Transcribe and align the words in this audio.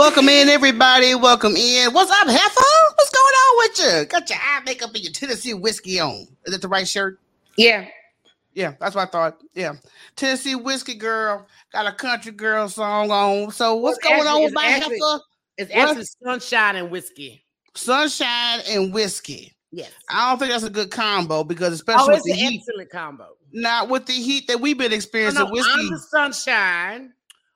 Welcome 0.00 0.30
in, 0.30 0.48
everybody. 0.48 1.14
Welcome 1.14 1.54
in. 1.56 1.92
What's 1.92 2.10
up, 2.10 2.26
Heifer? 2.26 2.94
What's 2.94 3.10
going 3.10 3.34
on 3.34 3.58
with 3.58 3.78
you? 3.78 4.04
Got 4.06 4.30
your 4.30 4.38
eye 4.38 4.62
makeup 4.64 4.94
and 4.94 5.04
your 5.04 5.12
Tennessee 5.12 5.52
whiskey 5.52 6.00
on. 6.00 6.26
Is 6.46 6.54
that 6.54 6.62
the 6.62 6.68
right 6.68 6.88
shirt? 6.88 7.20
Yeah. 7.58 7.86
Yeah, 8.54 8.72
that's 8.80 8.94
what 8.94 9.06
I 9.06 9.10
thought. 9.10 9.42
Yeah. 9.52 9.74
Tennessee 10.16 10.54
whiskey 10.54 10.94
girl 10.94 11.46
got 11.74 11.86
a 11.86 11.92
country 11.92 12.32
girl 12.32 12.66
song 12.70 13.10
on. 13.10 13.50
So 13.50 13.74
what's 13.74 13.98
going 13.98 14.26
on 14.26 14.42
with 14.42 14.54
my 14.54 14.68
it's 14.68 14.76
actually- 14.86 15.00
heifer? 15.00 15.22
It's 15.58 15.74
What? 15.74 15.88
actually 15.90 16.06
sunshine 16.24 16.76
and 16.76 16.90
whiskey. 16.90 17.44
Sunshine 17.74 18.60
and 18.70 18.94
whiskey. 18.94 19.54
Yes. 19.70 19.90
I 20.08 20.30
don't 20.30 20.38
think 20.38 20.50
that's 20.50 20.64
a 20.64 20.70
good 20.70 20.90
combo 20.90 21.44
because 21.44 21.72
Oh, 21.72 21.74
especially 21.74 22.14
it's 22.14 22.24
with 22.24 22.32
an 22.32 22.38
the 22.38 22.46
heat, 22.46 22.62
excellent 22.66 22.90
combo. 22.90 23.36
not 23.52 23.90
with 23.90 24.06
the 24.06 24.14
heat 24.14 24.48
that 24.48 24.60
we've 24.62 24.78
been 24.78 24.86
oh, 24.86 24.88
No, 24.92 24.96
experiencing. 24.96 25.44
no, 25.44 25.50
whiskey. 25.50 25.70
I'm 25.78 25.90
the 25.90 25.98
sunshine 25.98 27.12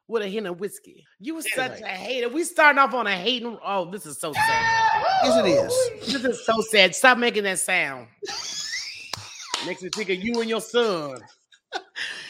with 0.08 0.22
a 0.22 0.28
hint 0.28 0.46
of 0.46 0.60
whiskey. 0.60 1.04
You 1.18 1.36
were 1.36 1.42
such 1.42 1.72
Anyway. 1.72 1.88
a 1.88 1.92
hater. 1.96 2.28
We 2.28 2.44
starting 2.44 2.78
off 2.78 2.92
on 2.94 3.06
a 3.06 3.16
hating. 3.16 3.58
Oh, 3.64 3.90
this 3.90 4.04
is 4.06 4.18
so 4.18 4.32
sad. 4.32 5.04
yes, 5.24 5.44
it 5.44 5.48
is. 5.48 6.12
This 6.12 6.24
is 6.24 6.44
so 6.44 6.60
sad. 6.60 6.94
Stop 6.94 7.18
making 7.18 7.44
that 7.44 7.58
sound. 7.58 8.08
Makes 9.66 9.82
me 9.82 9.88
think 9.94 10.10
of 10.10 10.16
you 10.22 10.40
and 10.40 10.50
your 10.50 10.60
son. 10.60 11.20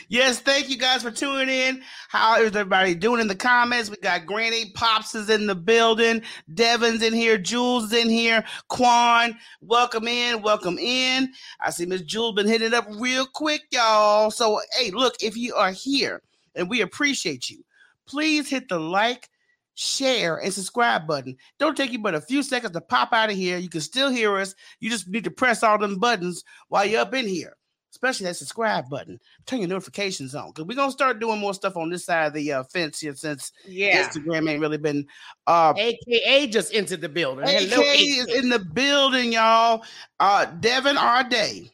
Yes, 0.09 0.39
thank 0.39 0.69
you 0.71 0.77
guys 0.79 1.03
for 1.03 1.11
tuning 1.11 1.49
in. 1.49 1.83
How 2.09 2.41
is 2.41 2.49
everybody 2.55 2.95
doing 2.95 3.21
in 3.21 3.27
the 3.27 3.35
comments? 3.35 3.91
We 3.91 3.97
got 3.97 4.25
Granny 4.27 4.71
Pops 4.75 5.15
is 5.15 5.29
in 5.29 5.47
the 5.47 5.55
building, 5.55 6.23
Devin's 6.53 7.03
in 7.03 7.13
here, 7.13 7.37
Jules 7.39 7.85
is 7.85 7.93
in 8.05 8.09
here, 8.11 8.45
Quan, 8.69 9.37
welcome 9.63 10.07
in, 10.07 10.43
welcome 10.43 10.79
in. 10.79 11.33
I 11.61 11.71
see 11.71 11.87
Miss 11.87 12.03
Jules 12.03 12.35
been 12.37 12.47
hitting 12.47 12.69
it 12.69 12.75
up 12.75 12.87
real 12.99 13.27
quick, 13.27 13.63
y'all. 13.71 14.31
So, 14.31 14.61
hey, 14.79 14.91
look, 14.91 15.15
if 15.23 15.37
you 15.37 15.55
are 15.55 15.73
here 15.73 16.23
and 16.55 16.69
we 16.71 16.83
appreciate 16.83 17.51
you, 17.51 17.64
please 18.07 18.49
hit 18.49 18.69
the 18.69 18.79
like, 18.79 19.29
share, 19.75 20.37
and 20.37 20.53
subscribe 20.53 21.07
button. 21.07 21.37
Don't 21.59 21.77
take 21.77 21.93
you 21.93 21.99
but 21.99 22.15
a 22.15 22.21
few 22.21 22.43
seconds 22.43 22.73
to 22.73 22.81
pop 22.81 23.13
out 23.13 23.31
of 23.31 23.37
here. 23.37 23.59
You 23.59 23.69
can 23.69 23.81
still 23.81 24.11
hear 24.11 24.37
us. 24.37 24.55
You 24.81 24.91
just 24.91 25.09
need 25.09 25.25
to 25.25 25.31
press 25.31 25.63
all 25.63 25.79
them 25.79 25.99
buttons 25.99 26.45
while 26.69 26.85
you're 26.85 27.01
up 27.01 27.15
in 27.15 27.27
here 27.27 27.57
especially 27.95 28.27
that 28.27 28.35
subscribe 28.35 28.89
button. 28.91 29.21
Turn 29.47 29.61
your 29.61 29.69
notifications 29.69 30.35
on 30.35 30.51
because 30.51 30.67
we're 30.67 30.77
gonna 30.77 30.91
start 30.91 31.21
doing 31.21 31.39
more 31.39 31.55
stuff 31.55 31.77
on 31.77 31.91
this 31.91 32.05
side 32.05 32.27
of 32.27 32.33
the 32.35 32.53
uh, 32.53 32.65
fence 32.65 33.01
here 33.01 33.15
since 33.15 33.53
Yeah. 33.67 34.07
Instagram 34.07 34.51
ain't 34.51 34.61
really 34.61 34.79
been. 34.79 35.07
Uh, 35.47 35.73
AKA 35.77 36.49
just 36.49 36.75
entered 36.75 37.01
the 37.01 37.09
building. 37.09 37.45
AK 37.45 37.69
Hello, 37.69 37.83
is 37.83 38.27
in 38.27 38.49
the 38.49 38.59
building, 38.59 39.33
y'all. 39.33 39.85
Uh, 40.19 40.47
Devin 40.47 40.99
R. 40.99 41.25
Day. 41.25 41.71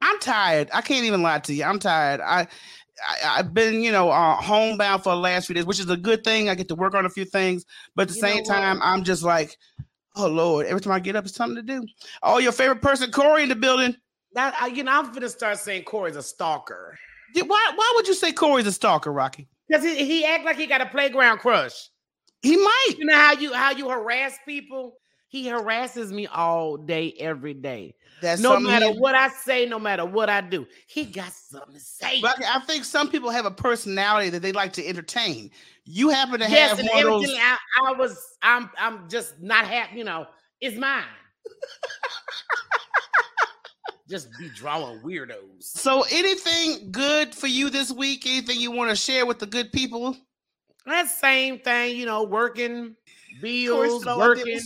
I'm 0.00 0.18
tired. 0.20 0.70
I 0.72 0.82
can't 0.82 1.04
even 1.04 1.22
lie 1.22 1.40
to 1.40 1.54
you. 1.54 1.64
I'm 1.64 1.78
tired. 1.78 2.20
I. 2.20 2.46
I, 3.06 3.38
I've 3.38 3.52
been, 3.52 3.82
you 3.82 3.92
know, 3.92 4.10
uh, 4.10 4.36
homebound 4.36 5.02
for 5.02 5.10
the 5.10 5.20
last 5.20 5.46
few 5.46 5.54
days, 5.54 5.66
which 5.66 5.80
is 5.80 5.90
a 5.90 5.96
good 5.96 6.24
thing. 6.24 6.48
I 6.48 6.54
get 6.54 6.68
to 6.68 6.74
work 6.74 6.94
on 6.94 7.06
a 7.06 7.10
few 7.10 7.24
things, 7.24 7.64
but 7.94 8.02
at 8.02 8.08
the 8.08 8.14
You 8.14 8.20
same 8.20 8.44
time, 8.44 8.80
I'm 8.82 9.04
just 9.04 9.22
like, 9.22 9.56
oh 10.16 10.28
Lord! 10.28 10.66
Every 10.66 10.80
time 10.80 10.92
I 10.92 11.00
get 11.00 11.16
up, 11.16 11.24
it's 11.24 11.34
something 11.34 11.56
to 11.56 11.62
do. 11.62 11.86
Oh, 12.22 12.38
your 12.38 12.52
favorite 12.52 12.82
person, 12.82 13.10
Corey, 13.10 13.42
in 13.42 13.48
the 13.48 13.56
building. 13.56 13.96
That, 14.34 14.54
I, 14.60 14.66
you 14.68 14.84
know, 14.84 14.92
I'm 14.92 15.12
gonna 15.12 15.28
start 15.28 15.58
saying 15.58 15.84
Corey's 15.84 16.16
a 16.16 16.22
stalker 16.22 16.98
Yeah, 17.34 17.44
Why? 17.44 17.72
Why 17.74 17.92
would 17.96 18.06
you 18.06 18.14
say 18.14 18.32
Corey's 18.32 18.66
a 18.66 18.72
stalker, 18.72 19.12
Rocky? 19.12 19.48
because 19.68 19.84
he, 19.84 20.04
he 20.04 20.24
act 20.24 20.44
like 20.44 20.56
he 20.56 20.66
got 20.66 20.80
a 20.80 20.86
playground 20.86 21.38
crush. 21.38 21.90
He 22.42 22.56
might. 22.56 22.94
You 22.98 23.06
know 23.06 23.16
how 23.16 23.32
you 23.32 23.52
how 23.52 23.70
you 23.72 23.88
harass 23.88 24.38
people? 24.46 24.98
He 25.28 25.46
harasses 25.48 26.12
me 26.12 26.26
all 26.28 26.76
day, 26.76 27.14
every 27.18 27.54
day. 27.54 27.94
That's 28.22 28.40
no 28.40 28.58
matter 28.58 28.92
he- 28.92 28.98
what 28.98 29.14
I 29.14 29.28
say, 29.28 29.66
no 29.66 29.78
matter 29.78 30.04
what 30.04 30.30
I 30.30 30.40
do, 30.40 30.66
he 30.86 31.04
got 31.04 31.32
something 31.32 31.74
to 31.74 31.80
say. 31.80 32.20
But 32.20 32.42
I 32.42 32.60
think 32.60 32.84
some 32.84 33.08
people 33.08 33.30
have 33.30 33.44
a 33.44 33.50
personality 33.50 34.30
that 34.30 34.40
they 34.40 34.52
like 34.52 34.72
to 34.74 34.86
entertain. 34.86 35.50
You 35.84 36.08
happen 36.08 36.40
to 36.40 36.48
yes, 36.48 36.70
have 36.70 36.78
and 36.78 36.88
one 36.88 36.98
of 36.98 37.04
those. 37.04 37.24
everything 37.24 37.42
I, 37.42 37.58
I 37.88 37.92
was, 37.92 38.18
I'm, 38.42 38.70
I'm 38.78 39.08
just 39.08 39.40
not 39.40 39.66
happy. 39.66 39.98
You 39.98 40.04
know, 40.04 40.26
it's 40.60 40.78
mine. 40.78 41.04
just 44.08 44.28
be 44.38 44.48
drawing 44.50 45.00
weirdos. 45.00 45.60
So, 45.60 46.04
anything 46.10 46.90
good 46.90 47.34
for 47.34 47.48
you 47.48 47.70
this 47.70 47.92
week? 47.92 48.26
Anything 48.26 48.60
you 48.60 48.70
want 48.70 48.90
to 48.90 48.96
share 48.96 49.26
with 49.26 49.38
the 49.38 49.46
good 49.46 49.72
people? 49.72 50.16
That 50.86 51.08
same 51.08 51.58
thing, 51.58 51.96
you 51.96 52.06
know, 52.06 52.22
working 52.22 52.94
bills, 53.40 54.06
I 54.06 54.16
working. 54.16 54.60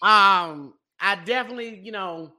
Um, 0.00 0.74
I 0.98 1.16
definitely, 1.24 1.78
you 1.80 1.92
know, 1.92 2.32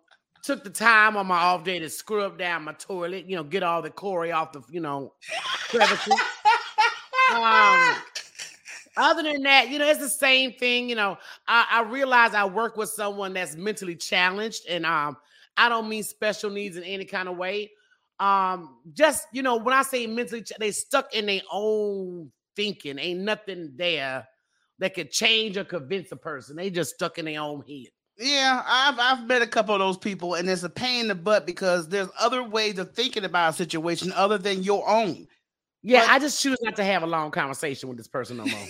took 0.43 0.63
the 0.63 0.69
time 0.69 1.15
on 1.15 1.25
my 1.25 1.37
off 1.37 1.63
day 1.63 1.79
to 1.79 1.89
scrub 1.89 2.37
down 2.37 2.65
my 2.65 2.73
toilet, 2.73 3.25
you 3.27 3.35
know, 3.35 3.43
get 3.43 3.63
all 3.63 3.81
the 3.81 3.89
Corey 3.89 4.31
off 4.31 4.51
the, 4.51 4.61
you 4.69 4.81
know, 4.81 5.13
um, 7.33 7.95
other 8.97 9.23
than 9.23 9.41
that, 9.43 9.69
you 9.69 9.79
know, 9.79 9.87
it's 9.87 9.99
the 9.99 10.09
same 10.09 10.51
thing. 10.53 10.89
You 10.89 10.95
know, 10.95 11.17
I, 11.47 11.65
I 11.71 11.81
realize 11.83 12.33
I 12.33 12.45
work 12.45 12.77
with 12.77 12.89
someone 12.89 13.33
that's 13.33 13.55
mentally 13.55 13.95
challenged, 13.95 14.67
and 14.69 14.85
um, 14.85 15.17
I 15.57 15.69
don't 15.69 15.89
mean 15.89 16.03
special 16.03 16.49
needs 16.49 16.77
in 16.77 16.83
any 16.83 17.05
kind 17.05 17.29
of 17.29 17.37
way. 17.37 17.71
Um, 18.19 18.77
just 18.93 19.27
you 19.33 19.41
know, 19.41 19.57
when 19.57 19.73
I 19.73 19.81
say 19.81 20.05
mentally, 20.07 20.45
they 20.59 20.71
stuck 20.71 21.15
in 21.15 21.25
their 21.25 21.41
own 21.51 22.31
thinking. 22.55 22.99
Ain't 22.99 23.21
nothing 23.21 23.71
there 23.75 24.27
that 24.79 24.93
could 24.93 25.11
change 25.11 25.57
or 25.57 25.63
convince 25.63 26.11
a 26.11 26.15
person. 26.15 26.55
They 26.55 26.69
just 26.69 26.95
stuck 26.95 27.17
in 27.17 27.25
their 27.25 27.41
own 27.41 27.63
head. 27.67 27.92
Yeah, 28.17 28.61
I've 28.65 28.99
I've 28.99 29.27
met 29.27 29.41
a 29.41 29.47
couple 29.47 29.73
of 29.73 29.79
those 29.79 29.97
people, 29.97 30.35
and 30.35 30.47
it's 30.47 30.63
a 30.63 30.69
pain 30.69 31.01
in 31.01 31.07
the 31.07 31.15
butt 31.15 31.45
because 31.47 31.89
there's 31.89 32.09
other 32.19 32.43
ways 32.43 32.77
of 32.77 32.93
thinking 32.93 33.25
about 33.25 33.53
a 33.53 33.57
situation 33.57 34.11
other 34.15 34.37
than 34.37 34.61
your 34.63 34.87
own. 34.87 35.27
Yeah, 35.81 36.01
But- 36.01 36.09
I 36.11 36.19
just 36.19 36.41
choose 36.41 36.57
not 36.61 36.75
to 36.77 36.83
have 36.83 37.03
a 37.03 37.07
long 37.07 37.31
conversation 37.31 37.89
with 37.89 37.97
this 37.97 38.07
person 38.07 38.37
no 38.37 38.45
more. 38.45 38.59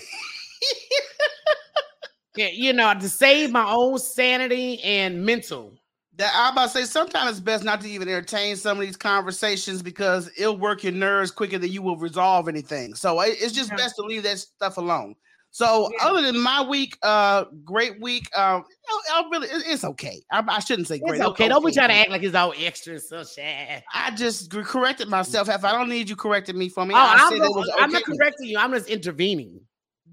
yeah, 2.35 2.47
you 2.47 2.73
know, 2.73 2.93
to 2.93 3.09
save 3.09 3.51
my 3.51 3.69
own 3.69 3.99
sanity 3.99 4.81
and 4.83 5.25
mental. 5.25 5.73
That 6.15 6.31
I'm 6.35 6.53
about 6.53 6.65
to 6.65 6.69
say 6.69 6.83
sometimes 6.85 7.31
it's 7.31 7.39
best 7.39 7.63
not 7.63 7.81
to 7.81 7.89
even 7.89 8.07
entertain 8.07 8.55
some 8.55 8.79
of 8.79 8.85
these 8.85 8.97
conversations 8.97 9.81
because 9.81 10.29
it'll 10.37 10.57
work 10.57 10.83
your 10.83 10.93
nerves 10.93 11.31
quicker 11.31 11.57
than 11.57 11.71
you 11.71 11.81
will 11.81 11.97
resolve 11.97 12.47
anything. 12.47 12.93
So 12.93 13.19
it's 13.21 13.51
just 13.51 13.71
Yeah. 13.71 13.77
best 13.77 13.95
to 13.95 14.03
leave 14.03 14.23
that 14.23 14.37
stuff 14.39 14.77
alone. 14.77 15.15
So 15.55 15.91
Yeah. 15.93 16.07
other 16.07 16.23
than 16.23 16.39
my 16.39 16.63
week, 16.63 16.97
uh, 17.03 17.45
great 17.63 18.01
week. 18.01 18.27
Um, 18.35 18.65
I, 18.89 19.01
I 19.13 19.23
really, 19.31 19.47
it- 19.49 19.63
it's 19.67 19.83
okay. 19.83 20.19
I, 20.31 20.43
I 20.47 20.59
shouldn't 20.59 20.87
say 20.87 20.97
great. 20.97 21.19
It's 21.21 21.29
okay. 21.29 21.47
Don't 21.47 21.63
be 21.63 21.71
trying 21.71 21.89
to 21.89 21.95
act 21.95 22.09
like 22.09 22.23
it's 22.23 22.33
all 22.33 22.55
extra 22.57 22.99
so 22.99 23.21
sad. 23.21 23.83
I 23.93 24.09
just 24.15 24.49
corrected 24.51 25.09
myself. 25.09 25.49
If 25.49 25.63
I 25.63 25.71
don't 25.71 25.89
need 25.89 26.09
you 26.09 26.15
correcting 26.15 26.57
me 26.57 26.69
for 26.69 26.85
me, 26.87 26.95
Oh, 26.95 26.97
I 26.97 27.17
I'm, 27.21 27.29
said 27.29 27.45
it 27.45 27.53
gonna- 27.53 27.71
I'm 27.79 27.91
not 27.91 28.03
correcting 28.03 28.47
you. 28.49 28.57
I'm 28.57 28.71
just 28.71 28.89
intervening. 28.89 29.61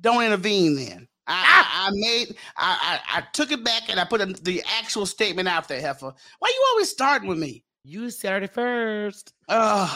Don't 0.03 0.23
intervene 0.23 0.77
then. 0.77 1.09
I, 1.27 1.43
Ah! 1.47 1.85
I, 1.85 1.89
I 1.89 1.91
made 1.95 2.37
I, 2.59 3.01
I 3.15 3.19
I 3.19 3.21
took 3.33 3.51
it 3.51 3.65
back 3.65 3.85
and 3.89 3.99
I 3.99 4.05
put 4.05 4.21
a, 4.21 4.27
the 4.27 4.63
actual 4.79 5.07
statement 5.07 5.49
out 5.49 5.69
there, 5.69 5.81
Heifer. 5.81 6.13
Why 6.39 6.49
you 6.49 6.67
always 6.73 6.91
starting 6.91 7.29
with 7.29 7.39
me? 7.39 7.65
You 7.85 8.11
started 8.11 8.51
first. 8.51 9.33
Uh 9.49 9.89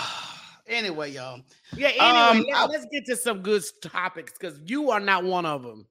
anyway, 0.67 1.11
y'all. 1.11 1.43
Yeah. 1.77 1.89
Anyway, 1.89 1.99
Um, 2.01 2.47
let, 2.51 2.71
I- 2.71 2.75
us 2.77 2.87
get 2.93 3.07
to 3.07 3.17
some 3.17 3.41
good 3.43 3.63
topics 3.83 4.33
because 4.39 4.59
you 4.65 4.91
are 4.91 5.01
not 5.01 5.25
one 5.25 5.47
of 5.47 5.63
them. 5.63 5.87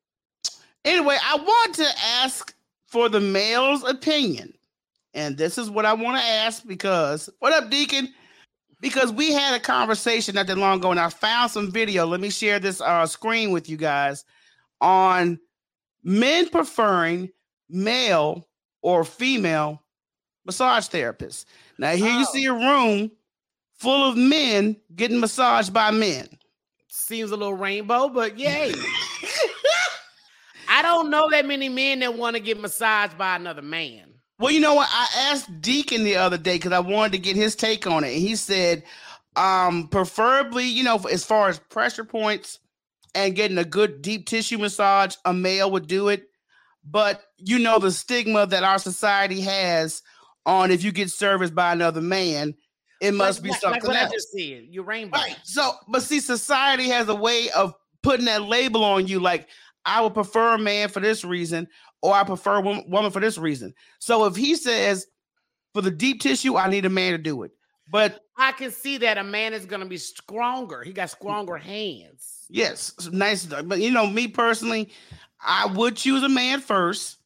Anyway, 0.85 1.17
I 1.23 1.35
want 1.37 1.75
to 1.75 1.87
ask 2.21 2.53
for 2.87 3.09
the 3.09 3.19
male's 3.19 3.83
opinion. 3.83 4.53
And 5.13 5.37
this 5.37 5.57
is 5.57 5.69
what 5.69 5.85
I 5.85 5.93
want 5.93 6.17
to 6.17 6.23
ask 6.23 6.65
because 6.67 7.29
what 7.39 7.53
up, 7.53 7.69
Deacon? 7.69 8.09
Because 8.81 9.11
we 9.13 9.31
had 9.31 9.53
a 9.55 9.59
conversation 9.59 10.35
not 10.35 10.47
that 10.47 10.57
long 10.57 10.79
ago, 10.79 10.91
and 10.91 10.99
I 10.99 11.09
found 11.09 11.51
some 11.51 11.71
video. 11.71 12.05
Let 12.05 12.19
me 12.19 12.29
share 12.29 12.59
this 12.59 12.81
uh, 12.81 13.05
screen 13.05 13.51
with 13.51 13.69
you 13.69 13.77
guys 13.77 14.25
on 14.81 15.39
men 16.03 16.49
preferring 16.49 17.29
male 17.69 18.45
or 18.81 19.05
female 19.05 19.81
massage 20.45 20.87
therapists. 20.89 21.45
Now, 21.77 21.91
here 21.95 22.11
you 22.11 22.25
Oh. 22.27 22.33
see 22.33 22.45
a 22.45 22.53
room 22.53 23.09
full 23.83 24.09
of 24.09 24.17
men 24.17 24.77
getting 24.95 25.19
massaged 25.19 25.73
by 25.73 25.91
men. 25.91 26.27
Seems 26.87 27.31
a 27.31 27.35
little 27.35 27.53
rainbow, 27.53 28.07
but 28.07 28.39
yay. 28.39 28.73
I 30.69 30.81
don't 30.81 31.09
know 31.09 31.29
that 31.29 31.45
many 31.45 31.67
men 31.67 31.99
that 31.99 32.17
want 32.17 32.37
to 32.37 32.41
get 32.41 32.59
massaged 32.59 33.17
by 33.17 33.35
another 33.35 33.61
man. 33.61 34.13
Well, 34.39 34.51
you 34.51 34.61
know 34.61 34.73
what? 34.73 34.87
I 34.89 35.31
asked 35.31 35.61
Deacon 35.61 36.05
the 36.05 36.15
other 36.15 36.37
day 36.37 36.55
because 36.55 36.71
I 36.71 36.79
wanted 36.79 37.11
to 37.11 37.17
get 37.17 37.35
his 37.35 37.55
take 37.55 37.85
on 37.85 38.05
it. 38.05 38.13
And 38.13 38.21
he 38.21 38.37
said, 38.37 38.83
um, 39.35 39.89
preferably, 39.89 40.65
you 40.65 40.83
know, 40.83 40.97
as 41.11 41.25
far 41.25 41.49
as 41.49 41.59
pressure 41.59 42.05
points 42.05 42.59
and 43.13 43.35
getting 43.35 43.57
a 43.57 43.65
good 43.65 44.01
deep 44.01 44.27
tissue 44.27 44.57
massage, 44.57 45.15
a 45.25 45.33
male 45.33 45.69
would 45.71 45.87
do 45.87 46.07
it. 46.07 46.29
But 46.85 47.21
you 47.37 47.59
know 47.59 47.79
the 47.79 47.91
stigma 47.91 48.47
that 48.47 48.63
our 48.63 48.79
society 48.79 49.41
has 49.41 50.01
on 50.45 50.71
if 50.71 50.83
you 50.83 50.91
get 50.91 51.11
serviced 51.11 51.55
by 51.55 51.71
another 51.71 52.01
man, 52.01 52.55
it 53.03 53.13
must 53.13 53.39
Like- 53.39 53.51
be 53.51 53.59
something 53.59 53.81
like 53.81 53.83
what 53.87 53.95
else. 53.97 54.11
I 54.11 54.15
just 54.15 54.31
said. 54.31 54.67
Rainbow. 54.87 55.17
Right. 55.17 55.35
So, 55.43 55.73
but 55.87 56.01
see, 56.03 56.19
society 56.19 56.87
has 56.89 57.07
a 57.09 57.15
way 57.15 57.49
of 57.51 57.73
putting 58.01 58.25
that 58.25 58.43
label 58.43 58.83
on 58.83 59.07
you. 59.07 59.19
Like, 59.19 59.47
I 59.85 60.01
would 60.01 60.13
prefer 60.13 60.55
a 60.55 60.57
man 60.57 60.89
for 60.89 60.99
this 60.99 61.23
reason, 61.25 61.67
or 62.01 62.13
I 62.13 62.23
prefer 62.23 62.55
a 62.57 62.61
woman 62.61 63.11
for 63.11 63.19
this 63.19 63.37
reason. 63.37 63.73
So, 63.99 64.25
if 64.25 64.35
he 64.35 64.55
says 64.55 65.05
for 65.73 65.81
the 65.81 65.91
deep 65.91 66.21
tissue, 66.21 66.55
I 66.57 66.69
need 66.69 66.85
a 66.85 66.89
man 66.89 67.11
to 67.11 67.17
do 67.17 67.43
it. 67.43 67.51
But 67.91 68.21
I 68.37 68.53
can 68.53 68.71
see 68.71 68.97
that 68.99 69.17
a 69.17 69.23
man 69.23 69.53
is 69.53 69.65
going 69.65 69.81
to 69.81 69.87
be 69.87 69.97
stronger. 69.97 70.81
He 70.83 70.93
got 70.93 71.09
stronger 71.09 71.57
hands. 71.57 72.45
yes, 72.49 72.93
nice. 73.11 73.45
But 73.45 73.79
you 73.79 73.91
know, 73.91 74.07
me 74.07 74.27
personally, 74.27 74.89
I 75.41 75.65
would 75.65 75.97
choose 75.97 76.23
a 76.23 76.29
man 76.29 76.61
first. 76.61 77.17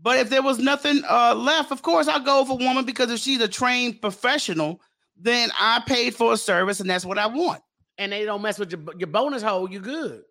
But 0.00 0.18
if 0.18 0.28
there 0.30 0.42
was 0.42 0.58
nothing 0.58 1.02
uh, 1.08 1.34
left, 1.34 1.72
of 1.72 1.80
course 1.82 2.08
I'll 2.08 2.20
go 2.20 2.44
for 2.44 2.52
a 2.52 2.64
woman 2.64 2.84
because 2.84 3.10
if 3.10 3.20
she's 3.20 3.40
a 3.40 3.48
trained 3.48 4.00
professional, 4.02 4.80
then 5.16 5.50
I 5.58 5.82
paid 5.86 6.14
for 6.14 6.32
a 6.32 6.36
service 6.36 6.80
and 6.80 6.88
that's 6.88 7.04
what 7.04 7.18
I 7.18 7.26
want. 7.26 7.62
And 7.98 8.12
they 8.12 8.24
don't 8.24 8.42
mess 8.42 8.58
with 8.58 8.72
your, 8.72 8.80
your 8.98 9.06
bonus 9.06 9.42
hole, 9.42 9.70
you 9.70 9.80
good. 9.80 10.22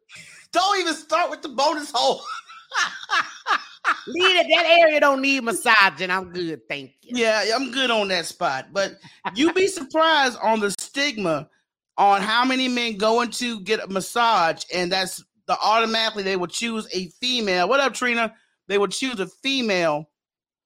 Don't 0.51 0.80
even 0.80 0.94
start 0.94 1.30
with 1.30 1.41
the 1.41 1.50
bonus 1.50 1.91
hole. 1.94 2.21
Leave 4.07 4.35
it. 4.38 4.47
That 4.50 4.65
area 4.65 5.00
don't 5.00 5.21
need 5.21 5.44
massaging. 5.44 6.09
I'm 6.09 6.31
good. 6.31 6.62
Thank 6.68 6.91
you. 7.01 7.18
Yeah, 7.18 7.45
I'm 7.56 7.71
good 7.71 7.89
on 7.89 8.07
that 8.09 8.25
spot. 8.25 8.68
But 8.71 8.97
you'd 9.35 9.56
be 9.56 9.68
surprised 9.68 10.38
on 10.41 10.59
the 10.59 10.71
stigma 10.71 11.50
on 11.97 12.21
how 12.21 12.44
many 12.45 12.68
men 12.68 12.97
going 12.97 13.30
to 13.31 13.59
get 13.62 13.83
a 13.83 13.88
massage, 13.88 14.63
and 14.74 14.91
that's 14.91 15.24
the 15.47 15.57
automatically 15.63 16.24
they 16.24 16.35
would 16.35 16.50
choose 16.50 16.88
a 16.94 17.07
female. 17.21 17.69
What 17.69 17.80
up, 17.80 17.94
Trina? 17.94 18.33
They 18.68 18.77
would 18.77 18.91
choose 18.91 19.19
a 19.19 19.27
female 19.27 20.09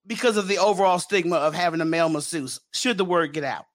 because 0.06 0.38
of 0.38 0.48
the 0.48 0.58
overall 0.58 1.00
stigma 1.00 1.36
of 1.36 1.54
having 1.54 1.81
a 1.81 1.86
male 1.86 2.10
masseuse. 2.10 2.60
Should 2.74 2.98
the 2.98 3.06
word 3.06 3.34
get 3.34 3.44
out? 3.44 3.66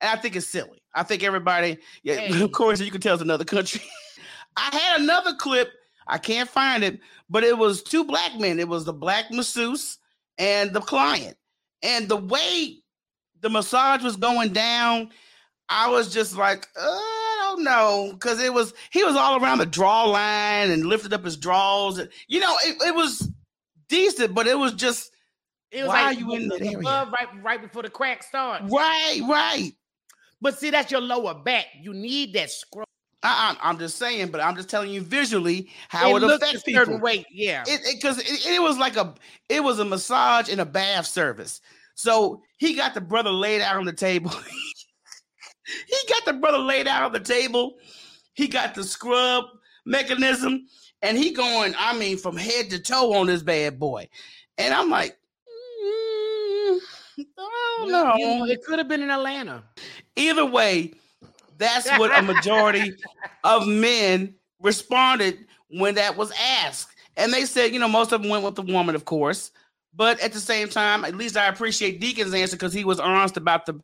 And 0.00 0.10
I 0.10 0.20
think 0.20 0.36
it's 0.36 0.46
silly. 0.46 0.82
I 0.94 1.02
think 1.02 1.22
everybody, 1.22 1.78
yeah, 2.02 2.14
hey. 2.28 2.42
of 2.42 2.52
course, 2.52 2.80
you 2.80 2.90
can 2.90 3.00
tell 3.00 3.14
it's 3.14 3.22
another 3.22 3.44
country. 3.44 3.82
I 4.56 4.70
had 4.72 5.00
another 5.00 5.34
clip. 5.34 5.70
I 6.06 6.18
can't 6.18 6.48
find 6.48 6.84
it, 6.84 7.00
but 7.30 7.44
it 7.44 7.56
was 7.56 7.82
two 7.82 8.04
black 8.04 8.38
men. 8.38 8.60
It 8.60 8.68
was 8.68 8.84
the 8.84 8.92
black 8.92 9.30
masseuse 9.30 9.98
and 10.38 10.72
the 10.72 10.80
client. 10.80 11.36
And 11.82 12.08
the 12.08 12.16
way 12.16 12.78
the 13.40 13.50
massage 13.50 14.02
was 14.02 14.16
going 14.16 14.52
down, 14.52 15.10
I 15.68 15.88
was 15.88 16.12
just 16.12 16.36
like, 16.36 16.66
uh, 16.78 16.82
I 16.82 17.50
don't 17.50 17.64
know, 17.64 18.10
because 18.12 18.40
it 18.40 18.52
was 18.52 18.74
he 18.90 19.02
was 19.02 19.16
all 19.16 19.42
around 19.42 19.58
the 19.58 19.66
draw 19.66 20.04
line 20.04 20.70
and 20.70 20.86
lifted 20.86 21.12
up 21.12 21.24
his 21.24 21.36
draws. 21.36 21.98
And, 21.98 22.10
You 22.28 22.40
know, 22.40 22.54
it, 22.64 22.76
it 22.88 22.94
was 22.94 23.30
decent, 23.88 24.34
but 24.34 24.46
it 24.46 24.58
was 24.58 24.72
just 24.72 25.10
it 25.70 25.82
was 25.82 25.88
why 25.88 26.02
like 26.02 26.18
you 26.18 26.34
in 26.34 26.48
the 26.48 26.60
area? 26.60 26.78
right 26.80 27.28
right 27.42 27.62
before 27.62 27.82
the 27.82 27.90
crack 27.90 28.22
starts. 28.22 28.70
Right, 28.70 29.20
right. 29.28 29.72
But 30.44 30.58
see, 30.58 30.68
that's 30.68 30.92
your 30.92 31.00
lower 31.00 31.32
back. 31.32 31.68
You 31.80 31.94
need 31.94 32.34
that 32.34 32.50
scroll. 32.50 32.84
I, 33.22 33.56
am 33.62 33.78
just 33.78 33.96
saying, 33.96 34.28
but 34.28 34.42
I'm 34.42 34.54
just 34.54 34.68
telling 34.68 34.90
you 34.90 35.00
visually 35.00 35.70
how 35.88 36.14
it, 36.14 36.22
it 36.22 36.30
affects 36.30 36.62
people. 36.62 36.84
Certain 36.84 37.00
weight, 37.00 37.24
yeah. 37.32 37.64
Because 37.64 38.18
it, 38.18 38.28
it, 38.28 38.46
it, 38.46 38.54
it 38.56 38.62
was 38.62 38.76
like 38.76 38.98
a 38.98 39.14
it 39.48 39.64
was 39.64 39.78
a 39.78 39.86
massage 39.86 40.50
and 40.50 40.60
a 40.60 40.66
bath 40.66 41.06
service. 41.06 41.62
So 41.94 42.42
he 42.58 42.74
got 42.74 42.92
the 42.92 43.00
brother 43.00 43.30
laid 43.30 43.62
out 43.62 43.76
on 43.76 43.86
the 43.86 43.92
table. 43.94 44.32
he 45.86 45.96
got 46.10 46.26
the 46.26 46.34
brother 46.34 46.58
laid 46.58 46.88
out 46.88 47.04
on 47.04 47.12
the 47.12 47.20
table. 47.20 47.78
He 48.34 48.46
got 48.46 48.74
the 48.74 48.84
scrub 48.84 49.46
mechanism, 49.86 50.66
and 51.00 51.16
he 51.16 51.30
going, 51.30 51.74
I 51.78 51.96
mean, 51.96 52.18
from 52.18 52.36
head 52.36 52.68
to 52.68 52.78
toe 52.78 53.14
on 53.14 53.28
this 53.28 53.42
bad 53.42 53.80
boy. 53.80 54.10
And 54.58 54.74
I'm 54.74 54.90
like, 54.90 55.16
oh 57.38 57.86
no, 57.88 58.44
it 58.46 58.64
could 58.64 58.78
have 58.78 58.88
been 58.88 59.02
in 59.02 59.10
Atlanta. 59.10 59.62
Either 60.16 60.46
way, 60.46 60.92
that's 61.58 61.88
what 61.98 62.16
a 62.16 62.22
majority 62.22 62.94
of 63.44 63.66
men 63.66 64.34
responded 64.60 65.46
when 65.68 65.94
that 65.96 66.16
was 66.16 66.32
asked. 66.62 66.88
And 67.16 67.32
they 67.32 67.44
said, 67.44 67.72
you 67.72 67.78
know, 67.78 67.88
most 67.88 68.12
of 68.12 68.22
them 68.22 68.30
went 68.30 68.44
with 68.44 68.56
the 68.56 68.62
woman, 68.62 68.94
of 68.94 69.04
course. 69.04 69.50
But 69.94 70.18
at 70.20 70.32
the 70.32 70.40
same 70.40 70.68
time, 70.68 71.04
at 71.04 71.14
least 71.14 71.36
I 71.36 71.46
appreciate 71.46 72.00
Deacon's 72.00 72.34
answer 72.34 72.56
because 72.56 72.72
he 72.72 72.84
was 72.84 72.98
honest 72.98 73.36
about 73.36 73.66
the 73.66 73.80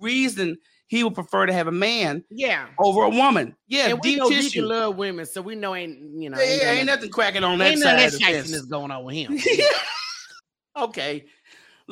reason 0.00 0.56
he 0.86 1.04
would 1.04 1.14
prefer 1.14 1.46
to 1.46 1.52
have 1.52 1.68
a 1.68 1.72
man, 1.72 2.24
yeah, 2.30 2.66
over 2.78 3.02
a 3.02 3.10
woman. 3.10 3.56
Yeah, 3.66 3.88
and 3.88 4.00
we 4.02 4.16
know 4.16 4.28
tissue. 4.28 4.42
Deacon 4.42 4.68
love 4.68 4.96
women, 4.96 5.26
so 5.26 5.40
we 5.40 5.54
know 5.54 5.74
ain't 5.74 5.98
you 6.20 6.28
know 6.28 6.38
ain't, 6.38 6.62
ain't, 6.62 6.78
ain't 6.78 6.86
nothing 6.86 7.10
cracking 7.10 7.44
on 7.44 7.58
that 7.58 7.72
ain't 7.72 7.80
side. 7.80 8.12
Nothing 8.12 8.52
that's 8.52 8.66
going 8.66 8.90
on 8.90 9.04
with 9.04 9.14
him. 9.14 9.38
okay, 10.76 11.24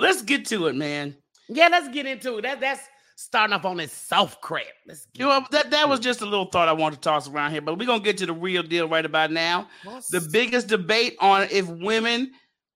let's 0.01 0.23
get 0.23 0.47
to 0.47 0.67
it, 0.67 0.75
man. 0.75 1.17
Yeah, 1.49 1.69
let's 1.69 1.89
get 1.89 2.07
into 2.07 2.39
it. 2.39 2.43
That 2.43 2.61
that's 2.61 2.83
starting 3.17 3.55
off 3.55 3.65
on 3.65 3.77
this 3.77 3.93
soft 3.93 4.41
crap. 4.41 4.65
Let's 4.87 5.07
you 5.15 5.27
know 5.27 5.45
that 5.51 5.71
that 5.71 5.89
was 5.89 6.01
just 6.01 6.23
a 6.23 6.25
little 6.25 6.47
thought 6.47 6.69
I 6.69 6.73
wanted 6.73 6.97
to 6.97 7.03
toss 7.03 7.29
around 7.29 7.53
here, 7.53 7.61
but 7.61 7.79
we're 7.79 7.87
gonna 7.87 8.03
get 8.03 8.19
to 8.19 8.27
the 8.27 8.33
real 8.33 8.63
deal 8.63 8.89
right 8.89 9.05
about 9.05 9.31
now. 9.31 9.69
What's... 9.85 10.09
The 10.09 10.21
biggest 10.33 10.69
debate 10.69 11.17
on 11.21 11.49
if 11.51 11.67
women 11.69 12.33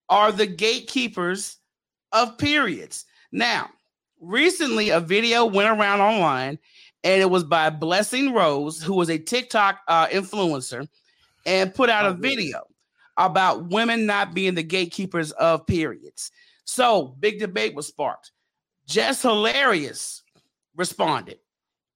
are 0.08 0.32
the 0.32 0.46
gatekeepers 0.46 1.56
of 2.12 2.36
periods. 2.38 3.04
Now, 3.32 3.70
recently 4.20 4.90
a 4.90 5.00
video 5.00 5.44
went 5.46 5.70
around 5.70 6.00
online 6.00 6.58
and 7.02 7.20
it 7.20 7.30
was 7.30 7.44
by 7.44 7.70
Blessing 7.70 8.32
Rose, 8.32 8.82
who 8.82 8.94
was 8.94 9.10
a 9.10 9.18
TikTok 9.18 9.80
uh, 9.88 10.06
influencer, 10.08 10.88
and 11.46 11.74
put 11.74 11.90
out 11.90 12.06
a 12.06 12.10
oh, 12.10 12.14
video 12.14 12.62
about 13.16 13.68
women 13.68 14.06
not 14.06 14.34
being 14.34 14.54
the 14.54 14.62
gatekeepers 14.62 15.30
of 15.32 15.66
periods. 15.66 16.30
So, 16.64 17.16
big 17.18 17.38
debate 17.38 17.74
was 17.74 17.86
sparked. 17.86 18.32
Jess 18.86 19.22
Hilarious 19.22 20.22
responded. 20.76 21.38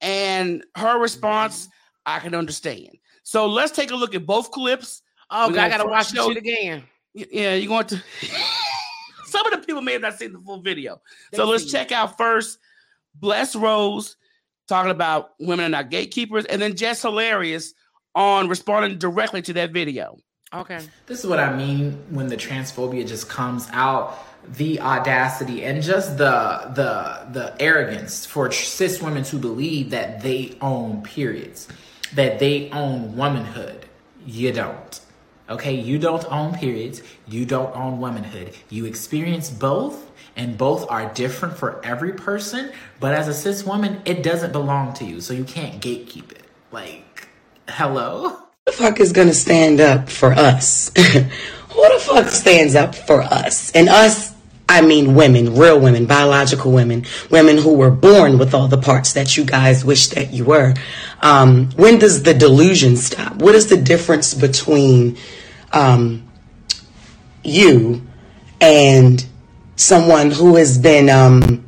And 0.01 0.65
her 0.77 0.99
response, 0.99 1.67
mm-hmm. 1.67 1.73
I 2.07 2.19
can 2.21 2.35
understand. 2.35 2.99
So 3.23 3.47
let's 3.47 3.73
take 3.73 3.91
a 3.91 3.97
look 3.97 4.15
at 4.15 4.25
both 4.25 4.51
clips. 4.51 5.03
Oh, 5.31 5.51
I 5.51 5.69
gotta 5.69 5.87
watch 5.87 6.15
it 6.15 6.37
again. 6.37 6.85
Yeah, 7.13 7.55
you're 7.55 7.69
going 7.69 7.87
to. 7.89 8.03
Some 9.27 9.45
of 9.47 9.53
the 9.53 9.67
people 9.67 9.83
may 9.83 9.93
have 9.93 10.03
not 10.03 10.19
seen 10.19 10.33
the 10.33 10.39
full 10.39 10.63
video. 10.63 11.03
They 11.31 11.37
so 11.37 11.45
let's 11.45 11.71
check 11.71 11.93
out 11.93 12.17
first 12.17 12.59
Bless 13.15 13.55
Rose 13.55 14.17
talking 14.67 14.91
about 14.91 15.33
women 15.41 15.67
are 15.67 15.69
not 15.69 15.91
gatekeepers, 15.91 16.47
and 16.47 16.63
then 16.63 16.77
Jess 16.77 17.03
Hilarious 17.03 17.75
on 18.15 18.49
responding 18.49 18.99
directly 18.99 19.43
to 19.43 19.53
that 19.55 19.73
video. 19.73 20.19
Okay. 20.55 20.81
This 21.07 21.21
is 21.21 21.27
what 21.27 21.39
I 21.39 21.55
mean 21.55 21.93
when 22.11 22.29
the 22.29 22.37
transphobia 22.37 23.07
just 23.07 23.29
comes 23.29 23.69
out 23.73 24.19
the 24.57 24.81
audacity 24.81 25.65
and 25.65 25.83
just 25.83 26.17
the 26.17 26.71
the 26.75 27.27
the 27.33 27.55
arrogance 27.61 28.25
for 28.25 28.51
cis 28.51 29.03
women 29.03 29.23
to 29.25 29.37
believe 29.37 29.91
that 29.91 30.23
they 30.23 30.57
own 30.61 31.03
periods, 31.03 31.69
that 32.15 32.39
they 32.39 32.71
own 32.71 33.17
womanhood. 33.17 33.87
You 34.27 34.53
don't. 34.53 35.01
Okay, 35.51 35.75
you 35.75 35.99
don't 35.99 36.31
own 36.31 36.55
periods, 36.55 37.03
you 37.27 37.47
don't 37.47 37.75
own 37.75 38.01
womanhood. 38.01 38.55
You 38.69 38.85
experience 38.85 39.49
both, 39.49 40.11
and 40.37 40.59
both 40.59 40.91
are 40.91 41.13
different 41.15 41.57
for 41.57 41.85
every 41.85 42.13
person. 42.13 42.71
But 43.01 43.15
as 43.15 43.29
a 43.29 43.35
cis 43.35 43.65
woman, 43.65 44.03
it 44.05 44.23
doesn't 44.23 44.53
belong 44.53 44.93
to 44.95 45.07
you, 45.07 45.23
so 45.23 45.33
you 45.33 45.45
can't 45.45 45.81
gatekeep 45.81 46.33
it. 46.33 46.43
Like, 46.71 47.29
hello? 47.67 48.29
Who 48.29 48.37
the 48.67 48.73
fuck 48.73 49.01
is 49.01 49.13
gonna 49.13 49.33
stand 49.33 49.81
up 49.81 50.11
for 50.11 50.33
us? 50.33 50.91
Who 50.97 51.83
the 51.83 52.01
fuck 52.01 52.29
stands 52.29 52.75
up 52.75 52.95
for 52.95 53.23
us? 53.23 53.73
And 53.73 53.89
us 53.89 54.35
I 54.69 54.83
mean 54.83 55.15
women, 55.15 55.55
real 55.55 55.81
women, 55.81 56.05
biological 56.07 56.73
women, 56.73 57.07
women 57.31 57.57
who 57.57 57.75
were 57.75 57.91
born 57.91 58.39
with 58.39 58.53
all 58.53 58.69
the 58.69 58.77
parts 58.77 59.15
that 59.15 59.37
you 59.37 59.45
guys 59.45 59.85
wish 59.85 60.09
that 60.09 60.33
you 60.33 60.45
were. 60.45 60.75
Um, 61.23 61.71
when 61.71 61.99
does 61.99 62.23
the 62.23 62.35
delusion 62.35 62.97
stop? 62.97 63.37
What 63.37 63.55
is 63.55 63.69
the 63.69 63.79
difference 63.79 64.35
between 64.35 65.17
um, 65.73 66.29
you 67.43 68.07
and 68.61 69.25
someone 69.77 70.31
who 70.31 70.57
has 70.57 70.77
been 70.77 71.09
um, 71.09 71.65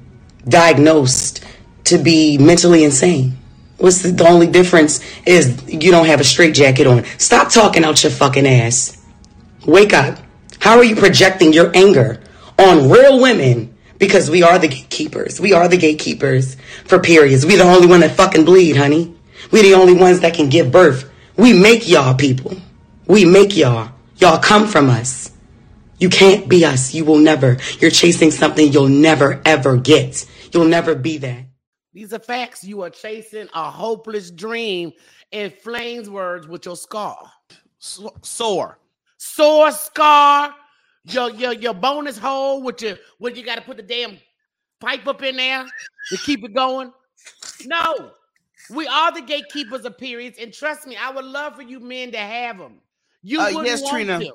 diagnosed 0.47 1.43
to 1.85 1.97
be 1.97 2.37
mentally 2.37 2.85
insane? 2.85 3.39
What's 3.79 4.03
the, 4.03 4.11
the 4.11 4.29
only 4.29 4.47
difference 4.47 5.01
is 5.25 5.63
you 5.67 5.91
don't 5.91 6.07
have 6.07 6.21
a 6.21 6.25
straitjacket 6.25 6.87
on. 6.87 7.05
Stop 7.17 7.51
talking 7.51 7.83
out 7.83 8.03
your 8.03 8.13
fucking 8.13 8.47
ass. 8.47 9.03
Wake 9.65 9.95
up. 9.95 10.19
How 10.59 10.77
are 10.77 10.85
you 10.85 10.97
projecting 10.97 11.55
your 11.55 11.75
anger? 11.75 12.21
On 12.61 12.91
real 12.91 13.21
women 13.21 13.77
because 13.99 14.31
we 14.31 14.43
are 14.43 14.59
the 14.59 14.69
gatekeepers. 14.69 15.41
We 15.41 15.53
are 15.53 15.69
the 15.69 15.79
gatekeepers 15.79 16.57
for 16.85 16.99
periods. 17.01 17.47
We 17.47 17.57
the 17.57 17.65
only 17.65 17.87
one 17.87 18.01
that 18.01 18.13
fucking 18.13 18.45
bleed, 18.45 18.77
honey. 18.77 19.15
We 19.51 19.63
the 19.63 19.75
only 19.75 19.95
ones 19.95 20.21
that 20.21 20.35
can 20.35 20.49
give 20.49 20.73
birth. 20.73 21.11
We 21.37 21.59
make 21.59 21.89
y'all 21.89 22.15
people. 22.15 22.57
We 23.07 23.25
make 23.25 23.57
y'all. 23.57 23.93
Y'all 24.19 24.39
come 24.39 24.67
from 24.67 24.91
us. 24.91 25.33
You 25.99 26.11
can't 26.11 26.49
be 26.49 26.65
us. 26.65 26.95
You 26.95 27.05
will 27.05 27.19
never. 27.19 27.59
You're 27.81 27.91
chasing 27.91 28.31
something 28.31 28.73
you'll 28.73 28.89
never 28.89 29.41
ever 29.45 29.77
get. 29.77 30.27
You'll 30.53 30.67
never 30.67 30.95
be 30.95 31.19
that. 31.19 31.45
These 31.93 32.13
are 32.13 32.19
facts. 32.21 32.65
You 32.65 32.83
are 32.83 32.91
chasing 32.91 33.49
a 33.55 33.71
hopeless 33.71 34.31
dream. 34.31 34.93
In 35.33 35.51
flames 35.51 36.11
words 36.11 36.49
with 36.49 36.67
your 36.67 36.77
scar. 36.77 37.31
Sore. 38.23 38.79
Sore 39.19 39.73
scar 39.73 40.55
your 41.05 41.31
your 41.31 41.53
your 41.53 41.75
bonus 41.75 42.19
hole 42.19 42.63
with 42.63 42.83
your 42.83 42.97
what 43.19 43.37
you 43.37 43.45
got 43.45 43.57
to 43.57 43.63
put 43.63 43.77
the 43.77 43.83
damn 43.83 44.19
pipe 44.81 45.07
up 45.07 45.23
in 45.23 45.37
there 45.37 45.67
to 46.11 46.17
keep 46.19 46.45
it 46.45 46.55
going. 46.55 46.93
No, 47.65 48.13
we 48.71 48.87
are 48.87 49.13
the 49.13 49.23
gatekeepers 49.23 49.85
of 49.85 49.99
periods, 49.99 50.39
and 50.39 50.53
trust 50.53 50.87
me, 50.87 50.97
I 50.97 51.11
would 51.11 51.25
love 51.25 51.57
for 51.57 51.63
you 51.63 51.81
men 51.81 52.13
to 52.13 52.19
have 52.19 52.59
them. 52.59 52.81
You 53.23 53.41
uh, 53.41 53.63
yes, 53.63 53.89
Trina. 53.89 54.21
To. 54.21 54.35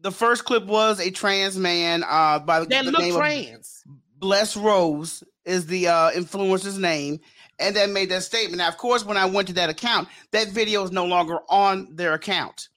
The 0.00 0.12
first 0.12 0.44
clip 0.44 0.66
was 0.66 1.00
a 1.00 1.10
trans 1.10 1.56
man 1.56 2.04
uh, 2.06 2.38
by 2.40 2.60
the, 2.60 2.66
that 2.66 2.84
the 2.84 2.92
name 2.92 3.14
trans. 3.14 3.82
Of 3.86 3.96
Bless 4.18 4.56
Rose 4.56 5.24
is 5.44 5.66
the 5.66 5.88
uh, 5.88 6.10
influencer's 6.10 6.78
name, 6.78 7.20
and 7.58 7.74
then 7.74 7.92
made 7.92 8.10
that 8.10 8.22
statement. 8.22 8.58
Now, 8.58 8.68
of 8.68 8.76
course, 8.76 9.04
when 9.04 9.16
I 9.16 9.26
went 9.26 9.48
to 9.48 9.54
that 9.54 9.70
account, 9.70 10.08
that 10.32 10.48
video 10.48 10.82
is 10.84 10.92
no 10.92 11.06
longer 11.06 11.38
on 11.48 11.94
their 11.94 12.14
account. 12.14 12.68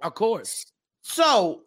Of 0.00 0.14
course. 0.14 0.66
So, 1.02 1.62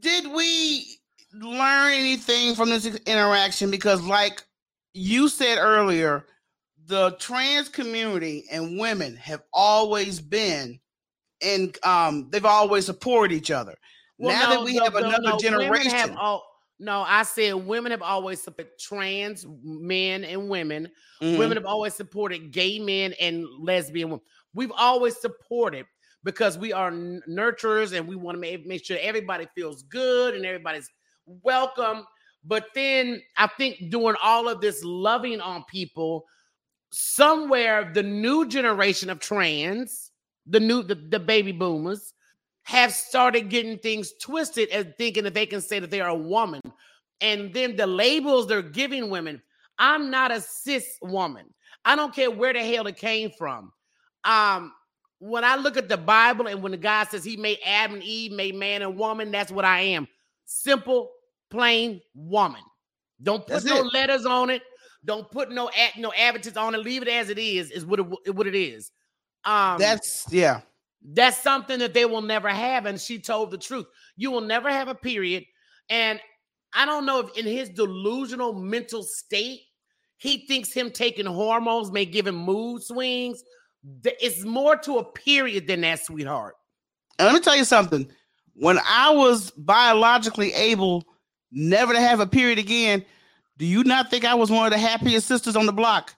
did 0.00 0.26
we 0.32 0.98
learn 1.32 1.92
anything 1.92 2.54
from 2.54 2.70
this 2.70 2.86
interaction? 2.86 3.70
Because, 3.70 4.02
like 4.02 4.42
you 4.94 5.28
said 5.28 5.58
earlier, 5.58 6.26
the 6.86 7.12
trans 7.18 7.68
community 7.68 8.44
and 8.50 8.78
women 8.78 9.16
have 9.16 9.42
always 9.52 10.20
been 10.20 10.78
and 11.40 11.76
um 11.84 12.28
they've 12.30 12.44
always 12.44 12.86
supported 12.86 13.34
each 13.34 13.50
other. 13.50 13.74
Well, 14.18 14.30
now 14.36 14.48
no, 14.50 14.56
that 14.56 14.64
we 14.64 14.78
the- 14.78 14.84
have 14.84 14.92
the- 14.92 14.98
another 15.08 15.30
no, 15.30 15.38
generation, 15.38 15.90
have 15.90 16.16
all- 16.16 16.44
no, 16.78 17.02
I 17.02 17.22
said 17.22 17.52
women 17.54 17.92
have 17.92 18.02
always 18.02 18.42
supported 18.42 18.78
trans 18.78 19.46
men 19.62 20.24
and 20.24 20.48
women. 20.48 20.90
Mhm. 21.22 21.38
Women 21.38 21.56
have 21.56 21.66
always 21.66 21.94
supported 21.94 22.50
gay 22.50 22.78
men 22.80 23.14
and 23.20 23.44
lesbian 23.60 24.10
women. 24.10 24.24
We've 24.54 24.72
always 24.72 25.16
supported 25.20 25.86
because 26.24 26.58
we 26.58 26.72
are 26.72 26.90
nurturers 26.90 27.96
and 27.96 28.06
we 28.06 28.16
want 28.16 28.36
to 28.36 28.40
make, 28.40 28.66
make 28.66 28.84
sure 28.84 28.98
everybody 29.00 29.46
feels 29.54 29.82
good 29.84 30.34
and 30.34 30.44
everybody's 30.46 30.88
welcome. 31.26 32.04
But 32.44 32.66
then 32.74 33.22
I 33.36 33.48
think 33.58 33.90
doing 33.90 34.16
all 34.22 34.48
of 34.48 34.60
this 34.60 34.82
loving 34.84 35.40
on 35.40 35.64
people, 35.64 36.24
somewhere 36.92 37.90
the 37.92 38.02
new 38.02 38.46
generation 38.46 39.10
of 39.10 39.20
trans, 39.20 40.10
the 40.46 40.60
new 40.60 40.82
the, 40.82 40.96
the 40.96 41.20
baby 41.20 41.52
boomers, 41.52 42.14
have 42.64 42.92
started 42.92 43.48
getting 43.48 43.78
things 43.78 44.12
twisted 44.20 44.68
and 44.70 44.94
thinking 44.98 45.24
that 45.24 45.34
they 45.34 45.46
can 45.46 45.60
say 45.60 45.78
that 45.78 45.90
they 45.90 46.00
are 46.00 46.10
a 46.10 46.14
woman. 46.14 46.60
And 47.20 47.52
then 47.52 47.76
the 47.76 47.86
labels 47.86 48.46
they're 48.46 48.62
giving 48.62 49.10
women, 49.10 49.40
I'm 49.78 50.10
not 50.10 50.32
a 50.32 50.40
cis 50.40 50.98
woman. 51.02 51.46
I 51.84 51.96
don't 51.96 52.14
care 52.14 52.30
where 52.30 52.52
the 52.52 52.60
hell 52.60 52.86
it 52.86 52.96
came 52.96 53.30
from. 53.36 53.72
Um, 54.24 54.72
when 55.24 55.44
I 55.44 55.54
look 55.54 55.76
at 55.76 55.88
the 55.88 55.96
Bible 55.96 56.48
and 56.48 56.64
when 56.64 56.72
the 56.72 56.78
God 56.78 57.06
says 57.08 57.22
he 57.22 57.36
made 57.36 57.58
Adam 57.64 57.94
and 57.94 58.02
Eve, 58.02 58.32
made 58.32 58.56
man 58.56 58.82
and 58.82 58.98
woman, 58.98 59.30
that's 59.30 59.52
what 59.52 59.64
I 59.64 59.80
am. 59.80 60.08
Simple, 60.46 61.12
plain 61.48 62.00
woman. 62.12 62.60
Don't 63.22 63.46
put 63.46 63.52
That's 63.52 63.64
no 63.64 63.82
it. 63.82 63.92
letters 63.92 64.26
on 64.26 64.50
it. 64.50 64.62
Don't 65.04 65.30
put 65.30 65.52
no 65.52 65.70
ad, 65.78 65.92
no 65.96 66.12
adjectives 66.18 66.56
on 66.56 66.74
it. 66.74 66.78
Leave 66.78 67.02
it 67.02 67.08
as 67.08 67.30
it 67.30 67.38
is. 67.38 67.70
Is 67.70 67.86
what 67.86 68.00
it, 68.00 68.34
what 68.34 68.48
it 68.48 68.56
is. 68.56 68.90
Um, 69.44 69.78
that's 69.78 70.26
yeah. 70.28 70.62
that's 71.04 71.40
something 71.40 71.78
that 71.78 71.94
they 71.94 72.04
will 72.04 72.22
never 72.22 72.48
have. 72.48 72.86
And 72.86 73.00
she 73.00 73.20
told 73.20 73.52
the 73.52 73.58
truth. 73.58 73.86
You 74.16 74.32
will 74.32 74.40
never 74.40 74.70
have 74.70 74.88
a 74.88 74.94
period. 74.94 75.44
And 75.88 76.20
I 76.74 76.84
don't 76.84 77.06
know 77.06 77.20
if 77.20 77.38
in 77.38 77.46
his 77.46 77.68
delusional 77.68 78.54
mental 78.54 79.04
state, 79.04 79.60
he 80.16 80.48
thinks 80.48 80.72
him 80.72 80.90
taking 80.90 81.26
hormones 81.26 81.92
may 81.92 82.06
give 82.06 82.26
him 82.26 82.34
mood 82.36 82.82
swings. 82.82 83.40
It's 84.04 84.44
more 84.44 84.76
to 84.78 84.98
a 84.98 85.04
period 85.04 85.66
than 85.66 85.80
that, 85.82 86.04
sweetheart. 86.04 86.54
And 87.18 87.26
let 87.26 87.34
me 87.34 87.40
tell 87.40 87.56
you 87.56 87.64
something. 87.64 88.08
When 88.54 88.78
I 88.86 89.10
was 89.10 89.50
biologically 89.52 90.52
able 90.52 91.04
never 91.50 91.92
to 91.92 92.00
have 92.00 92.20
a 92.20 92.26
period 92.26 92.58
again, 92.58 93.04
do 93.58 93.66
you 93.66 93.84
not 93.84 94.10
think 94.10 94.24
I 94.24 94.34
was 94.34 94.50
one 94.50 94.66
of 94.66 94.72
the 94.72 94.78
happiest 94.78 95.26
sisters 95.26 95.56
on 95.56 95.66
the 95.66 95.72
block? 95.72 96.14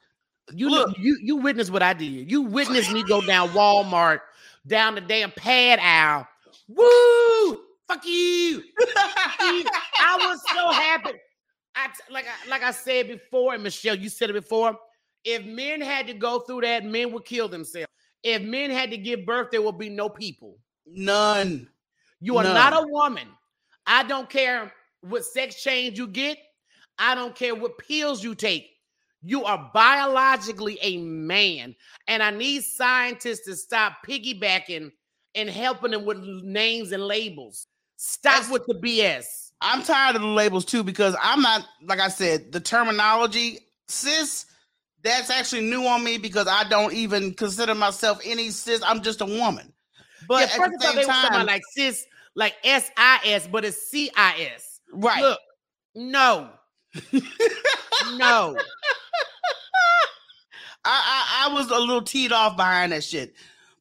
You 0.53 0.69
Look. 0.69 0.89
look, 0.89 0.99
you 0.99 1.19
you 1.23 1.37
witnessed 1.37 1.71
what 1.71 1.83
I 1.83 1.95
did. 1.95 2.31
You 2.31 2.43
witnessed 2.43 2.93
me 2.93 3.03
go 3.03 3.21
down 3.23 3.49
Walmart, 3.51 4.21
down 4.67 4.95
the 4.95 5.01
damn 5.01 5.31
pad 5.31 5.79
aisle. 5.79 6.29
Woo! 6.69 7.61
Fuck 7.89 8.05
you! 8.05 8.63
I 8.79 10.17
was 10.21 10.41
so 10.55 10.71
happy. 10.71 11.13
I 11.75 11.89
like 12.11 12.27
I 12.27 12.49
like 12.49 12.63
I 12.63 12.71
said 12.71 13.09
before, 13.09 13.55
and 13.55 13.63
Michelle, 13.63 13.95
you 13.95 14.09
said 14.09 14.31
it 14.31 14.35
before. 14.35 14.79
If 15.25 15.45
men 15.45 15.81
had 15.81 16.07
to 16.09 16.15
go 16.15 16.41
through 16.41 16.63
that, 16.63 16.85
men 16.85 17.13
would 17.13 17.25
kill 17.25 17.49
themselves. 17.49 17.89
If 18.23 18.43
men 18.43 18.71
had 18.71 18.91
to 18.91 18.97
give 18.97 19.27
birth, 19.27 19.49
there 19.51 19.63
would 19.63 19.79
be 19.79 19.89
no 19.89 20.09
people. 20.09 20.59
None. 20.87 21.69
You 22.21 22.39
are 22.39 22.45
None. 22.45 22.55
not 22.55 22.73
a 22.85 22.87
woman. 22.87 23.29
I 23.87 24.03
don't 24.05 24.29
care 24.31 24.73
what 25.03 25.25
sex 25.25 25.63
change 25.63 25.99
you 25.99 26.07
get. 26.07 26.39
I 26.99 27.15
don't 27.15 27.35
care 27.35 27.55
what 27.55 27.77
pills 27.79 28.23
you 28.23 28.35
take. 28.35 28.71
You 29.23 29.45
are 29.45 29.71
biologically 29.75 30.79
a 30.83 30.99
man. 30.99 31.75
And 32.09 32.23
I 32.23 32.31
need 32.31 32.63
scientists 32.63 33.45
to 33.47 33.57
stop 33.57 33.95
piggybacking 34.07 34.91
and 35.35 35.51
helping 35.51 35.91
them 35.91 36.05
with 36.05 36.19
names 36.19 36.93
and 36.93 37.07
labels. 37.07 37.67
Stop 37.97 38.43
That's- 38.43 38.51
with 38.51 38.67
the 38.67 38.75
BS. 38.75 39.25
I'm 39.61 39.83
tired 39.83 40.17
of 40.17 40.23
the 40.23 40.29
labels 40.29 40.67
too 40.67 40.83
because 40.83 41.17
I'm 41.23 41.41
not 41.41 41.67
like 41.87 42.01
I 42.01 42.09
said 42.09 42.53
the 42.53 42.61
terminology 42.61 43.61
cis. 43.89 44.45
That's 45.05 45.29
actually 45.29 45.61
new 45.63 45.87
on 45.87 46.03
me 46.03 46.17
because 46.17 46.49
I 46.49 46.65
don't 46.69 46.95
even 46.95 47.35
consider 47.35 47.75
myself 47.75 48.21
any 48.25 48.51
cis. 48.51 48.83
I'm 48.83 49.03
just 49.03 49.21
a 49.21 49.27
woman. 49.27 49.71
But 50.27 50.41
yeah, 50.41 50.45
at 50.45 50.51
first 50.53 50.73
the 50.73 50.87
same 50.87 50.97
they 50.97 51.07
want 51.07 51.23
somebody 51.23 51.37
time, 51.37 51.47
like 51.47 51.63
cis, 51.73 52.07
like 52.35 52.55
S 52.65 52.91
I 52.97 53.21
S, 53.27 53.47
but 53.47 53.67
it's 53.67 53.87
C 53.87 54.11
I 54.17 54.51
S. 54.55 54.81
right? 54.93 55.21
Look, 55.21 55.39
no, 55.95 56.49
no. 58.17 58.57
I, 60.87 61.47
I 61.47 61.51
I 61.51 61.55
was 61.55 61.71
a 61.71 61.79
little 61.79 62.03
teed 62.03 62.33
off 62.33 62.57
behind 62.57 62.93
that 62.93 63.05
shit. 63.05 63.35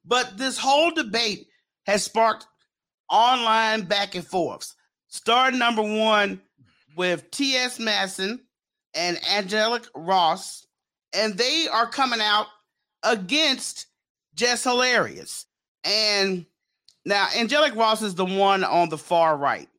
But 0.05 0.37
this 0.37 0.57
whole 0.57 0.91
debate 0.91 1.47
has 1.85 2.03
sparked 2.03 2.47
online 3.09 3.83
back 3.83 4.15
and 4.15 4.25
forths. 4.25 4.75
Starting 5.07 5.59
number 5.59 5.83
one 5.83 6.41
with 6.97 7.31
T.S. 7.31 7.79
Madison 7.79 8.41
and 8.93 9.19
Angelica 9.29 9.87
Ross, 9.95 10.67
and 11.13 11.37
they 11.37 11.67
are 11.71 11.87
coming 11.87 12.21
out 12.21 12.47
against 13.03 13.87
Jess 14.35 14.63
Hilarious. 14.63 15.45
And 15.83 16.45
now 17.05 17.27
Angelica 17.37 17.75
Ross 17.75 18.01
is 18.01 18.15
the 18.15 18.25
one 18.25 18.63
on 18.63 18.89
the 18.89 18.97
far 18.97 19.37
right, 19.37 19.69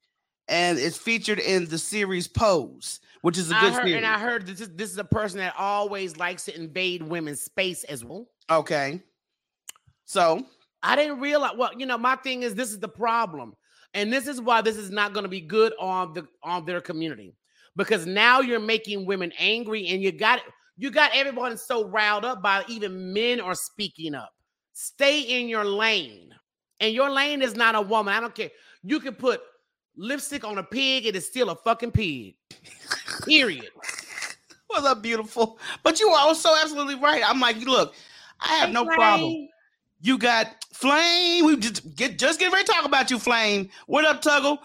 and 0.48 0.78
it's 0.78 0.96
featured 0.98 1.38
in 1.38 1.66
the 1.66 1.78
series 1.78 2.28
Pose, 2.28 3.00
which 3.22 3.38
is 3.38 3.50
a 3.50 3.54
good 3.54 3.72
heard, 3.72 3.86
series. 3.86 3.94
and 3.94 4.06
I 4.06 4.18
heard 4.18 4.46
this 4.46 4.60
is 4.60 4.68
this 4.74 4.90
is 4.90 4.98
a 4.98 5.04
person 5.04 5.38
that 5.38 5.54
always 5.58 6.16
likes 6.16 6.44
to 6.44 6.56
invade 6.56 7.02
women's 7.02 7.40
space 7.40 7.84
as 7.84 8.04
well. 8.04 8.26
okay. 8.50 9.00
So 10.04 10.44
I 10.82 10.96
didn't 10.96 11.20
realize. 11.20 11.52
Well, 11.56 11.70
you 11.76 11.86
know, 11.86 11.96
my 11.96 12.16
thing 12.16 12.42
is 12.42 12.54
this 12.54 12.70
is 12.70 12.78
the 12.78 12.88
problem, 12.88 13.54
and 13.94 14.12
this 14.12 14.26
is 14.26 14.38
why 14.38 14.60
this 14.60 14.76
is 14.76 14.90
not 14.90 15.14
going 15.14 15.24
to 15.24 15.30
be 15.30 15.40
good 15.40 15.72
on 15.80 16.12
the 16.12 16.28
on 16.42 16.66
their 16.66 16.82
community 16.82 17.34
because 17.74 18.04
now 18.04 18.40
you're 18.40 18.60
making 18.60 19.06
women 19.06 19.32
angry, 19.38 19.88
and 19.88 20.02
you 20.02 20.12
got 20.12 20.40
you 20.76 20.90
got 20.90 21.12
everyone 21.14 21.56
so 21.56 21.86
riled 21.88 22.24
up 22.24 22.42
by 22.42 22.64
even 22.68 23.12
men 23.12 23.40
are 23.40 23.54
speaking 23.54 24.14
up. 24.14 24.30
Stay 24.72 25.20
in 25.20 25.48
your 25.48 25.64
lane, 25.64 26.34
and 26.80 26.92
your 26.92 27.10
lane 27.10 27.42
is 27.42 27.54
not 27.54 27.74
a 27.74 27.80
woman. 27.80 28.12
I 28.12 28.20
don't 28.20 28.34
care. 28.34 28.50
You 28.82 28.98
can 28.98 29.14
put 29.14 29.40
lipstick 29.96 30.44
on 30.44 30.58
a 30.58 30.64
pig; 30.64 31.06
it 31.06 31.14
is 31.14 31.26
still 31.26 31.50
a 31.50 31.56
fucking 31.56 31.92
pig. 31.92 32.34
Period. 33.24 33.70
What's 34.66 34.86
up, 34.86 35.02
beautiful? 35.02 35.58
But 35.84 36.00
you 36.00 36.08
are 36.08 36.26
also 36.26 36.48
absolutely 36.60 36.96
right. 36.96 37.22
I'm 37.24 37.38
like, 37.38 37.58
look, 37.58 37.94
I 38.40 38.54
have 38.54 38.70
no 38.70 38.84
problem. 38.84 39.48
You 40.00 40.18
got 40.18 40.48
Flame. 40.72 41.46
We 41.46 41.56
just 41.56 41.94
get 41.94 42.18
just 42.18 42.40
get 42.40 42.52
ready 42.52 42.64
to 42.64 42.72
talk 42.72 42.84
about 42.84 43.10
you, 43.10 43.20
Flame. 43.20 43.70
What 43.86 44.04
up, 44.04 44.20
Tuggle? 44.20 44.58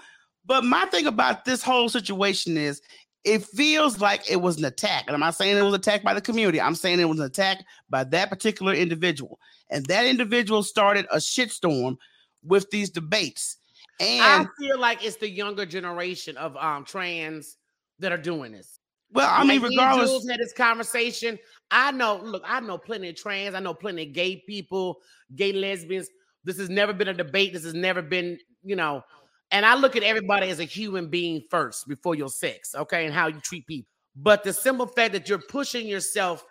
But 0.45 0.65
my 0.65 0.85
thing 0.85 1.05
about 1.05 1.45
this 1.45 1.61
whole 1.61 1.89
situation 1.89 2.57
is 2.57 2.81
it 3.23 3.43
feels 3.43 3.99
like 3.99 4.29
it 4.29 4.37
was 4.37 4.57
an 4.57 4.65
attack. 4.65 5.03
And 5.07 5.13
I'm 5.13 5.19
not 5.19 5.35
saying 5.35 5.57
it 5.57 5.61
was 5.61 5.73
attacked 5.73 6.03
by 6.03 6.13
the 6.13 6.21
community. 6.21 6.61
I'm 6.61 6.75
saying 6.75 6.99
it 6.99 7.09
was 7.09 7.19
an 7.19 7.25
attack 7.25 7.65
by 7.89 8.03
that 8.05 8.29
particular 8.29 8.73
individual. 8.73 9.39
And 9.69 9.85
that 9.87 10.05
individual 10.05 10.63
started 10.63 11.05
a 11.11 11.17
shitstorm 11.17 11.97
with 12.43 12.69
these 12.71 12.89
debates. 12.89 13.57
And 13.99 14.47
I 14.47 14.47
feel 14.57 14.79
like 14.79 15.03
it's 15.03 15.17
the 15.17 15.29
younger 15.29 15.65
generation 15.65 16.37
of 16.37 16.55
um 16.55 16.85
trans 16.85 17.57
that 17.99 18.11
are 18.13 18.17
doing 18.17 18.53
this. 18.53 18.79
well, 19.11 19.29
I 19.29 19.43
mean, 19.43 19.61
Like 19.61 19.71
regardless, 19.71 20.09
Jules 20.09 20.29
had 20.29 20.39
this 20.39 20.53
conversation. 20.53 21.37
I 21.69 21.91
know, 21.91 22.17
look, 22.23 22.43
I 22.45 22.61
know 22.61 22.77
plenty 22.77 23.09
of 23.09 23.15
trans, 23.15 23.55
I 23.55 23.59
know 23.59 23.73
plenty 23.73 24.03
of 24.03 24.13
gay 24.13 24.37
people, 24.47 24.99
gay 25.35 25.51
lesbians. 25.51 26.09
This 26.45 26.57
has 26.57 26.69
never 26.69 26.93
been 26.93 27.09
a 27.09 27.13
debate. 27.13 27.51
This 27.51 27.65
has 27.65 27.73
never 27.73 28.01
been, 28.01 28.39
you 28.63 28.77
know, 28.77 29.03
and 29.51 29.65
I 29.65 29.75
look 29.75 29.95
at 29.95 30.03
everybody 30.03 30.49
as 30.49 30.59
a 30.59 30.65
human 30.65 31.09
being 31.09 31.43
first 31.49 31.87
before 31.87 32.15
your 32.15 32.29
sex, 32.29 32.75
okay, 32.75 33.05
and 33.05 33.13
how 33.13 33.27
you 33.27 33.39
treat 33.39 33.65
people. 33.67 33.89
But 34.15 34.43
the 34.43 34.53
simple 34.53 34.85
fact 34.85 35.13
that 35.13 35.29
you're 35.29 35.39
pushing 35.39 35.87
yourself 35.87 36.43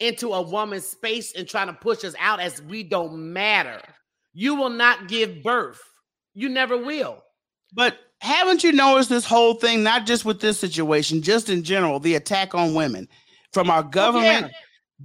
into 0.00 0.32
a 0.32 0.42
woman's 0.42 0.86
space 0.86 1.34
and 1.34 1.48
trying 1.48 1.66
to 1.66 1.72
push 1.72 2.04
us 2.04 2.14
out 2.18 2.40
as 2.40 2.62
we 2.62 2.82
don't 2.82 3.32
matter, 3.32 3.80
you 4.32 4.54
will 4.54 4.70
not 4.70 5.08
give 5.08 5.42
birth. 5.42 5.80
You 6.34 6.48
never 6.48 6.76
will. 6.76 7.22
But 7.72 7.98
haven't 8.20 8.62
you 8.62 8.72
noticed 8.72 9.08
this 9.10 9.24
whole 9.24 9.54
thing, 9.54 9.82
not 9.82 10.06
just 10.06 10.24
with 10.24 10.40
this 10.40 10.58
situation, 10.58 11.22
just 11.22 11.48
in 11.48 11.62
general, 11.64 11.98
the 11.98 12.14
attack 12.14 12.54
on 12.54 12.74
women 12.74 13.08
from 13.52 13.70
our 13.70 13.80
oh, 13.80 13.88
government 13.88 14.52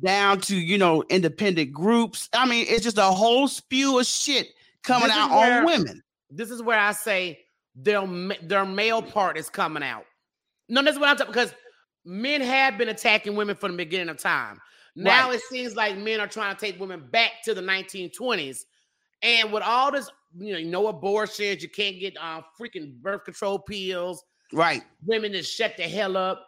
down 0.03 0.39
to, 0.41 0.55
you 0.55 0.77
know, 0.77 1.03
independent 1.09 1.71
groups? 1.71 2.29
I 2.33 2.47
mean, 2.47 2.65
it's 2.69 2.83
just 2.83 2.97
a 2.97 3.03
whole 3.03 3.47
spew 3.47 3.99
of 3.99 4.05
shit 4.05 4.49
coming 4.83 5.07
This 5.07 5.17
out 5.17 5.31
where- 5.31 5.59
on 5.59 5.65
women. 5.65 6.02
This 6.35 6.49
is 6.49 6.61
where 6.61 6.79
I 6.79 6.91
say 6.91 7.39
their 7.75 8.05
their 8.41 8.65
male 8.65 9.01
part 9.01 9.37
is 9.37 9.49
coming 9.49 9.83
out. 9.83 10.05
No, 10.69 10.81
that's 10.81 10.97
what 10.97 11.09
I'm 11.09 11.17
talking 11.17 11.33
because 11.33 11.53
men 12.05 12.41
have 12.41 12.77
been 12.77 12.89
attacking 12.89 13.35
women 13.35 13.55
from 13.55 13.71
the 13.71 13.77
beginning 13.77 14.09
of 14.09 14.17
time. 14.17 14.59
Now 14.95 15.29
Right. 15.29 15.35
it 15.35 15.41
seems 15.49 15.75
like 15.75 15.97
men 15.97 16.19
are 16.19 16.27
trying 16.27 16.55
to 16.55 16.59
take 16.59 16.79
women 16.79 17.07
back 17.11 17.41
to 17.45 17.53
the 17.53 17.61
1920s, 17.61 18.65
and 19.21 19.51
with 19.51 19.63
all 19.63 19.91
this 19.91 20.09
you 20.37 20.53
know, 20.53 20.69
no 20.69 20.87
abortions. 20.87 21.61
You 21.61 21.69
can't 21.69 21.99
get 21.99 22.15
uh, 22.19 22.41
freaking 22.59 22.95
birth 23.01 23.23
control 23.23 23.59
pills. 23.59 24.23
Right. 24.51 24.83
Women 25.05 25.31
just 25.31 25.53
shut 25.53 25.77
the 25.77 25.83
hell 25.83 26.17
up. 26.17 26.45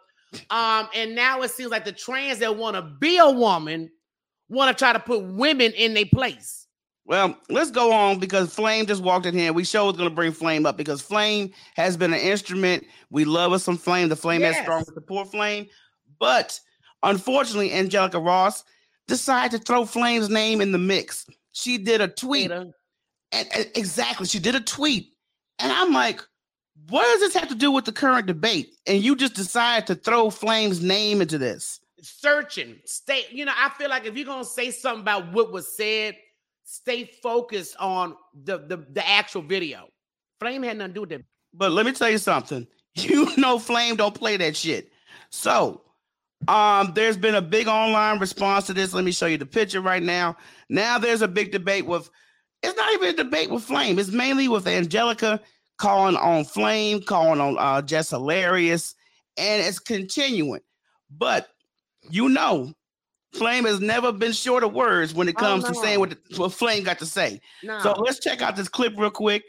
Um, 0.50 0.88
and 0.94 1.14
now 1.14 1.42
it 1.42 1.50
seems 1.50 1.70
like 1.70 1.84
the 1.84 1.92
trans 1.92 2.40
that 2.40 2.56
want 2.56 2.76
to 2.76 2.82
be 2.82 3.18
a 3.18 3.30
woman 3.30 3.90
want 4.48 4.76
to 4.76 4.78
try 4.84 4.92
to 4.92 4.98
put 4.98 5.22
women 5.22 5.72
in 5.72 5.94
their 5.94 6.06
place. 6.06 6.65
Well, 7.06 7.38
let's 7.48 7.70
go 7.70 7.92
on 7.92 8.18
because 8.18 8.52
Flame 8.52 8.86
just 8.86 9.02
walked 9.02 9.26
in 9.26 9.34
here. 9.34 9.52
We 9.52 9.62
show 9.64 9.86
was 9.86 9.96
going 9.96 10.08
to 10.08 10.14
bring 10.14 10.32
Flame 10.32 10.66
up 10.66 10.76
because 10.76 11.00
Flame 11.00 11.52
has 11.76 11.96
been 11.96 12.12
an 12.12 12.18
instrument. 12.18 12.84
We 13.10 13.24
love 13.24 13.52
us 13.52 13.62
some 13.62 13.76
Flame. 13.78 14.08
The 14.08 14.16
Flame 14.16 14.40
Yes. 14.40 14.56
has 14.56 14.64
strong 14.64 14.84
support 14.84 15.30
Flame, 15.30 15.68
but 16.18 16.58
unfortunately, 17.04 17.72
Angelica 17.72 18.18
Ross 18.18 18.64
decided 19.06 19.58
to 19.60 19.64
throw 19.64 19.84
Flame's 19.84 20.28
name 20.28 20.60
in 20.60 20.72
the 20.72 20.78
mix. 20.78 21.26
She 21.52 21.78
did 21.78 22.00
a 22.00 22.08
tweet, 22.08 22.50
and, 22.50 22.72
and- 23.32 23.70
exactly, 23.76 24.26
she 24.26 24.40
did 24.40 24.56
a 24.56 24.60
tweet, 24.60 25.12
and 25.60 25.70
I'm 25.70 25.92
like, 25.92 26.20
what 26.88 27.04
does 27.04 27.20
this 27.20 27.34
have 27.40 27.48
to 27.48 27.54
do 27.54 27.70
with 27.70 27.84
the 27.84 27.92
current 27.92 28.26
debate? 28.26 28.74
And 28.86 29.00
you 29.02 29.14
just 29.14 29.34
decided 29.34 29.86
to 29.86 29.94
throw 29.94 30.28
Flame's 30.30 30.82
name 30.82 31.20
into 31.22 31.38
this. 31.38 31.80
searching. 32.02 32.80
Stay, 32.84 33.26
you 33.30 33.44
know, 33.44 33.52
I 33.56 33.68
feel 33.70 33.88
like 33.90 34.06
if 34.06 34.16
you're 34.16 34.26
gonna 34.26 34.44
say 34.44 34.70
something 34.72 35.02
about 35.02 35.32
what 35.32 35.52
was 35.52 35.74
said, 35.76 36.16
stay 36.66 37.04
focused 37.04 37.76
on 37.78 38.16
the 38.44 38.58
the, 38.58 38.76
the 38.92 39.08
actual 39.08 39.40
video. 39.40 39.88
Flame 40.38 40.62
had 40.62 40.76
nothing 40.76 40.90
to 40.90 40.94
do 40.94 41.00
with 41.00 41.10
that. 41.10 41.22
But 41.54 41.72
let 41.72 41.86
me 41.86 41.92
tell 41.92 42.10
you 42.10 42.18
something. 42.18 42.66
You 42.98 43.28
know 43.36 43.58
Flame 43.58 43.96
don't 43.96 44.14
play 44.14 44.38
that 44.38 44.56
shit. 44.56 44.90
So, 45.28 45.82
um, 46.48 46.92
there's 46.94 47.18
been 47.18 47.34
a 47.34 47.42
big 47.42 47.68
online 47.68 48.18
response 48.18 48.64
to 48.68 48.72
this. 48.72 48.94
Let 48.94 49.04
me 49.04 49.12
show 49.12 49.26
you 49.26 49.36
the 49.36 49.44
picture 49.44 49.82
right 49.82 50.02
now. 50.02 50.34
Now 50.70 50.96
there's 50.98 51.20
a 51.20 51.28
big 51.28 51.52
debate 51.52 51.84
with 51.84 52.08
it's 52.62 52.74
not 52.74 52.94
even 52.94 53.10
a 53.10 53.12
debate 53.12 53.50
with 53.50 53.64
Flame. 53.64 53.98
It's 53.98 54.10
mainly 54.10 54.48
with 54.48 54.66
Angelica 54.66 55.42
calling 55.76 56.16
on 56.16 56.46
Flame, 56.46 57.02
calling 57.02 57.38
on 57.38 57.58
uh 57.58 57.82
Jess 57.82 58.08
Hilarious, 58.08 58.94
and 59.36 59.62
it's 59.62 59.78
continuing. 59.78 60.62
But 61.10 61.48
you 62.08 62.30
know, 62.30 62.72
Flame 63.36 63.64
has 63.64 63.80
never 63.80 64.12
been 64.12 64.32
short 64.32 64.64
of 64.64 64.72
words 64.72 65.14
when 65.14 65.28
it 65.28 65.34
Oh, 65.38 65.40
comes 65.40 65.64
to 65.64 65.74
saying 65.74 66.00
what, 66.00 66.10
the, 66.10 66.18
what 66.38 66.52
Flame 66.52 66.82
got 66.82 66.98
to 67.00 67.06
say. 67.06 67.40
No. 67.62 67.78
So 67.80 67.92
let's 67.92 68.18
check 68.20 68.42
out 68.42 68.56
this 68.56 68.68
clip 68.68 68.94
real 68.96 69.10
quick 69.10 69.44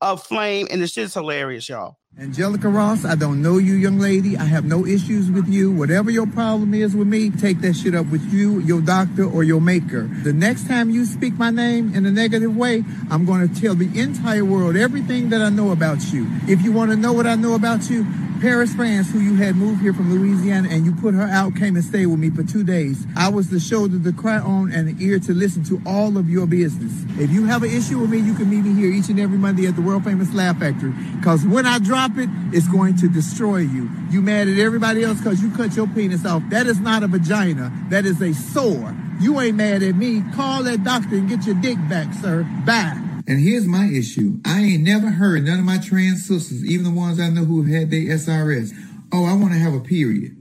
of 0.00 0.22
Flame, 0.22 0.66
and 0.70 0.82
the 0.82 0.86
shit's 0.86 1.14
hilarious, 1.14 1.68
y'all. 1.68 1.98
Angelica 2.20 2.68
Ross, 2.68 3.04
I 3.04 3.14
don't 3.14 3.40
know 3.40 3.56
you, 3.58 3.74
young 3.74 3.98
lady. 4.00 4.36
I 4.36 4.42
have 4.42 4.64
no 4.64 4.84
issues 4.84 5.30
with 5.30 5.48
you. 5.48 5.70
Whatever 5.70 6.10
your 6.10 6.26
problem 6.26 6.74
is 6.74 6.94
with 6.94 7.06
me, 7.06 7.30
take 7.30 7.60
that 7.60 7.74
shit 7.74 7.94
up 7.94 8.06
with 8.06 8.32
you, 8.32 8.58
your 8.58 8.80
doctor, 8.80 9.24
or 9.24 9.44
your 9.44 9.60
maker. 9.60 10.02
The 10.02 10.32
next 10.32 10.66
time 10.66 10.90
you 10.90 11.04
speak 11.04 11.34
my 11.34 11.50
name 11.50 11.94
in 11.94 12.04
a 12.04 12.10
negative 12.10 12.54
way, 12.54 12.84
I'm 13.10 13.24
going 13.24 13.48
to 13.48 13.60
tell 13.60 13.76
the 13.76 13.98
entire 13.98 14.44
world 14.44 14.76
everything 14.76 15.30
that 15.30 15.40
I 15.40 15.50
know 15.50 15.70
about 15.70 16.12
you. 16.12 16.26
If 16.48 16.62
you 16.62 16.72
want 16.72 16.90
to 16.90 16.96
know 16.96 17.12
what 17.12 17.28
I 17.28 17.36
know 17.36 17.54
about 17.54 17.88
you, 17.88 18.04
Paris 18.40 18.72
France, 18.72 19.10
who 19.12 19.20
you 19.20 19.34
had 19.34 19.54
moved 19.54 19.82
here 19.82 19.92
from 19.92 20.10
Louisiana 20.10 20.70
and 20.70 20.86
you 20.86 20.94
put 20.94 21.12
her 21.12 21.28
out, 21.28 21.54
came 21.56 21.76
and 21.76 21.84
stayed 21.84 22.06
with 22.06 22.18
me 22.18 22.30
for 22.30 22.42
two 22.42 22.64
days. 22.64 23.06
I 23.14 23.28
was 23.28 23.50
the 23.50 23.60
shoulder 23.60 23.98
to 23.98 24.12
cry 24.14 24.38
on 24.38 24.72
and 24.72 24.88
the 24.88 25.04
ear 25.04 25.18
to 25.18 25.34
listen 25.34 25.62
to 25.64 25.80
all 25.84 26.16
of 26.16 26.30
your 26.30 26.46
business. 26.46 26.90
If 27.20 27.30
you 27.32 27.44
have 27.44 27.62
an 27.64 27.70
issue 27.70 27.98
with 27.98 28.08
me, 28.08 28.18
you 28.18 28.32
can 28.32 28.48
meet 28.48 28.64
me 28.64 28.72
here 28.72 28.90
each 28.90 29.10
and 29.10 29.20
every 29.20 29.36
Monday 29.36 29.66
at 29.66 29.76
the 29.76 29.82
world 29.82 30.04
famous 30.04 30.32
Laugh 30.32 30.58
Factory. 30.58 30.92
Because 31.16 31.44
when 31.44 31.66
I 31.66 31.78
drop 31.80 31.99
it, 32.16 32.30
it's 32.52 32.68
going 32.68 32.96
to 32.96 33.08
destroy 33.08 33.58
you. 33.58 33.90
You 34.10 34.22
mad 34.22 34.48
at 34.48 34.58
everybody 34.58 35.02
else 35.02 35.18
because 35.18 35.42
you 35.42 35.50
cut 35.50 35.76
your 35.76 35.86
penis 35.88 36.24
off. 36.24 36.42
That 36.48 36.66
is 36.66 36.80
not 36.80 37.02
a 37.02 37.08
vagina. 37.08 37.70
That 37.90 38.06
is 38.06 38.22
a 38.22 38.32
sore. 38.32 38.94
You 39.20 39.38
ain't 39.40 39.56
mad 39.56 39.82
at 39.82 39.96
me. 39.96 40.22
Call 40.34 40.62
that 40.62 40.82
doctor 40.82 41.16
and 41.16 41.28
get 41.28 41.44
your 41.44 41.56
dick 41.56 41.76
back, 41.88 42.14
sir. 42.14 42.44
Bye. 42.64 42.98
And 43.26 43.38
here's 43.38 43.66
my 43.66 43.84
issue. 43.86 44.40
I 44.46 44.60
ain't 44.60 44.82
never 44.82 45.10
heard 45.10 45.44
none 45.44 45.58
of 45.58 45.64
my 45.64 45.78
trans 45.78 46.26
sisters, 46.26 46.64
even 46.64 46.84
the 46.84 46.98
ones 46.98 47.20
I 47.20 47.28
know 47.28 47.44
who 47.44 47.62
had 47.64 47.90
their 47.90 48.16
SRS. 48.16 48.72
Oh, 49.12 49.26
I 49.26 49.34
want 49.34 49.52
to 49.52 49.58
have 49.58 49.74
a 49.74 49.80
period. 49.80 50.36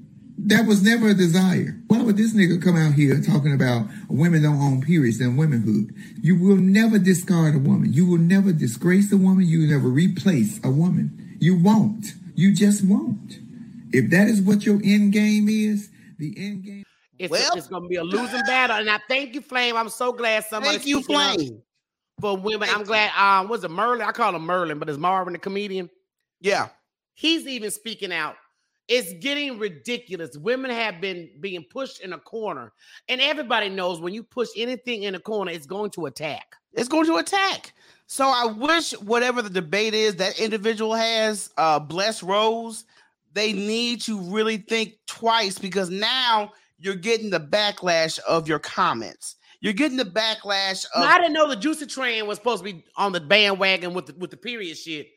That 0.46 0.66
was 0.66 0.82
never 0.82 1.10
a 1.10 1.14
desire. 1.14 1.78
Why 1.88 2.02
would 2.02 2.16
this 2.16 2.34
nigga 2.34 2.64
come 2.64 2.78
out 2.78 2.94
here 2.94 3.20
talking 3.20 3.54
about 3.54 3.88
women 4.08 4.44
don't 4.44 4.62
own 4.62 4.82
periods 4.82 5.20
and 5.20 5.38
womanhood? 5.38 5.94
You 6.22 6.40
will 6.40 6.56
never 6.56 6.98
discard 6.98 7.56
a 7.56 7.60
woman. 7.60 7.92
You 7.92 8.06
will 8.08 8.20
never 8.20 8.54
disgrace 8.54 9.12
a 9.12 9.18
woman. 9.18 9.46
You 9.46 9.60
will 9.62 9.68
never 9.68 9.90
replace 9.90 10.62
a 10.64 10.72
woman. 10.72 11.19
You 11.40 11.58
won't. 11.58 12.14
You 12.36 12.54
just 12.54 12.86
won't. 12.86 13.40
If 13.92 14.10
that 14.12 14.28
is 14.28 14.42
what 14.42 14.66
your 14.66 14.80
end 14.84 15.14
game 15.14 15.50
is, 15.50 15.90
the 16.18 16.34
end 16.38 16.64
game. 16.64 16.84
it's, 17.18 17.32
Well- 17.32 17.56
it's 17.56 17.68
gonna 17.68 17.88
be 17.88 17.96
a 17.96 18.04
losing 18.04 18.42
battle. 18.42 18.78
And 18.78 18.90
I 18.90 19.00
thank 19.10 19.34
you, 19.34 19.42
Flame. 19.42 19.76
I'm 19.76 19.90
so 19.90 20.12
glad 20.12 20.46
somebody 20.46 20.78
Thank 20.78 20.88
you, 20.88 21.02
Flame. 21.02 21.62
for 22.22 22.38
women. 22.38 22.68
Thank 22.68 22.80
I'm 22.80 22.86
glad. 22.86 23.12
Um, 23.18 23.50
was 23.50 23.64
it 23.64 23.72
Merlin? 23.72 24.02
I 24.02 24.12
call 24.12 24.36
him 24.36 24.44
Merlin, 24.44 24.80
but 24.80 24.90
it's 24.90 24.98
Marvin, 24.98 25.34
the 25.34 25.40
comedian. 25.40 25.90
Yeah. 26.42 26.70
He's 27.16 27.48
even 27.48 27.72
speaking 27.72 28.14
out. 28.14 28.36
It's 28.88 29.14
getting 29.22 29.60
ridiculous. 29.60 30.36
Women 30.38 30.72
have 30.72 31.00
been 31.00 31.30
being 31.42 31.64
pushed 31.70 32.02
in 32.02 32.14
a 32.14 32.18
corner, 32.18 32.74
and 33.08 33.22
everybody 33.22 33.70
knows 33.70 34.02
when 34.02 34.14
you 34.14 34.24
push 34.24 34.50
anything 34.58 35.04
in 35.04 35.14
a 35.16 35.20
corner, 35.20 35.52
it's 35.52 35.68
going 35.68 35.92
to 35.92 36.08
attack. 36.08 36.56
It's 36.74 36.88
going 36.88 37.06
to 37.06 37.18
attack. 37.18 37.74
So 38.12 38.26
I 38.26 38.46
wish 38.46 38.94
whatever 38.94 39.44
the 39.44 39.52
debate 39.52 39.94
is 39.94 40.16
that 40.16 40.40
individual 40.40 40.96
has, 40.96 41.52
uh, 41.58 41.78
bless 41.78 42.24
Rose, 42.24 42.86
they 43.34 43.54
need 43.54 44.02
to 44.02 44.20
really 44.20 44.58
think 44.58 44.96
twice 45.06 45.60
because 45.60 45.92
now 45.92 46.52
you're 46.80 46.96
getting 46.96 47.30
the 47.30 47.40
backlash 47.40 48.18
of 48.28 48.48
your 48.48 48.58
comments. 48.58 49.36
You're 49.62 49.74
getting 49.74 49.98
the 49.98 50.06
backlash 50.06 50.88
of 50.96 51.04
I 51.04 51.20
didn't 51.20 51.34
know 51.34 51.48
the 51.48 51.56
Juicy 51.56 51.86
Train 51.86 52.26
was 52.26 52.40
supposed 52.40 52.66
to 52.66 52.74
be 52.74 52.84
on 52.96 53.12
the 53.12 53.20
bandwagon 53.20 53.94
with 53.94 54.08
the 54.08 54.14
with 54.14 54.32
the 54.32 54.38
period 54.38 54.76
shit. 54.76 55.10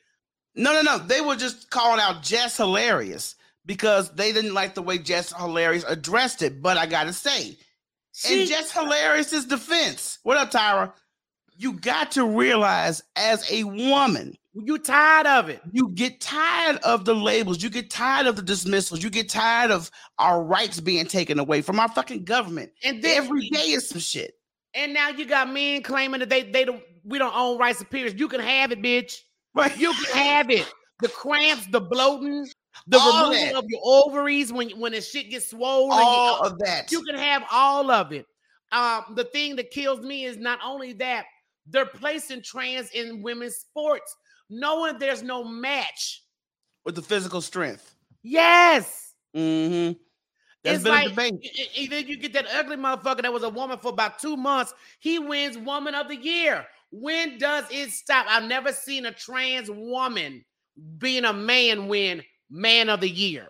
No, 0.55 0.75
no, 0.75 0.83
no. 0.83 0.99
They 0.99 1.23
were 1.23 1.37
just 1.37 1.71
calling 1.71 1.99
out 1.99 2.23
Jess 2.23 2.59
Hilarious 2.59 3.37
because 3.65 4.11
they 4.11 4.35
didn't 4.35 4.53
like 4.53 4.75
the 4.75 4.83
way 4.83 4.99
Jess 4.99 5.33
Hilarious 5.33 5.85
addressed 5.89 6.43
it. 6.43 6.61
But 6.61 6.77
I 6.77 6.85
gotta 6.85 7.15
say, 7.15 7.57
in 8.31 8.47
Jess 8.47 8.71
Hilarious's 8.71 9.47
defense, 9.47 10.19
what 10.25 10.37
up, 10.37 10.51
Tyra? 10.51 10.93
You 11.63 11.75
got 11.75 12.11
to 12.13 12.25
realize 12.27 13.01
as 13.15 13.49
a 13.49 13.63
woman, 13.63 14.37
You 14.53 14.79
tired 14.79 15.29
of 15.29 15.49
it? 15.49 15.61
you 15.73 15.91
get 15.91 16.21
tired 16.21 16.79
of 16.79 17.05
the 17.05 17.15
labels, 17.15 17.63
you 17.63 17.71
get 17.71 17.89
tired 17.89 18.27
of 18.27 18.35
the 18.35 18.43
dismissals, 18.43 19.01
you 19.01 19.11
get 19.11 19.29
tired 19.29 19.71
of 19.71 19.89
our 20.19 20.43
rights 20.43 20.81
being 20.81 21.07
taken 21.07 21.39
away 21.39 21.63
from 21.63 21.79
our 21.79 21.89
fucking 21.89 22.25
government. 22.25 22.73
And 22.83 23.01
then 23.01 23.17
Every 23.17 23.49
day 23.51 23.61
is 23.71 23.89
some 23.89 24.01
shit. 24.01 24.35
And 24.75 24.93
now 24.93 25.11
you 25.11 25.25
got 25.25 25.53
men 25.53 25.83
claiming 25.85 26.19
that 26.19 26.31
they 26.31 26.43
they 26.43 26.65
don't 26.65 26.83
we 27.05 27.19
don't 27.19 27.37
own 27.37 27.59
rights 27.59 27.81
of 27.81 27.89
periods. 27.91 28.19
You 28.19 28.27
can 28.27 28.41
have 28.41 28.73
it, 28.73 28.83
bitch. 28.83 29.19
Right? 29.55 29.77
You 29.79 29.93
can 29.93 30.17
have 30.17 30.51
it. 30.51 30.67
The 31.01 31.09
cramps, 31.11 31.67
the 31.71 31.81
bloating, 31.81 32.49
the 32.89 32.99
All 32.99 33.31
removal 33.31 33.45
that. 33.53 33.55
of 33.55 33.65
your 33.69 33.81
ovaries 33.85 34.53
when 34.53 34.71
when 34.81 34.93
the 34.93 35.01
shit 35.01 35.31
gets 35.31 35.51
swollen. 35.51 35.97
you- 35.97 36.05
all 36.05 36.41
of 36.45 36.59
that. 36.59 36.91
you 36.91 37.03
can 37.05 37.15
have 37.17 37.45
all 37.53 37.89
of 37.93 38.11
it. 38.13 38.27
Um, 38.73 39.05
the 39.15 39.25
thing 39.25 39.55
that 39.57 39.71
kills 39.71 40.01
me 40.01 40.25
is 40.25 40.39
not 40.39 40.59
only 40.65 40.95
that 40.95 41.27
they're 41.67 41.87
placing 41.87 42.43
trans 42.43 42.91
in 42.91 43.23
women's 43.23 43.57
sports, 43.57 44.15
knowing 44.51 44.99
there's 44.99 45.23
no 45.23 45.45
match. 45.45 46.23
with 46.85 46.95
the 46.95 47.03
physical 47.03 47.41
strength. 47.41 47.95
Yes. 48.23 49.15
Mm-hmm. 49.37 49.99
That's 50.65 50.77
it's 50.77 50.85
been 50.85 50.93
like 51.17 51.43
either 51.77 51.99
you 51.99 52.17
get 52.19 52.33
that 52.35 52.47
ugly 52.55 52.77
motherfucker 52.77 53.23
that 53.23 53.33
was 53.33 53.43
a 53.43 53.49
woman 53.49 53.79
for 53.79 53.89
about 53.89 54.19
two 54.21 54.37
months, 54.37 54.73
he 55.01 55.19
wins 55.19 55.59
woman 55.59 55.95
of 55.95 56.09
the 56.09 56.17
year. 56.17 56.65
When 56.93 57.39
does 57.39 57.65
it 57.71 57.91
stop? 57.91 58.27
I've 58.29 58.45
never 58.45 58.73
seen 58.73 59.07
a 59.07 59.13
trans 59.13 59.69
woman 59.71 60.45
being 60.99 61.25
a 61.25 61.33
man 61.33 61.89
win 61.89 62.23
man 62.51 62.89
of 62.91 63.01
the 63.01 63.09
year. 63.09 63.49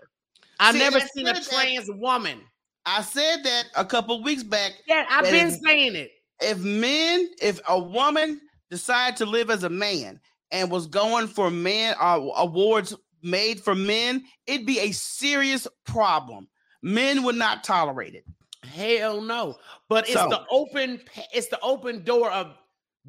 I've 0.60 0.74
See, 0.74 0.78
never 0.78 0.98
I 0.98 1.06
seen 1.14 1.26
a 1.28 1.34
said 1.34 1.44
that- 1.44 1.50
trans 1.50 1.90
woman. 1.90 2.40
I 2.86 3.02
said 3.02 3.44
that 3.44 3.64
a 3.76 3.84
couple 3.84 4.22
weeks 4.22 4.42
back. 4.42 4.72
Yeah, 4.86 5.06
I've 5.10 5.24
been 5.24 5.48
is- 5.48 5.60
saying 5.64 5.94
it. 5.96 6.10
If 6.42 6.58
men, 6.58 7.30
if 7.40 7.60
a 7.68 7.78
woman 7.78 8.40
decided 8.70 9.16
to 9.18 9.26
live 9.26 9.50
as 9.50 9.64
a 9.64 9.70
man 9.70 10.20
and 10.50 10.70
was 10.70 10.86
going 10.86 11.28
for 11.28 11.50
men 11.50 11.94
uh, 12.00 12.20
awards 12.36 12.94
made 13.22 13.60
for 13.60 13.74
men, 13.74 14.24
it'd 14.46 14.66
be 14.66 14.80
a 14.80 14.92
serious 14.92 15.66
problem. 15.84 16.48
Men 16.82 17.22
would 17.22 17.36
not 17.36 17.64
tolerate 17.64 18.14
it. 18.14 18.24
Hell 18.64 19.20
no. 19.20 19.56
But 19.88 20.04
it's 20.04 20.14
So- 20.14 20.28
the 20.28 20.44
open 20.50 21.00
it's 21.32 21.48
the 21.48 21.60
open 21.60 22.04
door 22.04 22.30
of 22.30 22.56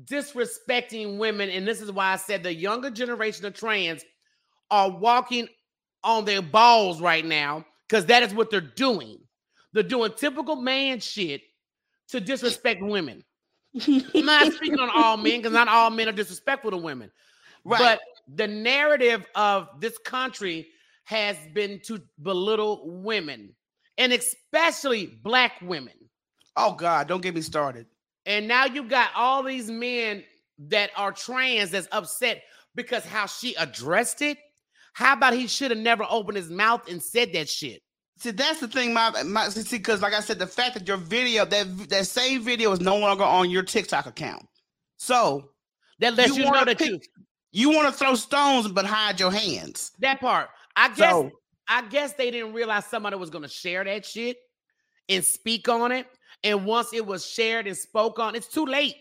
disrespecting 0.05 1.17
women 1.17 1.49
and 1.49 1.67
this 1.67 1.79
is 1.79 1.91
why 1.91 2.13
I 2.13 2.15
said 2.15 2.41
the 2.41 2.53
younger 2.53 2.89
generation 2.89 3.45
of 3.45 3.53
trans 3.53 4.03
are 4.71 4.89
walking 4.89 5.47
on 6.03 6.25
their 6.25 6.41
balls 6.41 6.99
right 6.99 7.23
now 7.23 7.63
cuz 7.89 8.05
that 8.07 8.23
is 8.23 8.33
what 8.33 8.49
they're 8.49 8.59
doing. 8.59 9.19
They're 9.71 9.83
doing 9.83 10.11
typical 10.13 10.55
man 10.55 10.99
shit 10.99 11.41
to 12.13 12.19
disrespect 12.19 12.81
women. 12.81 13.23
I'm 13.87 14.03
not 14.25 14.53
speaking 14.53 14.79
on 14.79 14.91
all 14.93 15.17
men 15.17 15.41
cuz 15.41 15.51
not 15.51 15.67
all 15.67 15.89
men 15.89 16.07
are 16.07 16.13
disrespectful 16.13 16.69
to 16.69 16.77
women. 16.77 17.11
Right. 17.65 17.79
But 17.79 18.01
the 18.35 18.47
narrative 18.47 19.25
of 19.33 19.67
this 19.79 19.97
country 19.97 20.67
has 21.05 21.35
been 21.53 21.79
to 21.85 22.03
belittle 22.21 22.83
women 23.01 23.55
and 23.97 24.13
especially 24.13 25.07
black 25.07 25.53
women. 25.61 25.95
oh 26.55 26.73
God, 26.73 27.07
don't 27.07 27.21
get 27.21 27.33
me 27.33 27.41
started. 27.41 27.87
And 28.27 28.47
now 28.47 28.65
you 28.65 28.83
got 28.83 29.09
all 29.15 29.41
these 29.41 29.71
men 29.71 30.23
that 30.69 30.91
are 30.95 31.11
trans 31.11 31.71
that's 31.71 31.87
upset 31.91 32.43
because 32.75 33.03
how 33.05 33.25
she 33.25 33.55
addressed 33.55 34.21
it. 34.21 34.37
How 34.93 35.13
about 35.13 35.33
he 35.33 35.47
should 35.47 35.71
have 35.71 35.79
never 35.79 36.05
opened 36.07 36.37
his 36.37 36.51
mouth 36.51 36.87
and 36.87 37.01
said 37.01 37.33
that 37.33 37.49
shit? 37.49 37.81
See, 38.17 38.31
that's 38.31 38.59
the 38.59 38.67
thing, 38.67 38.93
my, 38.93 39.23
my 39.23 39.49
see, 39.49 39.77
because 39.77 40.01
like 40.01 40.13
I 40.13 40.19
said, 40.21 40.39
the 40.39 40.47
fact 40.47 40.75
that 40.75 40.87
your 40.87 40.97
video, 40.97 41.45
that 41.45 41.89
that 41.89 42.07
same 42.07 42.41
video 42.41 42.71
is 42.71 42.79
no 42.79 42.97
longer 42.97 43.23
on 43.23 43.49
your 43.49 43.63
TikTok 43.63 44.05
account. 44.05 44.45
So 44.97 45.49
That 45.99 46.15
lets 46.15 46.37
you, 46.37 46.43
know 46.43 46.51
wanna 46.51 46.65
that 46.65 46.77
pick- 46.77 46.89
you 46.89 46.99
you 47.51 47.69
want 47.69 47.87
to 47.87 47.93
throw 47.93 48.15
stones 48.15 48.67
but 48.67 48.85
hide 48.85 49.19
your 49.19 49.31
hands. 49.31 49.91
that 49.99 50.19
part. 50.19 50.49
I 50.75 50.87
guess 50.89 50.97
So 51.11 51.31
I 51.67 51.81
guess 51.87 52.13
they 52.13 52.31
didn't 52.31 52.53
realize 52.53 52.85
somebody 52.85 53.15
was 53.17 53.29
gonna 53.29 53.47
share 53.49 53.83
that 53.83 54.05
shit 54.05 54.37
and 55.09 55.23
speak 55.23 55.67
on 55.69 55.91
it. 55.91 56.07
And 56.43 56.65
once 56.65 56.93
it 56.93 57.05
was 57.05 57.25
shared 57.25 57.67
and 57.67 57.75
spoke 57.77 58.19
on, 58.19 58.35
it's 58.35 58.47
too 58.47 58.65
late. 58.65 58.95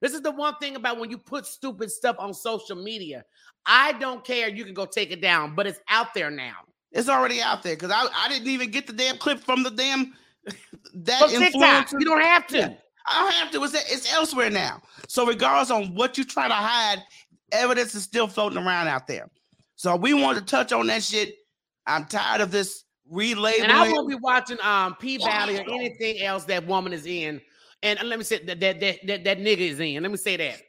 This 0.00 0.12
is 0.14 0.22
the 0.22 0.30
one 0.30 0.54
thing 0.60 0.76
about 0.76 0.98
when 0.98 1.10
you 1.10 1.18
put 1.18 1.46
stupid 1.46 1.90
stuff 1.90 2.16
on 2.18 2.32
social 2.32 2.76
media. 2.76 3.24
I 3.66 3.92
don't 3.92 4.24
care. 4.24 4.48
You 4.48 4.64
can 4.64 4.72
go 4.72 4.86
take 4.86 5.10
it 5.10 5.20
down, 5.20 5.54
but 5.54 5.66
it's 5.66 5.80
out 5.88 6.14
there 6.14 6.30
now. 6.30 6.54
It's 6.92 7.08
already 7.08 7.40
out 7.40 7.62
there 7.62 7.76
because 7.76 7.90
I, 7.90 8.06
I 8.14 8.28
didn't 8.28 8.48
even 8.48 8.70
get 8.70 8.86
the 8.86 8.92
damn 8.92 9.16
clip 9.18 9.40
from 9.40 9.62
the 9.62 9.70
damn 9.70 10.14
that 10.94 11.20
From 11.20 11.30
influencer. 11.30 11.92
you 11.92 12.06
don't 12.06 12.22
have 12.22 12.46
to. 12.48 12.58
Yeah. 12.58 12.74
I 13.06 13.22
don't 13.22 13.32
have 13.34 13.50
to. 13.52 13.64
It's, 13.64 13.92
it's 13.92 14.12
elsewhere 14.12 14.50
now. 14.50 14.82
So 15.08 15.26
regardless 15.26 15.70
on 15.70 15.94
what 15.94 16.18
you 16.18 16.24
try 16.24 16.48
to 16.48 16.54
hide, 16.54 17.02
evidence 17.52 17.94
is 17.94 18.02
still 18.02 18.28
floating 18.28 18.58
around 18.58 18.88
out 18.88 19.06
there. 19.06 19.28
So 19.76 19.96
we 19.96 20.14
want 20.14 20.38
to 20.38 20.44
touch 20.44 20.72
on 20.72 20.86
that 20.88 21.02
shit. 21.02 21.34
I'm 21.86 22.04
tired 22.04 22.40
of 22.40 22.50
this 22.50 22.84
relabeling. 23.10 23.62
And 23.62 23.72
I 23.72 23.90
won't 23.90 24.08
be 24.08 24.14
watching 24.16 24.58
um 24.62 24.94
P 24.96 25.18
Valley 25.18 25.58
or 25.58 25.62
anything 25.62 26.22
else 26.22 26.44
that 26.44 26.66
woman 26.66 26.92
is 26.92 27.06
in. 27.06 27.40
And 27.82 27.98
let 28.02 28.18
me 28.18 28.24
say 28.24 28.44
that 28.44 28.60
that 28.60 28.80
that 28.80 28.98
that, 29.06 29.24
that 29.24 29.38
nigga 29.38 29.58
is 29.58 29.80
in. 29.80 30.02
Let 30.02 30.10
me 30.10 30.18
say 30.18 30.36
that. 30.36 30.60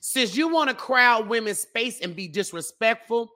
Since 0.00 0.36
you 0.36 0.48
want 0.48 0.70
to 0.70 0.76
crowd 0.76 1.28
women's 1.28 1.60
space 1.60 2.00
and 2.00 2.14
be 2.14 2.28
disrespectful, 2.28 3.30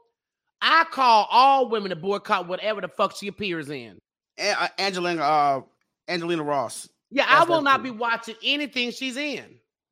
I 0.63 0.85
call 0.91 1.27
all 1.31 1.69
women 1.69 1.91
to 1.91 1.97
boycott 1.97 2.49
whatever 2.49 2.81
the 2.81 2.89
fuck 2.89 3.17
she 3.17 3.29
appears 3.29 3.71
in. 3.71 3.99
A- 4.39 4.63
uh, 4.63 4.69
Angelina, 4.79 5.23
uh, 5.23 5.63
Angelina 6.09 6.43
Ross. 6.43 6.89
Yeah, 7.11 7.27
I 7.29 7.45
will 7.45 7.63
not 7.63 7.83
be 7.83 7.91
watching 7.91 8.37
anything 8.43 8.91
she's 8.91 9.17
in. 9.17 9.45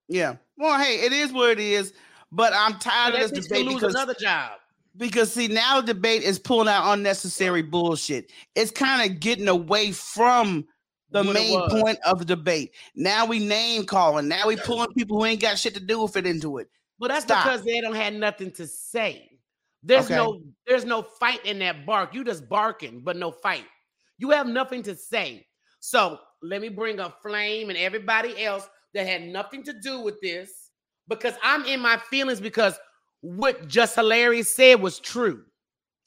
Yeah. 0.08 0.36
Well, 0.56 0.78
hey, 0.78 1.00
it 1.00 1.12
is 1.12 1.32
what 1.32 1.50
it 1.50 1.58
is. 1.58 1.92
But 2.30 2.52
I'm 2.54 2.78
tired 2.78 3.14
of 3.14 3.32
this 3.32 3.48
debate 3.48 3.66
lose 3.66 3.76
because, 3.76 3.94
another 3.94 4.14
job. 4.14 4.52
because 4.96 5.32
see 5.32 5.48
now 5.48 5.80
the 5.80 5.94
debate 5.94 6.22
is 6.22 6.38
pulling 6.38 6.68
out 6.68 6.92
unnecessary 6.92 7.62
bullshit. 7.62 8.30
It's 8.54 8.70
kind 8.70 9.10
of 9.10 9.18
getting 9.18 9.48
away 9.48 9.92
from 9.92 10.66
the 11.10 11.24
What 11.24 11.32
main 11.32 11.60
point 11.70 11.98
of 12.04 12.18
the 12.18 12.24
debate. 12.24 12.74
Now 12.94 13.24
we 13.24 13.38
name 13.38 13.84
calling. 13.84 14.28
Now 14.28 14.46
we 14.46 14.56
pulling 14.56 14.92
people 14.92 15.18
who 15.18 15.24
ain't 15.24 15.40
got 15.40 15.58
shit 15.58 15.74
to 15.74 15.80
do 15.80 16.02
with 16.02 16.16
it 16.16 16.26
into 16.26 16.58
it. 16.58 16.68
But 16.98 17.08
that's 17.08 17.24
Stop. 17.24 17.44
because 17.44 17.64
they 17.64 17.80
don't 17.80 17.94
have 17.94 18.12
nothing 18.12 18.50
to 18.52 18.66
say. 18.66 19.37
There's 19.82 20.06
Okay. 20.06 20.16
no 20.16 20.40
there's 20.66 20.84
no 20.84 21.02
fight 21.02 21.44
in 21.44 21.58
that 21.60 21.86
bark. 21.86 22.14
You 22.14 22.24
just 22.24 22.48
barking, 22.48 23.00
but 23.04 23.16
no 23.16 23.30
fight. 23.30 23.64
You 24.18 24.30
have 24.30 24.46
nothing 24.46 24.82
to 24.84 24.94
say. 24.96 25.46
So 25.80 26.18
let 26.42 26.60
me 26.60 26.68
bring 26.68 27.00
up 27.00 27.22
Flame 27.22 27.68
and 27.70 27.78
everybody 27.78 28.42
else 28.44 28.68
that 28.94 29.06
had 29.06 29.22
nothing 29.22 29.62
to 29.64 29.72
do 29.80 30.00
with 30.00 30.20
this 30.20 30.70
because 31.08 31.34
I'm 31.42 31.64
in 31.64 31.80
my 31.80 31.98
feelings 32.10 32.40
because 32.40 32.78
what 33.20 33.68
Jess 33.68 33.94
Hilarious 33.94 34.54
said 34.54 34.80
was 34.80 34.98
true. 34.98 35.44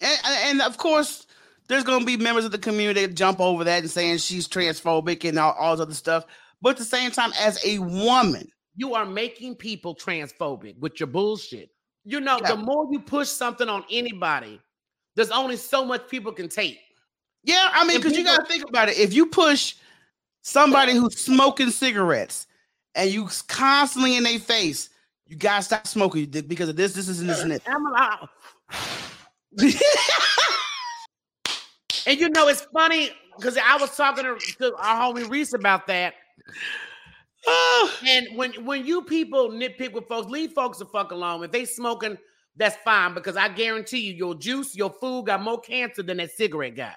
And, 0.01 0.19
and 0.25 0.61
of 0.61 0.77
course, 0.77 1.27
there's 1.67 1.83
going 1.83 1.99
to 2.01 2.05
be 2.05 2.17
members 2.17 2.45
of 2.45 2.51
the 2.51 2.57
community 2.57 3.05
that 3.05 3.13
jump 3.13 3.39
over 3.39 3.63
that 3.63 3.81
and 3.81 3.89
saying 3.91 4.17
she's 4.17 4.47
transphobic 4.47 5.27
and 5.27 5.37
all, 5.39 5.53
all 5.53 5.75
this 5.75 5.81
other 5.83 5.93
stuff. 5.93 6.25
But 6.61 6.71
at 6.71 6.77
the 6.77 6.85
same 6.85 7.11
time, 7.11 7.31
as 7.39 7.63
a 7.65 7.79
woman, 7.79 8.49
You 8.75 8.95
are 8.95 9.05
making 9.05 9.55
people 9.55 9.95
transphobic 9.95 10.77
with 10.79 10.99
your 10.99 11.07
bullshit. 11.07 11.69
You 12.03 12.19
know, 12.19 12.39
Yeah. 12.41 12.49
the 12.51 12.57
more 12.57 12.87
you 12.91 12.99
push 12.99 13.29
something 13.29 13.69
on 13.69 13.83
anybody, 13.91 14.59
there's 15.15 15.31
only 15.31 15.57
so 15.57 15.85
much 15.85 16.07
people 16.09 16.31
can 16.31 16.49
take. 16.49 16.79
yeah, 17.43 17.69
I 17.73 17.83
mean, 17.85 17.97
because 17.97 18.17
you 18.17 18.23
got 18.23 18.39
to 18.45 18.45
think 18.51 18.67
about 18.67 18.89
it. 18.89 18.97
If 18.97 19.13
you 19.13 19.25
push 19.25 19.75
somebody 20.41 20.93
who's 20.93 21.19
smoking 21.19 21.69
cigarettes 21.71 22.47
and 22.95 23.09
you 23.09 23.27
constantly 23.47 24.15
in 24.17 24.23
their 24.23 24.39
face, 24.39 24.89
you 25.27 25.35
got 25.35 25.57
to 25.57 25.63
stop 25.63 25.87
smoking 25.87 26.25
because 26.25 26.69
of 26.69 26.75
this, 26.75 26.93
this, 26.93 27.07
this, 27.07 27.19
and 27.19 27.29
this, 27.29 27.41
and 27.41 27.51
this. 27.51 27.61
I'm 27.67 27.85
a- 27.87 28.29
And 32.07 32.19
you 32.19 32.29
know, 32.29 32.47
it's 32.47 32.61
funny 32.73 33.11
because 33.37 33.57
I 33.57 33.77
was 33.77 33.95
talking 33.95 34.23
to, 34.23 34.37
to 34.57 34.75
our 34.77 35.13
homie 35.13 35.29
Reese 35.29 35.53
about 35.53 35.85
that. 35.87 36.15
Ah, 37.47 37.99
And 38.07 38.27
when 38.35 38.53
when 38.65 38.85
you 38.85 39.01
people 39.01 39.49
nitpick 39.49 39.93
with 39.93 40.07
folks, 40.07 40.29
leave 40.29 40.51
folks 40.51 40.77
the 40.79 40.85
fuck 40.85 41.11
alone. 41.11 41.43
If 41.43 41.51
they 41.51 41.65
smoking, 41.65 42.17
that's 42.55 42.75
fine 42.83 43.13
because 43.13 43.35
I 43.37 43.49
guarantee 43.49 43.99
you, 43.99 44.13
your 44.13 44.35
juice, 44.35 44.75
your 44.75 44.91
food 44.91 45.25
got 45.27 45.41
more 45.41 45.59
cancer 45.59 46.03
than 46.03 46.17
that 46.17 46.31
cigarette 46.31 46.75
got. 46.75 46.95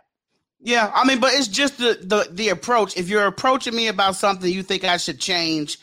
yeah, 0.61 0.91
I 0.95 1.05
mean, 1.07 1.21
but 1.21 1.33
it's 1.35 1.49
just 1.49 1.79
the, 1.79 1.99
the 2.03 2.29
the 2.33 2.49
approach. 2.51 2.97
If 2.97 3.09
you're 3.09 3.27
approaching 3.27 3.75
me 3.75 3.89
about 3.89 4.17
something 4.17 4.51
you 4.51 4.63
think 4.63 4.85
I 4.85 4.97
should 4.99 5.19
change, 5.21 5.79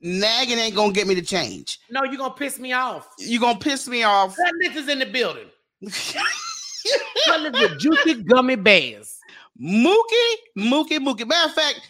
nagging 0.00 0.58
ain't 0.58 0.76
gonna 0.76 0.92
get 0.92 1.06
me 1.08 1.14
to 1.16 1.22
change. 1.22 1.78
No, 1.90 2.04
you're 2.04 2.16
gonna 2.18 2.34
piss 2.34 2.58
me 2.58 2.72
off. 2.72 3.08
You're 3.18 3.40
gonna 3.40 3.58
piss 3.58 3.88
me 3.88 4.04
off. 4.04 4.36
That 4.36 4.54
nigga's 4.62 4.88
in 4.88 4.98
the 5.00 5.06
building. 5.06 5.48
With 5.80 7.78
juicy 7.78 8.22
gummy 8.22 8.56
bears. 8.56 9.18
Mookie, 9.60 10.34
Mookie, 10.56 10.98
Mookie. 10.98 11.26
Matter 11.26 11.48
of 11.48 11.54
fact, 11.54 11.80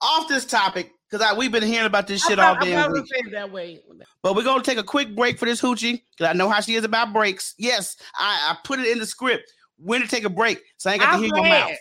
off 0.00 0.28
this 0.28 0.44
topic, 0.44 0.92
because 1.10 1.36
we've 1.36 1.52
been 1.52 1.62
hearing 1.62 1.86
about 1.86 2.06
this 2.06 2.24
shit 2.24 2.38
I 2.38 2.48
all 2.48 2.54
day. 2.54 2.74
I 2.74 2.82
damn 2.82 2.84
thought 2.84 2.92
week. 2.92 3.04
it 3.04 3.08
saying 3.08 3.32
that 3.32 3.50
way. 3.50 3.80
But 4.22 4.34
we're 4.36 4.44
gonna 4.44 4.62
take 4.62 4.78
a 4.78 4.82
quick 4.82 5.14
break 5.14 5.38
for 5.38 5.46
this 5.46 5.60
hoochie, 5.60 6.02
because 6.10 6.30
I 6.30 6.32
know 6.32 6.48
how 6.48 6.60
she 6.60 6.74
is 6.74 6.84
about 6.84 7.12
breaks. 7.12 7.54
Yes, 7.58 7.96
I, 8.14 8.50
I 8.50 8.56
put 8.64 8.80
it 8.80 8.86
in 8.88 8.98
the 8.98 9.06
script 9.06 9.52
when 9.78 10.00
to 10.00 10.08
take 10.08 10.24
a 10.24 10.30
break, 10.30 10.62
so 10.76 10.90
I 10.90 10.94
ain't 10.94 11.02
got 11.02 11.14
I'm 11.14 11.20
to 11.20 11.26
hear 11.26 11.36
your 11.36 11.44
mouth. 11.44 11.78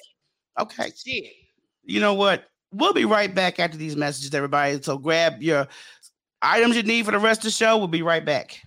Okay. 0.60 0.92
Shit. 0.96 1.34
You 1.84 2.00
know 2.00 2.14
what? 2.14 2.46
We'll 2.72 2.94
be 2.94 3.06
right 3.06 3.34
back 3.34 3.60
after 3.60 3.78
these 3.78 3.96
messages, 3.96 4.34
everybody. 4.34 4.82
So 4.82 4.98
grab 4.98 5.42
your 5.42 5.68
items 6.42 6.76
you 6.76 6.84
need 6.84 7.06
for 7.06 7.12
the 7.12 7.20
rest 7.20 7.40
of 7.42 7.46
the 7.46 7.52
show. 7.52 7.78
We'll 7.78 7.88
be 7.88 8.02
right 8.02 8.26
back. 8.26 8.62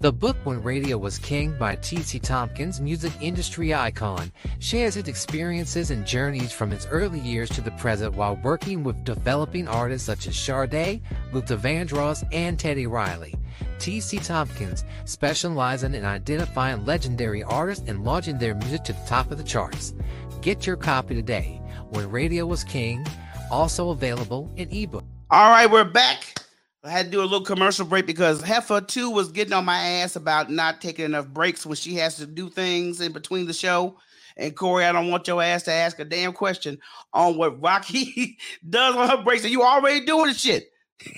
The 0.00 0.12
book 0.12 0.36
When 0.44 0.62
Radio 0.62 0.96
Was 0.96 1.18
King 1.18 1.56
by 1.58 1.74
T.C. 1.74 2.20
Tompkins, 2.20 2.80
music 2.80 3.12
industry 3.20 3.74
icon, 3.74 4.30
shares 4.60 4.94
his 4.94 5.08
experiences 5.08 5.90
and 5.90 6.06
journeys 6.06 6.52
from 6.52 6.70
his 6.70 6.86
early 6.86 7.18
years 7.18 7.48
to 7.50 7.60
the 7.60 7.72
present 7.72 8.14
while 8.14 8.36
working 8.44 8.84
with 8.84 9.02
developing 9.02 9.66
artists 9.66 10.06
such 10.06 10.28
as 10.28 10.38
Sade, 10.38 11.02
Luther 11.32 11.56
Vandross, 11.56 12.22
and 12.32 12.60
Teddy 12.60 12.86
Riley. 12.86 13.34
T.C. 13.80 14.20
Tompkins 14.20 14.84
specializing 15.04 15.94
in 15.94 16.04
identifying 16.04 16.84
legendary 16.84 17.42
artists 17.42 17.88
and 17.88 18.04
launching 18.04 18.38
their 18.38 18.54
music 18.54 18.84
to 18.84 18.92
the 18.92 19.04
top 19.04 19.32
of 19.32 19.38
the 19.38 19.42
charts. 19.42 19.94
Get 20.42 20.64
your 20.64 20.76
copy 20.76 21.16
today. 21.16 21.60
When 21.88 22.08
Radio 22.08 22.46
Was 22.46 22.62
King, 22.62 23.04
also 23.50 23.90
available 23.90 24.48
in 24.54 24.70
ebook. 24.70 25.02
All 25.32 25.50
right, 25.50 25.68
we're 25.68 25.82
back. 25.82 26.37
I 26.84 26.90
had 26.90 27.06
to 27.06 27.12
do 27.12 27.20
a 27.20 27.22
little 27.22 27.44
commercial 27.44 27.84
break 27.84 28.06
because 28.06 28.40
Heffa 28.40 28.86
2 28.86 29.10
was 29.10 29.32
getting 29.32 29.52
on 29.52 29.64
my 29.64 29.78
ass 29.78 30.14
about 30.14 30.50
not 30.50 30.80
taking 30.80 31.04
enough 31.04 31.26
breaks 31.26 31.66
when 31.66 31.74
she 31.74 31.94
has 31.96 32.16
to 32.16 32.26
do 32.26 32.48
things 32.48 33.00
in 33.00 33.12
between 33.12 33.46
the 33.46 33.52
show. 33.52 33.96
And 34.36 34.54
Corey, 34.54 34.84
I 34.84 34.92
don't 34.92 35.10
want 35.10 35.26
your 35.26 35.42
ass 35.42 35.64
to 35.64 35.72
ask 35.72 35.98
a 35.98 36.04
damn 36.04 36.32
question 36.32 36.78
on 37.12 37.36
what 37.36 37.60
Rocky 37.60 38.38
does 38.70 38.94
on 38.94 39.08
her 39.08 39.24
breaks. 39.24 39.42
And 39.42 39.52
you 39.52 39.62
already 39.62 40.06
doing 40.06 40.28
the 40.28 40.34
shit. 40.34 40.70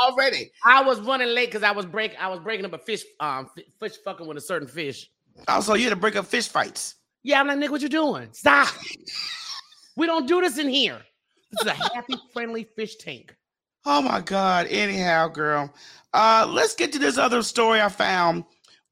already. 0.00 0.50
I 0.64 0.82
was 0.82 1.00
running 1.00 1.28
late 1.28 1.46
because 1.48 1.62
I 1.62 1.70
was 1.70 1.86
break. 1.86 2.16
I 2.18 2.28
was 2.28 2.40
breaking 2.40 2.64
up 2.64 2.72
a 2.72 2.78
fish. 2.78 3.04
Um, 3.20 3.48
fish 3.80 3.92
fucking 4.04 4.26
with 4.26 4.36
a 4.36 4.40
certain 4.40 4.68
fish. 4.68 5.10
Also, 5.46 5.74
you 5.74 5.84
had 5.84 5.90
to 5.90 5.96
break 5.96 6.16
up 6.16 6.26
fish 6.26 6.48
fights. 6.48 6.96
Yeah, 7.22 7.40
I'm 7.40 7.46
like, 7.46 7.58
nigga, 7.58 7.70
what 7.70 7.82
you 7.82 7.88
doing? 7.88 8.28
Stop. 8.32 8.68
we 9.96 10.06
don't 10.06 10.26
do 10.26 10.40
this 10.40 10.58
in 10.58 10.68
here. 10.68 11.00
This 11.50 11.62
is 11.62 11.66
a 11.66 11.94
happy, 11.94 12.14
friendly 12.32 12.64
fish 12.64 12.96
tank. 12.96 13.34
Oh 13.86 14.02
my 14.02 14.20
God. 14.20 14.66
Anyhow, 14.68 15.28
girl. 15.28 15.72
Uh, 16.12 16.46
let's 16.48 16.74
get 16.74 16.92
to 16.92 16.98
this 16.98 17.18
other 17.18 17.42
story 17.42 17.80
I 17.80 17.88
found 17.88 18.44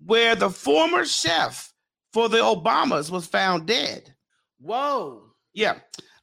where 0.05 0.35
the 0.35 0.51
former 0.51 1.05
chef 1.05 1.73
for 2.13 2.29
the 2.29 2.39
Obamas 2.39 3.11
was 3.11 3.27
found 3.27 3.67
dead. 3.67 4.15
Whoa. 4.59 5.23
Yeah. 5.53 5.79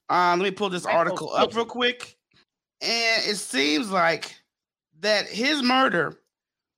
Um, 0.10 0.40
let 0.40 0.46
me 0.46 0.52
pull 0.52 0.70
this 0.70 0.86
article 0.86 1.32
oh, 1.34 1.44
up 1.44 1.56
real 1.56 1.66
quick. 1.66 2.18
And 2.82 3.24
it 3.26 3.38
seems 3.38 3.92
like 3.92 4.36
that 5.00 5.28
his 5.28 5.62
murder 5.62 6.20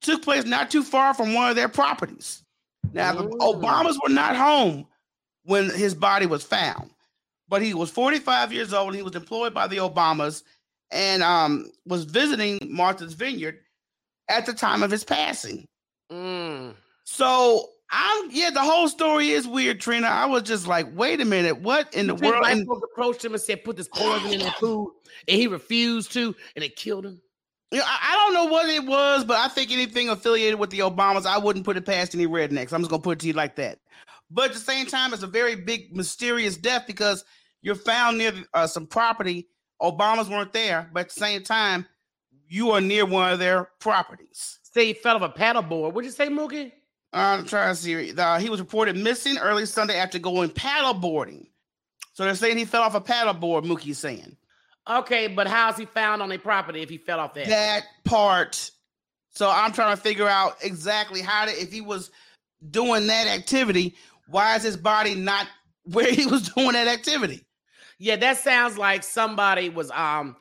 took 0.01 0.21
place 0.21 0.45
not 0.45 0.69
too 0.69 0.83
far 0.83 1.13
from 1.13 1.33
one 1.33 1.49
of 1.49 1.55
their 1.55 1.69
properties. 1.69 2.43
Now, 2.93 3.13
the 3.13 3.23
Mm. 3.23 3.37
Obamas 3.39 3.97
were 4.01 4.13
not 4.13 4.35
home 4.35 4.87
when 5.43 5.69
his 5.69 5.93
body 5.93 6.25
was 6.25 6.43
found, 6.43 6.91
but 7.47 7.62
he 7.62 7.73
was 7.73 7.89
45 7.91 8.51
years 8.53 8.73
old 8.73 8.88
and 8.89 8.95
he 8.95 9.03
was 9.03 9.15
employed 9.15 9.53
by 9.53 9.67
the 9.67 9.77
Obamas 9.77 10.43
and 10.91 11.23
um, 11.23 11.69
was 11.86 12.05
visiting 12.05 12.60
Martha's 12.69 13.13
Vineyard 13.13 13.60
at 14.29 14.45
the 14.45 14.53
time 14.53 14.84
of 14.84 14.91
his 14.91 15.03
passing. 15.03 15.65
Mm. 16.12 16.75
So 17.03 17.69
I'm 17.91 18.29
yeah, 18.31 18.49
the 18.49 18.62
whole 18.62 18.88
story 18.88 19.29
is 19.29 19.47
weird, 19.47 19.79
Trina. 19.79 20.08
I 20.08 20.25
was 20.25 20.43
just 20.43 20.67
like, 20.67 20.88
wait 20.95 21.21
a 21.21 21.25
minute, 21.25 21.62
what 21.62 21.93
in 21.93 22.08
the 22.08 22.15
world? 22.15 22.45
And- 22.47 22.67
approached 22.91 23.23
him 23.23 23.34
and 23.34 23.41
said, 23.41 23.63
"Put 23.63 23.77
this 23.77 23.88
poison 23.88 24.34
in 24.34 24.39
that 24.39 24.55
food," 24.60 24.91
and 25.27 25.38
he 25.38 25.47
refused 25.47 26.12
to, 26.13 26.36
and 26.55 26.63
it 26.63 26.75
killed 26.75 27.05
him. 27.05 27.21
Know, 27.71 27.81
I, 27.84 28.12
I 28.12 28.15
don't 28.15 28.34
know 28.34 28.51
what 28.51 28.69
it 28.69 28.86
was, 28.86 29.25
but 29.25 29.38
I 29.38 29.47
think 29.47 29.71
anything 29.71 30.10
affiliated 30.10 30.60
with 30.60 30.69
the 30.69 30.79
Obamas, 30.79 31.25
I 31.25 31.38
wouldn't 31.38 31.65
put 31.65 31.77
it 31.77 31.86
past 31.86 32.15
any 32.15 32.27
rednecks. 32.27 32.73
I'm 32.73 32.81
just 32.81 32.89
gonna 32.89 33.01
put 33.01 33.17
it 33.17 33.19
to 33.21 33.27
you 33.27 33.34
like 33.34 33.55
that. 33.55 33.79
But 34.29 34.45
at 34.45 34.53
the 34.53 34.59
same 34.59 34.85
time, 34.85 35.13
it's 35.13 35.23
a 35.23 35.27
very 35.27 35.55
big, 35.55 35.95
mysterious 35.95 36.57
death 36.57 36.85
because 36.88 37.23
you're 37.61 37.75
found 37.75 38.17
near 38.17 38.33
uh, 38.53 38.67
some 38.67 38.88
property. 38.88 39.47
Obamas 39.81 40.29
weren't 40.29 40.53
there, 40.53 40.89
but 40.93 41.01
at 41.01 41.09
the 41.09 41.19
same 41.19 41.43
time, 41.43 41.85
you 42.47 42.71
are 42.71 42.81
near 42.81 43.05
one 43.05 43.31
of 43.33 43.39
their 43.39 43.69
properties. 43.79 44.59
Say 44.63 44.88
he 44.88 44.93
fell 44.93 45.15
off 45.15 45.21
a 45.21 45.39
paddleboard. 45.39 45.93
What'd 45.93 46.05
you 46.05 46.11
say, 46.11 46.27
Mookie? 46.27 46.71
I'm 47.13 47.45
trying 47.45 47.73
to 47.73 47.81
see. 47.81 48.13
Uh, 48.13 48.39
he 48.39 48.49
was 48.49 48.59
reported 48.59 48.97
missing 48.97 49.38
early 49.38 49.65
Sunday 49.65 49.97
after 49.97 50.19
going 50.19 50.49
paddleboarding. 50.49 51.47
So 52.13 52.23
they're 52.23 52.35
saying 52.35 52.57
he 52.57 52.65
fell 52.65 52.83
off 52.83 52.95
a 52.95 53.01
paddleboard. 53.01 53.65
Mookie's 53.65 53.97
saying 53.97 54.38
Okay, 54.88 55.27
but 55.27 55.47
how's 55.47 55.77
he 55.77 55.85
found 55.85 56.21
on 56.21 56.31
a 56.31 56.38
property 56.38 56.81
if 56.81 56.89
he 56.89 56.97
fell 56.97 57.19
off 57.19 57.33
that? 57.33 57.47
that 57.47 57.85
part. 58.03 58.69
So 59.31 59.49
I'm 59.49 59.71
trying 59.71 59.95
to 59.95 60.01
figure 60.01 60.27
out 60.27 60.57
exactly 60.61 61.21
how 61.21 61.45
to, 61.45 61.51
if 61.51 61.71
he 61.71 61.81
was 61.81 62.11
doing 62.69 63.07
that 63.07 63.27
activity, 63.27 63.95
why 64.27 64.55
is 64.55 64.63
his 64.63 64.77
body 64.77 65.15
not 65.15 65.47
where 65.83 66.11
he 66.11 66.25
was 66.25 66.49
doing 66.55 66.73
that 66.73 66.88
activity? 66.88 67.45
Yeah, 67.97 68.15
that 68.17 68.38
sounds 68.38 68.77
like 68.77 69.03
somebody 69.03 69.69
was 69.69 69.91
um 69.91 70.35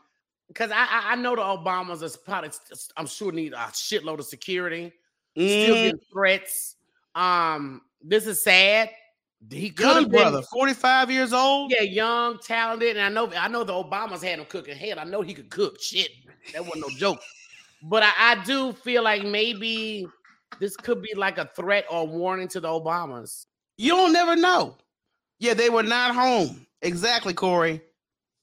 because 0.49 0.71
I, 0.71 0.85
I 0.85 1.13
I 1.13 1.17
know 1.17 1.37
the 1.37 1.43
Obamas 1.43 2.03
is 2.03 2.17
probably 2.17 2.51
I'm 2.97 3.07
sure 3.07 3.33
need 3.33 3.53
a 3.53 3.57
shitload 3.73 4.19
of 4.19 4.27
security, 4.27 4.93
still 5.47 5.77
Mm, 5.77 5.83
getting 5.83 6.01
threats. 6.13 6.77
Um, 7.15 7.83
this 8.03 8.27
is 8.27 8.43
sad. 8.43 8.91
He 9.51 9.71
could 9.71 9.87
young 9.87 10.09
brother, 10.09 10.43
45 10.43 11.11
years 11.11 11.33
old. 11.33 11.73
yeah, 11.73 11.83
young, 11.83 12.39
talented, 12.39 12.97
and 12.97 13.05
I 13.07 13.09
know 13.09 13.31
I 13.37 13.49
know 13.49 13.63
the 13.65 13.73
Obamas 13.73 14.23
had 14.23 14.39
him 14.39 14.47
cooking. 14.47 14.77
Hell, 14.77 14.99
I 14.99 15.05
know 15.05 15.23
he 15.23 15.35
could 15.35 15.51
cook. 15.51 15.81
Shit, 15.81 16.11
that 16.53 16.65
wasn't 16.65 16.83
no 16.89 16.97
joke. 16.97 17.21
But 17.83 18.03
I, 18.03 18.13
I 18.17 18.45
do 18.45 18.73
feel 18.73 19.03
like 19.03 19.25
maybe 19.25 20.07
this 20.59 20.77
could 20.77 21.03
be 21.03 21.15
like 21.15 21.39
a 21.39 21.51
threat 21.55 21.85
or 21.91 22.07
warning 22.07 22.49
to 22.49 22.61
the 22.61 22.69
Obamas. 22.69 23.47
You 23.77 23.91
don't 23.93 24.13
never 24.13 24.37
know. 24.37 24.77
Yeah, 25.39 25.55
they 25.55 25.71
were 25.71 25.83
not 25.83 26.15
home. 26.15 26.67
Exactly, 26.83 27.35
Corey. 27.35 27.81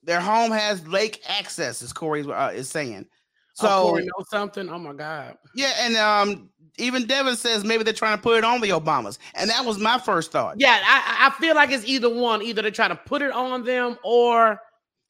Their 0.04 0.20
home 0.20 0.52
has 0.52 0.86
lake 0.88 1.22
access, 1.28 1.82
as 1.82 1.94
Corey 1.94 2.24
uh, 2.24 2.50
is 2.50 2.70
saying. 2.70 3.06
So 3.54 3.66
So 3.68 3.90
Corey 3.90 4.06
know 4.06 4.26
something. 4.30 4.70
Oh 4.70 4.80
my 4.80 4.94
god. 4.94 5.38
yeah, 5.56 5.74
and 5.80 5.96
um, 5.98 6.50
even 6.78 7.06
Devin 7.06 7.36
says 7.36 7.64
maybe 7.64 7.84
they're 7.84 7.94
trying 7.94 8.18
to 8.18 8.22
put 8.22 8.38
it 8.38 8.44
on 8.44 8.62
the 8.62 8.70
Obamas, 8.70 9.18
and 9.36 9.50
that 9.50 9.64
was 9.66 9.78
my 9.78 10.00
first 10.00 10.32
thought. 10.32 10.56
Yeah, 10.60 10.80
I, 10.84 11.28
I 11.28 11.40
feel 11.40 11.56
like 11.56 11.72
it's 11.72 11.86
either 11.86 12.10
one. 12.10 12.42
Either 12.42 12.62
they're 12.62 12.72
trying 12.72 12.90
to 12.90 12.96
put 12.96 13.22
it 13.22 13.32
on 13.32 13.64
them 13.64 13.98
or 14.04 14.60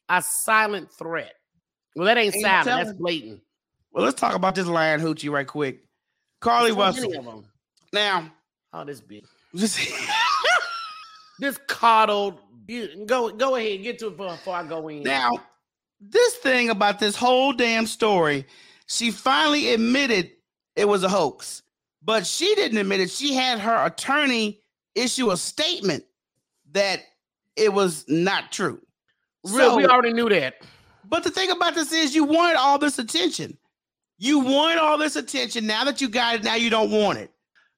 a 0.10 0.22
silent 0.22 0.92
threat. 0.92 1.34
Well, 1.96 2.06
that 2.06 2.18
ain't 2.18 2.36
Ain't 2.36 2.44
silent. 2.44 2.66
That's 2.66 2.94
blatant. 2.94 3.42
Well, 3.92 4.04
let's 4.04 4.20
talk 4.20 4.36
about 4.36 4.56
this 4.56 4.68
lion 4.68 5.02
hoochie 5.02 5.32
right 5.32 5.48
quick. 5.48 5.84
Carlee 6.42 6.76
Russell. 6.76 7.46
Now, 7.94 8.32
Oh, 8.74 8.86
this 8.86 9.02
bitch. 9.02 9.26
Just 9.56 9.80
This 11.40 11.58
coddled. 11.68 12.40
Go 13.08 13.32
go 13.32 13.56
ahead. 13.56 13.82
Get 13.82 14.00
to 14.00 14.08
it 14.08 14.12
before, 14.12 14.30
before 14.32 14.56
I 14.56 14.64
go 14.64 14.88
in. 14.88 15.04
now, 15.04 15.32
this 16.00 16.36
thing 16.36 16.70
about 16.70 17.00
this 17.00 17.16
whole 17.16 17.52
damn 17.52 17.88
story, 17.88 18.46
she 18.86 19.12
finally 19.12 19.74
admitted 19.74 20.32
it 20.76 20.88
was 20.88 21.04
a 21.04 21.10
hoax, 21.10 21.64
but 22.04 22.28
she 22.28 22.54
didn't 22.56 22.78
admit 22.78 23.00
it. 23.00 23.10
She 23.10 23.34
had 23.34 23.60
her 23.60 23.86
attorney 23.86 24.62
issue 24.96 25.32
a 25.32 25.38
statement 25.38 26.04
that 26.72 27.02
it 27.56 27.74
was 27.74 28.06
not 28.08 28.52
true. 28.52 28.80
So 29.46 29.76
we 29.76 29.86
already 29.86 30.14
knew 30.14 30.30
that. 30.30 30.56
But 31.06 31.24
the 31.24 31.32
thing 31.32 31.50
about 31.50 31.76
this 31.76 31.92
is, 31.92 32.14
you 32.16 32.24
wanted 32.24 32.56
all 32.56 32.78
this 32.78 33.00
attention. 33.00 33.58
You 34.18 34.40
wanted 34.40 34.78
all 34.78 34.98
this 34.98 35.16
attention. 35.16 35.66
Now 35.66 35.84
that 35.86 36.00
you 36.00 36.08
got 36.08 36.36
it, 36.36 36.44
now 36.44 36.56
you 36.56 36.70
don't 36.70 36.92
want 36.92 37.18
it. 37.18 37.32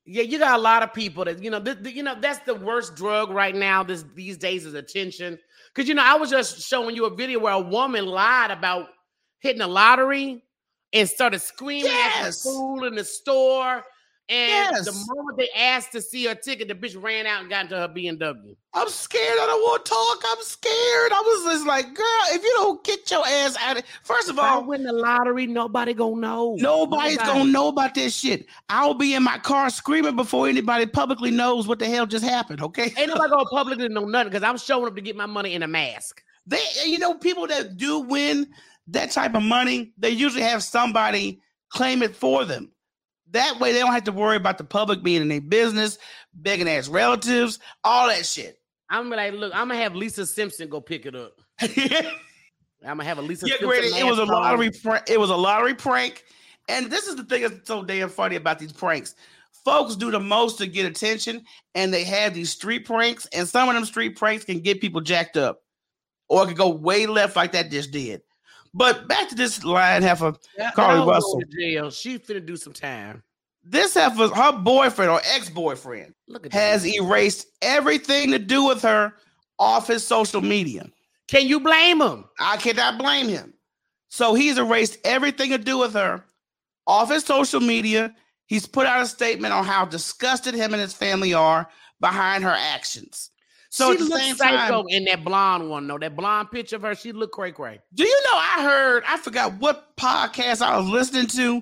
Yeah, 0.06 0.24
you 0.24 0.38
got 0.38 0.60
a 0.60 0.62
lot 0.62 0.84
of 0.84 0.94
people 0.94 1.24
that 1.26 1.42
you 1.42 1.50
know. 1.50 1.62
Th- 1.62 1.82
th- 1.82 1.96
you 1.96 2.04
know 2.04 2.16
that's 2.20 2.40
the 2.40 2.56
worst 2.56 2.96
drug 2.96 3.30
right 3.30 3.56
now. 3.56 3.84
This 3.84 4.04
these 4.16 4.38
days 4.38 4.66
is 4.66 4.74
attention. 4.74 5.40
Because 5.74 5.88
you 5.88 5.96
know, 5.96 6.04
I 6.04 6.16
was 6.16 6.30
just 6.30 6.68
showing 6.68 6.96
you 6.96 7.06
a 7.06 7.16
video 7.16 7.40
where 7.40 7.54
a 7.54 7.60
woman 7.60 8.06
lied 8.06 8.52
about 8.52 8.90
hitting 9.40 9.62
a 9.62 9.68
lottery 9.68 10.44
and 10.92 11.08
started 11.10 11.40
screaming 11.40 11.88
at 11.92 12.20
the 12.20 12.26
Yes. 12.26 12.44
fool 12.44 12.84
in 12.86 12.96
the 12.96 13.04
store. 13.04 13.84
And 14.30 14.76
the 14.78 14.94
moment 15.14 15.38
they 15.38 15.50
asked 15.56 15.92
to 15.92 16.02
see 16.02 16.26
her 16.26 16.36
ticket, 16.36 16.70
the 16.70 16.76
bitch 16.76 17.02
ran 17.02 17.26
out 17.28 17.42
and 17.42 17.50
got 17.50 17.64
into 17.66 17.76
her 17.78 17.90
BMW. 17.90 18.56
I'm 18.74 18.88
scared. 18.88 19.38
I 19.40 19.46
don't 19.46 19.62
want 19.62 19.84
to 19.86 19.90
talk. 19.92 20.24
I'm 20.26 20.44
scared. 20.44 21.12
I 21.12 21.22
was 21.26 21.54
just 21.54 21.68
like, 21.68 21.94
girl, 21.94 22.06
if 22.32 22.42
you 22.42 22.52
don't 22.56 22.84
get 22.86 23.12
your 23.12 23.26
ass 23.28 23.58
out 23.60 23.78
of 23.78 23.84
first 24.04 24.30
of 24.30 24.38
If 24.38 24.44
I 24.44 24.52
all, 24.52 24.64
win 24.66 24.84
the 24.84 24.94
lottery, 24.94 25.46
nobody 25.46 25.94
gonna 25.94 26.22
know. 26.22 26.56
nobody's 26.60 27.18
Nobody. 27.18 27.40
gonna 27.40 27.52
know 27.52 27.68
about 27.68 27.94
this 27.96 28.16
shit. 28.16 28.46
I'll 28.70 28.94
be 28.94 29.14
in 29.14 29.24
my 29.24 29.38
car 29.40 29.70
screaming 29.70 30.16
before 30.16 30.48
anybody 30.48 30.86
publicly 30.86 31.30
knows 31.30 31.68
what 31.68 31.80
the 31.80 31.86
hell 31.88 32.06
just 32.06 32.24
happened. 32.24 32.62
Okay. 32.62 32.94
Ain't 32.98 33.10
nobody 33.10 33.30
gonna 33.30 33.46
publicly 33.46 33.90
know 33.90 34.06
nothing 34.06 34.30
because 34.32 34.44
I'm 34.44 34.58
showing 34.58 34.88
up 34.88 34.96
to 34.96 35.02
get 35.02 35.16
my 35.18 35.26
money 35.26 35.54
in 35.54 35.64
a 35.64 35.68
mask. 35.68 36.24
They, 36.48 36.62
you 36.86 36.98
know, 36.98 37.14
people 37.16 37.46
that 37.48 37.78
do 37.78 38.00
win 38.00 38.48
that 38.88 39.12
type 39.12 39.36
of 39.36 39.44
money, 39.44 39.94
they 39.98 40.10
usually 40.10 40.44
have 40.44 40.64
somebody 40.64 41.40
claim 41.70 42.04
it 42.04 42.16
for 42.16 42.44
them. 42.46 42.73
That 43.34 43.60
way, 43.60 43.74
they 43.74 43.80
don't 43.80 43.94
have 43.94 44.04
to 44.06 44.12
worry 44.12 44.38
about 44.38 44.60
the 44.60 44.64
public 44.64 45.02
being 45.02 45.22
in 45.22 45.28
their 45.28 45.42
business, 45.42 45.98
begging 46.36 46.70
ass 46.70 46.88
relatives, 46.88 47.60
all 47.84 48.08
that 48.08 48.26
shit. 48.26 48.60
I'm 48.90 49.10
like, 49.10 49.34
look, 49.34 49.52
I'm 49.56 49.70
gonna 49.70 49.82
have 49.82 49.96
Lisa 49.96 50.26
Simpson 50.26 50.70
go 50.70 50.80
pick 50.80 51.08
it 51.08 51.16
up. 51.16 51.42
I'm 51.62 52.98
gonna 52.98 53.04
have 53.04 53.18
a 53.18 53.24
Lisa. 53.24 53.48
Simpson 53.48 53.68
granted, 53.68 53.98
it 53.98 54.06
was 54.06 54.20
a 54.20 54.26
lottery. 54.26 54.70
Prank. 54.70 55.10
It 55.10 55.20
was 55.20 55.32
a 55.32 55.36
lottery 55.36 55.74
prank, 55.74 56.24
and 56.70 56.92
this 56.92 57.08
is 57.08 57.16
the 57.16 57.24
thing 57.24 57.42
that's 57.42 57.68
so 57.68 57.84
damn 57.84 58.08
funny 58.08 58.36
about 58.36 58.60
these 58.60 58.72
pranks. 58.72 59.16
Folks 59.66 59.96
do 59.96 60.12
the 60.12 60.20
most 60.20 60.60
to 60.60 60.68
get 60.68 60.86
attention, 60.86 61.44
and 61.74 61.92
they 61.92 62.04
have 62.04 62.36
these 62.36 62.52
street 62.52 62.86
pranks, 62.86 63.26
and 63.34 63.48
some 63.48 63.68
of 63.68 63.74
them 63.74 63.86
street 63.86 64.16
pranks 64.16 64.46
can 64.46 64.60
get 64.60 64.80
people 64.80 65.02
jacked 65.02 65.38
up, 65.38 65.64
or 66.30 66.44
it 66.44 66.48
could 66.48 66.58
go 66.58 66.70
way 66.70 67.08
left 67.08 67.36
like 67.36 67.54
that 67.54 67.72
just 67.72 67.90
did. 67.90 68.22
But 68.74 69.08
back 69.08 69.30
to 69.30 69.36
this 69.36 69.64
lion 69.64 70.04
heifer. 70.04 70.34
That- 70.58 70.76
Carlee 70.76 71.08
Russell. 71.08 71.42
jail. 71.58 71.92
She 71.92 72.18
finna 72.18 72.46
do 72.46 72.56
some 72.58 72.74
time. 72.74 73.24
This 73.64 73.94
heifer, 73.94 74.28
her 74.30 74.52
boyfriend 74.52 75.10
or 75.12 75.22
ex-boyfriend, 75.24 76.14
Look 76.28 76.52
has 76.52 76.84
that. 76.84 76.96
erased 76.96 77.48
everything 77.62 78.32
to 78.32 78.40
do 78.40 78.66
with 78.66 78.82
her 78.82 79.14
off 79.58 79.88
his 79.88 80.06
social 80.06 80.42
media. 80.42 80.90
Can 81.30 81.48
you 81.48 81.60
blame 81.62 82.02
him? 82.02 82.26
I 82.40 82.58
cannot 82.58 82.98
blame 82.98 83.30
him. 83.30 83.54
So 84.10 84.34
he's 84.34 84.58
erased 84.58 84.98
everything 85.06 85.52
to 85.52 85.58
do 85.58 85.78
with 85.78 85.94
her 85.94 86.24
off 86.86 87.10
his 87.10 87.24
social 87.24 87.62
media. 87.62 88.14
He's 88.48 88.68
put 88.68 88.86
out 88.86 89.02
a 89.02 89.08
statement 89.08 89.54
on 89.54 89.64
how 89.64 89.86
disgusted 89.86 90.54
him 90.54 90.74
and 90.74 90.82
his 90.82 90.94
family 90.94 91.34
are 91.34 91.70
behind 92.02 92.44
her 92.44 92.52
actions. 92.56 93.30
So 93.74 93.92
she 93.92 94.04
looks 94.04 94.24
same 94.24 94.36
psycho 94.36 94.84
time, 94.84 94.86
in 94.90 95.06
that 95.06 95.24
blonde 95.24 95.68
one, 95.68 95.88
though. 95.88 95.98
That 95.98 96.16
blonde 96.16 96.52
picture 96.52 96.76
of 96.76 96.84
her, 96.84 96.94
she 96.94 97.12
look 97.12 97.32
cray 97.32 97.52
cray. 97.52 97.80
do 97.96 98.04
you 98.04 98.22
know 98.26 98.38
I 98.38 98.62
heard, 98.62 99.04
I 99.08 99.18
forgot 99.18 99.56
what 99.56 99.98
podcast 99.98 100.62
I 100.62 100.78
was 100.78 100.88
listening 100.88 101.26
to, 101.30 101.60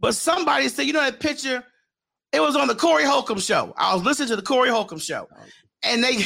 but 0.00 0.14
somebody 0.14 0.68
said, 0.68 0.82
you 0.82 0.92
know 0.92 1.00
that 1.00 1.18
picture? 1.18 1.64
It 2.34 2.40
was 2.40 2.56
on 2.56 2.68
the 2.68 2.74
Corey 2.74 3.04
Holcomb 3.04 3.38
show. 3.38 3.72
I 3.78 3.94
was 3.94 4.04
listening 4.04 4.28
to 4.28 4.36
the 4.36 4.42
Corey 4.42 4.68
Holcomb 4.68 4.98
show. 4.98 5.28
And 5.82 6.04
they 6.04 6.10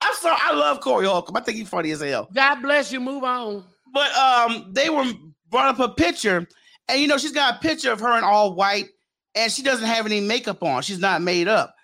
I'm 0.00 0.14
sorry, 0.14 0.38
I 0.40 0.54
love 0.54 0.80
Corey 0.80 1.04
Holcomb. 1.04 1.36
I 1.36 1.40
think 1.40 1.58
he's 1.58 1.68
funny 1.68 1.90
as 1.90 2.00
hell. 2.00 2.30
God 2.32 2.62
bless 2.62 2.90
you. 2.90 2.98
Move 2.98 3.24
on. 3.24 3.62
But 3.92 4.10
um, 4.14 4.72
they 4.72 4.88
were 4.88 5.04
brought 5.50 5.78
up 5.78 5.80
a 5.80 5.92
picture, 5.92 6.48
and 6.88 6.98
you 6.98 7.08
know, 7.08 7.18
she's 7.18 7.32
got 7.32 7.56
a 7.56 7.58
picture 7.58 7.92
of 7.92 8.00
her 8.00 8.16
in 8.16 8.24
all 8.24 8.54
white, 8.54 8.86
and 9.34 9.52
she 9.52 9.62
doesn't 9.62 9.86
have 9.86 10.06
any 10.06 10.22
makeup 10.22 10.62
on. 10.62 10.80
She's 10.80 10.98
not 10.98 11.20
made 11.20 11.46
up. 11.46 11.74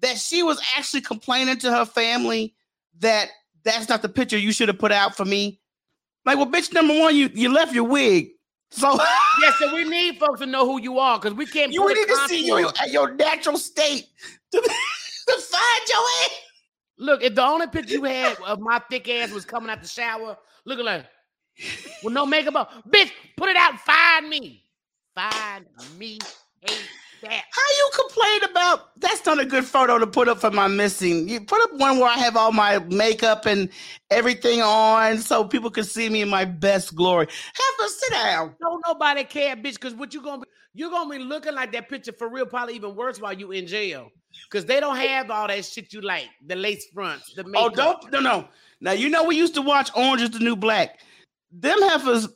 That 0.00 0.18
she 0.18 0.42
was 0.42 0.60
actually 0.76 1.00
complaining 1.00 1.58
to 1.58 1.72
her 1.72 1.84
family 1.84 2.54
that 3.00 3.28
that's 3.64 3.88
not 3.88 4.02
the 4.02 4.08
picture 4.08 4.38
you 4.38 4.52
should 4.52 4.68
have 4.68 4.78
put 4.78 4.92
out 4.92 5.16
for 5.16 5.24
me. 5.24 5.60
Like, 6.24 6.36
well, 6.36 6.46
bitch, 6.46 6.72
number 6.72 6.98
one, 6.98 7.16
you 7.16 7.30
you 7.34 7.52
left 7.52 7.74
your 7.74 7.84
wig, 7.84 8.30
so 8.70 8.98
Yes, 9.40 9.54
so 9.58 9.74
we 9.74 9.84
need 9.84 10.18
folks 10.18 10.40
to 10.40 10.46
know 10.46 10.66
who 10.66 10.80
you 10.80 10.98
are 10.98 11.18
because 11.18 11.34
we 11.34 11.46
can't. 11.46 11.72
you 11.72 11.82
put 11.82 11.96
need 11.96 12.06
to 12.06 12.28
see 12.28 12.46
you 12.46 12.68
at 12.68 12.90
your 12.90 13.14
natural 13.14 13.56
state 13.56 14.06
to, 14.52 14.60
to 14.60 15.32
find 15.32 15.88
your 15.88 15.98
ass. 15.98 16.30
Look, 16.98 17.22
if 17.22 17.34
the 17.34 17.44
only 17.44 17.68
picture 17.68 17.94
you 17.94 18.04
had 18.04 18.36
of 18.40 18.60
my 18.60 18.80
thick 18.90 19.08
ass 19.08 19.30
was 19.30 19.44
coming 19.44 19.70
out 19.70 19.82
the 19.82 19.88
shower, 19.88 20.36
looking 20.64 20.84
like 20.84 21.06
with 22.02 22.12
no 22.12 22.26
makeup 22.26 22.56
on, 22.56 22.66
bitch, 22.88 23.10
put 23.36 23.48
it 23.48 23.56
out. 23.56 23.78
Find 23.80 24.28
me. 24.28 24.64
Find 25.14 25.66
me. 25.96 26.18
Hey. 26.60 26.74
How 27.22 27.68
you 27.76 27.90
complain 27.94 28.50
about 28.50 29.00
that's 29.00 29.24
not 29.26 29.40
a 29.40 29.44
good 29.44 29.64
photo 29.64 29.98
to 29.98 30.06
put 30.06 30.28
up 30.28 30.40
for 30.40 30.50
my 30.50 30.68
missing. 30.68 31.28
You 31.28 31.40
put 31.40 31.60
up 31.62 31.78
one 31.78 31.98
where 31.98 32.08
I 32.08 32.18
have 32.18 32.36
all 32.36 32.52
my 32.52 32.78
makeup 32.78 33.46
and 33.46 33.68
everything 34.10 34.62
on 34.62 35.18
so 35.18 35.44
people 35.44 35.70
can 35.70 35.84
see 35.84 36.08
me 36.08 36.22
in 36.22 36.28
my 36.28 36.44
best 36.44 36.94
glory. 36.94 37.26
Have 37.26 37.86
a 37.86 37.90
sit 37.90 38.12
down. 38.12 38.54
Don't 38.60 38.82
nobody 38.86 39.24
care, 39.24 39.56
bitch, 39.56 39.74
because 39.74 39.94
what 39.94 40.14
you 40.14 40.22
gonna 40.22 40.42
be 40.42 40.48
you're 40.74 40.90
gonna 40.90 41.10
be 41.10 41.18
looking 41.18 41.54
like 41.54 41.72
that 41.72 41.88
picture 41.88 42.12
for 42.12 42.28
real, 42.28 42.46
probably 42.46 42.74
even 42.74 42.94
worse 42.94 43.20
while 43.20 43.32
you 43.32 43.52
in 43.52 43.66
jail. 43.66 44.10
Cause 44.50 44.64
they 44.64 44.78
don't 44.78 44.96
have 44.96 45.30
all 45.30 45.48
that 45.48 45.64
shit 45.64 45.92
you 45.92 46.00
like, 46.00 46.28
the 46.46 46.54
lace 46.54 46.86
fronts, 46.94 47.32
the 47.34 47.42
oh, 47.42 47.48
makeup. 47.48 47.72
Oh, 47.72 48.08
don't 48.10 48.12
no 48.12 48.20
no. 48.20 48.48
Now 48.80 48.92
you 48.92 49.08
know 49.08 49.24
we 49.24 49.36
used 49.36 49.54
to 49.54 49.62
watch 49.62 49.90
Orange 49.96 50.22
is 50.22 50.30
the 50.30 50.38
New 50.38 50.54
Black. 50.54 51.00
Them 51.50 51.80
heifers, 51.80 52.28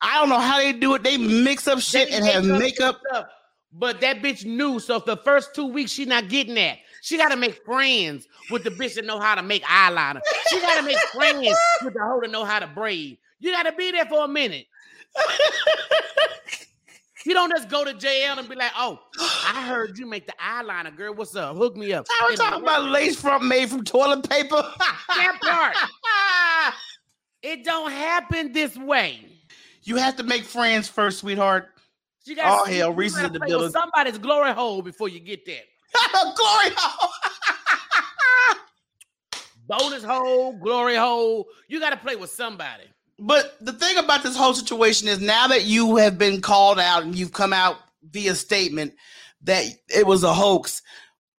I 0.00 0.20
don't 0.20 0.28
know 0.28 0.38
how 0.38 0.58
they 0.58 0.72
do 0.72 0.94
it. 0.94 1.02
They 1.02 1.16
mix 1.16 1.66
up 1.66 1.80
shit 1.80 2.10
They 2.10 2.16
and 2.16 2.24
have 2.26 2.44
make 2.44 2.60
makeup. 2.60 3.00
stuff. 3.08 3.26
But 3.76 4.00
that 4.02 4.22
bitch 4.22 4.44
knew. 4.44 4.78
So 4.78 5.00
for 5.00 5.16
the 5.16 5.22
first 5.22 5.54
two 5.54 5.66
weeks, 5.66 5.90
she 5.90 6.04
not 6.04 6.28
getting 6.28 6.54
that. 6.54 6.78
She 7.02 7.16
got 7.16 7.30
to 7.30 7.36
make 7.36 7.64
friends 7.64 8.26
with 8.50 8.62
the 8.64 8.70
bitch 8.70 8.94
that 8.94 9.04
know 9.04 9.18
how 9.18 9.34
to 9.34 9.42
make 9.42 9.62
eyeliner. 9.64 10.20
She 10.48 10.60
got 10.60 10.76
to 10.78 10.82
make 10.86 10.98
friends 11.12 11.48
with 11.82 11.94
the 11.94 12.00
hoe 12.00 12.20
that 12.22 12.30
know 12.30 12.44
how 12.44 12.60
to 12.60 12.66
braid. 12.68 13.18
You 13.40 13.52
got 13.52 13.64
to 13.64 13.72
be 13.72 13.90
there 13.90 14.06
for 14.06 14.24
a 14.24 14.28
minute. 14.28 14.66
You 17.26 17.32
don't 17.32 17.50
just 17.50 17.70
go 17.70 17.84
to 17.84 17.94
jail 17.94 18.38
and 18.38 18.46
be 18.48 18.54
like, 18.54 18.72
"Oh, 18.76 18.98
I 19.18 19.64
heard 19.66 19.98
you 19.98 20.04
make 20.06 20.26
the 20.26 20.34
eyeliner, 20.34 20.94
girl. 20.94 21.14
What's 21.14 21.34
up? 21.34 21.56
Hook 21.56 21.74
me 21.74 21.92
up." 21.94 22.06
I 22.20 22.28
was 22.28 22.38
talking 22.38 22.62
about 22.62 22.84
lace 22.84 23.18
front 23.18 23.44
made 23.44 23.70
from 23.70 23.82
toilet 23.82 24.28
paper. 24.28 24.62
that 25.08 25.38
part. 25.40 25.76
It 27.42 27.62
don't 27.62 27.90
happen 27.90 28.52
this 28.52 28.74
way. 28.74 29.20
you 29.82 29.96
have 29.96 30.16
to 30.16 30.22
make 30.22 30.44
friends 30.44 30.88
first, 30.88 31.18
sweetheart. 31.18 31.73
You 32.26 32.36
gotta, 32.36 32.62
Oh, 32.62 32.64
hell, 32.64 32.88
you 32.88 32.94
Reese 32.94 33.12
is 33.12 33.16
gotta 33.16 33.26
in 33.28 33.32
the 33.34 33.46
building. 33.46 33.70
Somebody's 33.70 34.18
glory 34.18 34.52
hole 34.52 34.82
before 34.82 35.08
you 35.08 35.20
get 35.20 35.44
there. 35.44 35.62
Glory 36.12 36.74
hole. 36.76 37.10
Bonus 39.66 40.04
hole, 40.04 40.52
glory 40.58 40.96
hole. 40.96 41.46
You 41.68 41.80
got 41.80 41.90
to 41.90 41.96
play 41.96 42.16
with 42.16 42.30
somebody. 42.30 42.84
But 43.18 43.56
the 43.60 43.72
thing 43.72 43.96
about 43.96 44.22
this 44.22 44.36
whole 44.36 44.52
situation 44.52 45.08
is 45.08 45.20
now 45.20 45.46
that 45.48 45.64
you 45.64 45.96
have 45.96 46.18
been 46.18 46.40
called 46.40 46.78
out 46.78 47.04
and 47.04 47.14
you've 47.14 47.32
come 47.32 47.52
out 47.52 47.76
via 48.10 48.34
statement 48.34 48.92
that 49.44 49.64
it 49.88 50.06
was 50.06 50.22
a 50.22 50.34
hoax, 50.34 50.82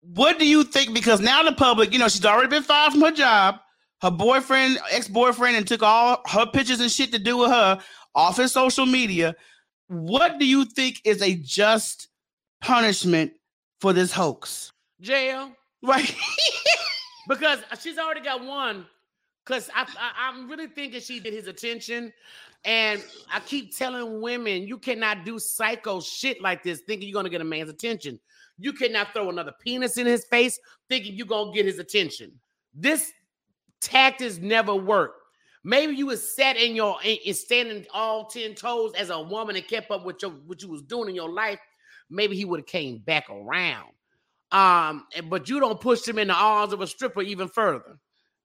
what 0.01 0.39
do 0.39 0.47
you 0.47 0.63
think? 0.63 0.93
Because 0.93 1.19
now 1.19 1.43
the 1.43 1.51
public, 1.51 1.91
you 1.91 1.99
know, 1.99 2.07
she's 2.07 2.25
already 2.25 2.49
been 2.49 2.63
fired 2.63 2.93
from 2.93 3.01
her 3.01 3.11
job. 3.11 3.57
Her 4.01 4.11
boyfriend, 4.11 4.79
ex 4.91 5.07
boyfriend, 5.07 5.57
and 5.57 5.67
took 5.67 5.83
all 5.83 6.21
her 6.27 6.45
pictures 6.45 6.79
and 6.79 6.91
shit 6.91 7.11
to 7.11 7.19
do 7.19 7.37
with 7.37 7.49
her 7.51 7.79
off 8.13 8.37
his 8.37 8.51
social 8.51 8.85
media. 8.85 9.35
What 9.87 10.39
do 10.39 10.45
you 10.45 10.65
think 10.65 11.01
is 11.03 11.21
a 11.21 11.35
just 11.35 12.07
punishment 12.61 13.33
for 13.79 13.93
this 13.93 14.11
hoax? 14.11 14.71
Jail. 15.01 15.51
Right. 15.83 16.15
Because 17.27 17.59
she's 17.81 17.97
already 17.97 18.21
got 18.21 18.43
one. 18.43 18.85
Because 19.45 19.69
I, 19.75 19.81
I, 19.81 20.29
I'm 20.29 20.49
really 20.49 20.67
thinking 20.67 21.01
she 21.01 21.19
did 21.19 21.33
his 21.33 21.47
attention. 21.47 22.13
And 22.63 23.03
I 23.31 23.39
keep 23.41 23.75
telling 23.75 24.21
women, 24.21 24.67
you 24.67 24.77
cannot 24.77 25.23
do 25.25 25.37
psycho 25.37 26.01
shit 26.01 26.41
like 26.41 26.63
this 26.63 26.81
thinking 26.81 27.07
you're 27.07 27.13
going 27.13 27.25
to 27.25 27.29
get 27.29 27.41
a 27.41 27.45
man's 27.45 27.69
attention. 27.69 28.19
You 28.57 28.73
cannot 28.73 29.13
throw 29.13 29.29
another 29.29 29.53
penis 29.59 29.97
in 29.97 30.07
his 30.07 30.25
face 30.25 30.59
thinking 30.89 31.13
you're 31.13 31.27
going 31.27 31.51
to 31.51 31.55
get 31.55 31.65
his 31.65 31.77
attention. 31.77 32.31
This 32.73 33.11
tactics 33.81 34.37
never 34.37 34.75
work. 34.75 35.13
Maybe 35.67 35.95
you 35.95 36.05
was 36.05 36.35
set 36.35 36.57
in 36.57 36.75
your 36.75 36.97
in, 37.03 37.17
in 37.25 37.33
standing 37.33 37.87
all 37.91 38.25
10 38.25 38.53
toes 38.53 38.93
as 38.95 39.09
a 39.09 39.19
woman 39.19 39.55
and 39.55 39.67
kept 39.67 39.89
up 39.89 40.05
with 40.05 40.21
your 40.21 40.29
what 40.31 40.61
you 40.61 40.69
was 40.69 40.83
doing 40.83 41.09
in 41.09 41.15
your 41.15 41.29
life. 41.29 41.59
Maybe 42.07 42.35
he 42.35 42.45
would 42.45 42.59
have 42.59 42.67
came 42.67 42.99
back 42.99 43.27
around. 43.31 43.89
Um, 44.51 45.07
but 45.27 45.49
you 45.49 45.59
don't 45.59 45.81
push 45.81 46.07
him 46.07 46.19
in 46.19 46.27
the 46.27 46.35
arms 46.35 46.71
of 46.71 46.81
a 46.81 46.87
stripper 46.87 47.23
even 47.23 47.47
further. 47.47 47.97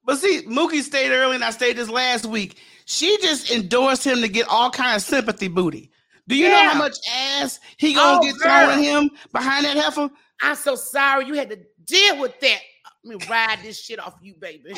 But 0.02 0.16
see, 0.16 0.44
Mookie 0.46 0.80
stayed 0.80 1.12
early, 1.12 1.34
and 1.34 1.44
I 1.44 1.50
stayed 1.50 1.76
this 1.76 1.90
last 1.90 2.24
week. 2.24 2.56
She 2.86 3.18
just 3.20 3.50
endorsed 3.50 4.06
him 4.06 4.22
to 4.22 4.28
get 4.28 4.48
all 4.48 4.70
kind 4.70 4.96
of 4.96 5.02
sympathy 5.02 5.48
booty. 5.48 5.90
Do 6.26 6.36
you 6.36 6.48
know 6.48 6.70
how 6.70 6.78
much 6.78 6.96
ass 7.12 7.60
he 7.76 7.92
gonna 7.92 8.18
Oh, 8.18 8.22
get 8.22 8.40
thrown 8.40 8.82
him 8.82 9.10
behind 9.30 9.66
that 9.66 9.76
heifer? 9.76 10.08
I'm 10.40 10.56
so 10.56 10.74
sorry 10.74 11.26
you 11.26 11.34
had 11.34 11.50
to 11.50 11.58
deal 11.84 12.18
with 12.18 12.40
that. 12.40 12.60
Let 13.04 13.18
me 13.18 13.26
ride 13.28 13.58
this 13.62 13.78
shit 13.78 13.98
off 13.98 14.14
you, 14.22 14.34
baby. 14.40 14.72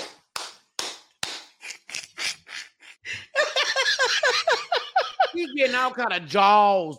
He's 5.34 5.52
getting 5.52 5.74
all 5.74 5.90
kind 5.92 6.12
of 6.12 6.26
jaws 6.26 6.98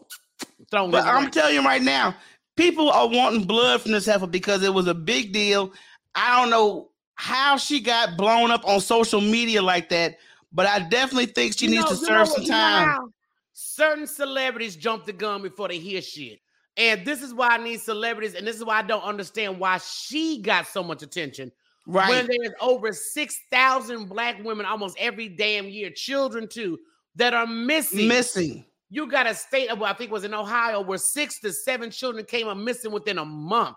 thrown. 0.71 0.91
But 0.91 1.05
I'm 1.05 1.25
way. 1.25 1.29
telling 1.29 1.55
you 1.55 1.63
right 1.63 1.81
now, 1.81 2.15
people 2.55 2.89
are 2.89 3.07
wanting 3.07 3.43
blood 3.45 3.81
from 3.81 3.91
this 3.91 4.05
heifer 4.05 4.27
because 4.27 4.63
it 4.63 4.73
was 4.73 4.87
a 4.87 4.93
big 4.93 5.33
deal. 5.33 5.71
I 6.15 6.39
don't 6.41 6.49
know 6.49 6.89
how 7.15 7.57
she 7.57 7.79
got 7.79 8.17
blown 8.17 8.51
up 8.51 8.67
on 8.67 8.79
social 8.81 9.21
media 9.21 9.61
like 9.61 9.89
that, 9.89 10.17
but 10.51 10.65
I 10.65 10.79
definitely 10.79 11.27
think 11.27 11.57
she 11.57 11.65
You 11.65 11.71
needs 11.71 11.83
know- 11.85 11.89
to 11.91 11.95
serve 11.95 12.27
some 12.27 12.41
what- 12.41 12.43
you 12.43 12.49
know 12.49 12.57
time. 12.57 13.13
Certain 13.55 14.07
celebrities 14.07 14.75
jump 14.75 15.05
the 15.05 15.13
gun 15.13 15.43
before 15.43 15.67
they 15.67 15.77
hear 15.77 16.01
shit. 16.01 16.39
And 16.75 17.05
this 17.05 17.21
is 17.21 17.35
why 17.35 17.49
I 17.49 17.57
need 17.57 17.81
celebrities, 17.81 18.33
and 18.33 18.47
this 18.47 18.55
is 18.55 18.65
why 18.65 18.79
I 18.79 18.81
don't 18.81 19.03
understand 19.03 19.59
why 19.59 19.77
she 19.77 20.41
got 20.41 20.67
so 20.67 20.81
much 20.81 21.03
attention. 21.03 21.51
Right. 21.85 22.09
When 22.09 22.27
there's 22.27 22.53
over 22.61 22.93
6,000 22.93 24.05
black 24.07 24.43
women 24.43 24.65
almost 24.65 24.97
every 24.99 25.27
damn 25.29 25.67
year, 25.67 25.89
children 25.89 26.47
too, 26.47 26.79
that 27.15 27.33
are 27.33 27.47
missing. 27.47 28.07
Missing. 28.07 28.65
You 28.89 29.07
got 29.07 29.27
a 29.27 29.33
state 29.33 29.69
of, 29.69 29.81
I 29.81 29.93
think 29.93 30.11
it 30.11 30.13
was 30.13 30.23
in 30.23 30.33
Ohio, 30.33 30.81
where 30.81 30.97
six 30.97 31.39
to 31.41 31.51
seven 31.51 31.89
children 31.89 32.25
came 32.25 32.47
up 32.47 32.57
missing 32.57 32.91
within 32.91 33.17
a 33.17 33.25
month. 33.25 33.75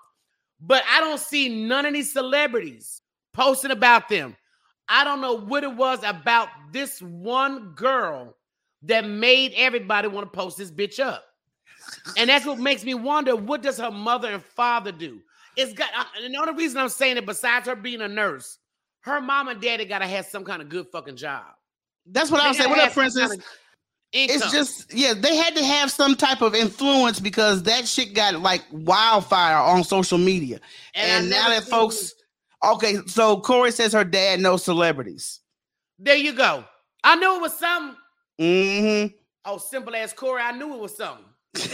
But 0.61 0.85
I 0.89 1.01
don't 1.01 1.21
see 1.21 1.49
none 1.67 1.87
of 1.87 1.95
these 1.95 2.13
celebrities 2.13 3.03
posting 3.33 3.71
about 3.71 4.09
them. 4.09 4.37
I 4.89 5.05
don't 5.05 5.21
know 5.21 5.35
what 5.35 5.65
it 5.65 5.75
was 5.75 5.99
about 6.05 6.49
this 6.71 7.01
one 7.03 7.73
girl 7.75 8.37
that 8.83 9.05
made 9.07 9.53
everybody 9.57 10.09
want 10.09 10.31
to 10.31 10.37
post 10.37 10.59
this 10.59 10.71
bitch 10.71 11.01
up. 11.01 11.25
And 12.17 12.31
that's 12.31 12.47
what 12.47 12.59
makes 12.59 12.85
me 12.85 12.95
wonder 12.95 13.35
what 13.37 13.63
does 13.63 13.79
her 13.79 13.91
mother 13.91 14.29
and 14.29 14.43
father 14.43 14.93
do? 14.93 15.21
It's 15.57 15.73
got, 15.73 15.89
uh, 15.97 16.05
and 16.23 16.35
the 16.35 16.39
only 16.39 16.55
reason 16.55 16.79
I'm 16.79 16.89
saying 16.89 17.17
it, 17.17 17.27
besides 17.27 17.67
her 17.67 17.77
being 17.77 18.03
a 18.03 18.09
nurse, 18.09 18.59
her 19.01 19.21
mom 19.21 19.49
and 19.49 19.61
daddy 19.61 19.85
got 19.85 20.01
to 20.01 20.07
have 20.07 20.27
some 20.27 20.45
kind 20.45 20.61
of 20.61 20.69
good 20.69 20.87
fucking 20.93 21.17
job. 21.17 21.45
That's 22.07 22.31
what 22.31 22.41
I 22.41 22.49
was 22.49 22.57
saying. 22.57 22.71
What 22.71 22.77
gotta 22.77 22.89
up, 22.89 22.95
Princess? 22.95 23.29
kind 23.29 23.41
of. 23.41 23.47
It's 24.13 24.51
just 24.51 24.95
yeah, 24.95 25.15
they 25.15 25.37
had 25.37 25.57
to 25.57 25.65
have 25.65 25.91
some 25.91 26.15
type 26.15 26.41
of 26.41 26.55
influence 26.55 27.21
because 27.21 27.65
that 27.65 27.87
shit 27.87 28.15
got 28.15 28.41
like 28.41 28.63
wildfire 28.71 29.57
on 29.57 29.85
social 29.85 30.17
media. 30.17 30.61
And 30.95 31.25
And, 31.25 31.31
now 31.31 31.49
that 31.49 31.65
folks 31.65 32.15
okay, 32.65 32.99
so 33.07 33.41
Corey 33.41 33.73
says 33.73 33.93
her 33.93 34.05
dad 34.05 34.41
knows 34.41 34.65
celebrities. 34.65 35.41
There 35.99 36.17
you 36.17 36.33
go. 36.33 36.65
I 37.05 37.17
knew 37.17 37.37
it 37.37 37.43
was 37.43 37.59
something. 37.59 37.97
Mm-hmm. 38.41 39.17
Oh, 39.45 39.59
simple 39.59 39.95
as 39.95 40.13
Corey. 40.13 40.43
I 40.43 40.53
knew 40.53 40.75
it 40.75 40.81
was 40.81 40.97
something. 40.97 41.25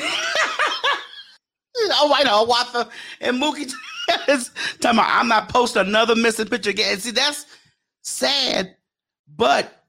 Oh, 1.76 2.12
I 2.14 2.22
know, 2.22 2.44
Watha 2.44 2.88
and 3.20 3.40
Mookie 3.40 3.72
is 4.28 4.50
talking 4.80 4.98
about 4.98 5.08
I'm 5.08 5.28
not 5.28 5.48
posting 5.48 5.86
another 5.86 6.14
missing 6.14 6.48
picture 6.48 6.70
again. 6.70 6.98
See, 6.98 7.12
that's 7.12 7.46
sad, 8.02 8.76
but 9.36 9.82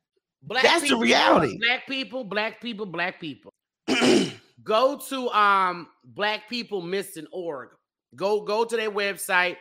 Black 0.44 0.64
That's 0.64 0.90
the 0.90 0.98
reality. 0.98 1.58
Black 1.58 1.88
people, 1.88 2.24
black 2.24 2.62
people, 2.62 2.86
black 2.86 3.20
people. 3.20 3.54
go 4.64 4.98
to 5.10 5.30
um 5.30 5.88
black 6.04 6.50
people 6.50 6.82
missing 6.82 7.28
org. 7.32 7.70
Go 8.16 8.42
go 8.42 8.66
to 8.66 8.76
their 8.76 8.92
website. 8.92 9.58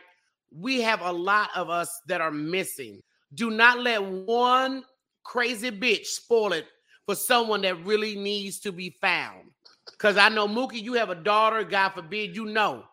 We 0.51 0.81
have 0.81 1.01
a 1.01 1.11
lot 1.11 1.49
of 1.55 1.69
us 1.69 2.01
that 2.07 2.21
are 2.21 2.31
missing. 2.31 3.01
Do 3.33 3.49
not 3.49 3.79
let 3.79 4.03
one 4.03 4.83
crazy 5.23 5.71
bitch 5.71 6.05
spoil 6.05 6.53
it 6.53 6.65
for 7.05 7.15
someone 7.15 7.61
that 7.61 7.83
really 7.85 8.15
needs 8.15 8.59
to 8.59 8.71
be 8.71 8.95
found. 9.01 9.42
Because 10.03 10.17
I 10.17 10.27
know 10.27 10.49
Mookie, 10.49 10.83
you 10.83 10.95
have 10.95 11.09
a 11.09 11.15
daughter. 11.15 11.63
God 11.63 11.91
forbid, 11.91 12.35
you 12.35 12.43
know 12.43 12.83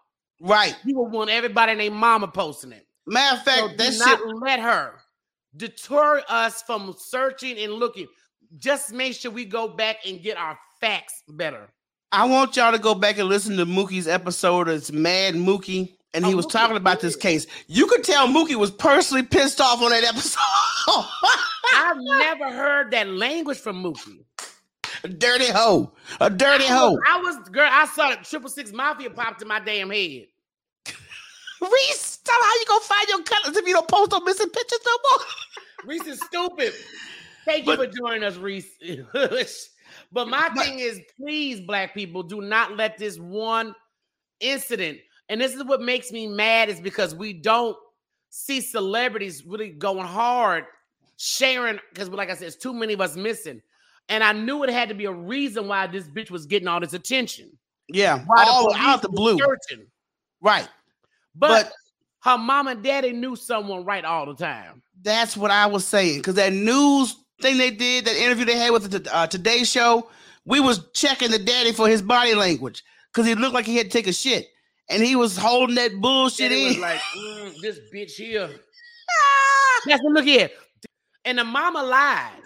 right. 0.40 0.76
you 0.84 0.96
would 0.96 1.10
want 1.10 1.28
everybody 1.28 1.72
and 1.72 1.80
their 1.80 1.90
mama 1.90 2.28
posting 2.28 2.70
it. 2.70 2.86
Matter 3.04 3.36
of 3.36 3.42
So 3.42 3.50
fact, 3.66 3.78
that 3.78 3.86
do 3.90 3.92
shit 3.92 4.00
not 4.04 4.36
let 4.40 4.60
her 4.60 4.92
deter 5.56 6.22
us 6.28 6.62
from 6.62 6.94
searching 6.96 7.58
and 7.58 7.72
looking. 7.72 8.06
Just 8.58 8.92
make 8.92 9.14
sure 9.14 9.32
we 9.32 9.44
go 9.44 9.66
back 9.66 9.96
and 10.06 10.22
get 10.22 10.36
our 10.36 10.56
facts 10.80 11.24
better. 11.28 11.68
I 12.12 12.26
want 12.26 12.54
y'all 12.54 12.70
to 12.70 12.78
go 12.78 12.94
back 12.94 13.18
and 13.18 13.28
listen 13.28 13.56
to 13.56 13.66
Mookie's 13.66 14.06
episode. 14.06 14.68
It's 14.68 14.92
Mad 14.92 15.34
Mookie, 15.34 15.96
and 16.14 16.24
he 16.24 16.32
Oh, 16.32 16.36
was 16.36 16.46
Mookie 16.46 16.52
talking 16.52 16.76
about 16.76 17.00
this 17.00 17.16
case. 17.16 17.48
You 17.66 17.88
could 17.88 18.04
tell 18.04 18.28
Mookie 18.28 18.54
was 18.54 18.70
personally 18.70 19.24
pissed 19.24 19.60
off 19.60 19.82
on 19.82 19.90
that 19.90 20.04
episode. 20.04 20.38
I've 21.74 21.96
never 21.98 22.52
heard 22.52 22.92
that 22.92 23.08
language 23.08 23.58
from 23.58 23.82
Mookie. 23.82 24.24
A 25.04 25.08
dirty 25.08 25.46
hoe, 25.50 25.92
a 26.20 26.28
dirty 26.30 26.64
I 26.64 26.68
hoe. 26.68 26.90
was, 26.92 27.00
I 27.08 27.16
was 27.20 27.48
girl. 27.50 27.68
I 27.70 27.86
saw 27.86 28.10
the 28.10 28.16
triple 28.24 28.50
six 28.50 28.72
mafia 28.72 29.10
popped 29.10 29.42
in 29.42 29.48
my 29.48 29.60
damn 29.60 29.90
head. 29.90 30.26
Reese, 31.60 32.18
tell 32.24 32.38
how 32.40 32.54
you 32.54 32.64
gonna 32.68 32.80
find 32.84 33.08
your 33.08 33.22
colors 33.22 33.56
if 33.56 33.66
you 33.66 33.74
don't 33.74 33.88
post 33.88 34.12
on 34.12 34.24
missing 34.24 34.48
pictures 34.48 34.78
no 34.86 34.92
more. 35.10 35.26
Reese 35.86 36.06
is 36.06 36.20
stupid. 36.22 36.72
Thank 37.44 37.66
But- 37.66 37.78
you 37.78 37.86
for 37.86 37.92
joining 37.98 38.22
us, 38.24 38.36
Reese. 38.36 38.70
but 40.12 40.28
my 40.28 40.50
But- 40.54 40.64
thing 40.64 40.78
is, 40.78 41.00
please, 41.16 41.60
black 41.60 41.94
people, 41.94 42.22
do 42.22 42.40
not 42.40 42.76
let 42.76 42.96
this 42.98 43.18
one 43.18 43.74
incident, 44.40 44.98
and 45.28 45.40
this 45.40 45.54
is 45.54 45.64
what 45.64 45.80
makes 45.82 46.10
me 46.12 46.26
mad, 46.26 46.68
is 46.70 46.80
because 46.80 47.14
we 47.14 47.32
don't 47.34 47.76
see 48.30 48.60
celebrities 48.60 49.44
really 49.44 49.70
going 49.70 50.06
hard, 50.06 50.64
sharing. 51.18 51.78
Because, 51.92 52.08
like 52.08 52.30
I 52.30 52.34
said, 52.34 52.46
it's 52.48 52.56
too 52.56 52.72
many 52.72 52.92
of 52.94 53.00
us 53.02 53.16
missing, 53.16 53.60
and 54.10 54.22
I 54.22 54.32
knew 54.32 54.62
it 54.64 54.70
had 54.70 54.90
to 54.90 54.94
be 54.94 55.06
a 55.06 55.12
reason 55.12 55.66
why 55.68 55.86
this 55.86 56.04
bitch 56.04 56.30
was 56.30 56.44
getting 56.44 56.68
all 56.68 56.80
this 56.80 56.92
attention. 56.92 57.50
Yeah, 57.88 58.22
Why 58.26 58.44
all 58.46 58.64
police 58.66 58.78
out 58.78 59.02
the 59.02 59.08
blue. 59.08 59.38
searching. 59.38 59.86
Right. 60.42 60.68
But, 61.34 61.48
But- 61.64 61.72
her 62.22 62.36
mom 62.36 62.68
and 62.68 62.82
daddy 62.84 63.12
knew 63.12 63.34
someone 63.34 63.84
right 63.86 64.04
all 64.04 64.26
the 64.26 64.34
time. 64.34 64.82
That's 65.02 65.34
what 65.38 65.50
I 65.50 65.64
was 65.66 65.86
saying. 65.86 66.18
Because 66.18 66.34
that 66.34 66.52
news 66.52 67.14
thing 67.40 67.56
they 67.56 67.70
did, 67.70 68.04
that 68.04 68.14
interview 68.16 68.44
they 68.44 68.58
had 68.58 68.72
with 68.72 68.90
the 68.90 69.16
uh, 69.16 69.26
Today 69.26 69.64
Show, 69.64 70.10
we 70.44 70.60
was 70.60 70.86
checking 70.92 71.30
the 71.30 71.38
daddy 71.38 71.72
for 71.72 71.88
his 71.88 72.02
body 72.02 72.34
language 72.34 72.82
because 73.10 73.26
he 73.26 73.34
looked 73.34 73.54
like 73.54 73.64
he 73.64 73.76
had 73.76 73.86
to 73.86 73.90
take 73.90 74.06
a 74.06 74.12
shit, 74.12 74.48
and 74.90 75.02
he 75.02 75.16
was 75.16 75.36
holding 75.38 75.76
that 75.76 75.92
bullshit 76.00 76.50
Daddy 76.50 76.64
was 76.66 76.74
in. 76.76 76.80
like, 76.82 77.00
"Mm, 77.16 77.60
this 77.62 77.78
bitch 77.94 78.12
here. 78.12 78.48
That's 79.86 80.02
what 80.02 80.12
look 80.12 80.24
here. 80.26 80.50
And 81.24 81.38
the 81.38 81.44
mama 81.44 81.82
lied. 81.82 82.42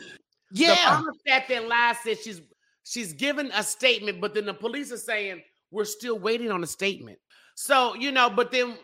The 0.55 0.63
yeah, 0.63 0.77
mama 0.89 1.11
sat 1.27 1.49
there 1.49 1.61
and 1.61 1.69
lied, 1.69 1.97
said 2.03 2.19
she's 2.19 2.41
she's 2.85 3.13
given 3.13 3.51
a 3.55 3.63
statement, 3.63 4.21
but 4.21 4.35
then 4.35 4.47
the 4.47 4.55
police 4.55 4.93
are 4.93 4.97
saying 4.97 5.43
we're 5.73 5.85
still 5.85 6.19
waiting 6.19 6.53
on 6.53 6.63
a 6.63 6.67
statement. 6.67 7.19
So, 7.57 7.95
you 7.95 8.13
know, 8.13 8.31
but 8.31 8.53
then 8.53 8.77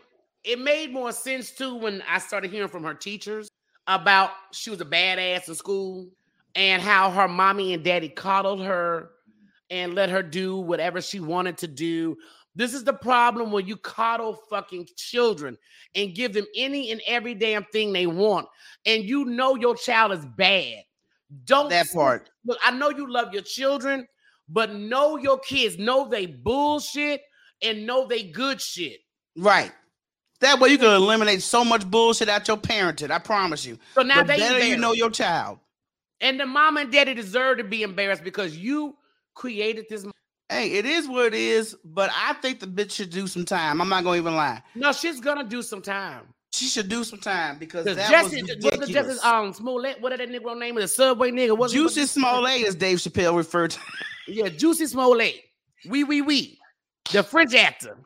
it 0.43 0.59
made 0.59 0.91
more 0.91 1.13
sense 1.13 1.51
too 1.51 1.75
when 1.75 2.03
I 2.09 2.19
started 2.19 2.51
hearing 2.51 2.67
from 2.67 2.83
her 2.83 2.93
teachers 2.93 3.49
about 3.87 4.31
she 4.51 4.69
was 4.69 4.81
a 4.81 4.85
badass 4.85 5.47
in 5.47 5.55
school 5.55 6.09
and 6.55 6.81
how 6.81 7.09
her 7.09 7.29
mommy 7.29 7.73
and 7.73 7.83
daddy 7.83 8.09
coddled 8.09 8.61
her 8.61 9.11
and 9.69 9.95
let 9.95 10.09
her 10.09 10.21
do 10.21 10.57
whatever 10.57 11.01
she 11.01 11.21
wanted 11.21 11.57
to 11.59 11.67
do. 11.67 12.17
This 12.53 12.73
is 12.73 12.83
the 12.83 12.93
problem 12.93 13.51
when 13.53 13.65
you 13.65 13.77
coddle 13.77 14.37
fucking 14.49 14.89
children 14.97 15.57
and 15.95 16.13
give 16.13 16.33
them 16.33 16.45
any 16.53 16.91
and 16.91 17.01
every 17.07 17.33
damn 17.33 17.63
thing 17.71 17.93
they 17.93 18.07
want, 18.07 18.47
and 18.85 19.05
you 19.05 19.23
know 19.23 19.55
your 19.55 19.75
child 19.75 20.11
is 20.11 20.25
bad. 20.35 20.83
Don't 21.45 21.69
that 21.69 21.87
part. 21.91 22.29
Look, 22.45 22.57
I 22.63 22.71
know 22.71 22.89
you 22.89 23.11
love 23.11 23.33
your 23.33 23.43
children, 23.43 24.07
but 24.49 24.73
know 24.75 25.17
your 25.17 25.39
kids. 25.39 25.77
Know 25.77 26.07
they 26.09 26.25
bullshit 26.25 27.21
and 27.61 27.85
know 27.85 28.07
they 28.07 28.23
good 28.23 28.59
shit. 28.61 28.99
Right. 29.37 29.71
That 30.41 30.59
way 30.59 30.69
you 30.69 30.77
can 30.77 30.91
eliminate 30.93 31.41
so 31.43 31.63
much 31.63 31.89
bullshit 31.89 32.27
out 32.27 32.47
your 32.47 32.57
parenting. 32.57 33.11
I 33.11 33.19
promise 33.19 33.65
you. 33.65 33.77
So 33.93 34.01
now 34.01 34.23
the 34.23 34.33
they 34.33 34.37
better 34.39 34.65
you 34.65 34.75
know 34.77 34.91
your 34.93 35.11
child. 35.11 35.59
and 36.19 36.39
the 36.39 36.45
mom 36.45 36.77
and 36.77 36.91
daddy 36.91 37.13
deserve 37.13 37.59
to 37.59 37.63
be 37.63 37.83
embarrassed 37.83 38.23
because 38.23 38.57
you 38.57 38.97
created 39.35 39.85
this. 39.89 40.05
Hey, 40.49 40.71
it 40.73 40.85
is 40.85 41.07
what 41.07 41.27
it 41.27 41.33
is, 41.35 41.77
but 41.85 42.09
I 42.13 42.33
think 42.33 42.59
the 42.59 42.67
bitch 42.67 42.91
should 42.91 43.09
do 43.11 43.27
some 43.27 43.45
time. 43.45 43.79
I'm 43.81 43.87
not 43.87 44.03
gonna 44.03 44.17
even 44.17 44.35
lie. 44.35 44.61
No, 44.75 44.91
she's 44.91 45.21
gonna 45.21 45.45
do 45.45 45.61
some 45.61 45.81
time. 45.81 46.23
She 46.51 46.65
should 46.65 46.89
do 46.89 47.03
some 47.03 47.19
time 47.19 47.57
because 47.57 47.85
Because 47.85 47.97
that 47.97 48.11
Jesse, 48.11 48.41
was 48.41 48.43
was 48.43 48.49
it 48.51 48.55
ridiculous. 48.55 48.89
Justice 48.89 49.25
um 49.25 49.53
Smollett, 49.53 50.01
what 50.01 50.11
is 50.11 50.19
that 50.19 50.29
nigga 50.29 50.57
name? 50.57 50.75
The 50.75 50.87
subway 50.87 51.31
nigga. 51.31 51.57
What's 51.57 51.73
Juicy 51.73 52.05
Smollett, 52.05 52.67
as 52.67 52.75
Dave 52.75 52.97
Chappelle 52.97 53.35
referred 53.35 53.71
to. 53.71 53.79
Yeah, 54.27 54.49
Juicy 54.49 54.85
Smollett. 54.87 55.35
We 55.89 56.03
we 56.03 56.21
we. 56.21 56.59
The 57.11 57.23
French 57.23 57.55
actor. 57.55 57.97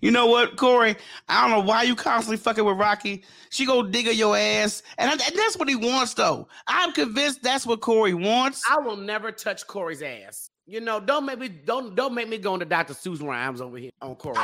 You 0.00 0.10
know 0.10 0.26
what, 0.26 0.56
Corey? 0.56 0.96
I 1.30 1.40
don't 1.40 1.50
know 1.50 1.66
why 1.66 1.84
you 1.84 1.94
constantly 1.94 2.36
fucking 2.36 2.62
with 2.62 2.76
Rocky. 2.76 3.24
She 3.48 3.64
go 3.64 3.82
dig 3.82 4.06
at 4.06 4.16
your 4.16 4.36
ass, 4.36 4.82
and, 4.98 5.08
I, 5.08 5.12
and 5.12 5.34
that's 5.34 5.56
what 5.56 5.66
he 5.66 5.76
wants, 5.76 6.12
though. 6.12 6.46
I'm 6.66 6.92
convinced 6.92 7.42
that's 7.42 7.66
what 7.66 7.80
Corey 7.80 8.12
wants. 8.12 8.62
I 8.70 8.78
will 8.78 8.96
never 8.96 9.32
touch 9.32 9.66
Corey's 9.66 10.02
ass. 10.02 10.50
You 10.66 10.80
know, 10.80 11.00
don't 11.00 11.24
make 11.24 11.38
me 11.38 11.48
don't 11.48 11.94
don't 11.94 12.14
make 12.14 12.28
me 12.28 12.38
go 12.38 12.54
into 12.54 12.66
Dr. 12.66 12.94
Seuss 12.94 13.22
rhymes 13.22 13.60
over 13.60 13.78
here 13.78 13.90
on 14.02 14.14
Corey. 14.16 14.36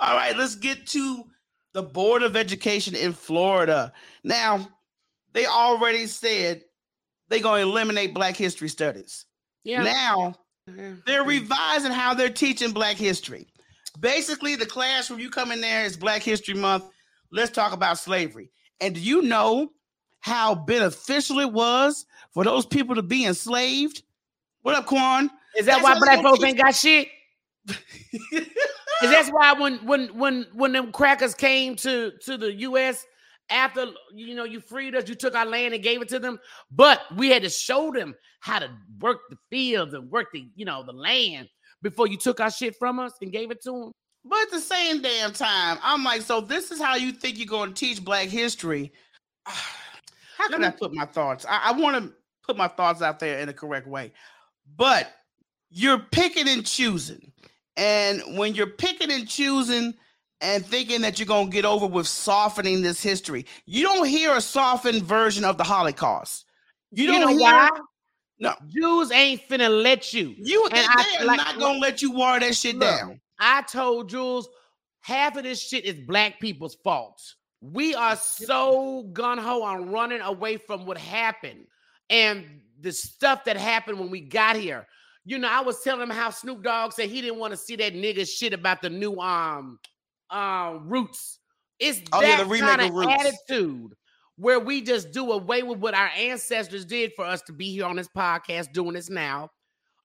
All 0.00 0.16
right, 0.16 0.36
let's 0.36 0.54
get 0.54 0.86
to 0.88 1.24
the 1.74 1.82
Board 1.82 2.22
of 2.22 2.34
Education 2.34 2.94
in 2.94 3.12
Florida. 3.12 3.92
Now, 4.24 4.66
they 5.34 5.44
already 5.46 6.06
said 6.06 6.62
they're 7.28 7.40
going 7.40 7.62
to 7.62 7.68
eliminate 7.68 8.14
Black 8.14 8.34
History 8.34 8.68
Studies. 8.68 9.26
Yeah. 9.62 9.82
Now, 9.82 10.34
they're 11.06 11.24
revising 11.24 11.92
how 11.92 12.14
they're 12.14 12.30
teaching 12.30 12.72
Black 12.72 12.96
history. 12.96 13.46
Basically, 13.98 14.56
the 14.56 14.66
classroom 14.66 15.20
you 15.20 15.28
come 15.28 15.52
in 15.52 15.60
there 15.60 15.84
is 15.84 15.96
Black 15.96 16.22
History 16.22 16.54
Month. 16.54 16.84
Let's 17.30 17.50
talk 17.50 17.72
about 17.72 17.98
slavery. 17.98 18.50
And 18.80 18.94
do 18.94 19.00
you 19.00 19.22
know 19.22 19.70
how 20.20 20.54
beneficial 20.54 21.40
it 21.40 21.52
was 21.52 22.06
for 22.32 22.44
those 22.44 22.64
people 22.64 22.94
to 22.94 23.02
be 23.02 23.26
enslaved? 23.26 24.02
What 24.62 24.76
up, 24.76 24.86
Quan? 24.86 25.30
Is 25.58 25.66
that 25.66 25.82
That's 25.82 25.84
why 25.84 25.98
black 25.98 26.22
folks 26.22 26.42
ain't 26.42 26.58
got 26.58 26.74
shit? 26.74 27.08
Is 29.02 29.10
that's 29.10 29.30
why 29.30 29.52
when 29.52 29.78
when 29.86 30.08
when 30.18 30.46
when 30.52 30.72
them 30.72 30.92
crackers 30.92 31.34
came 31.34 31.76
to 31.76 32.12
to 32.22 32.36
the 32.36 32.52
U.S. 32.60 33.06
after 33.48 33.86
you 34.12 34.34
know 34.34 34.44
you 34.44 34.60
freed 34.60 34.94
us, 34.94 35.08
you 35.08 35.14
took 35.14 35.34
our 35.34 35.46
land 35.46 35.74
and 35.74 35.82
gave 35.82 36.02
it 36.02 36.08
to 36.10 36.18
them, 36.18 36.38
but 36.70 37.00
we 37.16 37.30
had 37.30 37.42
to 37.42 37.50
show 37.50 37.90
them 37.90 38.14
how 38.40 38.58
to 38.58 38.70
work 39.00 39.20
the 39.30 39.36
fields 39.50 39.94
and 39.94 40.10
work 40.10 40.28
the 40.32 40.48
you 40.54 40.64
know 40.64 40.84
the 40.84 40.92
land 40.92 41.48
before 41.82 42.06
you 42.06 42.16
took 42.16 42.40
our 42.40 42.50
shit 42.50 42.76
from 42.78 42.98
us 42.98 43.12
and 43.22 43.32
gave 43.32 43.50
it 43.50 43.62
to 43.62 43.70
them. 43.70 43.92
But 44.24 44.42
at 44.42 44.50
the 44.50 44.60
same 44.60 45.00
damn 45.00 45.32
time, 45.32 45.78
I'm 45.82 46.04
like, 46.04 46.22
so 46.22 46.40
this 46.40 46.70
is 46.70 46.80
how 46.80 46.96
you 46.96 47.12
think 47.12 47.38
you're 47.38 47.46
going 47.46 47.72
to 47.72 47.74
teach 47.74 48.04
Black 48.04 48.28
history? 48.28 48.92
How 50.36 50.48
can 50.48 50.64
I 50.64 50.70
put 50.70 50.94
my 50.94 51.04
thoughts? 51.04 51.44
I, 51.46 51.60
I 51.64 51.72
want 51.72 52.02
to 52.02 52.14
put 52.42 52.56
my 52.56 52.68
thoughts 52.68 53.02
out 53.02 53.18
there 53.18 53.40
in 53.40 53.46
the 53.46 53.52
correct 53.52 53.86
way, 53.86 54.10
but 54.74 55.12
you're 55.68 55.98
picking 55.98 56.48
and 56.48 56.64
choosing, 56.64 57.30
and 57.80 58.22
when 58.38 58.54
you're 58.54 58.66
picking 58.66 59.10
and 59.10 59.26
choosing 59.28 59.94
and 60.40 60.64
thinking 60.64 61.00
that 61.02 61.18
you're 61.18 61.26
going 61.26 61.46
to 61.46 61.52
get 61.52 61.64
over 61.64 61.86
with 61.86 62.06
softening 62.06 62.82
this 62.82 63.02
history, 63.02 63.46
you 63.66 63.82
don't 63.82 64.06
hear 64.06 64.34
a 64.36 64.40
softened 64.40 65.02
version 65.02 65.44
of 65.44 65.56
the 65.58 65.64
Holocaust. 65.64 66.44
You 66.92 67.04
You 67.04 67.10
don't 67.12 67.20
know 67.22 67.28
hear. 67.28 67.40
why? 67.40 67.70
No. 68.38 68.54
Jews 68.68 69.10
ain't 69.12 69.42
finna 69.48 69.82
let 69.82 70.12
you. 70.14 70.34
You 70.38 70.64
And 70.66 70.74
they, 70.74 70.84
I- 70.86 71.14
they 71.18 71.24
are 71.24 71.26
like- 71.26 71.36
not 71.38 71.58
going 71.58 71.74
to 71.74 71.80
let 71.80 72.00
you 72.02 72.10
water 72.12 72.40
that 72.46 72.54
shit 72.54 72.76
Look, 72.76 72.88
down. 72.88 73.20
I 73.38 73.62
told 73.62 74.08
Jules 74.08 74.48
half 75.00 75.36
of 75.36 75.42
this 75.44 75.60
shit 75.60 75.84
is 75.84 75.94
black 76.06 76.38
people's 76.40 76.76
fault. 76.84 77.20
We 77.62 77.94
are 77.94 78.16
so 78.16 79.02
gun 79.12 79.36
ho 79.38 79.62
on 79.62 79.90
running 79.90 80.20
away 80.22 80.56
from 80.56 80.86
what 80.86 80.96
happened 80.96 81.66
and 82.08 82.62
the 82.80 82.92
stuff 82.92 83.44
that 83.44 83.58
happened 83.58 83.98
when 84.00 84.10
we 84.10 84.20
got 84.22 84.56
here. 84.56 84.86
You 85.24 85.38
know, 85.38 85.48
I 85.48 85.60
was 85.60 85.82
telling 85.82 86.02
him 86.02 86.10
how 86.10 86.30
Snoop 86.30 86.62
Dogg 86.62 86.92
said 86.92 87.10
he 87.10 87.20
didn't 87.20 87.38
want 87.38 87.52
to 87.52 87.56
see 87.56 87.76
that 87.76 87.94
nigga 87.94 88.26
shit 88.28 88.52
about 88.52 88.82
the 88.82 88.90
new 88.90 89.16
um 89.18 89.78
um 90.30 90.88
roots. 90.88 91.38
It's 91.78 92.00
Oh, 92.12 92.20
that 92.20 92.46
the 92.48 92.58
kind 92.58 92.80
of 92.80 92.92
Roots. 92.94 93.14
attitude 93.48 93.94
where 94.36 94.60
we 94.60 94.80
just 94.80 95.12
do 95.12 95.32
away 95.32 95.62
with 95.62 95.78
what 95.78 95.94
our 95.94 96.10
ancestors 96.16 96.84
did 96.84 97.12
for 97.14 97.24
us 97.24 97.42
to 97.42 97.52
be 97.52 97.70
here 97.72 97.84
on 97.84 97.96
this 97.96 98.08
podcast 98.08 98.72
doing 98.72 98.94
this 98.94 99.10
now 99.10 99.50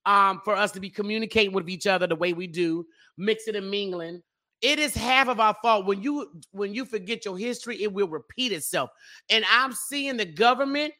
um, 0.05 0.41
for 0.43 0.55
us 0.55 0.71
to 0.73 0.79
be 0.79 0.89
communicating 0.89 1.53
with 1.53 1.69
each 1.69 1.87
other 1.87 2.07
the 2.07 2.15
way 2.15 2.33
we 2.33 2.47
do, 2.47 2.85
mixing 3.17 3.55
and 3.55 3.69
mingling. 3.69 4.21
It 4.61 4.79
is 4.79 4.95
half 4.95 5.27
of 5.27 5.39
our 5.39 5.55
fault. 5.61 5.85
When 5.85 6.01
you 6.01 6.31
when 6.51 6.73
you 6.73 6.85
forget 6.85 7.25
your 7.25 7.37
history, 7.37 7.81
it 7.83 7.91
will 7.91 8.07
repeat 8.07 8.51
itself. 8.51 8.89
And 9.29 9.43
I'm 9.51 9.73
seeing 9.73 10.17
the 10.17 10.25
government 10.25 10.93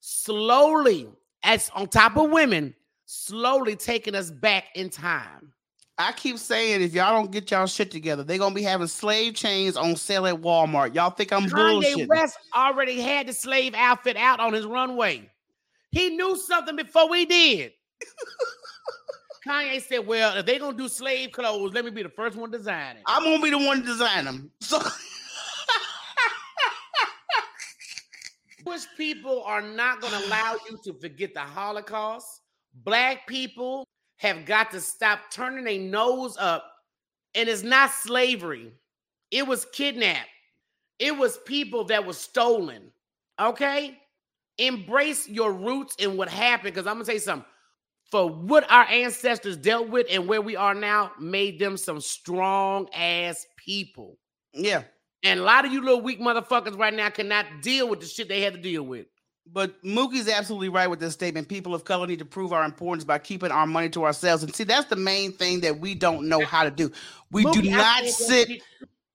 slowly, 0.00 1.08
as 1.42 1.70
on 1.74 1.86
top 1.88 2.16
of 2.16 2.30
women, 2.30 2.74
slowly 3.06 3.76
taking 3.76 4.14
us 4.14 4.30
back 4.30 4.64
in 4.74 4.90
time. 4.90 5.52
I 5.96 6.12
keep 6.12 6.38
saying 6.38 6.82
if 6.82 6.92
y'all 6.92 7.14
don't 7.14 7.30
get 7.30 7.50
y'all 7.50 7.66
shit 7.66 7.90
together, 7.90 8.24
they're 8.24 8.38
gonna 8.38 8.54
be 8.54 8.62
having 8.62 8.88
slave 8.88 9.34
chains 9.34 9.76
on 9.76 9.94
sale 9.94 10.26
at 10.26 10.34
Walmart. 10.34 10.94
Y'all 10.94 11.10
think 11.10 11.32
I'm 11.32 11.44
Kanye? 11.44 12.08
West 12.08 12.36
already 12.54 13.00
had 13.00 13.28
the 13.28 13.32
slave 13.32 13.74
outfit 13.74 14.16
out 14.16 14.40
on 14.40 14.52
his 14.52 14.66
runway. 14.66 15.30
He 15.92 16.10
knew 16.10 16.36
something 16.36 16.74
before 16.74 17.08
we 17.08 17.24
did. 17.26 17.72
Kanye 19.46 19.80
said, 19.82 20.04
"Well, 20.04 20.36
if 20.36 20.46
they're 20.46 20.58
gonna 20.58 20.76
do 20.76 20.88
slave 20.88 21.30
clothes, 21.30 21.72
let 21.72 21.84
me 21.84 21.92
be 21.92 22.02
the 22.02 22.08
first 22.08 22.36
one 22.36 22.50
designing." 22.50 23.02
I'm 23.06 23.22
gonna 23.22 23.42
be 23.42 23.50
the 23.50 23.58
one 23.58 23.82
to 23.82 23.86
design 23.86 24.24
them. 24.24 24.50
So 24.60 24.82
Jewish 28.74 28.86
people 28.96 29.42
are 29.44 29.62
not 29.62 30.00
going 30.00 30.12
to 30.12 30.26
allow 30.26 30.56
you 30.68 30.78
to 30.84 30.98
forget 30.98 31.34
the 31.34 31.40
Holocaust. 31.40 32.40
Black 32.74 33.26
people 33.26 33.86
have 34.16 34.44
got 34.44 34.70
to 34.72 34.80
stop 34.80 35.20
turning 35.30 35.64
their 35.64 35.78
nose 35.78 36.36
up. 36.38 36.70
And 37.34 37.48
it's 37.48 37.62
not 37.62 37.90
slavery, 37.90 38.72
it 39.30 39.46
was 39.46 39.66
kidnapped, 39.72 40.28
it 40.98 41.16
was 41.16 41.38
people 41.38 41.84
that 41.84 42.06
were 42.06 42.12
stolen. 42.12 42.90
Okay? 43.40 43.98
Embrace 44.58 45.28
your 45.28 45.52
roots 45.52 45.96
and 45.98 46.16
what 46.16 46.28
happened. 46.28 46.74
Because 46.74 46.86
I'm 46.86 46.94
going 46.94 47.04
to 47.04 47.06
tell 47.06 47.14
you 47.14 47.20
something. 47.20 47.48
For 48.10 48.28
what 48.28 48.70
our 48.70 48.84
ancestors 48.84 49.56
dealt 49.56 49.88
with 49.88 50.06
and 50.08 50.28
where 50.28 50.40
we 50.40 50.54
are 50.54 50.74
now, 50.74 51.10
made 51.18 51.58
them 51.58 51.76
some 51.76 52.00
strong 52.00 52.88
ass 52.94 53.44
people. 53.56 54.18
yeah, 54.52 54.84
And 55.24 55.40
a 55.40 55.42
lot 55.42 55.64
of 55.64 55.72
you 55.72 55.80
little 55.80 56.00
weak 56.00 56.20
motherfuckers 56.20 56.78
right 56.78 56.94
now 56.94 57.10
cannot 57.10 57.46
deal 57.60 57.88
with 57.88 57.98
the 57.98 58.06
shit 58.06 58.28
they 58.28 58.40
had 58.40 58.54
to 58.54 58.60
deal 58.60 58.84
with. 58.84 59.06
But 59.52 59.80
Mookie's 59.84 60.28
absolutely 60.28 60.68
right 60.68 60.88
with 60.88 61.00
this 61.00 61.12
statement. 61.12 61.48
People 61.48 61.74
of 61.74 61.84
color 61.84 62.06
need 62.06 62.18
to 62.18 62.24
prove 62.24 62.52
our 62.52 62.64
importance 62.64 63.04
by 63.04 63.18
keeping 63.18 63.50
our 63.50 63.66
money 63.66 63.88
to 63.90 64.04
ourselves. 64.04 64.42
And 64.42 64.54
see, 64.54 64.64
that's 64.64 64.88
the 64.88 64.96
main 64.96 65.32
thing 65.32 65.60
that 65.60 65.78
we 65.78 65.94
don't 65.94 66.28
know 66.28 66.44
how 66.44 66.64
to 66.64 66.70
do. 66.70 66.90
We 67.30 67.44
do 67.44 67.62
Mookie, 67.62 67.72
I 67.72 68.00
not 68.00 68.04
sit. 68.06 68.62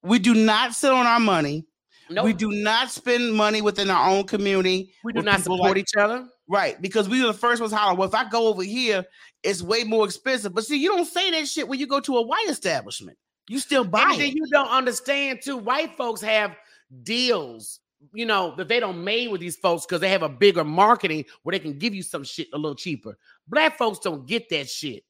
We 0.03 0.19
do 0.19 0.33
not 0.33 0.73
sit 0.75 0.91
on 0.91 1.05
our 1.05 1.19
money. 1.19 1.65
Nope. 2.09 2.25
We 2.25 2.33
do 2.33 2.51
not 2.51 2.89
spend 2.89 3.33
money 3.33 3.61
within 3.61 3.89
our 3.89 4.09
own 4.09 4.23
community. 4.25 4.93
We 5.03 5.13
do 5.13 5.21
not 5.21 5.41
support 5.41 5.61
like- 5.61 5.77
each 5.77 5.95
other. 5.97 6.27
Right, 6.51 6.81
because 6.81 7.07
we 7.07 7.21
were 7.21 7.27
the 7.27 7.37
first 7.37 7.61
ones 7.61 7.71
holler. 7.71 7.95
Well, 7.95 8.07
if 8.09 8.15
I 8.15 8.27
go 8.27 8.47
over 8.47 8.63
here, 8.63 9.05
it's 9.43 9.61
way 9.61 9.83
more 9.83 10.03
expensive. 10.03 10.51
But 10.51 10.65
see, 10.65 10.77
you 10.77 10.89
don't 10.89 11.05
say 11.05 11.29
that 11.29 11.47
shit 11.47 11.67
when 11.67 11.77
you 11.79 11.85
go 11.85 11.99
to 11.99 12.17
a 12.17 12.23
white 12.23 12.49
establishment. 12.49 13.19
You 13.47 13.59
still 13.59 13.83
buy 13.83 14.09
And 14.13 14.21
it. 14.21 14.33
you 14.33 14.47
don't 14.51 14.67
understand 14.67 15.41
too. 15.43 15.57
White 15.57 15.95
folks 15.95 16.21
have 16.21 16.55
deals, 17.03 17.79
you 18.13 18.25
know, 18.25 18.55
that 18.55 18.67
they 18.67 18.79
don't 18.79 19.03
made 19.03 19.29
with 19.29 19.41
these 19.41 19.57
folks 19.57 19.85
because 19.85 20.01
they 20.01 20.09
have 20.09 20.23
a 20.23 20.29
bigger 20.29 20.63
marketing 20.63 21.25
where 21.43 21.51
they 21.51 21.59
can 21.59 21.77
give 21.77 21.93
you 21.93 22.03
some 22.03 22.23
shit 22.23 22.47
a 22.53 22.57
little 22.57 22.75
cheaper. 22.75 23.17
Black 23.47 23.77
folks 23.77 23.99
don't 23.99 24.25
get 24.25 24.49
that 24.49 24.69
shit, 24.69 25.03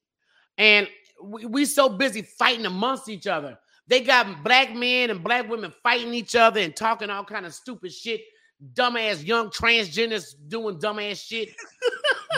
and 0.58 0.88
we, 1.22 1.46
we 1.46 1.64
so 1.64 1.88
busy 1.88 2.22
fighting 2.22 2.66
amongst 2.66 3.08
each 3.08 3.26
other. 3.26 3.58
They 3.86 4.00
got 4.00 4.44
black 4.44 4.74
men 4.74 5.10
and 5.10 5.22
black 5.22 5.48
women 5.48 5.72
fighting 5.82 6.14
each 6.14 6.36
other 6.36 6.60
and 6.60 6.74
talking 6.74 7.10
all 7.10 7.24
kind 7.24 7.46
of 7.46 7.54
stupid 7.54 7.92
shit. 7.92 8.20
Dumbass 8.74 9.26
young 9.26 9.48
transgenders 9.48 10.34
doing 10.48 10.78
dumbass 10.78 11.24
shit. 11.26 11.50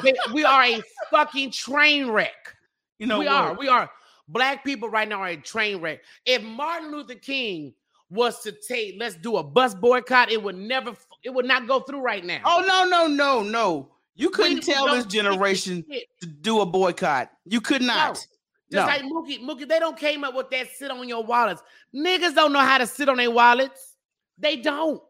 They- 0.03 0.15
we 0.33 0.45
are 0.45 0.65
a 0.65 0.83
fucking 1.11 1.51
train 1.51 2.09
wreck 2.09 2.57
you 3.03 3.09
know 3.09 3.19
we 3.19 3.27
what? 3.27 3.35
are. 3.35 3.55
We 3.55 3.67
are. 3.67 3.91
Black 4.29 4.63
people 4.63 4.89
right 4.89 5.09
now 5.09 5.23
are 5.23 5.31
a 5.31 5.37
train 5.37 5.81
wreck. 5.81 6.03
If 6.25 6.41
Martin 6.45 6.93
Luther 6.93 7.17
King 7.17 7.75
was 8.13 8.41
to 8.41 8.53
take, 8.53 8.97
let's 8.99 9.15
do 9.17 9.37
a 9.37 9.43
bus 9.43 9.75
boycott, 9.75 10.31
it 10.31 10.43
would 10.43 10.57
never, 10.57 10.95
it 11.25 11.31
would 11.31 11.47
not 11.47 11.67
go 11.67 11.81
through 11.81 12.01
right 12.01 12.25
now. 12.25 12.41
Oh 12.45 12.65
no, 12.67 12.85
no, 12.85 13.07
no, 13.07 13.43
no! 13.43 13.89
You 14.15 14.31
couldn't 14.31 14.67
We 14.67 14.73
tell 14.73 14.95
this 14.95 15.07
generation 15.07 15.85
to 16.21 16.27
do 16.27 16.61
a 16.61 16.67
boycott. 16.67 17.31
You 17.45 17.61
could 17.61 17.83
not. 17.83 18.15
Just 18.15 18.29
No. 18.71 18.87
like 18.87 19.03
Mookie, 19.03 19.41
Mookie, 19.43 19.69
they 19.69 19.79
don't 19.79 19.99
came 19.99 20.25
up 20.25 20.35
with 20.35 20.51
that 20.51 20.69
sit 20.75 20.91
on 20.91 21.09
your 21.09 21.25
wallets. 21.25 21.63
Niggas 21.95 22.35
don't 22.35 22.53
know 22.53 22.61
how 22.61 22.79
to 22.79 22.87
sit 22.87 23.09
on 23.09 23.19
their 23.19 23.31
wallets. 23.31 23.97
They 24.39 24.57
don't. 24.57 25.03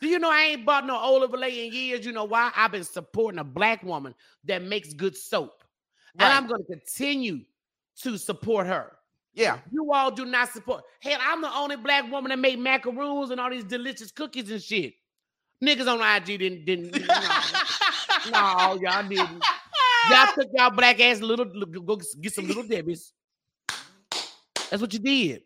Do 0.00 0.08
you 0.08 0.18
know 0.18 0.30
I 0.30 0.42
ain't 0.42 0.66
bought 0.66 0.86
no 0.86 0.96
Olive 0.96 1.30
Olay 1.30 1.66
in 1.66 1.72
years? 1.72 2.04
You 2.04 2.12
know 2.12 2.24
why? 2.24 2.50
I've 2.54 2.72
been 2.72 2.84
supporting 2.84 3.38
a 3.38 3.44
black 3.44 3.82
woman 3.82 4.14
that 4.44 4.62
makes 4.62 4.92
good 4.92 5.16
soap. 5.16 5.64
Right. 6.18 6.26
And 6.26 6.32
I'm 6.32 6.46
going 6.46 6.62
to 6.62 6.66
continue 6.66 7.40
to 8.02 8.18
support 8.18 8.66
her. 8.66 8.92
Yeah, 9.34 9.58
You 9.72 9.92
all 9.92 10.12
do 10.12 10.24
not 10.24 10.50
support. 10.50 10.84
Hell, 11.00 11.18
I'm 11.20 11.42
the 11.42 11.52
only 11.52 11.76
black 11.76 12.10
woman 12.10 12.30
that 12.30 12.38
made 12.38 12.58
macaroons 12.58 13.30
and 13.30 13.40
all 13.40 13.50
these 13.50 13.64
delicious 13.64 14.12
cookies 14.12 14.50
and 14.50 14.62
shit. 14.62 14.94
Niggas 15.62 15.88
on 15.88 16.00
IG 16.00 16.38
didn't 16.38 16.64
didn't. 16.64 16.96
No, 18.30 18.40
no 18.40 18.80
y'all 18.80 19.06
didn't. 19.06 19.42
Y'all 20.10 20.32
took 20.34 20.48
y'all 20.54 20.70
black 20.70 20.98
ass 21.00 21.20
little 21.20 21.44
go 21.44 21.80
go 21.80 22.00
get 22.22 22.32
some 22.32 22.46
little 22.46 22.62
Debbie's. 22.62 23.12
That's 24.70 24.80
what 24.80 24.92
you 24.94 24.98
did. 24.98 25.42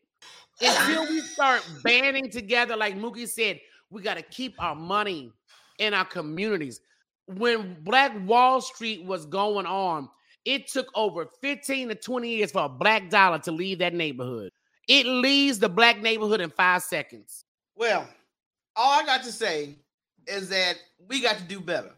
Until 0.61 1.03
we 1.09 1.21
start 1.21 1.69
banding 1.83 2.31
together, 2.31 2.77
like 2.77 2.97
Mookie 2.97 3.29
said, 3.29 3.61
we 3.91 4.03
got 4.03 4.17
to 4.17 4.23
keep 4.23 4.55
our 4.63 4.75
money 4.75 5.33
in 5.79 5.95
our 5.95 6.05
communities. 6.05 6.81
When 7.27 7.77
Black 7.83 8.13
Wall 8.27 8.61
Street 8.61 9.05
was 9.05 9.27
going 9.27 9.67
on, 9.67 10.09
it 10.45 10.69
took 10.69 10.89
over 10.95 11.27
15 11.41 11.89
to 11.89 11.95
20 11.95 12.29
years 12.29 12.53
for 12.53 12.65
a 12.65 12.69
black 12.69 13.11
dollar 13.11 13.39
to 13.41 13.53
leave 13.53 13.79
that 13.81 13.95
neighborhood. 13.95 14.53
It 14.89 15.07
leaves 15.07 15.59
the 15.59 15.69
black 15.69 16.01
neighborhood 16.01 16.41
in 16.41 16.51
five 16.51 16.83
seconds. 16.83 17.45
Well, 17.77 18.09
all 18.75 19.01
I 19.01 19.05
got 19.05 19.23
to 19.25 19.33
say 19.33 19.77
is 20.27 20.49
that 20.49 20.77
we 21.09 21.21
got 21.21 21.37
to 21.39 21.45
do 21.45 21.61
better. 21.61 21.91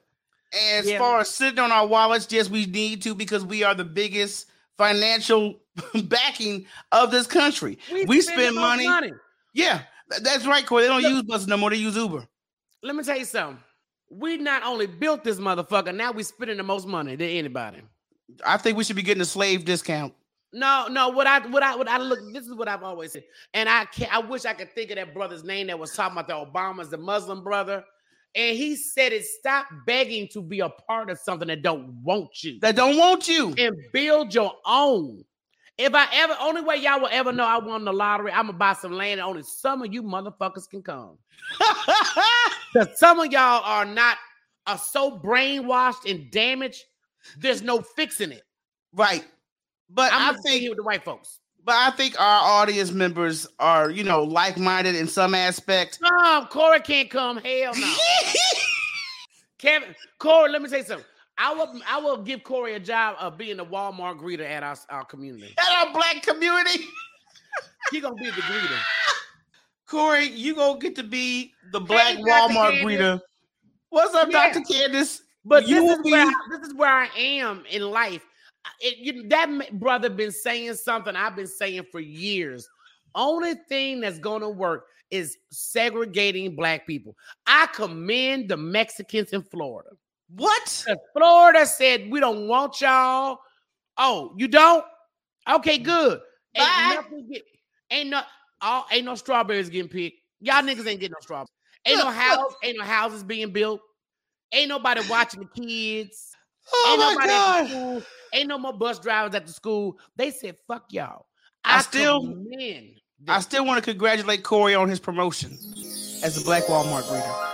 And 0.53 0.79
as 0.85 0.89
Yeah. 0.91 0.99
far 0.99 1.21
as 1.21 1.29
sitting 1.29 1.59
on 1.61 1.71
our 1.71 1.87
wallets, 1.87 2.27
yes, 2.31 2.49
we 2.51 2.67
need 2.67 3.03
to 3.03 3.15
because 3.15 3.45
we 3.45 3.63
are 3.63 3.75
the 3.75 3.85
biggest 3.85 4.47
financial 4.77 5.61
backing 6.05 6.67
of 6.91 7.11
this 7.11 7.27
country. 7.27 7.79
We, 7.93 8.21
spend, 8.21 8.57
the 8.57 8.61
most 8.61 8.85
money. 8.85 9.13
Yeah, 9.55 9.83
that's 10.23 10.47
right, 10.47 10.67
Corey. 10.67 10.83
They 10.83 10.89
don't 10.89 11.03
use 11.03 11.23
buses 11.23 11.47
no 11.47 11.57
more. 11.57 11.71
They 11.71 11.77
use 11.77 11.97
Uber. 11.97 12.27
Let 12.83 12.97
me 12.97 13.05
tell 13.05 13.19
you 13.19 13.25
something. 13.25 13.63
We 14.11 14.39
not 14.39 14.65
only 14.65 14.87
built 14.87 15.23
this 15.23 15.39
motherfucker, 15.39 15.95
now 15.95 16.11
we 16.11 16.25
spending 16.25 16.57
the 16.57 16.63
most 16.65 16.87
money 16.89 17.15
than 17.15 17.29
anybody. 17.29 17.83
I 18.47 18.57
think 18.57 18.77
we 18.77 18.85
should 18.85 18.97
be 18.97 19.03
getting 19.03 19.21
a 19.21 19.27
slave 19.27 19.65
discount. 19.65 20.15
No, 20.53 20.89
no. 20.91 21.09
What 21.11 21.27
I, 21.27 21.47
what 21.47 21.63
I, 21.63 21.77
what 21.77 21.89
I 21.89 21.99
look. 21.99 22.19
This 22.33 22.47
is 22.47 22.55
what 22.55 22.69
I've 22.69 22.83
always 22.83 23.13
said, 23.13 23.25
and 23.55 23.69
I 23.69 23.85
can't. 23.85 24.13
I 24.13 24.19
wish 24.19 24.45
I 24.45 24.53
could 24.53 24.75
think 24.75 24.91
of 24.91 24.97
that 24.97 25.15
brother's 25.15 25.45
name 25.45 25.69
that 25.69 25.79
was 25.79 25.93
talking 25.93 26.19
about 26.19 26.27
the 26.27 26.35
Obamas, 26.35 26.91
the 26.91 26.99
Muslim 26.99 27.45
brother, 27.45 27.85
and 28.35 28.57
he 28.57 28.75
said 28.75 29.13
it. 29.13 29.25
Stop 29.25 29.67
begging 29.87 30.27
to 30.33 30.43
be 30.43 30.61
a 30.61 30.69
part 30.69 31.09
of 31.09 31.19
something 31.19 31.47
that 31.49 31.63
don't 31.63 32.03
want 32.03 32.43
you, 32.43 32.59
That 32.61 32.75
don't 32.75 32.97
want 32.97 33.29
you. 33.29 33.55
and 33.59 33.77
build 33.93 34.35
your 34.35 34.53
own. 34.67 35.25
If 35.79 35.95
I 35.95 36.07
ever, 36.13 36.37
only 36.41 36.61
way 36.61 36.77
y'all 36.77 37.01
will 37.01 37.09
ever 37.11 37.33
know 37.33 37.45
I 37.47 37.57
won 37.59 37.85
the 37.85 37.93
lottery, 37.93 38.33
I'm 38.33 38.47
gonna 38.47 38.59
buy 38.59 38.75
some 38.75 38.93
land, 38.93 39.21
and 39.21 39.29
only 39.29 39.43
some 39.45 39.83
of 39.83 39.95
you 39.95 40.03
motherfuckers 40.03 40.69
can 40.69 40.83
come. 40.83 41.17
Because 42.73 42.99
some 43.01 43.19
of 43.19 43.33
y'all 43.33 43.63
are 43.65 43.85
not 43.85 44.17
are 44.67 44.79
so 44.79 45.19
brainwashed 45.19 46.09
and 46.09 46.31
damaged. 46.31 46.85
There's 47.39 47.63
no 47.63 47.81
fixing 47.81 48.33
it. 48.33 48.43
right. 48.95 49.25
But 49.93 50.13
I'm 50.13 50.37
I 50.37 50.39
think 50.39 50.61
here 50.61 50.71
with 50.71 50.77
the 50.77 50.85
white 50.85 51.03
folks. 51.05 51.41
but 51.65 51.75
I 51.75 51.91
think 51.91 52.15
our 52.21 52.63
audience 52.63 52.93
members 52.93 53.47
are, 53.59 53.91
you 53.91 54.05
know, 54.05 54.23
like-minded 54.23 54.95
in 54.95 55.09
some 55.09 55.35
aspect. 55.35 55.99
No, 56.01 56.47
Corey 56.49 56.79
can't 56.81 57.11
come. 57.11 57.39
Hell 57.39 57.73
no. 57.77 57.95
Kevin, 59.59 59.95
Corey, 60.19 60.51
let 60.51 60.63
me 60.63 60.69
say 60.69 60.83
something. 60.83 61.05
I 61.39 61.53
will 61.55 61.81
I 61.89 61.99
will 61.99 62.19
give 62.19 62.45
Corey 62.45 62.75
a 62.75 62.81
job 62.81 63.17
of 63.19 63.37
being 63.39 63.59
a 63.61 63.65
Walmart 63.65 64.21
greeter 64.21 64.49
at 64.49 64.63
our, 64.63 64.77
our 64.91 65.05
community. 65.05 65.55
At 65.59 65.87
our 65.87 65.93
black 65.93 66.23
community. 66.23 66.85
He 67.91 68.01
gonna 68.01 68.15
be 68.15 68.27
the 68.27 68.33
greeter. 68.43 68.79
Corey, 69.87 70.27
you 70.27 70.55
gonna 70.55 70.79
get 70.79 70.95
to 70.97 71.03
be 71.03 71.53
the 71.73 71.81
black 71.81 72.17
Dr. 72.17 72.25
Walmart 72.55 72.83
greeter. 72.83 73.21
What's 73.89 74.15
up, 74.15 74.29
Yeah. 74.31 74.53
Dr. 74.53 74.61
Candace? 74.73 75.23
But 75.45 75.67
You 75.67 75.87
this 75.87 75.99
is 75.99 76.05
where 76.05 76.27
I, 76.27 76.33
this 76.51 76.69
is 76.69 76.75
where 76.75 76.91
I 76.91 77.09
am 77.17 77.65
in 77.71 77.83
life. 77.83 78.25
It, 78.81 78.99
you, 78.99 79.29
that 79.29 79.79
brother 79.79 80.11
been 80.11 80.33
saying 80.33 80.75
something 80.75 81.17
I've 81.17 81.37
been 81.37 81.47
saying 81.47 81.87
for 81.91 82.01
years. 82.01 82.69
Only 83.15 83.55
thing 83.69 84.01
that's 84.01 84.19
gonna 84.19 84.51
work 84.51 84.87
is 85.11 85.39
segregating 85.51 86.55
black 86.55 86.87
people. 86.87 87.17
I 87.47 87.69
commend 87.75 88.49
the 88.49 88.57
Mexicans 88.57 89.33
in 89.33 89.43
Florida. 89.43 89.91
What? 90.37 90.87
Florida 91.17 91.67
said 91.67 92.11
we 92.11 92.21
don't 92.21 92.47
want 92.47 92.81
y'all. 92.81 93.41
Oh, 93.97 94.35
you 94.37 94.47
don't? 94.47 94.85
Okay, 95.49 95.79
mm. 95.79 95.85
good. 95.85 96.21
Ain't 96.55 96.95
nothing 96.97 97.29
get, 97.33 97.43
ain't 97.91 98.11
no 98.11 98.21
all 98.61 98.87
ain't 98.91 99.05
no 99.05 99.15
strawberries 99.15 99.71
getting 99.71 99.89
picked. 99.91 100.19
Y'all 100.41 100.63
niggas 100.63 100.87
ain't 100.87 101.01
getting 101.01 101.13
no 101.13 101.21
strawberries. 101.21 101.49
Ain't 101.87 101.99
no 101.99 102.11
house, 102.11 102.55
ain't 102.63 102.79
no 102.79 102.85
houses 102.85 103.25
being 103.25 103.53
built. 103.53 103.81
Ain't 104.53 104.69
nobody 104.69 105.01
watching 105.09 105.41
the 105.41 105.63
kids. 105.63 106.33
Oh 106.73 106.87
ain't 106.91 107.01
my 107.01 107.13
nobody 107.13 107.33
at 107.33 107.37
god. 107.37 107.69
school. 107.69 108.03
Ain't 108.33 108.49
no 108.49 108.59
more 108.59 108.73
bus 108.73 108.99
drivers 108.99 109.35
at 109.35 109.47
the 109.47 109.53
school. 109.53 109.99
They 110.17 110.31
said, 110.31 110.57
fuck 110.69 110.85
y'all. 110.91 111.27
I 111.65 111.79
I, 111.79 111.83
still- 111.83 112.45
I 113.29 113.41
still 113.41 113.67
want 113.67 113.83
to 113.85 113.91
congratulate 113.91 114.43
Corey 114.45 114.75
on 114.75 114.89
his 114.89 115.01
promotion 115.01 115.53
as 116.23 116.41
a 116.41 116.45
black 116.45 116.65
Walmart 116.65 117.03
greeter. 117.03 117.47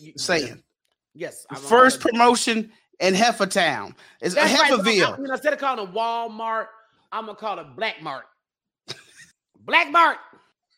You- 0.00 0.12
Saying 0.16 0.62
Yes. 1.14 1.44
first 1.62 2.00
promotion 2.00 2.72
in 3.00 3.14
Heifertown. 3.14 3.94
It's 4.20 4.34
That's 4.34 4.58
right. 4.58 4.70
So 4.70 4.76
know, 4.76 5.14
instead 5.32 5.52
of 5.52 5.58
calling 5.58 5.86
it 5.88 5.92
Walmart, 5.94 6.66
I'm 7.10 7.26
gonna 7.26 7.36
call 7.36 7.58
it 7.58 7.66
Black 7.76 8.00
Mart. 8.00 8.24
Black 9.64 9.90
Mart. 9.90 10.18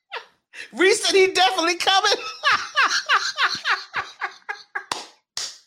Reese 0.72 1.04
said 1.04 1.14
he 1.14 1.28
definitely 1.32 1.76
coming. 1.76 2.12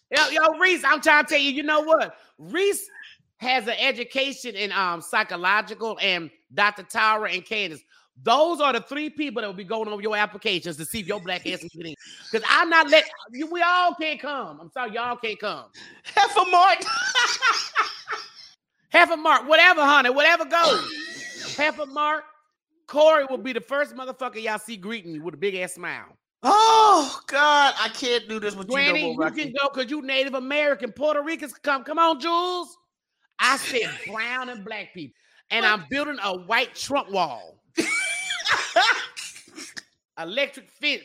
Yo, 0.09 0.29
yo, 0.29 0.57
Reese, 0.59 0.83
I'm 0.85 1.01
trying 1.01 1.25
to 1.25 1.29
tell 1.29 1.39
you, 1.39 1.51
you 1.51 1.63
know 1.63 1.81
what? 1.81 2.15
Reese 2.37 2.89
has 3.37 3.67
an 3.67 3.75
education 3.79 4.55
in 4.55 4.71
um 4.71 5.01
psychological 5.01 5.97
and 6.01 6.29
Dr. 6.53 6.83
Tara 6.83 7.31
and 7.31 7.45
Candace. 7.45 7.81
Those 8.23 8.61
are 8.61 8.73
the 8.73 8.81
three 8.81 9.11
people 9.11 9.41
that 9.41 9.47
will 9.47 9.53
be 9.53 9.63
going 9.63 9.87
over 9.87 10.01
your 10.01 10.17
applications 10.17 10.75
to 10.77 10.85
see 10.85 11.01
if 11.01 11.07
your 11.07 11.19
black 11.19 11.45
ass 11.45 11.63
is 11.63 11.71
getting. 11.71 11.95
Because 12.31 12.47
I'm 12.49 12.69
not 12.69 12.89
let 12.89 13.05
you. 13.31 13.47
We 13.51 13.61
all 13.61 13.93
can't 13.93 14.19
come. 14.19 14.59
I'm 14.59 14.71
sorry, 14.71 14.93
y'all 14.93 15.17
can't 15.17 15.39
come. 15.39 15.65
Heifermart. 16.15 16.83
Half 18.89 19.11
a 19.11 19.17
mark, 19.17 19.47
whatever, 19.47 19.83
honey, 19.83 20.09
whatever 20.09 20.45
goes. 20.45 21.55
Half 21.57 21.79
a 21.79 21.85
mark. 21.85 22.23
Corey 22.87 23.25
will 23.29 23.37
be 23.37 23.51
the 23.51 23.59
first 23.59 23.93
motherfucker 23.95 24.41
y'all 24.41 24.57
see 24.57 24.77
greeting 24.77 25.11
you 25.11 25.21
with 25.21 25.33
a 25.33 25.37
big 25.37 25.55
ass 25.55 25.73
smile. 25.73 26.17
Oh 26.43 27.19
God, 27.27 27.73
I 27.79 27.89
can't 27.89 28.27
do 28.29 28.39
this 28.39 28.55
with 28.55 28.67
Granny, 28.67 29.11
you 29.11 29.17
no 29.17 29.25
you 29.27 29.31
can 29.31 29.53
go 29.59 29.69
because 29.73 29.89
you 29.89 30.01
Native 30.01 30.33
American. 30.33 30.91
Puerto 30.91 31.21
Ricans 31.21 31.53
come. 31.53 31.83
Come 31.83 31.99
on, 31.99 32.19
Jules. 32.19 32.77
I 33.39 33.57
said 33.57 33.89
brown 34.11 34.49
and 34.49 34.65
black 34.65 34.93
people. 34.93 35.15
And 35.51 35.65
I'm 35.65 35.85
building 35.89 36.17
a 36.23 36.37
white 36.37 36.75
trunk 36.75 37.11
wall, 37.11 37.61
electric 40.19 40.69
fence. 40.71 41.03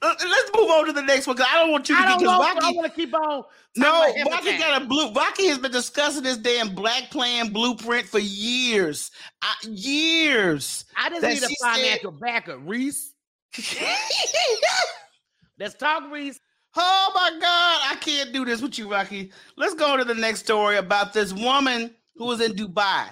Uh, 0.00 0.14
Let's 0.28 0.50
move 0.56 0.70
on 0.70 0.86
to 0.86 0.92
the 0.92 1.02
next 1.02 1.26
one 1.26 1.34
because 1.34 1.50
I 1.52 1.58
don't 1.60 1.72
want 1.72 1.88
you 1.88 1.96
to 1.96 2.00
I 2.00 2.06
don't 2.06 2.18
because 2.20 2.38
want. 2.38 2.62
I 2.64 2.70
want 2.70 2.86
to 2.86 2.92
keep 2.94 3.12
on. 3.12 3.42
No, 3.76 4.12
Rocky 4.30 4.56
got 4.56 4.82
a 4.82 4.84
blue. 4.86 5.12
Rocky 5.12 5.46
has 5.48 5.58
been 5.58 5.72
discussing 5.72 6.22
this 6.22 6.36
damn 6.36 6.74
black 6.74 7.10
plan 7.10 7.52
blueprint 7.52 8.06
for 8.06 8.20
years, 8.20 9.10
uh, 9.42 9.46
years. 9.68 10.84
I 10.96 11.08
just 11.10 11.22
need 11.22 11.42
a 11.42 11.48
she 11.48 11.54
said- 11.56 11.74
financial 11.74 12.12
backer, 12.12 12.58
Reese. 12.58 13.12
Let's 15.58 15.74
talk, 15.74 16.10
Reese. 16.10 16.40
Oh 16.76 17.12
my 17.14 17.30
God, 17.40 17.80
I 17.92 17.96
can't 18.00 18.32
do 18.32 18.44
this 18.44 18.60
with 18.62 18.78
you, 18.78 18.90
Rocky. 18.90 19.32
Let's 19.56 19.74
go 19.74 19.96
to 19.96 20.04
the 20.04 20.14
next 20.14 20.40
story 20.40 20.76
about 20.76 21.12
this 21.12 21.32
woman 21.32 21.94
who 22.16 22.26
was 22.26 22.40
in 22.40 22.52
Dubai. 22.52 23.08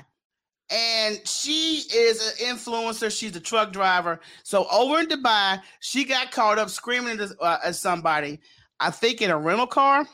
And 0.71 1.21
she 1.27 1.83
is 1.95 2.41
an 2.41 2.57
influencer. 2.57 3.17
She's 3.17 3.35
a 3.37 3.41
truck 3.41 3.73
driver. 3.73 4.21
So 4.43 4.67
over 4.71 4.99
in 5.01 5.07
Dubai, 5.07 5.61
she 5.81 6.05
got 6.05 6.31
caught 6.33 6.59
up 6.59 6.71
screaming 6.71 7.13
at, 7.13 7.19
this- 7.19 7.35
uh, 7.41 7.59
at 7.65 7.77
somebody, 7.77 8.41
I 8.81 8.91
think 8.91 9.23
in 9.23 9.31
a 9.31 9.39
rental 9.39 9.67
car. 9.67 10.07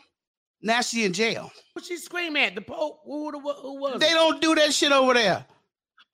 Now 0.62 0.80
she 0.80 1.04
in 1.04 1.12
jail. 1.12 1.50
What 1.72 1.84
she 1.84 1.96
scream 1.96 2.36
at? 2.36 2.54
The 2.54 2.60
Pope? 2.60 3.00
Who, 3.04 3.30
who, 3.32 3.40
who 3.40 3.80
was 3.80 3.98
They 3.98 4.10
it? 4.10 4.14
don't 4.14 4.40
do 4.40 4.54
that 4.54 4.72
shit 4.72 4.92
over 4.92 5.14
there. 5.14 5.44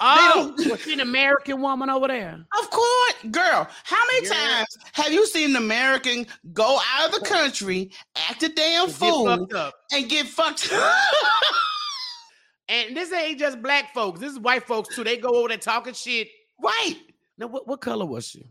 Oh, 0.00 0.54
was 0.70 0.80
she 0.82 0.92
an 0.92 1.00
American 1.00 1.60
woman 1.60 1.90
over 1.90 2.06
there? 2.08 2.44
Of 2.60 2.70
course, 2.70 3.14
girl. 3.32 3.66
How 3.84 4.02
many 4.12 4.26
Yeah. 4.28 4.32
times 4.34 4.78
have 4.92 5.12
you 5.12 5.26
seen 5.26 5.50
an 5.50 5.56
American 5.56 6.26
go 6.52 6.78
out 6.94 7.08
of 7.12 7.20
the 7.20 7.26
country, 7.26 7.90
act 8.28 8.42
a 8.44 8.48
damn 8.48 8.86
Get 8.86 8.94
fool, 8.96 9.28
up. 9.56 9.74
and 9.92 10.08
get 10.08 10.26
fucked? 10.28 10.72
Up? 10.72 10.92
and 12.68 12.96
this 12.96 13.12
ain't 13.12 13.38
just 13.40 13.60
black 13.60 13.92
folks. 13.92 14.20
This 14.20 14.32
is 14.32 14.38
white 14.38 14.66
folks 14.66 14.94
too. 14.94 15.02
They 15.04 15.16
go 15.16 15.30
over 15.30 15.48
there 15.48 15.58
talking 15.58 15.94
shit. 15.94 16.28
right? 16.62 16.94
Now, 17.36 17.46
what, 17.48 17.66
what 17.66 17.80
color 17.80 18.06
was 18.06 18.28
she? 18.28 18.44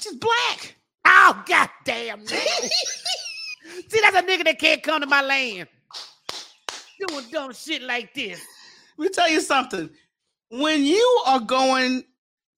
She's 0.00 0.14
black. 0.16 0.76
Oh, 1.04 1.42
goddamn. 1.46 2.24
See, 2.26 4.00
that's 4.00 4.16
a 4.16 4.22
nigga 4.22 4.44
that 4.44 4.58
can't 4.58 4.82
come 4.82 5.00
to 5.00 5.06
my 5.06 5.22
land. 5.22 5.68
Doing 7.08 7.24
dumb 7.30 7.52
shit 7.52 7.82
like 7.82 8.14
this. 8.14 8.40
Let 8.96 9.04
me 9.06 9.10
tell 9.10 9.28
you 9.30 9.40
something. 9.40 9.90
When 10.52 10.84
you 10.84 11.22
are 11.26 11.40
going 11.40 12.04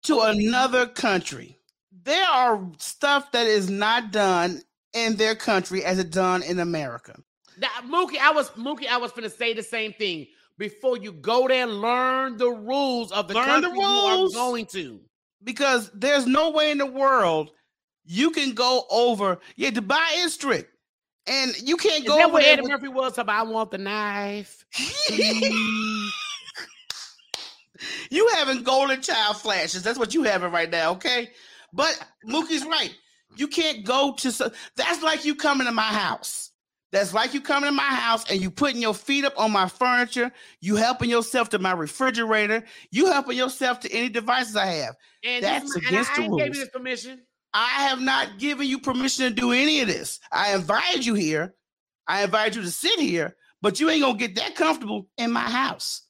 to 0.04 0.18
oh, 0.20 0.26
another 0.30 0.86
country, 0.86 1.56
there 2.02 2.26
are 2.26 2.60
stuff 2.78 3.30
that 3.30 3.46
is 3.46 3.70
not 3.70 4.10
done 4.10 4.60
in 4.94 5.14
their 5.14 5.36
country 5.36 5.84
as 5.84 6.00
it 6.00 6.10
done 6.10 6.42
in 6.42 6.58
America. 6.58 7.14
Now, 7.56 7.68
Mookie, 7.86 8.18
I 8.18 8.32
was 8.32 8.50
Mookie, 8.50 8.88
I 8.88 8.96
was 8.96 9.12
gonna 9.12 9.30
say 9.30 9.54
the 9.54 9.62
same 9.62 9.92
thing. 9.92 10.26
Before 10.58 10.96
you 10.96 11.12
go 11.12 11.46
there, 11.46 11.66
learn 11.66 12.36
the 12.36 12.50
rules 12.50 13.12
of 13.12 13.28
the 13.28 13.34
Learn 13.34 13.60
the 13.60 13.68
country 13.68 13.78
you 13.78 13.84
are 13.86 14.28
going 14.30 14.66
to. 14.66 15.00
Because 15.44 15.88
there's 15.94 16.26
no 16.26 16.50
way 16.50 16.72
in 16.72 16.78
the 16.78 16.86
world 16.86 17.52
you 18.04 18.30
can 18.32 18.54
go 18.54 18.86
over. 18.90 19.38
Yeah, 19.54 19.70
Dubai 19.70 20.24
is 20.24 20.34
strict. 20.34 20.68
And 21.26 21.56
you 21.62 21.76
can't 21.76 22.02
Is 22.02 22.08
go 22.08 22.16
that 22.16 22.24
over 22.24 22.32
what 22.34 22.42
there 22.42 22.52
Eddie 22.54 22.62
with- 22.62 22.70
Murphy 22.72 22.88
was 22.88 23.18
about? 23.18 23.46
I 23.46 23.48
want 23.48 23.70
the 23.70 23.78
knife. 23.78 24.64
Mm. 24.74 26.03
You 28.14 28.28
having 28.34 28.62
golden 28.62 29.00
child 29.00 29.36
flashes. 29.36 29.82
That's 29.82 29.98
what 29.98 30.14
you 30.14 30.22
having 30.22 30.52
right 30.52 30.70
now, 30.70 30.92
okay? 30.92 31.30
But 31.72 31.98
Mookie's 32.26 32.64
right. 32.64 32.94
You 33.36 33.48
can't 33.48 33.84
go 33.84 34.14
to 34.18 34.30
so 34.30 34.50
that's 34.76 35.02
like 35.02 35.24
you 35.24 35.34
coming 35.34 35.66
to 35.66 35.72
my 35.72 35.82
house. 35.82 36.50
That's 36.92 37.12
like 37.12 37.34
you 37.34 37.40
coming 37.40 37.68
to 37.68 37.74
my 37.74 37.82
house 37.82 38.30
and 38.30 38.40
you 38.40 38.52
putting 38.52 38.80
your 38.80 38.94
feet 38.94 39.24
up 39.24 39.34
on 39.36 39.50
my 39.50 39.68
furniture. 39.68 40.30
You 40.60 40.76
helping 40.76 41.10
yourself 41.10 41.48
to 41.48 41.58
my 41.58 41.72
refrigerator. 41.72 42.62
You 42.92 43.06
helping 43.06 43.36
yourself 43.36 43.80
to 43.80 43.92
any 43.92 44.08
devices 44.08 44.54
I 44.54 44.66
have. 44.66 44.94
And 45.24 45.42
That's 45.42 45.74
this, 45.74 45.88
against 45.88 45.92
and 45.92 45.96
I, 45.96 46.14
the 46.14 46.22
I 46.22 46.24
ain't 46.24 46.38
gave 46.38 46.46
rules. 46.46 46.56
you 46.56 46.62
this 46.62 46.70
permission. 46.70 47.22
I 47.52 47.66
have 47.88 48.00
not 48.00 48.38
given 48.38 48.68
you 48.68 48.78
permission 48.78 49.28
to 49.28 49.34
do 49.34 49.50
any 49.50 49.80
of 49.80 49.88
this. 49.88 50.20
I 50.30 50.54
invited 50.54 51.04
you 51.04 51.14
here. 51.14 51.54
I 52.06 52.22
invited 52.22 52.56
you 52.56 52.62
to 52.62 52.70
sit 52.70 53.00
here, 53.00 53.34
but 53.60 53.80
you 53.80 53.90
ain't 53.90 54.02
gonna 54.02 54.18
get 54.18 54.36
that 54.36 54.54
comfortable 54.54 55.08
in 55.18 55.32
my 55.32 55.40
house. 55.40 56.02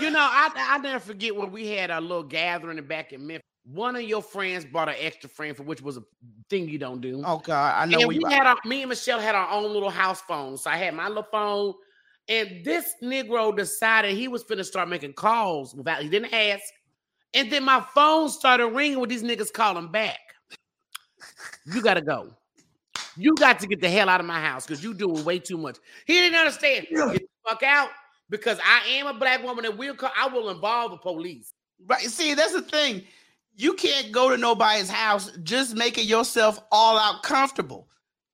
You 0.00 0.10
know, 0.10 0.20
I 0.20 0.50
I 0.56 0.78
never 0.78 1.00
forget 1.00 1.34
when 1.34 1.50
we 1.52 1.68
had 1.68 1.90
a 1.90 2.00
little 2.00 2.22
gathering 2.22 2.82
back 2.84 3.12
in 3.12 3.26
Memphis. 3.26 3.42
One 3.64 3.94
of 3.94 4.02
your 4.02 4.22
friends 4.22 4.64
brought 4.64 4.88
an 4.88 4.96
extra 4.98 5.30
friend 5.30 5.56
for 5.56 5.62
which 5.62 5.80
was 5.80 5.96
a 5.96 6.02
thing 6.50 6.68
you 6.68 6.78
don't 6.78 7.00
do. 7.00 7.22
Oh 7.24 7.38
God, 7.38 7.74
I 7.76 7.86
know 7.86 8.00
and 8.00 8.08
we 8.08 8.20
had 8.28 8.46
our 8.46 8.56
me 8.64 8.82
and 8.82 8.88
Michelle 8.88 9.20
had 9.20 9.34
our 9.34 9.50
own 9.50 9.72
little 9.72 9.90
house 9.90 10.20
phone. 10.22 10.56
So 10.56 10.70
I 10.70 10.76
had 10.76 10.94
my 10.94 11.08
little 11.08 11.26
phone, 11.30 11.74
and 12.28 12.64
this 12.64 12.94
Negro 13.02 13.56
decided 13.56 14.16
he 14.16 14.26
was 14.26 14.42
finna 14.42 14.64
start 14.64 14.88
making 14.88 15.12
calls 15.12 15.74
without 15.74 16.02
he 16.02 16.08
didn't 16.08 16.34
ask. 16.34 16.64
And 17.34 17.50
then 17.50 17.64
my 17.64 17.84
phone 17.94 18.28
started 18.28 18.66
ringing 18.68 18.98
with 19.00 19.10
these 19.10 19.22
niggas 19.22 19.52
calling 19.52 19.88
back. 19.88 20.18
You 21.66 21.82
gotta 21.82 22.02
go. 22.02 22.34
You 23.16 23.34
got 23.34 23.58
to 23.60 23.66
get 23.66 23.80
the 23.80 23.90
hell 23.90 24.08
out 24.08 24.20
of 24.20 24.26
my 24.26 24.40
house 24.40 24.66
because 24.66 24.82
you 24.82 24.94
doing 24.94 25.24
way 25.24 25.38
too 25.38 25.56
much. 25.56 25.78
He 26.06 26.14
didn't 26.14 26.38
understand. 26.38 26.86
Get 26.90 27.12
the 27.12 27.20
fuck 27.46 27.62
out 27.62 27.90
because 28.32 28.58
I 28.64 28.88
am 28.94 29.06
a 29.06 29.14
black 29.14 29.44
woman 29.44 29.64
and 29.66 29.78
we'll 29.78 29.94
I 30.16 30.26
will 30.26 30.48
involve 30.50 30.90
the 30.90 30.96
police. 30.96 31.52
Right. 31.86 32.00
See, 32.00 32.32
that's 32.34 32.54
the 32.54 32.62
thing. 32.62 33.02
You 33.54 33.74
can't 33.74 34.10
go 34.10 34.30
to 34.30 34.36
nobody's 34.38 34.88
house 34.88 35.30
just 35.42 35.76
making 35.76 36.08
yourself 36.08 36.58
all 36.72 36.98
out 36.98 37.22
comfortable. 37.22 37.86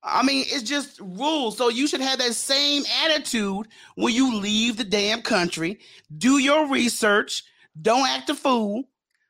I 0.04 0.22
mean, 0.22 0.44
it's 0.46 0.62
just 0.62 1.00
rules. 1.00 1.58
So 1.58 1.68
you 1.68 1.88
should 1.88 2.00
have 2.00 2.20
that 2.20 2.34
same 2.34 2.84
attitude 3.04 3.66
when 3.96 4.14
you 4.14 4.36
leave 4.36 4.76
the 4.76 4.84
damn 4.84 5.20
country. 5.20 5.80
Do 6.18 6.38
your 6.38 6.68
research. 6.70 7.42
Don't 7.82 8.08
act 8.08 8.30
a 8.30 8.34
fool. 8.36 8.84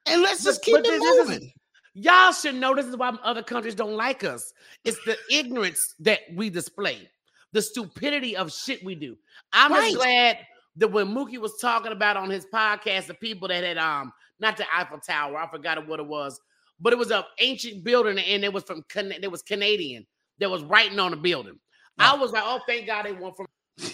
And 0.06 0.20
let's 0.20 0.44
just 0.44 0.62
keep 0.62 0.74
but 0.74 0.86
it 0.86 0.90
this- 0.90 1.00
this 1.02 1.16
is- 1.16 1.28
moving. 1.30 1.52
Y'all 1.94 2.32
should 2.32 2.54
know 2.54 2.74
this 2.76 2.86
is 2.86 2.96
why 2.96 3.08
other 3.24 3.42
countries 3.42 3.74
don't 3.74 3.94
like 3.96 4.22
us. 4.22 4.52
It's 4.84 5.02
the 5.04 5.16
ignorance 5.30 5.94
that 6.00 6.20
we 6.34 6.48
display, 6.50 7.08
the 7.52 7.62
stupidity 7.62 8.36
of 8.36 8.52
shit 8.52 8.84
we 8.84 8.94
do. 8.94 9.16
I'm 9.52 9.72
Right. 9.72 9.84
just 9.92 9.96
glad 9.96 10.38
that 10.78 10.88
when 10.88 11.08
Mookie 11.08 11.38
was 11.38 11.58
talking 11.60 11.92
about 11.92 12.16
on 12.16 12.30
his 12.30 12.46
podcast 12.46 13.06
the 13.06 13.14
people 13.14 13.48
that 13.48 13.62
had 13.62 13.78
um 13.78 14.12
not 14.40 14.56
the 14.56 14.64
Eiffel 14.74 14.98
Tower, 14.98 15.36
I 15.36 15.48
forgot 15.50 15.86
what 15.86 16.00
it 16.00 16.06
was, 16.06 16.40
but 16.80 16.92
it 16.92 16.98
was 16.98 17.10
an 17.10 17.24
ancient 17.40 17.84
building 17.84 18.18
and 18.18 18.44
it 18.44 18.52
was 18.52 18.64
from 18.64 18.82
Can- 18.88 19.12
it 19.12 19.30
was 19.30 19.42
Canadian 19.42 20.06
that 20.38 20.50
was 20.50 20.62
writing 20.62 20.98
on 20.98 21.10
the 21.10 21.16
building. 21.16 21.58
I 21.98 22.14
was 22.14 22.30
like, 22.30 22.44
oh, 22.46 22.60
thank 22.66 22.86
God 22.86 23.06
they 23.06 23.12
went 23.12 23.36
from 23.36 23.46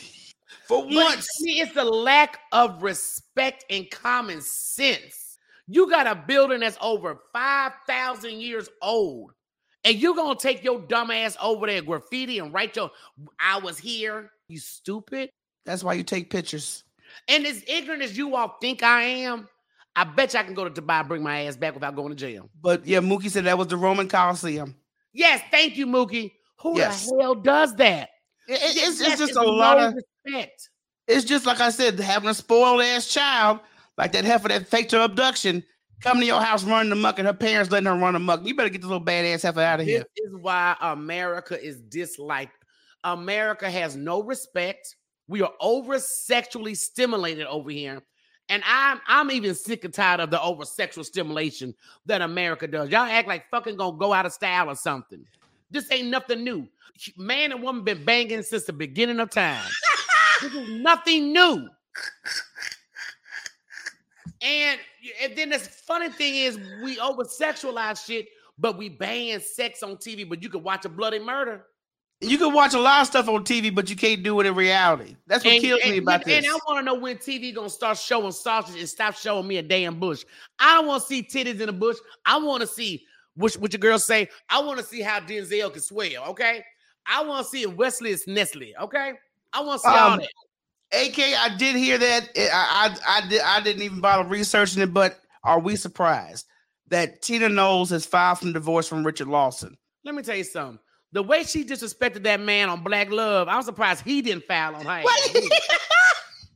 For 0.68 0.86
once. 0.86 1.26
see, 1.38 1.60
it's 1.60 1.72
the 1.72 1.84
lack 1.84 2.40
of 2.52 2.82
respect 2.82 3.64
and 3.70 3.90
common 3.90 4.40
sense. 4.42 5.38
You 5.66 5.88
got 5.88 6.06
a 6.06 6.14
building 6.14 6.60
that's 6.60 6.76
over 6.82 7.18
5,000 7.32 8.40
years 8.40 8.68
old, 8.82 9.32
and 9.84 9.96
you're 9.96 10.14
going 10.14 10.36
to 10.36 10.42
take 10.42 10.62
your 10.62 10.80
dumb 10.80 11.10
ass 11.10 11.36
over 11.42 11.66
there, 11.66 11.80
graffiti, 11.80 12.38
and 12.38 12.52
write 12.52 12.76
your, 12.76 12.90
I 13.40 13.58
was 13.58 13.78
here, 13.78 14.30
you 14.48 14.58
stupid. 14.58 15.30
That's 15.64 15.82
why 15.84 15.94
you 15.94 16.02
take 16.02 16.30
pictures. 16.30 16.84
And 17.28 17.46
as 17.46 17.62
ignorant 17.66 18.02
as 18.02 18.16
you 18.16 18.34
all 18.36 18.56
think 18.60 18.82
I 18.82 19.02
am, 19.02 19.48
I 19.96 20.04
bet 20.04 20.34
you 20.34 20.40
I 20.40 20.42
can 20.42 20.54
go 20.54 20.68
to 20.68 20.82
Dubai 20.82 21.00
and 21.00 21.08
bring 21.08 21.22
my 21.22 21.42
ass 21.46 21.56
back 21.56 21.74
without 21.74 21.94
going 21.96 22.10
to 22.10 22.14
jail. 22.16 22.50
But 22.60 22.86
yeah, 22.86 22.98
Mookie 23.00 23.30
said 23.30 23.44
that 23.44 23.56
was 23.56 23.68
the 23.68 23.76
Roman 23.76 24.08
Coliseum. 24.08 24.74
Yes, 25.12 25.40
thank 25.50 25.76
you, 25.76 25.86
Mookie. 25.86 26.32
Who 26.60 26.76
Yes. 26.76 27.08
the 27.08 27.18
hell 27.20 27.34
does 27.34 27.74
that? 27.76 28.10
It- 28.48 28.54
it- 28.60 28.76
it's, 28.88 29.00
it's 29.00 29.18
just 29.18 29.36
a 29.36 29.42
lot 29.42 29.78
of 29.78 29.94
respect. 30.24 30.68
it's 31.06 31.24
just 31.24 31.46
like 31.46 31.60
I 31.60 31.70
said, 31.70 31.98
having 32.00 32.28
a 32.28 32.34
spoiled 32.34 32.82
ass 32.82 33.06
child, 33.08 33.60
like 33.96 34.12
that 34.12 34.24
heifer 34.24 34.48
that 34.48 34.66
faked 34.66 34.92
her 34.92 35.00
abduction, 35.00 35.62
coming 36.00 36.22
to 36.22 36.26
your 36.26 36.40
house 36.42 36.64
running 36.64 36.90
amok 36.92 37.18
and 37.20 37.26
her 37.28 37.32
parents 37.32 37.70
letting 37.70 37.86
her 37.86 37.94
run 37.96 38.16
amok. 38.16 38.44
You 38.44 38.54
better 38.56 38.68
get 38.68 38.80
this 38.82 38.90
little 38.90 39.04
badass 39.04 39.42
heifer 39.42 39.60
out 39.60 39.80
of 39.80 39.86
here. 39.86 40.04
This 40.16 40.26
is 40.32 40.34
why 40.36 40.76
America 40.80 41.62
is 41.62 41.80
disliked. 41.82 42.52
America 43.04 43.70
has 43.70 43.94
no 43.96 44.22
respect. 44.22 44.96
We 45.28 45.42
are 45.42 45.52
over 45.60 45.98
sexually 45.98 46.74
stimulated 46.74 47.46
over 47.46 47.70
here. 47.70 48.02
And 48.50 48.62
I'm 48.66 49.00
I'm 49.06 49.30
even 49.30 49.54
sick 49.54 49.84
and 49.84 49.94
tired 49.94 50.20
of 50.20 50.30
the 50.30 50.40
over 50.40 50.64
sexual 50.64 51.02
stimulation 51.02 51.74
that 52.06 52.20
America 52.20 52.66
does. 52.66 52.90
Y'all 52.90 53.00
act 53.00 53.26
like 53.26 53.48
fucking 53.50 53.76
gonna 53.76 53.96
go 53.96 54.12
out 54.12 54.26
of 54.26 54.32
style 54.32 54.68
or 54.68 54.76
something. 54.76 55.24
This 55.70 55.90
ain't 55.90 56.08
nothing 56.08 56.44
new. 56.44 56.68
Man 57.16 57.52
and 57.52 57.62
woman 57.62 57.84
been 57.84 58.04
banging 58.04 58.42
since 58.42 58.64
the 58.64 58.72
beginning 58.72 59.18
of 59.18 59.30
time. 59.30 59.64
this 60.42 60.54
is 60.54 60.80
nothing 60.80 61.32
new. 61.32 61.68
And, 64.42 64.78
and 65.22 65.36
then 65.36 65.48
the 65.50 65.58
funny 65.58 66.10
thing 66.10 66.34
is 66.34 66.58
we 66.82 67.00
over 67.00 67.24
sexualize 67.24 68.04
shit, 68.04 68.28
but 68.58 68.76
we 68.76 68.90
ban 68.90 69.40
sex 69.40 69.82
on 69.82 69.96
TV, 69.96 70.28
but 70.28 70.42
you 70.42 70.50
can 70.50 70.62
watch 70.62 70.84
a 70.84 70.88
bloody 70.90 71.18
murder. 71.18 71.64
You 72.28 72.38
can 72.38 72.52
watch 72.52 72.74
a 72.74 72.78
lot 72.80 73.02
of 73.02 73.06
stuff 73.06 73.28
on 73.28 73.44
TV, 73.44 73.74
but 73.74 73.88
you 73.90 73.96
can't 73.96 74.22
do 74.22 74.38
it 74.40 74.46
in 74.46 74.54
reality. 74.54 75.16
That's 75.26 75.44
what 75.44 75.54
And, 75.54 75.62
kills 75.62 75.80
and- 75.82 75.92
me 75.92 75.98
about 75.98 76.24
this. 76.24 76.36
and 76.36 76.44
this. 76.44 76.52
I 76.52 76.58
want 76.66 76.78
to 76.78 76.84
know 76.84 76.94
when 76.94 77.16
TV 77.18 77.52
gonna 77.54 77.70
start 77.70 77.98
showing 77.98 78.32
sausage 78.32 78.78
and 78.78 78.88
stop 78.88 79.14
showing 79.16 79.46
me 79.46 79.58
a 79.58 79.62
damn 79.62 79.98
bush. 80.00 80.24
I 80.58 80.74
don't 80.74 80.86
want 80.86 81.02
to 81.02 81.06
see 81.08 81.22
titties 81.22 81.60
in 81.60 81.68
a 81.68 81.72
bush. 81.72 81.96
I 82.26 82.38
want 82.38 82.60
to 82.62 82.66
see 82.66 83.04
what, 83.36 83.52
what 83.54 83.72
your 83.72 83.80
girls 83.80 84.04
say. 84.04 84.28
I 84.48 84.60
want 84.60 84.78
to 84.78 84.84
see 84.84 85.00
how 85.00 85.20
Denzel 85.20 85.72
can 85.72 85.82
swell. 85.82 86.24
Okay, 86.28 86.64
I 87.06 87.22
want 87.24 87.44
to 87.44 87.50
see 87.50 87.62
if 87.64 87.72
Wesley 87.74 88.10
is 88.10 88.26
Nestle. 88.26 88.72
Okay, 88.80 89.12
I 89.52 89.60
want 89.62 89.80
to 89.82 89.88
see 89.88 89.94
all 89.94 90.12
Um, 90.12 90.20
that. 90.20 90.28
AK, 91.06 91.18
I 91.34 91.56
did 91.56 91.74
hear 91.76 91.98
that. 91.98 92.28
I, 92.36 92.94
I 93.06 93.18
I 93.24 93.28
did 93.28 93.40
I 93.42 93.60
didn't 93.60 93.82
even 93.82 94.00
bother 94.00 94.28
researching 94.28 94.82
it, 94.82 94.94
but 94.94 95.18
are 95.42 95.58
we 95.58 95.74
surprised 95.76 96.46
that 96.88 97.22
Tina 97.22 97.48
Knowles 97.48 97.90
has 97.90 98.06
filed 98.06 98.38
for 98.38 98.52
divorce 98.52 98.86
from 98.88 99.04
Richard 99.04 99.26
Lawson? 99.28 99.76
Let 100.04 100.14
me 100.14 100.22
tell 100.22 100.36
you 100.36 100.44
something. 100.44 100.78
The 101.14 101.22
way 101.22 101.44
she 101.44 101.64
disrespected 101.64 102.24
that 102.24 102.40
man 102.40 102.68
on 102.68 102.82
Black 102.82 103.08
Love, 103.08 103.46
I'm 103.46 103.62
surprised 103.62 104.02
he 104.04 104.20
didn't 104.20 104.44
foul 104.44 104.74
on 104.74 104.84
her. 104.84 105.02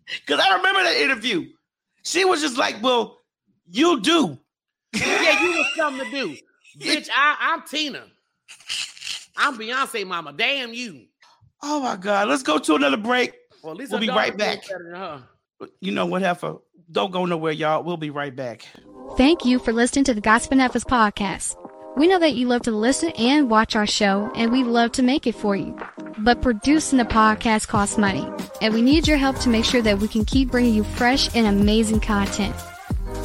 Because 0.06 0.40
I 0.44 0.56
remember 0.56 0.82
that 0.82 0.96
interview. 1.00 1.46
She 2.02 2.24
was 2.24 2.40
just 2.40 2.58
like, 2.58 2.82
"Well, 2.82 3.18
you 3.70 4.00
do." 4.00 4.36
yeah, 4.96 5.40
you 5.42 5.50
was 5.50 5.66
something 5.76 6.04
to 6.04 6.10
do, 6.10 6.36
bitch. 6.80 7.08
I, 7.14 7.36
I'm 7.38 7.62
Tina. 7.68 8.02
I'm 9.36 9.56
Beyonce, 9.56 10.04
mama. 10.04 10.32
Damn 10.32 10.74
you. 10.74 11.04
Oh 11.62 11.78
my 11.80 11.94
God! 11.94 12.26
Let's 12.28 12.42
go 12.42 12.58
to 12.58 12.74
another 12.74 12.96
break. 12.96 13.34
Well, 13.62 13.72
at 13.72 13.78
least 13.78 13.92
We'll 13.92 14.00
her 14.00 14.06
be 14.06 14.10
right 14.10 14.36
back. 14.36 14.62
better 14.62 14.82
than 14.90 14.94
her. 15.00 15.22
You 15.80 15.92
know 15.92 16.06
what, 16.06 16.22
Heifer? 16.22 16.56
Don't 16.90 17.12
go 17.12 17.26
nowhere, 17.26 17.52
y'all. 17.52 17.84
We'll 17.84 17.96
be 17.96 18.10
right 18.10 18.34
back. 18.34 18.66
Thank 19.16 19.44
you 19.44 19.60
for 19.60 19.72
listening 19.72 20.04
to 20.06 20.14
the 20.14 20.20
Gossiping 20.20 20.58
Heifers 20.58 20.84
podcast. 20.84 21.54
We 21.98 22.06
know 22.06 22.20
that 22.20 22.36
you 22.36 22.46
love 22.46 22.62
to 22.62 22.70
listen 22.70 23.10
and 23.18 23.50
watch 23.50 23.74
our 23.74 23.84
show, 23.86 24.30
and 24.36 24.52
we 24.52 24.62
love 24.62 24.92
to 24.92 25.02
make 25.02 25.26
it 25.26 25.34
for 25.34 25.56
you. 25.56 25.76
But 26.18 26.40
producing 26.40 27.00
a 27.00 27.04
podcast 27.04 27.66
costs 27.66 27.98
money, 27.98 28.24
and 28.62 28.72
we 28.72 28.82
need 28.82 29.08
your 29.08 29.16
help 29.16 29.36
to 29.40 29.48
make 29.48 29.64
sure 29.64 29.82
that 29.82 29.98
we 29.98 30.06
can 30.06 30.24
keep 30.24 30.52
bringing 30.52 30.74
you 30.74 30.84
fresh 30.84 31.28
and 31.34 31.44
amazing 31.44 31.98
content. 31.98 32.54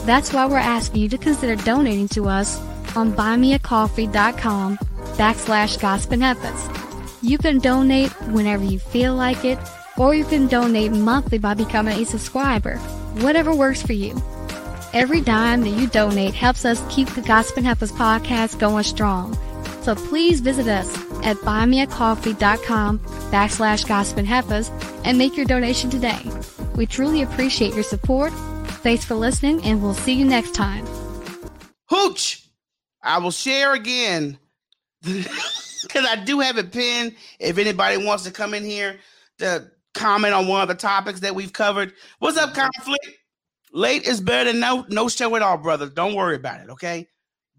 That's 0.07 0.33
why 0.33 0.47
we're 0.47 0.57
asking 0.57 1.03
you 1.03 1.09
to 1.09 1.19
consider 1.19 1.55
donating 1.55 2.07
to 2.09 2.27
us 2.27 2.59
on 2.95 3.13
buymeacoffee.com 3.13 4.77
backslash 5.17 5.79
Gospel. 5.79 7.19
You 7.21 7.37
can 7.37 7.59
donate 7.59 8.11
whenever 8.31 8.63
you 8.63 8.79
feel 8.79 9.13
like 9.13 9.45
it, 9.45 9.59
or 9.97 10.15
you 10.15 10.25
can 10.25 10.47
donate 10.47 10.91
monthly 10.91 11.37
by 11.37 11.53
becoming 11.53 12.01
a 12.01 12.05
subscriber. 12.05 12.77
Whatever 13.21 13.53
works 13.53 13.83
for 13.83 13.93
you. 13.93 14.19
Every 14.93 15.21
dime 15.21 15.61
that 15.61 15.71
you 15.71 15.87
donate 15.87 16.35
helps 16.35 16.65
us 16.65 16.83
keep 16.87 17.07
the 17.09 17.21
Gossiping 17.21 17.63
Heifers 17.63 17.91
podcast 17.91 18.59
going 18.59 18.83
strong. 18.83 19.35
So 19.81 19.95
please 19.95 20.39
visit 20.39 20.67
us 20.67 20.95
at 21.23 21.37
buymeacoffee.com 21.37 22.99
backslash 22.99 23.87
Gossiping 23.87 24.25
Heifers 24.25 24.69
and 25.03 25.17
make 25.17 25.35
your 25.35 25.47
donation 25.47 25.89
today. 25.89 26.21
We 26.75 26.85
truly 26.85 27.23
appreciate 27.23 27.73
your 27.73 27.83
support. 27.83 28.31
Thanks 28.83 29.03
for 29.03 29.15
listening 29.15 29.63
and 29.63 29.81
we'll 29.81 29.95
see 29.95 30.13
you 30.13 30.25
next 30.25 30.53
time. 30.53 30.85
Hooch, 31.89 32.47
I 33.01 33.17
will 33.17 33.31
share 33.31 33.73
again 33.73 34.37
because 35.01 36.05
I 36.05 36.23
do 36.23 36.39
have 36.39 36.59
a 36.59 36.63
pin. 36.63 37.15
If 37.39 37.57
anybody 37.57 37.97
wants 37.97 38.25
to 38.25 38.31
come 38.31 38.53
in 38.53 38.63
here 38.63 38.99
to 39.39 39.71
comment 39.95 40.35
on 40.35 40.47
one 40.47 40.61
of 40.61 40.67
the 40.67 40.75
topics 40.75 41.21
that 41.21 41.33
we've 41.33 41.51
covered, 41.51 41.93
what's 42.19 42.37
up, 42.37 42.53
conflict? 42.53 43.22
Late 43.73 44.03
is 44.03 44.21
better 44.21 44.51
than 44.51 44.59
no 44.59 44.85
no 44.89 45.09
show 45.09 45.35
at 45.35 45.41
all, 45.41 45.57
brothers. 45.57 45.89
Don't 45.89 46.13
worry 46.13 46.35
about 46.35 46.61
it, 46.61 46.69
okay? 46.69 47.07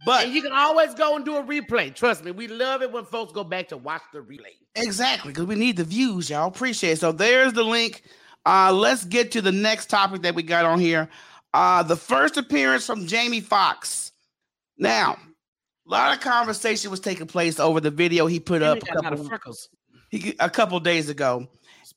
But 0.07 0.27
And 0.27 0.35
you 0.35 0.43
can 0.43 0.53
always 0.53 0.95
go 0.95 1.17
and 1.17 1.25
do 1.25 1.37
a 1.37 1.43
replay. 1.43 1.95
Trust 1.95 2.25
me, 2.25 2.31
we 2.31 2.47
love 2.47 2.83
it 2.83 2.93
when 2.93 3.05
folks 3.05 3.33
go 3.33 3.43
back 3.43 3.69
to 3.69 3.77
watch 3.77 4.03
the 4.12 4.21
replay. 4.21 4.55
Exactly, 4.77 5.33
because 5.33 5.47
we 5.47 5.57
need 5.57 5.77
the 5.77 5.85
views, 5.85 6.31
y'all. 6.31 6.47
Appreciate 6.47 6.93
it. 6.93 7.01
So 7.01 7.11
there's 7.11 7.53
the 7.53 7.65
link. 7.65 8.03
Uh, 8.47 8.73
let's 8.73 9.05
get 9.05 9.33
to 9.33 9.41
the 9.41 9.53
next 9.53 9.91
topic 9.91 10.23
that 10.23 10.35
we 10.35 10.43
got 10.43 10.65
on 10.65 10.79
here. 10.79 11.09
Uh, 11.53 11.83
the 11.83 11.97
first 11.97 12.37
appearance 12.37 12.87
from 12.87 13.07
Jamie 13.07 13.41
Foxx. 13.41 14.12
Now, 14.79 15.17
a 15.87 15.91
lot 15.91 16.15
of 16.15 16.21
conversation 16.21 16.91
was 16.91 17.01
taking 17.01 17.27
place 17.27 17.59
over 17.59 17.81
the 17.81 17.91
video 17.91 18.27
he 18.27 18.39
put 18.41 18.62
up 18.62 18.79
Jamie 18.81 18.91
a 18.91 18.99
a 18.99 19.03
couple, 19.03 19.21
of 19.21 19.27
freckles. 19.29 19.69
he, 20.11 20.35
a 20.39 20.51
couple 20.51 20.79
days 20.81 21.09
ago. 21.09 21.49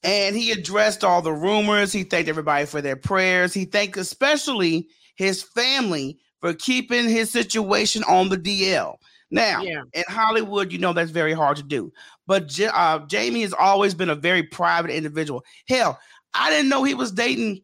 And 0.04 0.36
he 0.36 0.52
addressed 0.52 1.04
all 1.04 1.22
the 1.22 1.34
rumors. 1.34 1.92
He 1.92 2.04
thanked 2.04 2.30
everybody 2.30 2.66
for 2.66 2.82
their 2.82 2.96
prayers. 2.96 3.54
He 3.54 3.66
thanked 3.66 3.98
especially 3.98 4.88
his 5.16 5.42
family 5.42 6.20
for 6.40 6.54
keeping 6.54 7.10
his 7.10 7.32
situation 7.32 8.04
on 8.04 8.30
the 8.30 8.38
DL. 8.38 8.96
Now, 9.32 9.62
Yeah. 9.62 9.82
in 9.94 10.04
Hollywood, 10.08 10.72
you 10.72 10.78
know 10.78 10.94
that's 10.94 11.12
very 11.12 11.34
hard 11.34 11.58
to 11.58 11.64
do. 11.64 11.92
But 12.28 12.58
uh, 12.62 13.00
Jamie 13.08 13.42
has 13.42 13.54
always 13.54 13.94
been 13.94 14.10
a 14.10 14.16
very 14.16 14.44
private 14.44 14.92
individual. 14.92 15.44
Hell, 15.68 16.00
I 16.34 16.50
didn't 16.52 16.70
know 16.70 16.84
he 16.84 16.94
was 16.94 17.12
dating 17.12 17.62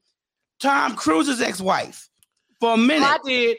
Tom 0.60 0.96
Cruise's 0.96 1.42
ex-wife 1.42 2.10
for 2.60 2.74
a 2.74 2.78
minute. 2.78 3.08
I 3.08 3.18
did. 3.24 3.58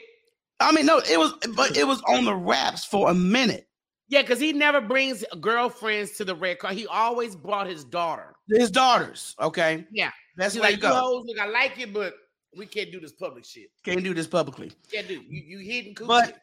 I 0.59 0.71
mean, 0.71 0.85
no, 0.85 0.99
it 0.99 1.17
was, 1.17 1.33
but 1.55 1.75
it 1.77 1.87
was 1.87 2.01
on 2.07 2.25
the 2.25 2.35
wraps 2.35 2.85
for 2.85 3.09
a 3.09 3.13
minute. 3.13 3.67
Yeah, 4.07 4.21
because 4.21 4.39
he 4.39 4.53
never 4.53 4.81
brings 4.81 5.23
girlfriends 5.41 6.11
to 6.17 6.25
the 6.25 6.35
red 6.35 6.59
car. 6.59 6.71
He 6.73 6.85
always 6.87 7.35
brought 7.35 7.67
his 7.67 7.83
daughter. 7.83 8.34
His 8.47 8.69
daughters, 8.71 9.35
okay, 9.39 9.85
Yeah. 9.91 10.11
that's 10.37 10.55
where 10.55 10.63
like, 10.63 10.75
you 10.75 10.81
go. 10.81 10.93
hoes, 10.93 11.25
look, 11.25 11.39
I 11.39 11.47
like 11.47 11.79
it, 11.79 11.93
but 11.93 12.13
we 12.55 12.65
can't 12.65 12.91
do 12.91 12.99
this 12.99 13.11
public 13.11 13.43
shit. 13.45 13.69
Can't 13.83 14.03
do 14.03 14.13
this 14.13 14.27
publicly. 14.27 14.71
Can't 14.91 15.07
do 15.07 15.15
you 15.27 15.41
you 15.41 15.57
hidden. 15.59 15.95
But 16.07 16.37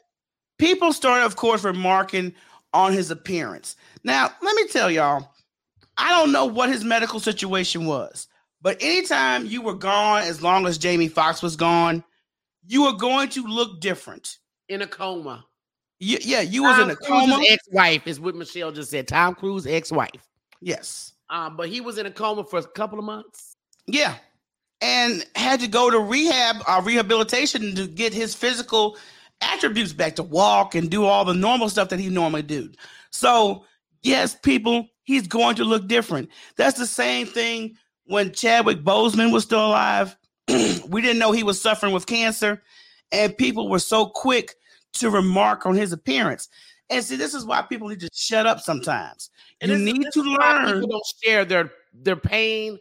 people 0.59 0.92
started, 0.92 1.24
of 1.24 1.36
course, 1.36 1.64
remarking 1.64 2.34
on 2.74 2.92
his 2.92 3.11
appearance. 3.11 3.76
Now, 4.05 4.30
let 4.42 4.57
me 4.57 4.66
tell 4.68 4.90
y'all, 4.90 5.32
I 5.96 6.11
don't 6.11 6.32
know 6.32 6.46
what 6.46 6.68
his 6.70 6.84
medical 6.84 7.20
situation 7.20 7.84
was, 7.86 8.26
but 8.61 8.78
anytime 8.82 9.46
you 9.46 9.62
were 9.62 9.74
gone, 9.74 10.22
as 10.22 10.42
long 10.42 10.66
as 10.66 10.78
Jamie 10.78 11.09
Foxx 11.09 11.42
was 11.42 11.55
gone, 11.57 12.03
you 12.66 12.84
were 12.84 12.94
going 12.94 13.28
to 13.30 13.44
look 13.46 13.80
different. 13.80 14.38
in 14.68 14.82
a 14.82 14.86
coma. 14.86 15.44
You, 15.98 16.18
yeah, 16.20 16.40
you 16.40 16.62
was 16.64 16.78
in 16.80 16.90
a 16.90 16.96
Cruise's 16.96 17.30
coma. 17.30 17.44
ex-wife 17.48 18.07
is 18.07 18.18
what 18.18 18.34
Michelle 18.34 18.72
just 18.72 18.90
said. 18.90 19.07
Tom 19.07 19.34
Cruise 19.34 19.66
ex-wife. 19.66 20.28
yes. 20.61 21.11
Um, 21.32 21.56
but 21.56 21.70
he 21.70 21.80
was 21.80 21.96
in 21.96 22.04
a 22.04 22.10
coma 22.10 22.44
for 22.44 22.58
a 22.58 22.62
couple 22.62 22.98
of 22.98 23.06
months. 23.06 23.56
Yeah. 23.86 24.16
And 24.82 25.26
had 25.34 25.60
to 25.60 25.66
go 25.66 25.90
to 25.90 25.98
rehab, 25.98 26.56
uh, 26.68 26.82
rehabilitation 26.84 27.74
to 27.74 27.86
get 27.86 28.12
his 28.12 28.34
physical 28.34 28.98
attributes 29.40 29.94
back 29.94 30.16
to 30.16 30.22
walk 30.22 30.74
and 30.74 30.90
do 30.90 31.04
all 31.04 31.24
the 31.24 31.32
normal 31.34 31.70
stuff 31.70 31.88
that 31.88 31.98
he 31.98 32.10
normally 32.10 32.42
do. 32.42 32.70
So, 33.10 33.64
yes, 34.02 34.36
people, 34.42 34.88
he's 35.04 35.26
going 35.26 35.56
to 35.56 35.64
look 35.64 35.88
different. 35.88 36.28
That's 36.56 36.78
the 36.78 36.86
same 36.86 37.26
thing 37.26 37.76
when 38.04 38.32
Chadwick 38.32 38.84
Boseman 38.84 39.32
was 39.32 39.44
still 39.44 39.66
alive. 39.66 40.14
we 40.48 41.00
didn't 41.00 41.18
know 41.18 41.32
he 41.32 41.44
was 41.44 41.60
suffering 41.60 41.94
with 41.94 42.06
cancer, 42.06 42.62
and 43.10 43.36
people 43.38 43.70
were 43.70 43.78
so 43.78 44.06
quick 44.06 44.54
to 44.94 45.08
remark 45.08 45.64
on 45.64 45.76
his 45.76 45.92
appearance. 45.92 46.48
And 46.93 47.05
see, 47.05 47.16
this 47.16 47.34
is 47.34 47.45
why 47.45 47.62
people 47.62 47.88
need 47.88 48.01
to 48.01 48.09
shut 48.12 48.47
up 48.47 48.61
sometimes. 48.61 49.30
And 49.61 49.70
you 49.70 49.78
this- 49.78 49.84
need 49.95 50.03
this 50.07 50.14
to 50.14 50.20
is 50.20 50.26
why 50.38 50.64
learn. 50.64 50.74
People 50.80 50.88
don't 50.88 51.07
share 51.24 51.45
their 51.45 51.70
their 51.95 52.16
pain 52.16 52.78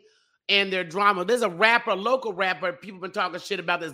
and 0.50 0.72
their 0.72 0.84
drama. 0.84 1.26
There's 1.26 1.42
a 1.42 1.50
rapper, 1.50 1.94
local 1.96 2.34
rapper. 2.34 2.72
People 2.74 3.00
been 3.00 3.12
talking 3.12 3.40
shit 3.40 3.60
about 3.60 3.80
this 3.82 3.94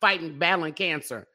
fighting, 0.00 0.38
battling 0.38 0.72
cancer, 0.74 1.26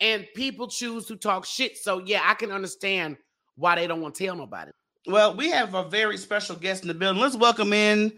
and 0.00 0.26
people 0.34 0.68
choose 0.68 1.06
to 1.06 1.16
talk 1.16 1.44
shit. 1.44 1.76
So 1.78 1.98
yeah, 2.04 2.20
I 2.24 2.34
can 2.34 2.50
understand 2.50 3.16
why 3.56 3.74
they 3.76 3.86
don't 3.86 4.00
want 4.00 4.14
to 4.16 4.24
tell 4.26 4.36
nobody. 4.36 4.70
Well, 5.06 5.34
we 5.34 5.50
have 5.50 5.74
a 5.74 5.84
very 5.88 6.16
special 6.18 6.56
guest 6.56 6.82
in 6.82 6.88
the 6.88 6.94
building. 6.94 7.20
Let's 7.22 7.36
welcome 7.36 7.72
in 7.72 8.12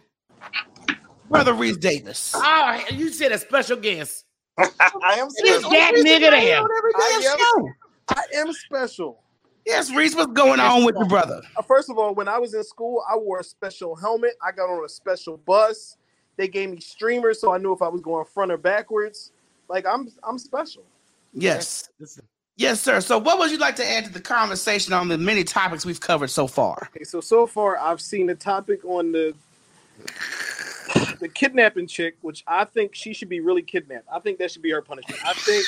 Brother 1.28 1.52
Reese 1.54 1.76
Davis. 1.76 2.32
Oh, 2.34 2.80
you 2.90 3.10
said 3.10 3.30
a 3.32 3.38
special 3.38 3.76
guest. 3.76 4.24
I 4.58 4.68
am 5.18 5.28
This 5.42 5.60
special. 5.60 5.70
that 5.70 5.92
nigga 5.94 6.30
there. 6.30 6.60
I 6.60 7.22
am, 7.22 7.22
show. 7.22 7.68
I 8.08 8.22
am 8.40 8.52
special. 8.52 9.22
Yes, 9.66 9.90
Reese, 9.92 10.14
what's 10.14 10.32
going 10.32 10.60
on 10.60 10.84
with 10.84 10.96
your 10.96 11.06
brother? 11.06 11.42
Uh, 11.56 11.62
First 11.62 11.90
of 11.90 11.98
all, 11.98 12.14
when 12.14 12.28
I 12.28 12.38
was 12.38 12.54
in 12.54 12.64
school, 12.64 13.04
I 13.08 13.16
wore 13.16 13.40
a 13.40 13.44
special 13.44 13.94
helmet. 13.94 14.32
I 14.44 14.52
got 14.52 14.70
on 14.70 14.84
a 14.84 14.88
special 14.88 15.36
bus. 15.38 15.96
They 16.36 16.48
gave 16.48 16.70
me 16.70 16.80
streamers, 16.80 17.40
so 17.40 17.52
I 17.52 17.58
knew 17.58 17.72
if 17.72 17.82
I 17.82 17.88
was 17.88 18.00
going 18.00 18.24
front 18.24 18.50
or 18.50 18.56
backwards. 18.56 19.32
Like 19.68 19.86
I'm, 19.86 20.08
I'm 20.22 20.38
special. 20.38 20.82
Yes. 21.32 21.88
Yes, 22.56 22.80
sir. 22.80 23.00
So, 23.00 23.18
what 23.18 23.38
would 23.38 23.50
you 23.50 23.58
like 23.58 23.76
to 23.76 23.88
add 23.88 24.04
to 24.04 24.12
the 24.12 24.20
conversation 24.20 24.92
on 24.92 25.08
the 25.08 25.16
many 25.16 25.44
topics 25.44 25.86
we've 25.86 26.00
covered 26.00 26.28
so 26.28 26.46
far? 26.46 26.90
Okay, 26.94 27.04
so 27.04 27.20
so 27.20 27.46
far 27.46 27.78
I've 27.78 28.00
seen 28.00 28.26
the 28.26 28.34
topic 28.34 28.84
on 28.84 29.12
the 29.12 29.34
the 31.20 31.28
kidnapping 31.28 31.86
chick, 31.86 32.16
which 32.20 32.42
I 32.46 32.64
think 32.64 32.94
she 32.94 33.14
should 33.14 33.28
be 33.28 33.40
really 33.40 33.62
kidnapped. 33.62 34.06
I 34.12 34.18
think 34.18 34.38
that 34.38 34.50
should 34.50 34.62
be 34.62 34.70
her 34.72 34.82
punishment. 34.82 35.20
I 35.24 35.32
think 35.34 35.64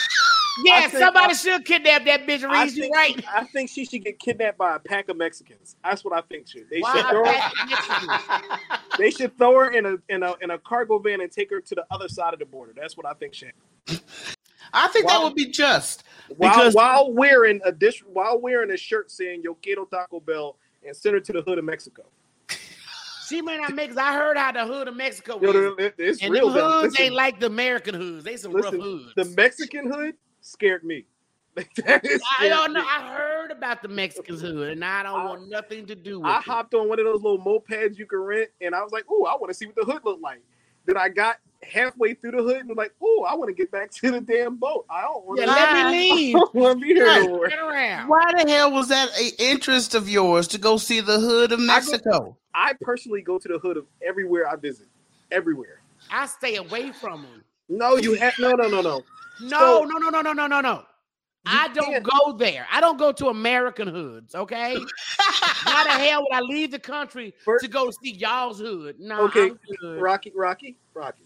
Yeah, 0.64 0.80
think- 0.88 1.02
somebody 1.02 1.30
I- 1.32 1.36
should 1.36 1.64
kidnap 1.64 2.04
that 2.04 2.26
bitch. 2.26 2.48
Reese, 2.48 2.76
you 2.76 2.82
think, 2.82 2.94
right. 2.94 3.24
I 3.34 3.44
think 3.44 3.70
she 3.70 3.84
should 3.84 4.04
get 4.04 4.18
kidnapped 4.18 4.58
by 4.58 4.76
a 4.76 4.78
pack 4.78 5.08
of 5.08 5.16
Mexicans. 5.16 5.76
That's 5.82 6.04
what 6.04 6.12
I 6.14 6.20
think 6.22 6.46
should. 6.48 6.68
They 6.70 6.80
Why 6.80 6.94
should 6.96 7.06
throw 7.06 7.18
her, 7.20 7.24
back 7.24 7.52
to 7.52 7.66
Mexico? 7.66 8.78
they 8.98 9.10
should 9.10 9.38
throw 9.38 9.54
her 9.60 9.70
in 9.70 9.86
a 9.86 9.96
in 10.08 10.22
a 10.22 10.34
in 10.42 10.50
a 10.50 10.58
cargo 10.58 10.98
van 10.98 11.20
and 11.22 11.32
take 11.32 11.50
her 11.50 11.60
to 11.60 11.74
the 11.74 11.86
other 11.90 12.08
side 12.08 12.34
of 12.34 12.38
the 12.38 12.44
border. 12.46 12.72
That's 12.76 12.96
what 12.96 13.06
I 13.06 13.14
think 13.14 13.32
should. 13.34 13.52
I 14.74 14.88
think 14.88 15.06
that 15.08 15.22
would 15.22 15.34
be 15.34 15.46
just 15.46 16.04
While 16.36 16.50
because 16.50 16.74
while 16.74 17.12
wearing 17.12 17.60
a 17.64 17.72
dish 17.72 18.02
while 18.06 18.38
wearing 18.40 18.70
a 18.70 18.76
shirt 18.76 19.10
saying 19.10 19.42
Yo 19.42 19.54
quiero 19.54 19.84
Taco 19.86 20.20
Bell 20.20 20.56
and 20.86 20.94
send 20.96 21.14
her 21.14 21.20
to 21.20 21.32
the 21.32 21.42
hood 21.42 21.58
of 21.58 21.64
Mexico. 21.64 22.04
She 23.28 23.40
may 23.40 23.56
not 23.56 23.74
make. 23.74 23.88
'cause 23.88 23.96
I 23.98 24.12
heard 24.12 24.36
how 24.36 24.52
the 24.52 24.66
hood 24.66 24.88
of 24.88 24.96
Mexico 24.96 25.38
Yo, 25.40 25.50
is. 25.50 25.74
it- 25.78 25.94
it's 25.96 26.22
And 26.22 26.30
real. 26.32 26.48
them 26.50 26.56
though. 26.58 26.70
hoods 26.82 26.92
Listen, 26.92 27.04
ain't 27.06 27.14
like 27.14 27.40
the 27.40 27.46
American 27.46 27.94
hoods. 27.94 28.24
They 28.24 28.36
some 28.36 28.52
listen, 28.52 28.72
rough 28.74 28.82
hoods. 28.82 29.12
the 29.16 29.24
Mexican 29.24 29.90
hood 29.90 30.14
scared 30.42 30.84
me. 30.84 31.04
That 31.84 32.04
is 32.06 32.22
I 32.40 32.48
don't 32.48 32.72
know. 32.72 32.80
me. 32.82 32.86
I 32.88 33.14
heard 33.14 33.50
about 33.50 33.82
the 33.82 33.88
Mexicans 33.88 34.40
hood, 34.40 34.70
and 34.72 34.84
I 34.84 35.02
don't 35.02 35.20
I- 35.20 35.24
want 35.26 35.48
nothing 35.50 35.84
to 35.86 35.94
do 35.94 36.20
with 36.20 36.28
I 36.30 36.38
it. 36.38 36.44
hopped 36.44 36.74
on 36.74 36.88
one 36.88 36.98
of 36.98 37.04
those 37.04 37.22
little 37.22 37.38
mopeds 37.38 37.98
you 37.98 38.06
can 38.06 38.20
rent, 38.20 38.48
and 38.62 38.74
I 38.74 38.82
was 38.82 38.90
like, 38.92 39.10
"Ooh, 39.10 39.24
I 39.24 39.34
want 39.36 39.48
to 39.48 39.54
see 39.54 39.66
what 39.66 39.74
the 39.76 39.84
hood 39.84 40.02
looked 40.04 40.22
like." 40.22 40.40
Then 40.86 40.96
I 40.96 41.08
got 41.10 41.36
halfway 41.62 42.14
through 42.14 42.32
the 42.32 42.42
hood 42.42 42.56
and 42.56 42.68
I'm 42.72 42.76
like, 42.76 42.92
oh, 43.00 43.24
I 43.28 43.34
want 43.36 43.48
to 43.48 43.54
get 43.54 43.70
back 43.70 43.90
to 44.00 44.10
the 44.10 44.20
damn 44.20 44.56
boat. 44.56 44.84
I 44.90 45.02
don't 45.02 45.24
want 45.24 45.38
Yeah, 45.38 45.46
to. 45.46 45.52
let 45.52 45.92
me 45.92 46.10
leave. 46.34 46.36
want 46.54 46.80
to 46.80 46.84
be 46.84 46.92
here 46.94 47.06
Right. 47.06 47.22
no 47.22 47.28
more. 47.36 47.48
Get 47.48 47.58
around. 47.60 48.08
Why 48.08 48.32
the 48.36 48.50
hell 48.50 48.72
was 48.72 48.88
that 48.88 49.08
a 49.16 49.30
interest 49.40 49.94
of 49.94 50.08
yours 50.08 50.48
to 50.48 50.58
go 50.58 50.76
see 50.78 51.00
the 51.00 51.20
hood 51.20 51.52
of 51.52 51.60
go- 51.60 51.64
Mexico? 51.66 52.36
I 52.52 52.72
personally 52.80 53.22
go 53.22 53.38
to 53.38 53.46
the 53.46 53.60
hood 53.60 53.76
of 53.76 53.86
everywhere 54.04 54.48
I 54.48 54.56
visit. 54.56 54.88
Everywhere. 55.30 55.78
I 56.10 56.26
stay 56.26 56.56
away 56.56 56.90
from 56.90 57.22
them. 57.22 57.44
No, 57.68 57.94
you 57.96 58.14
have 58.14 58.34
no, 58.40 58.50
no, 58.54 58.66
no, 58.66 58.80
no. 58.80 59.02
No, 59.42 59.58
So- 59.58 59.84
no, 59.84 59.98
no, 59.98 60.08
no, 60.08 60.20
no, 60.22 60.32
no, 60.32 60.46
no, 60.46 60.60
no. 60.60 60.84
I 61.44 61.66
don't 61.74 62.04
go 62.04 62.32
there. 62.34 62.68
I 62.70 62.80
don't 62.80 62.98
go 62.98 63.10
to 63.10 63.26
American 63.26 63.88
hoods, 63.88 64.32
okay? 64.34 64.76
Why 65.64 65.84
the 65.84 65.90
hell 65.90 66.20
would 66.22 66.32
I 66.32 66.40
leave 66.40 66.70
the 66.70 66.78
country 66.78 67.34
First- 67.44 67.64
to 67.64 67.70
go 67.70 67.90
see 67.90 68.12
y'all's 68.12 68.60
hood? 68.60 69.00
No, 69.00 69.22
Okay, 69.24 69.50
Rocky, 69.98 70.32
Rocky, 70.36 70.76
Rocky. 70.94 71.24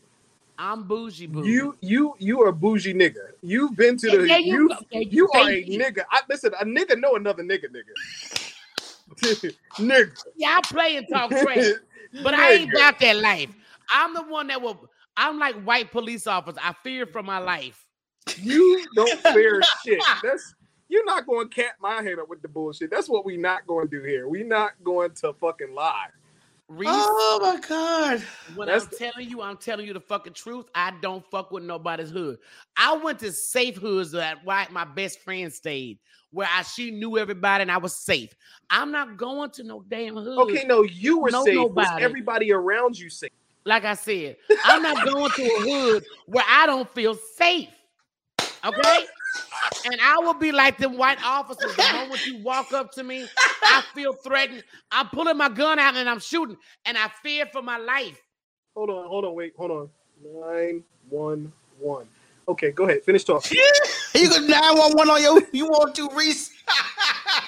I'm 0.58 0.84
bougie 0.84 1.26
bougie. 1.26 1.50
You, 1.50 1.76
you, 1.82 2.14
you 2.18 2.40
are 2.42 2.48
a 2.48 2.52
bougie 2.52 2.94
nigga. 2.94 3.32
You've 3.42 3.76
been 3.76 3.98
to 3.98 4.10
the. 4.10 4.26
yeah, 4.26 4.38
you, 4.38 4.70
you 4.70 5.00
you, 5.00 5.08
you 5.10 5.30
are 5.34 5.50
a 5.50 5.58
you. 5.60 5.78
nigga. 5.78 6.04
I 6.10 6.22
listen. 6.30 6.52
A 6.58 6.64
nigga 6.64 6.98
know 6.98 7.16
another 7.16 7.42
nigga, 7.42 7.66
nigga. 7.66 7.92
nigga. 9.78 10.24
yeah, 10.36 10.58
I 10.58 10.60
play 10.66 10.96
and 10.96 11.06
talk 11.12 11.28
trash, 11.42 11.72
but 12.22 12.32
I 12.32 12.52
ain't 12.52 12.72
about 12.72 12.98
that 13.00 13.16
life. 13.16 13.50
I'm 13.90 14.14
the 14.14 14.22
one 14.22 14.46
that 14.46 14.62
will. 14.62 14.88
I'm 15.16 15.38
like 15.38 15.60
white 15.62 15.92
police 15.92 16.26
officer. 16.26 16.58
I 16.62 16.74
fear 16.82 17.04
for 17.04 17.22
my 17.22 17.38
life. 17.38 17.86
You 18.39 18.85
don't 18.95 19.18
fear 19.33 19.62
shit. 19.85 20.03
That's 20.22 20.55
you're 20.89 21.05
not 21.05 21.27
going 21.27 21.49
to 21.49 21.55
cap 21.55 21.77
my 21.81 22.03
head 22.03 22.18
up 22.18 22.29
with 22.29 22.43
the 22.43 22.49
bullshit. 22.49 22.91
That's 22.91 23.09
what 23.09 23.24
we 23.24 23.37
not 23.37 23.66
going 23.66 23.89
to 23.89 23.91
do 24.01 24.05
here. 24.05 24.29
We 24.29 24.43
not 24.45 24.72
going 24.85 25.11
to 25.14 25.33
fucking 25.33 25.74
lie. 25.74 26.07
Reese, 26.68 26.91
Oh 26.93 27.39
my 27.41 27.61
god! 27.68 28.22
when 28.57 28.66
that's 28.66 28.85
I'm 28.85 28.91
the- 28.91 28.97
telling 28.97 29.29
you, 29.31 29.41
I'm 29.41 29.57
telling 29.57 29.87
you 29.87 29.93
the 29.93 30.01
fucking 30.01 30.33
truth. 30.33 30.66
I 30.74 30.93
don't 31.01 31.24
fuck 31.31 31.53
with 31.53 31.62
nobody's 31.62 32.11
hood. 32.11 32.39
I 32.77 32.97
went 32.97 33.20
to 33.20 33.31
safe 33.33 33.77
hoods 33.77 34.11
that 34.12 34.45
why 34.45 34.66
my 34.72 34.85
best 34.85 35.20
friend 35.20 35.53
stayed, 35.53 35.99
where 36.33 36.49
I 36.53 36.62
she 36.62 36.91
knew 36.91 37.18
everybody 37.18 37.62
and 37.62 37.70
I 37.70 37.79
was 37.79 37.95
safe. 37.95 38.35
I'm 38.68 38.91
not 38.91 39.16
going 39.16 39.51
to 39.51 39.62
no 39.62 39.85
damn 39.89 40.16
hood. 40.16 40.39
Okay, 40.39 40.64
no, 40.66 40.83
you 40.83 41.20
were 41.20 41.31
No, 41.31 41.45
safe. 41.45 41.70
Was 41.70 41.89
everybody 42.01 42.53
around 42.53 42.99
you 42.99 43.11
safe? 43.11 43.31
like 43.64 43.85
I 43.85 43.95
said, 43.95 44.37
I'm 44.64 44.83
not 44.83 45.05
going 45.07 45.31
to 45.31 45.43
a 45.43 45.61
hood 45.61 46.05
where 46.27 46.45
I 46.49 46.66
don't 46.66 46.89
feel 46.91 47.14
safe. 47.37 47.68
Okay? 48.66 49.06
And 49.84 50.00
I 50.02 50.18
will 50.18 50.34
be 50.34 50.52
like 50.52 50.78
them 50.78 50.96
white 50.96 51.18
officers. 51.24 51.76
The 51.76 51.84
moment 51.84 52.26
you 52.26 52.38
walk 52.42 52.72
up 52.72 52.92
to 52.92 53.04
me, 53.04 53.30
I 53.64 53.82
feel 53.94 54.12
threatened. 54.14 54.64
I'm 54.90 55.08
pulling 55.08 55.36
my 55.36 55.48
gun 55.48 55.78
out 55.78 55.96
and 55.96 56.08
I'm 56.08 56.20
shooting, 56.20 56.56
and 56.84 56.98
I 56.98 57.08
fear 57.22 57.46
for 57.46 57.62
my 57.62 57.78
life. 57.78 58.20
Hold 58.74 58.90
on, 58.90 59.06
hold 59.08 59.24
on, 59.24 59.34
wait, 59.34 59.54
hold 59.56 59.70
on. 59.70 59.90
Nine 60.24 60.84
one 61.08 61.52
one. 61.78 62.06
Okay, 62.48 62.72
go 62.72 62.84
ahead. 62.84 63.02
Finish 63.04 63.24
talking. 63.24 63.58
You 64.14 64.30
got 64.30 64.42
nine 64.44 64.78
one 64.78 64.92
one 64.92 65.10
on 65.10 65.22
your. 65.22 65.42
You 65.52 65.66
want 65.66 65.94
to 65.96 66.08
Reese? 66.14 66.50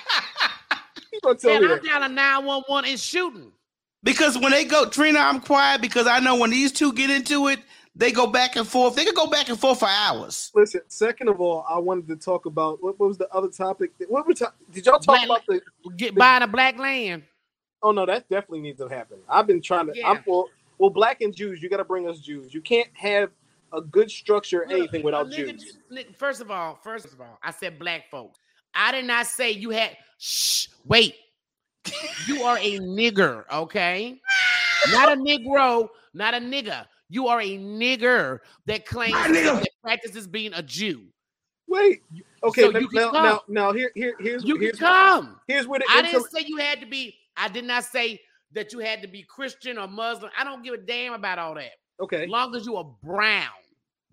You 1.13 1.21
gonna 1.23 1.39
tell 1.39 1.53
Man, 1.55 1.63
me 1.63 1.69
I'm 1.69 1.77
that? 1.77 1.85
down 1.85 2.03
a 2.05 2.09
911 2.09 2.91
and 2.91 3.01
shooting. 3.01 3.53
Because 4.05 4.39
when 4.39 4.53
they 4.53 4.65
go, 4.65 4.89
Trina, 4.89 5.19
I'm 5.19 5.41
quiet 5.41 5.81
because 5.81 6.07
I 6.07 6.21
know 6.21 6.37
when 6.37 6.51
these 6.51 6.73
two 6.73 6.93
get 6.93 7.11
into 7.11 7.49
it, 7.49 7.61
they 7.99 8.13
go 8.13 8.29
back 8.29 8.55
and 8.57 8.67
forth. 8.67 8.95
They 8.95 9.05
could 9.05 9.17
go 9.17 9.27
back 9.27 9.49
and 9.49 9.59
forth 9.59 9.81
for 9.81 9.89
hours. 9.89 10.53
Listen. 10.55 10.81
Second 10.87 11.29
of 11.29 11.41
all, 11.41 11.67
I 11.69 11.79
wanted 11.79 12.07
to 12.09 12.17
talk 12.17 12.47
about 12.47 12.81
what, 12.83 12.99
what 12.99 13.09
was 13.09 13.19
the 13.19 13.29
other 13.35 13.49
topic? 13.49 13.91
What 14.09 14.27
were 14.27 14.35
ta- 14.35 14.53
did 14.73 14.87
y'all 14.87 15.01
talk 15.01 15.17
Black- 15.17 15.25
about 15.27 15.43
the? 15.49 15.61
Get 15.97 16.15
buying 16.15 16.43
a 16.43 16.47
black 16.47 16.79
land. 16.79 17.25
Oh 17.83 17.91
no, 17.91 18.07
that 18.07 18.29
definitely 18.29 18.61
needs 18.61 18.79
to 18.79 18.89
happen. 18.89 19.19
I've 19.29 19.47
been 19.49 19.61
trying 19.61 19.89
to. 19.89 19.93
Yeah. 19.97 20.11
I'm 20.11 20.23
well, 20.27 20.49
well, 20.79 20.91
black 20.91 21.21
and 21.21 21.35
Jews. 21.35 21.61
You 21.61 21.69
got 21.69 21.79
to 21.79 21.85
bring 21.85 22.09
us 22.09 22.21
Jews. 22.21 22.55
You 22.55 22.61
can't 22.61 22.89
have 22.95 23.31
a 23.73 23.81
good 23.81 24.11
structure 24.11 24.63
or 24.63 24.71
anything 24.71 25.03
without 25.03 25.27
a 25.27 25.31
nigga- 25.31 25.61
Jews. 25.61 26.05
First 26.17 26.41
of 26.41 26.53
all, 26.53 26.79
first 26.83 27.07
of 27.07 27.21
all, 27.21 27.39
I 27.43 27.51
said 27.51 27.79
black 27.81 28.11
folks. 28.11 28.39
I 28.75 28.93
did 28.93 29.07
not 29.07 29.27
say 29.27 29.51
you 29.51 29.71
had. 29.71 29.97
Shh, 30.19 30.69
wait. 30.87 31.17
You 32.27 32.43
are 32.43 32.59
a 32.59 32.79
nigger, 32.79 33.45
okay? 33.53 34.21
Not 34.91 35.13
a 35.13 35.17
negro, 35.17 35.89
not 36.15 36.35
a 36.35 36.39
nigga. 36.39 36.87
You 37.11 37.29
are 37.29 37.41
a 37.41 37.59
nigger 37.59 38.41
that 38.67 38.85
claims 38.87 39.15
ah, 39.17 39.27
nigger. 39.29 39.61
that 39.61 39.69
practices 39.83 40.27
being 40.27 40.53
a 40.55 40.63
Jew. 40.63 41.05
Wait. 41.67 42.03
Okay. 42.43 42.63
So 42.63 42.79
you 42.79 42.89
now, 42.93 43.11
now, 43.11 43.41
now, 43.49 43.73
here, 43.73 43.91
here, 43.95 44.15
here's 44.21 44.45
You 44.45 44.57
can 44.59 44.73
come. 44.73 45.39
here's 45.47 45.67
where 45.67 45.79
the 45.81 45.87
I 45.91 45.99
inter- 46.01 46.13
didn't 46.13 46.31
say 46.31 46.45
you 46.47 46.57
had 46.57 46.81
to 46.81 46.87
be. 46.87 47.15
I 47.37 47.49
did 47.49 47.65
not 47.65 47.85
say 47.85 48.21
that 48.53 48.73
you 48.73 48.79
had 48.79 49.03
to 49.03 49.09
be 49.09 49.23
Christian 49.23 49.79
or 49.79 49.87
Muslim. 49.87 50.31
I 50.39 50.45
don't 50.45 50.63
give 50.63 50.75
a 50.75 50.79
damn 50.79 51.13
about 51.13 51.39
all 51.39 51.55
that. 51.55 51.73
okay. 52.01 52.25
As 52.25 52.29
long 52.31 52.55
as 52.55 52.65
you 52.67 52.77
are 52.77 52.87
brown, 53.03 53.49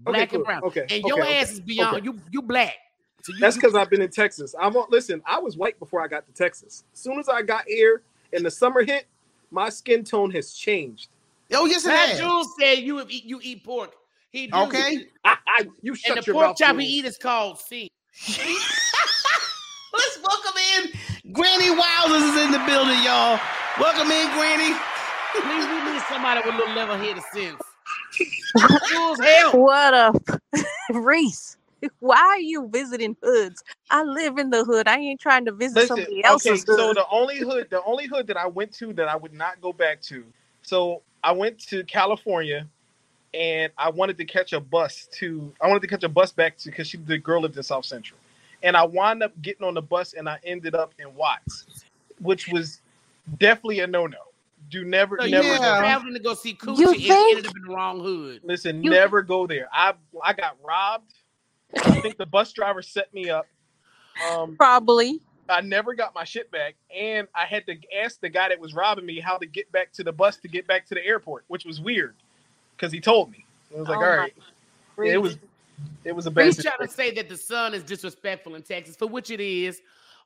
Okay, 0.07 0.17
black 0.17 0.29
cool. 0.29 0.39
and 0.39 0.45
brown, 0.45 0.63
Okay, 0.63 0.81
and 0.81 0.91
okay, 0.91 1.01
your 1.05 1.21
okay, 1.23 1.37
ass 1.39 1.51
is 1.53 1.59
beyond. 1.61 1.95
okay. 1.97 2.05
You 2.05 2.19
you 2.31 2.41
black. 2.41 2.75
So 3.23 3.33
you, 3.33 3.39
That's 3.39 3.55
because 3.55 3.73
I've 3.75 3.89
been 3.89 4.01
in 4.01 4.09
Texas. 4.11 4.53
I 4.59 4.67
won't 4.67 4.91
listen. 4.91 5.21
I 5.25 5.39
was 5.39 5.55
white 5.57 5.79
before 5.79 6.01
I 6.03 6.07
got 6.07 6.25
to 6.27 6.33
Texas. 6.33 6.83
As 6.93 6.99
soon 6.99 7.17
as 7.19 7.29
I 7.29 7.41
got 7.41 7.63
here 7.65 8.03
and 8.33 8.45
the 8.45 8.51
summer 8.51 8.83
hit, 8.83 9.07
my 9.49 9.69
skin 9.69 10.03
tone 10.03 10.29
has 10.31 10.53
changed. 10.53 11.09
Oh 11.55 11.65
yes, 11.65 11.85
it 11.85 11.89
Matt 11.89 12.09
has. 12.09 12.19
Jules 12.19 12.47
said 12.59 12.79
you 12.79 13.01
eat 13.09 13.25
you 13.25 13.39
eat 13.41 13.63
pork. 13.63 13.93
He 14.31 14.47
do. 14.47 14.57
Okay. 14.57 15.05
you 15.81 15.93
And 15.93 15.97
shut 15.97 16.19
the 16.21 16.27
your 16.27 16.35
pork 16.35 16.47
mouth. 16.47 16.57
chop 16.57 16.75
he 16.77 16.85
Jules. 16.85 16.93
eat 16.99 17.05
is 17.05 17.17
called 17.17 17.59
C. 17.59 17.89
Let's 18.27 20.19
welcome 20.21 20.57
in 20.77 21.33
Granny 21.33 21.69
Wilders 21.69 22.23
is 22.23 22.43
in 22.45 22.51
the 22.51 22.63
building, 22.67 23.01
y'all. 23.03 23.39
Welcome 23.79 24.11
in, 24.11 24.27
Granny. 24.33 24.75
Please, 25.33 25.65
we 25.67 25.91
need 25.91 26.01
somebody 26.09 26.41
with 26.45 26.55
a 26.55 26.57
little 26.57 26.75
level 26.75 26.95
headed 26.97 27.23
sense. 27.33 27.61
Jules, 28.89 29.19
help. 29.19 29.55
What 29.55 29.93
up, 29.93 30.15
Reese? 30.93 31.57
Why 31.99 32.17
are 32.17 32.39
you 32.39 32.69
visiting 32.71 33.15
hoods? 33.21 33.63
I 33.89 34.03
live 34.03 34.37
in 34.37 34.49
the 34.49 34.63
hood. 34.63 34.87
I 34.87 34.97
ain't 34.97 35.19
trying 35.19 35.45
to 35.45 35.51
visit 35.51 35.75
Listen, 35.75 35.97
somebody 35.97 36.17
okay, 36.25 36.27
else's 36.27 36.63
so 36.65 36.93
the 36.93 37.05
only 37.11 37.37
hood, 37.39 37.67
the 37.69 37.83
only 37.83 38.07
hood 38.07 38.27
that 38.27 38.37
I 38.37 38.47
went 38.47 38.71
to 38.73 38.93
that 38.93 39.07
I 39.07 39.15
would 39.15 39.33
not 39.33 39.61
go 39.61 39.71
back 39.73 40.01
to. 40.03 40.23
So 40.61 41.01
I 41.26 41.32
went 41.32 41.57
to 41.69 41.84
California, 41.86 42.67
and 43.34 43.71
I 43.80 43.89
wanted 43.89 44.15
to 44.19 44.26
catch 44.26 44.53
a 44.53 44.59
bus 44.59 45.07
to. 45.13 45.51
I 45.59 45.67
wanted 45.67 45.82
to 45.82 45.88
catch 45.88 46.03
a 46.03 46.09
bus 46.09 46.32
back 46.32 46.55
to 46.59 46.69
because 46.69 46.88
she 46.88 46.97
the 46.97 47.17
girl 47.17 47.41
lived 47.41 47.57
in 47.57 47.63
South 47.63 47.84
Central, 47.86 48.19
and 48.61 48.78
I 48.78 48.84
wound 48.86 49.23
up 49.23 49.34
getting 49.41 49.65
on 49.65 49.73
the 49.73 49.82
bus, 49.82 50.13
and 50.13 50.30
I 50.30 50.38
ended 50.43 50.76
up 50.76 50.93
in 50.99 51.13
Watts, 51.15 51.65
which 52.19 52.47
was 52.49 52.82
definitely 53.39 53.80
a 53.80 53.88
no 53.88 54.05
no. 54.05 54.19
Do 54.69 54.84
never, 54.86 55.17
So 55.19 55.26
never. 55.28 55.47
was 55.49 55.59
Yeah. 55.59 55.80
traveling 55.80 56.13
to 56.13 56.19
go 56.19 56.34
see 56.36 56.53
Coochie 56.53 56.78
You 56.78 56.89
and 56.91 57.01
think- 57.01 57.38
ended 57.38 57.47
up 57.47 57.55
in 57.55 57.63
the 57.63 57.73
wrong 57.76 57.99
hood. 57.99 58.41
Listen, 58.43 58.84
You- 58.84 58.91
never 58.91 59.21
go 59.23 59.47
there. 59.47 59.67
I 59.73 59.93
I 60.23 60.34
got 60.34 60.57
robbed. 60.63 61.11
I 61.76 62.01
think 62.01 62.17
the 62.17 62.26
bus 62.28 62.53
driver 62.53 62.82
set 62.84 63.11
me 63.13 63.30
up. 63.32 63.47
Um, 64.32 64.55
Probably. 64.55 65.19
I 65.49 65.61
never 65.61 65.93
got 65.93 66.15
my 66.15 66.23
shit 66.23 66.49
back, 66.51 66.75
and 66.95 67.27
I 67.35 67.45
had 67.45 67.65
to 67.67 67.75
ask 68.03 68.19
the 68.19 68.29
guy 68.29 68.49
that 68.49 68.59
was 68.59 68.73
robbing 68.73 69.05
me 69.05 69.19
how 69.19 69.37
to 69.37 69.45
get 69.45 69.71
back 69.71 69.91
to 69.93 70.03
the 70.03 70.11
bus 70.11 70.37
to 70.37 70.47
get 70.47 70.67
back 70.67 70.87
to 70.87 70.95
the 70.95 71.05
airport, 71.05 71.45
which 71.47 71.65
was 71.65 71.79
weird 71.79 72.15
because 72.75 72.91
he 72.91 72.99
told 72.99 73.31
me. 73.31 73.45
I 73.75 73.79
was 73.79 73.87
like, 73.87 73.97
Oh 73.97 74.01
all 74.01 74.27
my 74.97 75.05
it 75.05 75.17
was 75.17 75.37
it 76.03 76.15
was 76.15 76.25
a 76.25 76.31
bad. 76.31 76.45
Reese 76.45 76.63
trying 76.63 76.87
to 76.87 76.87
say 76.87 77.11
that 77.11 77.29
the 77.29 77.37
sun 77.37 77.73
is 77.73 77.83
disrespectful 77.83 78.55
in 78.55 78.61
Texas, 78.61 78.95
for 78.95 79.07
which 79.07 79.29
it 79.29 79.39
is. 79.39 79.81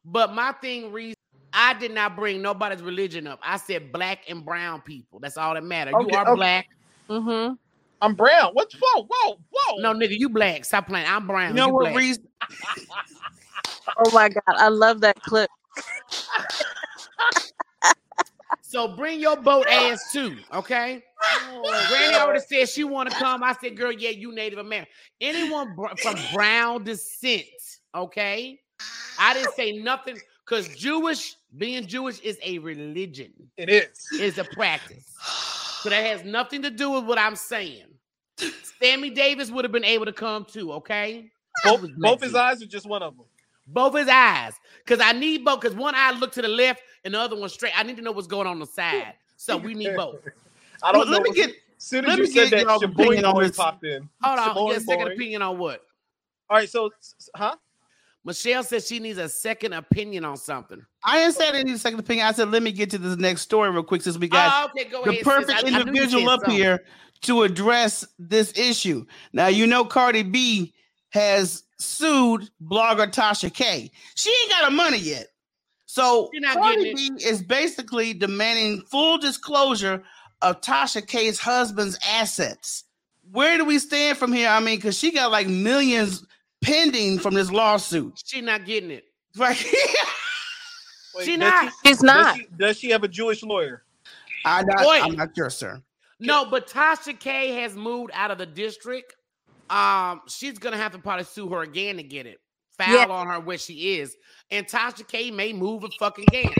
But 0.05 0.33
my 0.33 0.51
thing, 0.53 0.91
Reese, 0.91 1.15
I 1.53 1.73
did 1.73 1.91
not 1.91 2.15
bring 2.15 2.41
nobody's 2.41 2.81
religion 2.81 3.27
up. 3.27 3.39
I 3.41 3.57
said 3.57 3.91
black 3.91 4.29
and 4.29 4.45
brown 4.45 4.81
people. 4.81 5.19
That's 5.19 5.37
all 5.37 5.53
that 5.53 5.63
matters. 5.63 5.93
Okay, 5.95 6.07
you 6.11 6.17
are 6.17 6.27
okay. 6.27 6.35
black. 6.35 6.67
Mm-hmm. 7.09 7.53
I'm 8.01 8.13
brown. 8.15 8.51
What's 8.53 8.75
whoa 8.75 9.07
whoa 9.09 9.39
whoa? 9.49 9.77
No, 9.77 9.93
nigga, 9.93 10.17
you 10.17 10.29
black. 10.29 10.65
Stop 10.65 10.87
playing. 10.87 11.07
I'm 11.07 11.27
brown. 11.27 11.49
You 11.49 11.55
know 11.55 11.67
you 11.67 11.73
what, 11.73 11.81
black. 11.81 11.95
Reese? 11.95 12.19
Oh 13.97 14.11
my 14.13 14.29
god, 14.29 14.41
I 14.47 14.69
love 14.69 15.01
that 15.01 15.21
clip. 15.21 15.49
So 18.69 18.87
bring 18.95 19.19
your 19.19 19.35
boat 19.35 19.65
ass 19.67 20.11
too, 20.13 20.37
okay? 20.53 21.03
Granny 21.89 22.15
already 22.15 22.39
said 22.39 22.69
she 22.69 22.83
want 22.83 23.09
to 23.09 23.15
come. 23.15 23.43
I 23.43 23.53
said, 23.59 23.75
girl, 23.75 23.91
yeah, 23.91 24.11
you 24.11 24.31
Native 24.31 24.59
American. 24.59 24.93
Anyone 25.19 25.75
br- 25.75 25.95
from 26.03 26.15
brown 26.31 26.83
descent, 26.83 27.45
okay? 27.95 28.59
I 29.17 29.33
didn't 29.33 29.55
say 29.55 29.71
nothing 29.71 30.19
because 30.45 30.67
Jewish, 30.77 31.35
being 31.57 31.87
Jewish 31.87 32.19
is 32.19 32.37
a 32.43 32.59
religion, 32.59 33.33
It 33.57 33.69
is. 33.69 34.07
is 34.19 34.37
a 34.37 34.43
practice. 34.43 35.15
So 35.81 35.89
that 35.89 36.05
has 36.05 36.23
nothing 36.23 36.61
to 36.61 36.69
do 36.69 36.91
with 36.91 37.05
what 37.05 37.17
I'm 37.17 37.35
saying. 37.35 37.85
Sammy 38.79 39.09
Davis 39.09 39.49
would 39.49 39.65
have 39.65 39.71
been 39.71 39.83
able 39.83 40.05
to 40.05 40.13
come 40.13 40.45
too, 40.45 40.73
okay? 40.73 41.31
Both, 41.65 41.89
both 41.97 42.21
his 42.21 42.35
eyes 42.35 42.61
are 42.61 42.67
just 42.67 42.85
one 42.85 43.01
of 43.01 43.17
them. 43.17 43.25
Both 43.71 43.95
his 43.97 44.07
eyes. 44.07 44.53
Because 44.85 44.99
I 45.03 45.11
need 45.13 45.45
both. 45.45 45.61
Because 45.61 45.75
one 45.77 45.93
eye 45.95 46.11
look 46.11 46.31
to 46.33 46.41
the 46.41 46.47
left 46.47 46.81
and 47.05 47.13
the 47.13 47.19
other 47.19 47.35
one 47.35 47.49
straight. 47.49 47.77
I 47.77 47.83
need 47.83 47.97
to 47.97 48.01
know 48.01 48.11
what's 48.11 48.27
going 48.27 48.47
on, 48.47 48.53
on 48.53 48.59
the 48.59 48.65
side. 48.65 49.13
So 49.37 49.57
we 49.57 49.73
need 49.73 49.95
both. 49.95 50.15
I 50.83 50.91
don't 50.91 50.99
Well, 51.01 51.05
know. 51.07 51.11
let 51.13 51.23
me 51.23 51.29
what- 51.29 51.35
get- 51.35 51.49
As 51.49 51.55
soon 51.77 52.05
let 52.05 52.13
as 52.13 52.17
you 52.17 52.23
me 52.23 52.29
said 52.31 52.49
get 52.49 52.67
that, 52.67 52.79
your 52.81 52.89
boy, 52.89 53.03
opinion 53.03 53.25
on 53.25 53.41
this. 53.43 53.55
popped 53.55 53.83
in. 53.85 54.09
Hold 54.21 54.39
on. 54.39 54.49
Shaboy 54.55 54.67
Get 54.69 54.77
a 54.77 54.81
second 54.81 55.05
boy. 55.07 55.13
opinion 55.13 55.41
on 55.41 55.57
what? 55.57 55.81
All 56.49 56.57
right, 56.57 56.69
so 56.69 56.89
huh? 57.35 57.55
Michelle 58.25 58.63
says 58.63 58.85
she 58.87 58.99
needs 58.99 59.17
a 59.17 59.29
second 59.29 59.71
opinion 59.73 60.25
on 60.25 60.35
something. 60.35 60.85
I 61.05 61.19
didn't 61.19 61.35
say 61.35 61.47
I 61.47 61.51
didn't 61.51 61.67
need 61.67 61.75
a 61.75 61.79
second 61.79 61.99
opinion. 61.99 62.25
I 62.27 62.31
said 62.33 62.49
let 62.51 62.61
me 62.63 62.71
get 62.73 62.89
to 62.91 62.97
this 62.97 63.15
next 63.17 63.41
story 63.43 63.69
real 63.71 63.83
quick 63.83 64.01
since 64.01 64.17
we 64.17 64.27
got 64.27 64.51
Oh, 64.65 64.69
okay, 64.71 64.89
go 64.89 65.03
the 65.05 65.11
ahead. 65.11 65.23
perfect 65.23 65.51
I- 65.51 65.57
I 65.59 65.61
knew 65.61 65.69
you 65.71 65.79
individual 65.79 66.23
said 66.23 66.29
up 66.33 66.39
something. 66.41 66.55
here 66.55 66.83
to 67.21 67.43
address 67.43 68.05
this 68.17 68.57
issue. 68.57 69.05
Now, 69.31 69.47
you 69.47 69.67
know, 69.67 69.85
Cardi 69.85 70.23
B 70.23 70.73
has 71.11 71.63
sued 71.79 72.49
blogger 72.63 73.11
Tasha 73.11 73.53
K. 73.53 73.91
She 74.15 74.29
ain't 74.29 74.51
got 74.51 74.65
her 74.65 74.71
money 74.71 74.99
yet. 74.99 75.27
So 75.85 76.29
She 76.33 76.41
Cardi 76.41 76.93
B 76.93 77.11
is 77.25 77.41
basically 77.41 78.13
demanding 78.13 78.83
full 78.83 79.17
disclosure 79.17 80.03
of 80.41 80.61
Tasha 80.61 81.05
K's 81.05 81.39
husband's 81.39 81.97
assets. 82.07 82.83
Where 83.31 83.57
do 83.57 83.65
we 83.65 83.79
stand 83.79 84.17
from 84.17 84.31
here? 84.31 84.49
I 84.49 84.59
mean, 84.59 84.77
because 84.77 84.97
she 84.97 85.11
got 85.11 85.31
like 85.31 85.47
millions 85.47 86.25
pending 86.61 87.19
from 87.19 87.33
this 87.33 87.51
lawsuit. 87.51 88.21
She 88.23 88.41
not 88.41 88.65
getting 88.65 88.91
it. 88.91 89.05
Right. 89.37 89.57
Wait, 91.15 91.25
She 91.25 91.37
does 91.37 91.51
not. 91.51 91.73
She's 91.85 91.97
Does 91.97 92.03
not. 92.03 92.35
she, 92.35 92.47
does 92.57 92.77
she 92.77 92.89
have 92.91 93.03
a 93.03 93.07
Jewish 93.07 93.43
lawyer? 93.43 93.83
I 94.45 94.63
not, 94.63 94.77
Boy. 94.77 94.99
I'm 95.01 95.15
not 95.15 95.29
sure, 95.35 95.49
sir. 95.49 95.81
No, 96.19 96.45
but 96.45 96.67
Tasha 96.67 97.17
K 97.17 97.53
has 97.61 97.75
moved 97.75 98.11
out 98.13 98.31
of 98.31 98.37
the 98.37 98.45
district. 98.45 99.15
Um, 99.69 100.21
she's 100.27 100.57
gonna 100.57 100.77
have 100.77 100.93
to 100.93 100.99
probably 100.99 101.25
sue 101.25 101.49
her 101.49 101.61
again 101.61 101.97
to 101.97 102.03
get 102.03 102.25
it. 102.25 102.39
Foul 102.77 102.95
Yeah. 102.95 103.05
on 103.07 103.27
her 103.27 103.39
where 103.39 103.57
she 103.57 103.97
is, 103.99 104.15
and 104.51 104.65
Tasha 104.65 105.07
K 105.07 105.31
may 105.31 105.51
move 105.53 105.83
a 105.83 105.89
fucking 105.99 106.25
again. 106.29 106.53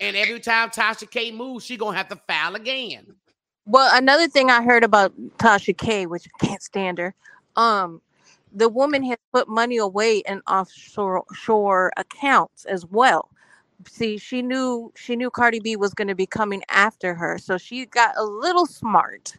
And 0.00 0.16
every 0.16 0.40
time 0.40 0.70
Tasha 0.70 1.10
K 1.10 1.30
moves, 1.32 1.64
she 1.64 1.76
gonna 1.76 1.96
have 1.96 2.08
to 2.08 2.20
foul 2.28 2.54
again. 2.56 3.14
Well, 3.64 3.90
another 3.96 4.28
thing 4.28 4.50
I 4.50 4.62
heard 4.62 4.84
about 4.84 5.12
Tasha 5.38 5.76
K, 5.76 6.06
which 6.06 6.26
I 6.26 6.46
can't 6.46 6.62
stand 6.62 6.98
her, 6.98 7.14
um, 7.56 8.02
the 8.52 8.68
woman 8.68 9.02
has 9.04 9.18
put 9.32 9.48
money 9.48 9.78
away 9.78 10.18
in 10.28 10.40
offshore 10.46 11.24
shore 11.32 11.92
accounts 11.96 12.64
as 12.66 12.84
well. 12.84 13.30
See, 13.88 14.18
she 14.18 14.42
knew 14.42 14.92
she 14.94 15.16
knew 15.16 15.30
Cardi 15.30 15.58
B 15.58 15.76
was 15.76 15.94
going 15.94 16.08
to 16.08 16.14
be 16.14 16.26
coming 16.26 16.62
after 16.68 17.14
her, 17.14 17.38
so 17.38 17.56
she 17.56 17.86
got 17.86 18.16
a 18.16 18.24
little 18.24 18.66
smart. 18.66 19.36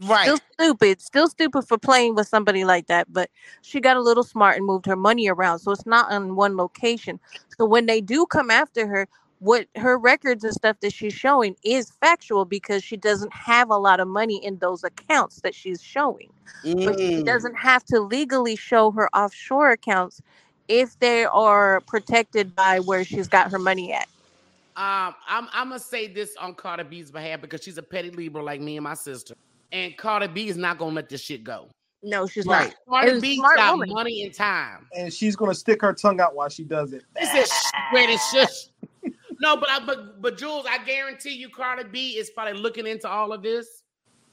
Right. 0.00 0.22
Still 0.22 0.38
stupid, 0.54 1.00
still 1.00 1.28
stupid 1.28 1.62
for 1.68 1.78
playing 1.78 2.14
with 2.14 2.28
somebody 2.28 2.64
like 2.64 2.86
that, 2.86 3.12
but 3.12 3.30
she 3.62 3.80
got 3.80 3.96
a 3.96 4.02
little 4.02 4.22
smart 4.24 4.56
and 4.56 4.66
moved 4.66 4.86
her 4.86 4.96
money 4.96 5.28
around, 5.28 5.58
so 5.60 5.72
it's 5.72 5.86
not 5.86 6.10
in 6.12 6.36
one 6.36 6.56
location. 6.56 7.20
So 7.58 7.64
when 7.66 7.86
they 7.86 8.00
do 8.00 8.26
come 8.26 8.50
after 8.50 8.86
her, 8.86 9.08
what 9.40 9.66
her 9.76 9.98
records 9.98 10.44
and 10.44 10.54
stuff 10.54 10.80
that 10.80 10.92
she's 10.92 11.14
showing 11.14 11.56
is 11.64 11.90
factual 11.90 12.44
because 12.44 12.84
she 12.84 12.96
doesn't 12.96 13.32
have 13.32 13.70
a 13.70 13.76
lot 13.76 14.00
of 14.00 14.08
money 14.08 14.42
in 14.44 14.58
those 14.58 14.84
accounts 14.84 15.40
that 15.42 15.54
she's 15.54 15.82
showing. 15.82 16.30
But 16.84 16.96
she 16.98 17.20
Mm. 17.20 17.24
doesn't 17.24 17.56
have 17.56 17.84
to 17.86 18.00
legally 18.00 18.56
show 18.56 18.90
her 18.92 19.08
offshore 19.14 19.70
accounts 19.70 20.22
if 20.68 20.98
they 21.00 21.24
are 21.24 21.80
protected 21.82 22.54
by 22.54 22.80
where 22.80 23.04
she's 23.04 23.28
got 23.28 23.50
her 23.50 23.58
money 23.58 23.92
at. 23.92 24.08
Um, 24.76 25.14
I'm 25.28 25.48
I'm 25.52 25.68
gonna 25.68 25.80
say 25.80 26.06
this 26.06 26.36
on 26.36 26.54
Cardi 26.54 26.84
B's 26.84 27.10
behalf 27.10 27.40
because 27.42 27.62
she's 27.62 27.76
a 27.76 27.82
petty 27.82 28.10
Libra 28.10 28.42
like 28.42 28.60
me 28.60 28.76
and 28.76 28.84
my 28.84 28.94
sister, 28.94 29.34
and 29.72 29.96
Cardi 29.96 30.28
B 30.28 30.48
is 30.48 30.56
not 30.56 30.78
gonna 30.78 30.94
let 30.94 31.08
this 31.08 31.20
shit 31.22 31.44
go. 31.44 31.68
No, 32.02 32.26
she's 32.26 32.46
Right. 32.46 32.68
not. 32.68 32.76
Cardi 32.88 33.08
And 33.10 33.18
a 33.18 33.20
B 33.20 33.36
smart 33.36 33.56
got 33.56 33.72
woman. 33.72 33.90
money 33.92 34.22
and 34.24 34.34
time. 34.34 34.86
And 34.96 35.12
she's 35.12 35.36
gonna 35.36 35.54
stick 35.54 35.82
her 35.82 35.92
tongue 35.92 36.20
out 36.20 36.34
while 36.34 36.48
she 36.48 36.64
does 36.64 36.92
it. 36.92 37.04
This 37.14 37.32
is 37.34 37.52
great 37.90 38.08
as 38.08 38.20
shush. 38.32 39.12
No, 39.42 39.56
but 39.56 39.68
I, 39.70 39.84
but 39.84 40.20
but 40.20 40.36
Jules, 40.36 40.66
I 40.68 40.78
guarantee 40.84 41.34
you, 41.34 41.48
Cardi 41.48 41.84
B 41.84 42.10
is 42.18 42.30
probably 42.30 42.54
looking 42.60 42.86
into 42.86 43.08
all 43.08 43.32
of 43.32 43.42
this. 43.42 43.82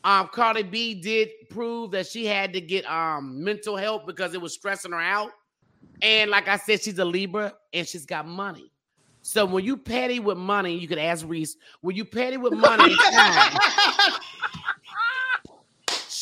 Um, 0.03 0.27
Cardi 0.27 0.63
B 0.63 0.93
did 0.95 1.29
prove 1.49 1.91
that 1.91 2.07
she 2.07 2.25
had 2.25 2.53
to 2.53 2.61
get 2.61 2.85
um 2.89 3.43
mental 3.43 3.75
help 3.77 4.05
because 4.05 4.33
it 4.33 4.41
was 4.41 4.53
stressing 4.53 4.91
her 4.91 4.99
out. 5.01 5.31
And 6.01 6.29
like 6.29 6.47
I 6.47 6.57
said, 6.57 6.81
she's 6.81 6.99
a 6.99 7.05
Libra 7.05 7.53
and 7.73 7.87
she's 7.87 8.05
got 8.05 8.27
money. 8.27 8.71
So 9.23 9.45
when 9.45 9.65
you 9.65 9.75
petty 9.75 10.19
with 10.19 10.37
money, 10.37 10.77
you 10.77 10.87
could 10.87 10.99
ask 10.99 11.25
Reese. 11.27 11.57
When 11.81 11.95
you 11.95 12.05
petty 12.05 12.37
with 12.37 12.53
money, 12.53 12.83
and 12.93 13.13
time, 13.13 13.59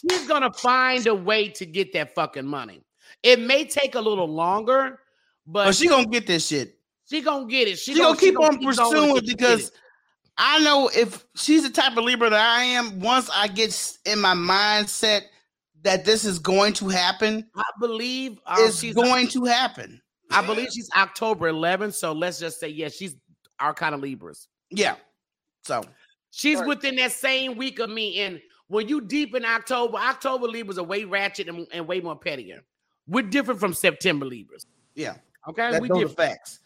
she's 0.09 0.27
gonna 0.27 0.51
find 0.53 1.05
a 1.07 1.15
way 1.15 1.49
to 1.49 1.65
get 1.65 1.93
that 1.93 2.13
fucking 2.15 2.45
money. 2.45 2.81
It 3.23 3.39
may 3.39 3.65
take 3.65 3.95
a 3.95 4.01
little 4.01 4.27
longer, 4.27 4.99
but 5.47 5.65
But 5.65 5.75
she 5.75 5.87
gonna 5.87 6.05
get 6.07 6.27
this 6.27 6.47
shit. 6.47 6.77
she 7.09 7.21
gonna 7.21 7.47
get 7.47 7.67
it. 7.67 7.77
She, 7.79 7.93
She, 7.93 7.99
gonna, 7.99 8.17
keep 8.17 8.39
on 8.39 8.55
going 8.59 8.63
pursuing 8.67 8.93
until 9.03 9.17
it 9.17 9.25
she 9.25 9.27
get 9.31 9.37
because 9.37 9.67
it. 9.69 9.73
I 10.37 10.59
know 10.59 10.89
if 10.93 11.25
she's 11.35 11.63
the 11.63 11.69
type 11.69 11.95
of 11.97 12.03
Libra 12.03 12.29
that 12.29 12.39
I 12.59 12.63
am, 12.63 12.99
once 12.99 13.29
I 13.33 13.47
get 13.47 13.97
in 14.05 14.19
my 14.19 14.33
mindset 14.33 15.21
that 15.83 16.03
this 16.03 16.25
is 16.25 16.39
going 16.39 16.73
to 16.73 16.89
happen, 16.89 17.47
I 17.55 17.63
believe 17.79 18.39
um, 18.45 18.57
it's 18.59 18.79
she's 18.79 18.95
going 18.95 19.27
to 19.29 19.45
happen. 19.45 20.01
I 20.31 20.45
believe 20.45 20.69
she's 20.73 20.89
October 20.97 21.49
11th. 21.51 21.93
So 21.93 22.11
let's 22.11 22.39
just 22.39 22.59
say 22.59 22.67
yes, 22.67 22.95
she's 22.95 23.15
our 23.59 23.73
kind 23.73 23.95
of 23.95 24.01
Libras. 24.01 24.47
Yeah. 24.71 24.95
So 25.63 25.83
She's 26.31 26.57
Right. 26.59 26.67
within 26.67 26.97
that 26.97 27.13
same 27.13 27.55
week 27.55 27.79
of 27.79 27.89
me. 27.89 28.19
And 28.19 28.41
when 28.67 28.87
you 28.87 29.01
deep 29.01 29.35
in 29.35 29.45
October, 29.45 29.97
October 29.97 30.47
Libras 30.47 30.77
are 30.77 30.83
way 30.83 31.03
ratchet 31.03 31.47
and, 31.49 31.67
and 31.71 31.87
way 31.87 31.99
more 31.99 32.15
pettier. 32.15 32.61
We're 33.07 33.23
different 33.23 33.59
from 33.59 33.73
September 33.73 34.25
Libras. 34.25 34.65
yeah, 34.95 35.15
Okay, 35.47 35.71
that, 35.71 35.81
we 35.81 35.87
those 35.87 35.97
are 35.97 36.07
different. 36.07 36.17
facts. 36.31 36.59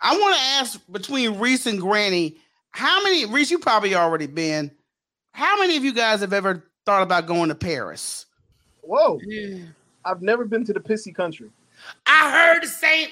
I 0.00 0.16
want 0.16 0.34
to 0.36 0.40
ask 0.42 0.80
between 0.92 1.38
Reese 1.38 1.66
and 1.66 1.80
Granny, 1.80 2.36
how 2.70 3.02
many 3.02 3.26
Reese? 3.26 3.50
You 3.50 3.58
probably 3.58 3.94
already 3.94 4.26
been. 4.28 4.70
How 5.32 5.58
many 5.58 5.76
of 5.76 5.84
you 5.84 5.92
guys 5.92 6.20
have 6.20 6.32
ever 6.32 6.70
thought 6.86 7.02
about 7.02 7.26
going 7.26 7.48
to 7.48 7.54
Paris? 7.54 8.26
Whoa. 8.82 9.20
I've 10.04 10.22
never 10.22 10.44
been 10.44 10.64
to 10.64 10.72
the 10.72 10.80
pissy 10.80 11.14
country. 11.14 11.50
I 12.06 12.30
heard 12.54 12.62
the 12.62 12.68
same. 12.68 13.08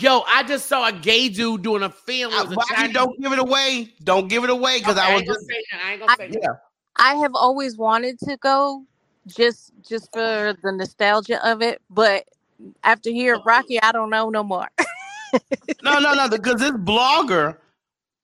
Yo, 0.00 0.22
I 0.26 0.42
just 0.44 0.66
saw 0.66 0.88
a 0.88 0.92
gay 0.92 1.28
dude 1.28 1.62
doing 1.62 1.82
a 1.82 1.90
film. 1.90 2.32
It 2.32 2.36
I, 2.38 2.42
was 2.44 2.52
a 2.52 2.56
Rocky, 2.56 2.74
Chinese- 2.74 2.94
don't 2.94 3.20
give 3.20 3.32
it 3.32 3.38
away. 3.38 3.92
Don't 4.02 4.28
give 4.28 4.44
it 4.44 4.50
away 4.50 4.78
because 4.78 4.96
Okay, 4.96 5.06
I 5.06 5.12
was 5.14 5.20
ain't 5.22 5.28
gonna 5.28 5.38
just 5.38 5.48
say 5.48 5.64
that. 5.72 5.80
I 5.84 5.90
ain't 5.92 6.00
gonna 6.00 6.16
say 6.16 6.28
that. 6.28 6.40
yeah. 6.42 6.48
I 6.96 7.14
have 7.16 7.32
always 7.34 7.76
wanted 7.76 8.18
to 8.20 8.36
go 8.38 8.84
just 9.26 9.72
just 9.88 10.12
for 10.12 10.54
the 10.62 10.72
nostalgia 10.72 11.44
of 11.48 11.62
it, 11.62 11.80
but 11.90 12.24
after 12.84 13.10
hearing 13.10 13.40
Rocky, 13.44 13.80
I 13.82 13.90
don't 13.92 14.10
know 14.10 14.30
no 14.30 14.42
more. 14.42 14.68
No, 15.82 15.98
no, 15.98 16.14
no, 16.14 16.28
because 16.28 16.60
this 16.60 16.70
blogger, 16.70 17.56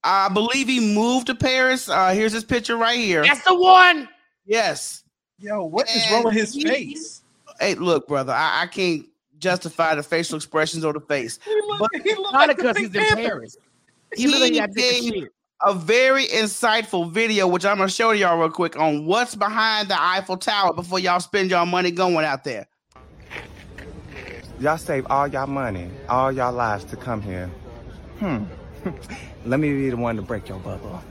I 0.04 0.28
believe 0.28 0.68
he 0.68 0.94
moved 0.94 1.26
to 1.26 1.34
Paris. 1.34 1.88
Uh, 1.88 2.10
here's 2.12 2.32
his 2.32 2.44
picture 2.44 2.76
right 2.76 2.98
here. 2.98 3.24
That's 3.24 3.44
the 3.44 3.54
one. 3.58 4.08
Yes. 4.46 5.02
Yo, 5.38 5.64
what 5.64 5.88
is 5.90 6.02
And 6.04 6.12
wrong 6.12 6.24
with 6.24 6.34
his 6.34 6.52
he- 6.54 6.64
face? 6.64 7.22
Hey, 7.58 7.74
look, 7.74 8.06
brother, 8.06 8.32
I, 8.32 8.62
I 8.62 8.66
can't 8.68 9.06
justify 9.38 9.94
the 9.96 10.02
facial 10.02 10.36
expressions 10.36 10.84
or 10.84 10.92
the 10.92 11.00
face. 11.00 11.38
He 11.44 11.54
look, 11.66 11.80
But- 11.80 11.90
he 12.04 12.14
look 12.14 12.30
Probably 12.30 12.46
like 12.46 12.56
because 12.56 12.76
he's 12.76 12.94
in 12.94 13.16
Paris. 13.16 13.56
He, 14.14 14.22
He 14.22 14.28
literally 14.28 14.58
got 14.58 14.72
gave- 14.74 15.02
shit. 15.02 15.32
A 15.62 15.74
very 15.74 16.26
insightful 16.26 17.10
video, 17.10 17.46
which 17.46 17.66
I'm 17.66 17.76
gonna 17.76 17.90
show 17.90 18.12
y'all 18.12 18.38
real 18.38 18.48
quick 18.48 18.78
on 18.78 19.04
what's 19.04 19.34
behind 19.34 19.88
the 19.88 20.02
Eiffel 20.02 20.38
Tower 20.38 20.72
before 20.72 20.98
y'all 20.98 21.20
spend 21.20 21.50
y'all 21.50 21.66
money 21.66 21.90
going 21.90 22.24
out 22.24 22.44
there. 22.44 22.66
Y'all 24.58 24.78
save 24.78 25.06
all 25.10 25.28
y'all 25.28 25.46
money, 25.46 25.90
all 26.08 26.32
y'all 26.32 26.52
lives 26.52 26.84
to 26.84 26.96
come 26.96 27.20
here. 27.20 27.50
Hmm. 28.20 28.44
Let 29.44 29.60
me 29.60 29.70
be 29.72 29.90
the 29.90 29.98
one 29.98 30.16
to 30.16 30.22
break 30.22 30.48
your 30.48 30.60
bubble. 30.60 31.02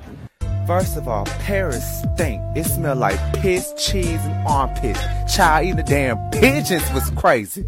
First 0.65 0.97
of 0.97 1.07
all, 1.07 1.25
Paris 1.25 1.83
stink. 2.15 2.41
It 2.55 2.63
smelled 2.63 2.97
like 2.97 3.19
piss, 3.33 3.71
cheese, 3.77 4.07
and 4.07 4.47
armpits. 4.47 4.99
Child, 5.35 5.77
the 5.77 5.83
damn 5.83 6.17
pigeons 6.31 6.91
was 6.91 7.09
crazy. 7.11 7.65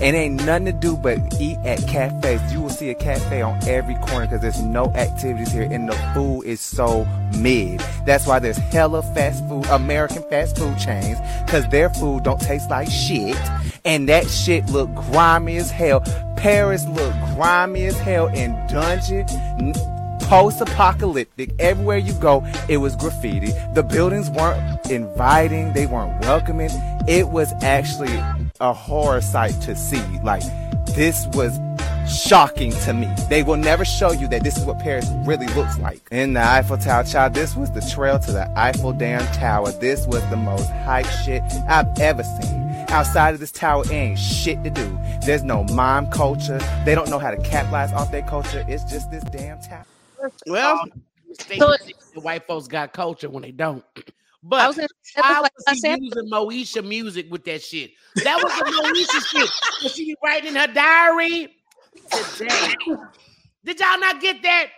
And 0.00 0.16
ain't 0.16 0.46
nothing 0.46 0.64
to 0.64 0.72
do 0.72 0.96
but 0.96 1.18
eat 1.38 1.58
at 1.58 1.86
cafes. 1.86 2.40
You 2.52 2.62
will 2.62 2.70
see 2.70 2.88
a 2.88 2.94
cafe 2.94 3.42
on 3.42 3.62
every 3.68 3.96
corner 3.96 4.26
because 4.26 4.40
there's 4.40 4.62
no 4.62 4.86
activities 4.94 5.52
here 5.52 5.68
and 5.70 5.88
the 5.88 5.94
food 6.14 6.44
is 6.44 6.60
so 6.60 7.06
mid. 7.36 7.80
That's 8.06 8.26
why 8.26 8.38
there's 8.38 8.56
hella 8.56 9.02
fast 9.02 9.46
food, 9.46 9.66
American 9.66 10.22
fast 10.30 10.56
food 10.56 10.78
chains, 10.78 11.18
because 11.44 11.68
their 11.68 11.90
food 11.90 12.22
don't 12.22 12.40
taste 12.40 12.70
like 12.70 12.90
shit. 12.90 13.36
And 13.84 14.08
that 14.08 14.26
shit 14.28 14.66
look 14.70 14.94
grimy 14.94 15.58
as 15.58 15.70
hell. 15.70 16.00
Paris 16.36 16.86
look 16.86 17.12
grimy 17.34 17.84
as 17.84 17.98
hell 17.98 18.28
and 18.28 18.70
dungeon. 18.70 19.26
Post-apocalyptic. 20.22 21.50
Everywhere 21.58 21.98
you 21.98 22.14
go, 22.14 22.46
it 22.68 22.76
was 22.78 22.96
graffiti. 22.96 23.52
The 23.74 23.82
buildings 23.82 24.30
weren't 24.30 24.86
inviting. 24.90 25.72
They 25.72 25.86
weren't 25.86 26.20
welcoming. 26.22 26.70
It 27.08 27.28
was 27.28 27.52
actually 27.62 28.16
a 28.60 28.72
horror 28.72 29.20
sight 29.20 29.60
to 29.62 29.74
see. 29.76 30.02
Like, 30.22 30.42
this 30.94 31.26
was 31.32 31.58
shocking 32.10 32.72
to 32.72 32.92
me. 32.92 33.08
They 33.28 33.42
will 33.42 33.56
never 33.56 33.84
show 33.84 34.10
you 34.12 34.26
that 34.28 34.42
this 34.42 34.56
is 34.56 34.64
what 34.64 34.78
Paris 34.78 35.06
really 35.24 35.46
looks 35.48 35.78
like. 35.78 36.00
In 36.10 36.32
the 36.34 36.44
Eiffel 36.44 36.76
Tower, 36.78 37.04
child, 37.04 37.34
this 37.34 37.54
was 37.56 37.70
the 37.72 37.80
trail 37.80 38.18
to 38.18 38.32
the 38.32 38.50
Eiffel 38.58 38.92
Damn 38.92 39.24
Tower. 39.34 39.70
This 39.72 40.06
was 40.06 40.24
the 40.30 40.36
most 40.36 40.68
hype 40.70 41.06
shit 41.24 41.42
I've 41.68 41.98
ever 42.00 42.22
seen. 42.22 42.58
Outside 42.88 43.34
of 43.34 43.40
this 43.40 43.52
tower, 43.52 43.84
it 43.84 43.92
ain't 43.92 44.18
shit 44.18 44.64
to 44.64 44.70
do. 44.70 44.98
There's 45.24 45.44
no 45.44 45.62
mom 45.64 46.10
culture. 46.10 46.58
They 46.84 46.94
don't 46.96 47.08
know 47.08 47.20
how 47.20 47.30
to 47.30 47.36
capitalize 47.42 47.92
off 47.92 48.10
their 48.10 48.22
culture. 48.22 48.64
It's 48.68 48.82
just 48.84 49.10
this 49.12 49.22
damn 49.24 49.60
tower. 49.60 49.86
Well, 50.46 50.80
um, 50.80 50.92
They 51.48 51.58
So- 51.58 51.76
the 52.14 52.20
white 52.20 52.46
folks 52.48 52.66
got 52.66 52.92
culture 52.92 53.30
when 53.30 53.42
they 53.42 53.52
don't. 53.52 53.84
I 54.42 54.48
But 54.48 54.68
was 54.68 54.78
I 54.78 55.40
was 55.40 55.50
was 55.66 55.82
like 55.82 55.92
I 55.92 55.96
using 56.00 56.30
Moesha 56.30 56.86
music 56.86 57.30
with 57.30 57.44
that 57.44 57.62
shit. 57.62 57.92
That 58.16 58.40
was 58.42 58.52
the 58.58 58.64
Moesha 58.64 59.26
shit. 59.28 59.50
When 59.82 59.92
she 59.92 60.06
be 60.06 60.16
writing 60.24 60.50
in 60.50 60.56
her 60.56 60.66
diary. 60.66 61.56
Today. 62.36 62.74
Did 63.64 63.80
y'all 63.80 63.98
not 64.00 64.20
get 64.20 64.42
that? 64.42 64.70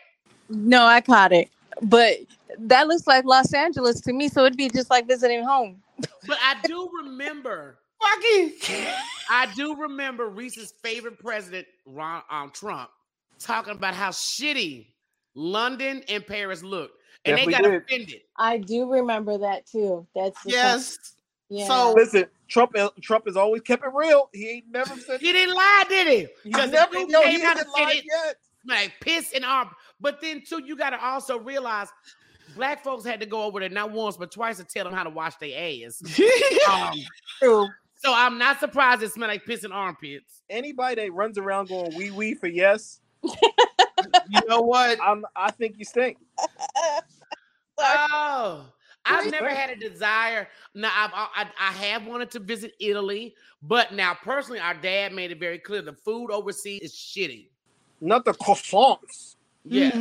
no, 0.48 0.84
I 0.84 1.00
caught 1.00 1.32
it, 1.32 1.48
but 1.82 2.18
that 2.58 2.86
looks 2.88 3.06
like 3.06 3.24
Los 3.24 3.52
Angeles 3.54 4.00
to 4.02 4.12
me. 4.12 4.28
So 4.28 4.44
it'd 4.44 4.56
be 4.56 4.68
just 4.68 4.90
like 4.90 5.06
visiting 5.06 5.44
home. 5.44 5.80
But 6.26 6.38
I 6.42 6.56
do 6.64 6.90
remember, 7.04 7.78
I 9.30 9.48
do 9.54 9.76
remember 9.76 10.28
Reese's 10.28 10.72
favorite 10.82 11.18
president, 11.18 11.66
Ron, 11.86 12.22
um, 12.30 12.50
Trump, 12.50 12.90
talking 13.38 13.74
about 13.74 13.94
how 13.94 14.10
shitty 14.10 14.86
London 15.34 16.02
and 16.08 16.26
Paris 16.26 16.62
looked, 16.62 16.98
and 17.24 17.38
they 17.38 17.46
got 17.46 17.62
did. 17.62 17.74
offended. 17.82 18.20
I 18.36 18.58
do 18.58 18.90
remember 18.90 19.38
that 19.38 19.66
too. 19.66 20.06
That's 20.14 20.42
the. 20.42 20.50
Yes. 20.50 20.98
Yeah. 21.48 21.66
So 21.66 21.92
Listen, 21.94 22.24
Trump 22.48 22.74
Trump 23.02 23.26
has 23.26 23.36
always 23.36 23.62
kept 23.62 23.84
it 23.84 23.90
real. 23.94 24.30
He 24.32 24.48
ain't 24.48 24.70
never 24.70 24.96
said 24.98 25.20
He 25.20 25.32
didn't 25.32 25.54
lie, 25.54 25.84
did 25.88 26.06
he? 26.08 26.18
he 26.44 26.50
Because 26.50 26.70
never 26.70 26.92
the 26.94 27.00
dude 27.00 27.10
yo, 27.10 27.20
came 27.22 27.30
he 27.40 27.42
out 27.44 27.56
hasn't 27.56 27.66
and 27.68 27.74
said 27.76 27.82
lied 27.84 27.96
it, 27.96 28.04
yet. 28.10 28.36
like 28.66 28.92
piss 29.00 29.32
and 29.34 29.44
arm. 29.44 29.68
But 30.00 30.20
then 30.20 30.42
too, 30.48 30.62
you 30.64 30.76
got 30.76 30.90
to 30.90 31.04
also 31.04 31.38
realize 31.38 31.88
black 32.56 32.82
folks 32.82 33.04
had 33.04 33.20
to 33.20 33.26
go 33.26 33.42
over 33.44 33.60
there 33.60 33.68
not 33.68 33.90
once 33.92 34.16
but 34.16 34.30
twice 34.32 34.56
to 34.58 34.64
tell 34.64 34.84
them 34.84 34.92
how 34.92 35.04
to 35.04 35.10
wash 35.10 35.36
their 35.36 35.56
ass. 35.86 36.02
Um, 36.70 36.92
True. 37.38 37.68
so 37.98 38.12
I'm 38.14 38.38
not 38.38 38.58
surprised 38.60 39.02
it 39.02 39.12
smelled 39.12 39.30
like 39.30 39.44
piss 39.44 39.64
and 39.64 39.72
armpits. 39.72 40.42
Anybody 40.48 40.94
that 41.02 41.12
runs 41.12 41.36
around 41.38 41.68
going 41.68 41.94
wee 41.96 42.10
wee 42.10 42.34
for 42.34 42.46
yes, 42.46 43.00
you 44.32 44.40
know 44.48 44.60
what? 44.60 44.98
I'm 45.02 45.24
I 45.36 45.50
think 45.50 45.78
you 45.78 45.84
stink. 45.84 46.18
Oh, 47.78 48.66
I've 49.04 49.30
never 49.30 49.48
had 49.48 49.70
a 49.70 49.76
desire. 49.76 50.48
Now 50.74 50.90
I've 50.94 51.10
I, 51.14 51.50
I 51.58 51.72
have 51.72 52.06
wanted 52.06 52.30
to 52.32 52.38
visit 52.38 52.74
Italy, 52.80 53.34
but 53.62 53.92
now 53.92 54.14
personally, 54.22 54.60
our 54.60 54.74
dad 54.74 55.12
made 55.12 55.32
it 55.32 55.40
very 55.40 55.58
clear 55.58 55.82
the 55.82 55.92
food 55.94 56.30
overseas 56.30 56.80
is 56.82 56.92
shitty. 56.94 57.48
Not 58.00 58.24
the 58.24 58.32
croissants. 58.34 59.36
Yes, 59.64 59.94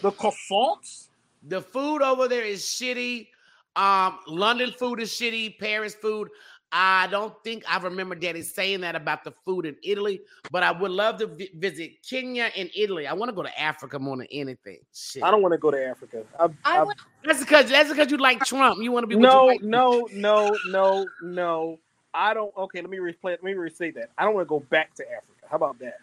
The 0.00 0.10
croissants. 0.10 1.08
the 1.46 1.60
food 1.60 2.02
over 2.02 2.26
there 2.28 2.44
is 2.44 2.62
shitty. 2.62 3.28
Um, 3.76 4.18
London 4.26 4.72
food 4.72 5.00
is 5.00 5.10
shitty. 5.10 5.58
Paris 5.58 5.94
food. 5.94 6.28
I 6.72 7.06
don't 7.08 7.34
think 7.44 7.64
I 7.70 7.78
remember 7.78 8.14
Daddy 8.14 8.40
saying 8.42 8.80
that 8.80 8.96
about 8.96 9.24
the 9.24 9.32
food 9.44 9.66
in 9.66 9.76
Italy, 9.82 10.22
but 10.50 10.62
I 10.62 10.72
would 10.72 10.90
love 10.90 11.18
to 11.18 11.26
vi- 11.26 11.50
visit 11.54 12.02
Kenya 12.08 12.50
and 12.56 12.70
Italy. 12.74 13.06
I 13.06 13.12
want 13.12 13.28
to 13.28 13.34
go 13.34 13.42
to 13.42 13.60
Africa 13.60 13.98
more 13.98 14.16
than 14.16 14.26
anything. 14.32 14.78
Shit. 14.94 15.22
I 15.22 15.30
don't 15.30 15.42
want 15.42 15.52
to 15.52 15.58
go 15.58 15.70
to 15.70 15.84
Africa. 15.84 16.24
I've, 16.40 16.54
I 16.64 16.80
I've- 16.80 16.90
That's 17.24 17.40
because 17.40 17.68
that's 17.68 17.90
because 17.90 18.10
you 18.10 18.16
like 18.16 18.42
Trump. 18.44 18.82
You 18.82 18.90
want 18.90 19.04
to 19.04 19.06
be 19.06 19.16
with 19.16 19.24
no, 19.24 19.44
white- 19.44 19.62
no, 19.62 20.08
no, 20.12 20.56
no, 20.66 21.06
no. 21.22 21.78
I 22.14 22.32
don't. 22.32 22.56
Okay, 22.56 22.80
let 22.80 22.90
me 22.90 22.98
replay. 22.98 23.32
Let 23.32 23.44
me 23.44 23.52
restate 23.52 23.94
that. 23.96 24.10
I 24.16 24.24
don't 24.24 24.34
want 24.34 24.46
to 24.46 24.48
go 24.48 24.60
back 24.60 24.94
to 24.94 25.04
Africa. 25.04 25.46
How 25.50 25.56
about 25.56 25.78
that? 25.80 25.98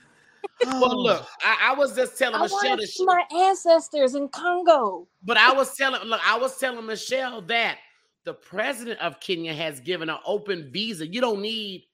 Well, 0.65 1.01
look, 1.03 1.25
I, 1.43 1.71
I 1.71 1.73
was 1.73 1.95
just 1.95 2.17
telling 2.17 2.35
I 2.35 2.43
Michelle 2.43 2.77
to 2.77 2.87
see 2.87 3.05
my 3.05 3.23
ancestors 3.35 4.13
in 4.13 4.27
Congo. 4.29 5.07
But 5.23 5.37
I 5.37 5.51
was 5.51 5.75
telling, 5.75 6.01
look, 6.03 6.21
I 6.23 6.37
was 6.37 6.57
telling 6.57 6.85
Michelle 6.85 7.41
that 7.43 7.77
the 8.25 8.33
president 8.33 8.99
of 8.99 9.19
Kenya 9.19 9.53
has 9.53 9.79
given 9.79 10.09
an 10.09 10.17
open 10.25 10.69
visa. 10.71 11.07
You 11.07 11.21
don't 11.21 11.41
need 11.41 11.85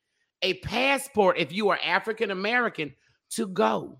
a 0.41 0.55
passport 0.55 1.38
if 1.38 1.51
you 1.51 1.69
are 1.69 1.80
African 1.84 2.32
American 2.32 2.93
to 3.32 3.47
go. 3.47 3.97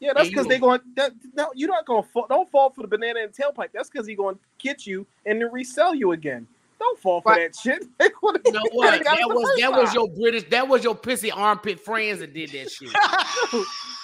Yeah, 0.00 0.12
that's 0.14 0.28
because 0.28 0.46
they're 0.46 0.58
going. 0.58 0.80
That, 0.96 1.12
no, 1.34 1.50
you're 1.54 1.68
not 1.68 1.86
going 1.86 2.02
to 2.02 2.08
fall. 2.08 2.26
Don't 2.28 2.50
fall 2.50 2.70
for 2.70 2.82
the 2.82 2.88
banana 2.88 3.20
and 3.20 3.32
tailpipe. 3.32 3.68
That's 3.72 3.88
because 3.88 4.06
he 4.06 4.14
going 4.14 4.34
to 4.34 4.40
get 4.58 4.86
you 4.86 5.06
and 5.24 5.40
then 5.40 5.50
resell 5.52 5.94
you 5.94 6.12
again. 6.12 6.46
Don't 6.78 6.98
fall 6.98 7.22
for 7.22 7.32
Right. 7.32 7.52
that 7.52 7.58
shit. 7.58 7.84
You 8.44 8.52
know 8.52 8.60
what? 8.72 9.02
got 9.04 9.16
That 9.16 9.28
was 9.28 9.48
first 9.48 9.60
that 9.60 9.72
was 9.72 9.94
your 9.94 10.08
British, 10.08 10.44
that 10.50 10.68
was 10.68 10.84
your 10.84 10.94
pissy 10.94 11.30
armpit 11.34 11.80
friends 11.80 12.18
that 12.18 12.34
did 12.34 12.50
that 12.50 12.70
shit. 12.70 12.90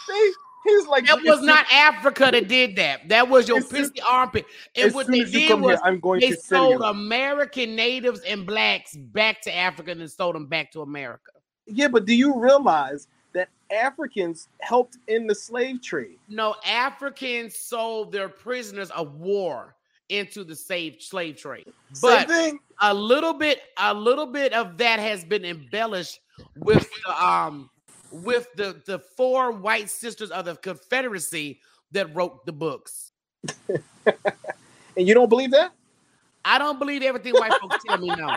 They- 0.09 0.31
he's 0.65 0.87
like 0.87 1.07
That 1.07 1.23
was 1.23 1.43
not 1.43 1.67
Africa 1.73 2.31
that 2.33 2.49
did 2.49 2.77
that. 2.77 3.09
That 3.09 3.29
was 3.29 3.49
your 3.49 3.61
pissy 3.61 4.01
armpit. 4.07 4.47
And 4.77 4.95
what 4.95 5.07
they 5.07 5.25
did 5.25 5.61
was 5.61 5.73
here, 5.73 5.81
I'm 5.85 6.01
going 6.01 6.21
they 6.21 6.31
to 6.31 6.37
sold. 6.37 6.83
American 6.83 7.77
natives 7.77 8.21
and 8.21 8.47
blacks 8.47 8.97
back 8.97 9.41
to 9.43 9.57
Africa 9.57 9.93
and 9.93 10.01
then 10.01 10.09
sold 10.09 10.35
them 10.35 10.47
back 10.47 10.73
to 10.73 10.83
America. 10.83 11.33
Yeah, 11.67 11.89
but 11.89 12.05
do 12.05 12.15
you 12.15 12.39
realize 12.39 13.09
that 13.33 13.49
Africans 13.71 14.49
helped 14.61 14.99
in 15.09 15.27
the 15.27 15.35
slave 15.35 15.83
trade? 15.83 16.19
No, 16.29 16.57
Africans 16.67 17.57
sold 17.57 18.13
their 18.13 18.29
prisoners 18.29 18.91
of 18.91 19.15
war 19.17 19.77
into 20.09 20.43
the 20.43 20.57
slave 20.57 20.97
slave 20.99 21.37
trade. 21.37 21.73
But 22.03 22.29
a 22.81 22.93
little 22.93 23.33
bit, 23.33 23.61
a 23.79 23.95
little 23.95 24.27
bit 24.27 24.53
of 24.53 24.77
that 24.79 24.99
has 24.99 25.25
been 25.25 25.45
embellished 25.45 26.21
with 26.57 26.89
the 27.07 27.25
um 27.25 27.71
with 28.11 28.47
the 28.57 28.81
the 28.87 28.99
four 28.99 29.53
white 29.53 29.91
sisters 29.91 30.31
of 30.31 30.45
the 30.45 30.57
Confederacy 30.57 31.61
that 31.93 32.15
wrote 32.15 32.45
the 32.47 32.53
books. 32.53 33.13
And 34.97 35.07
you 35.07 35.15
don't 35.15 35.29
believe 35.29 35.53
that? 35.53 35.73
I 36.45 36.59
don't 36.59 36.79
believe 36.79 37.03
everything 37.03 37.33
white 37.35 37.53
folks 37.61 37.77
tell 37.87 37.99
me. 37.99 38.09
No, 38.09 38.37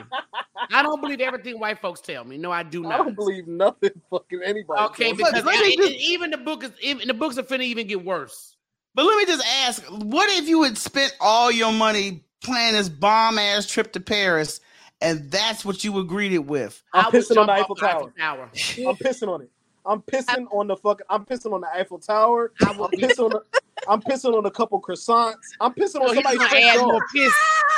I 0.71 0.84
don't 0.84 1.01
believe 1.01 1.19
everything 1.19 1.59
white 1.59 1.80
folks 1.80 1.99
tell 2.01 2.24
me. 2.24 2.38
No, 2.38 2.51
I 2.51 2.63
do 2.63 2.82
not. 2.84 2.93
I 2.93 2.97
don't 2.97 3.15
believe 3.15 3.47
nothing 3.47 3.91
fucking 4.09 4.41
anybody. 4.43 4.82
Okay, 4.86 5.09
says. 5.09 5.17
because 5.17 5.43
let 5.45 5.59
me 5.59 5.74
I- 5.74 5.76
just- 5.78 5.93
even 5.93 6.30
the 6.32 6.38
book 6.38 6.63
is 6.63 6.71
even 6.82 7.07
the 7.07 7.13
books 7.13 7.38
are 7.38 7.43
finna 7.43 7.63
even 7.63 7.88
get 7.88 8.03
worse. 8.05 8.55
But 8.93 9.05
let 9.05 9.17
me 9.17 9.26
just 9.26 9.45
ask: 9.65 9.84
What 9.89 10.30
if 10.38 10.47
you 10.47 10.63
had 10.63 10.78
spent 10.78 11.15
all 11.19 11.51
your 11.51 11.71
money 11.71 12.24
planning 12.43 12.78
this 12.78 12.89
bomb 12.89 13.38
ass 13.39 13.65
trip 13.67 13.91
to 13.93 13.99
Paris, 13.99 14.59
and 15.01 15.32
that's 15.32 15.65
what 15.65 15.84
you 15.84 15.91
were 15.91 16.03
greeted 16.03 16.39
with? 16.39 16.84
I'm 16.93 17.07
I 17.07 17.09
pissing 17.09 17.38
on 17.38 17.47
the 17.47 17.53
Eiffel 17.53 17.76
the 17.76 17.86
Eiffel 17.88 17.99
Tower. 18.01 18.13
Tower. 18.17 18.49
I'm 18.53 18.95
pissing 18.97 19.28
on 19.28 19.41
it. 19.41 19.51
I'm 19.86 20.01
pissing 20.01 20.47
on 20.51 20.67
the 20.67 20.77
fucking. 20.77 21.05
I'm 21.09 21.25
pissing 21.25 21.53
on 21.53 21.61
the 21.61 21.67
Eiffel 21.73 21.99
Tower. 21.99 22.51
I 22.63 22.69
I'm 22.69 22.77
pissing 22.77 23.25
on. 23.25 23.29
The, 23.31 23.43
I'm 23.88 24.01
pissing 24.01 24.38
on 24.38 24.45
a 24.45 24.51
couple 24.51 24.79
croissants. 24.81 25.36
I'm 25.59 25.73
pissing 25.73 25.97
Oh, 26.01 26.09
on 26.09 26.15
he's 26.15 26.23
somebody's 26.23 26.39
gonna 26.39 26.65
add 26.65 26.75
dog. 26.77 26.88
more 26.88 27.05
piss. 27.13 27.34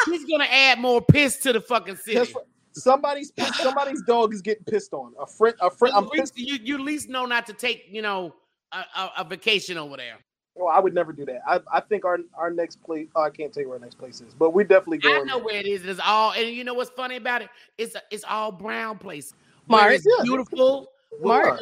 He's 0.05 0.25
gonna 0.25 0.43
add 0.49 0.79
more 0.79 1.01
piss 1.01 1.37
to 1.37 1.53
the 1.53 1.61
fucking 1.61 1.95
city. 1.97 2.17
That's 2.17 2.33
what- 2.33 2.47
Somebody's 2.77 3.31
somebody's 3.53 4.01
dog 4.01 4.33
is 4.33 4.41
getting 4.41 4.65
pissed 4.65 4.91
on. 4.91 5.13
A 5.17 5.25
friend. 5.25 5.55
A 5.61 5.69
friend. 5.71 5.95
I'm 5.95 6.07
least 6.09 6.35
pissed. 6.35 6.37
you, 6.37 6.57
you 6.61 6.75
at 6.75 6.81
least 6.81 7.07
know 7.07 7.25
not 7.25 7.45
to 7.45 7.53
take, 7.53 7.85
you 7.89 8.01
know, 8.01 8.35
a, 8.73 8.77
a, 8.97 9.11
a 9.19 9.23
vacation 9.23 9.77
over 9.77 9.95
there. 9.95 10.15
Well, 10.55 10.67
I 10.67 10.79
would 10.81 10.93
never 10.93 11.13
do 11.13 11.23
that. 11.25 11.39
I, 11.47 11.61
I 11.71 11.79
think 11.79 12.03
our 12.03 12.17
our 12.37 12.51
next 12.51 12.83
place. 12.83 13.07
Oh, 13.15 13.21
I 13.21 13.29
can't 13.29 13.53
tell 13.53 13.63
you 13.63 13.69
where 13.69 13.77
our 13.77 13.81
next 13.81 13.95
place 13.97 14.19
is, 14.19 14.33
but 14.33 14.53
we 14.53 14.65
definitely 14.65 14.97
definitely 14.97 15.15
I 15.15 15.17
going. 15.19 15.27
know 15.27 15.45
where 15.45 15.55
it 15.55 15.65
is. 15.65 15.85
It's 15.85 16.01
all, 16.03 16.33
and 16.33 16.49
you 16.49 16.65
know 16.65 16.73
what's 16.73 16.89
funny 16.89 17.15
about 17.15 17.41
it? 17.41 17.49
It's 17.77 17.95
a, 17.95 18.01
it's 18.11 18.25
all 18.25 18.51
brown 18.51 18.97
place. 18.97 19.33
Mark, 19.69 19.83
Where 19.83 19.93
yeah. 19.93 20.23
beautiful. 20.23 20.91
Mark. 21.21 21.61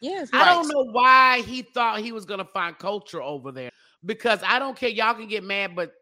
Yes, 0.00 0.28
I 0.32 0.44
don't 0.44 0.68
know 0.68 0.84
why 0.92 1.42
he 1.42 1.62
thought 1.62 2.00
he 2.00 2.12
was 2.12 2.24
gonna 2.24 2.44
find 2.44 2.78
culture 2.78 3.20
over 3.22 3.50
there 3.50 3.70
because 4.04 4.40
I 4.46 4.58
don't 4.58 4.76
care. 4.76 4.90
Y'all 4.90 5.14
can 5.14 5.26
get 5.26 5.42
mad, 5.42 5.74
but 5.74 5.92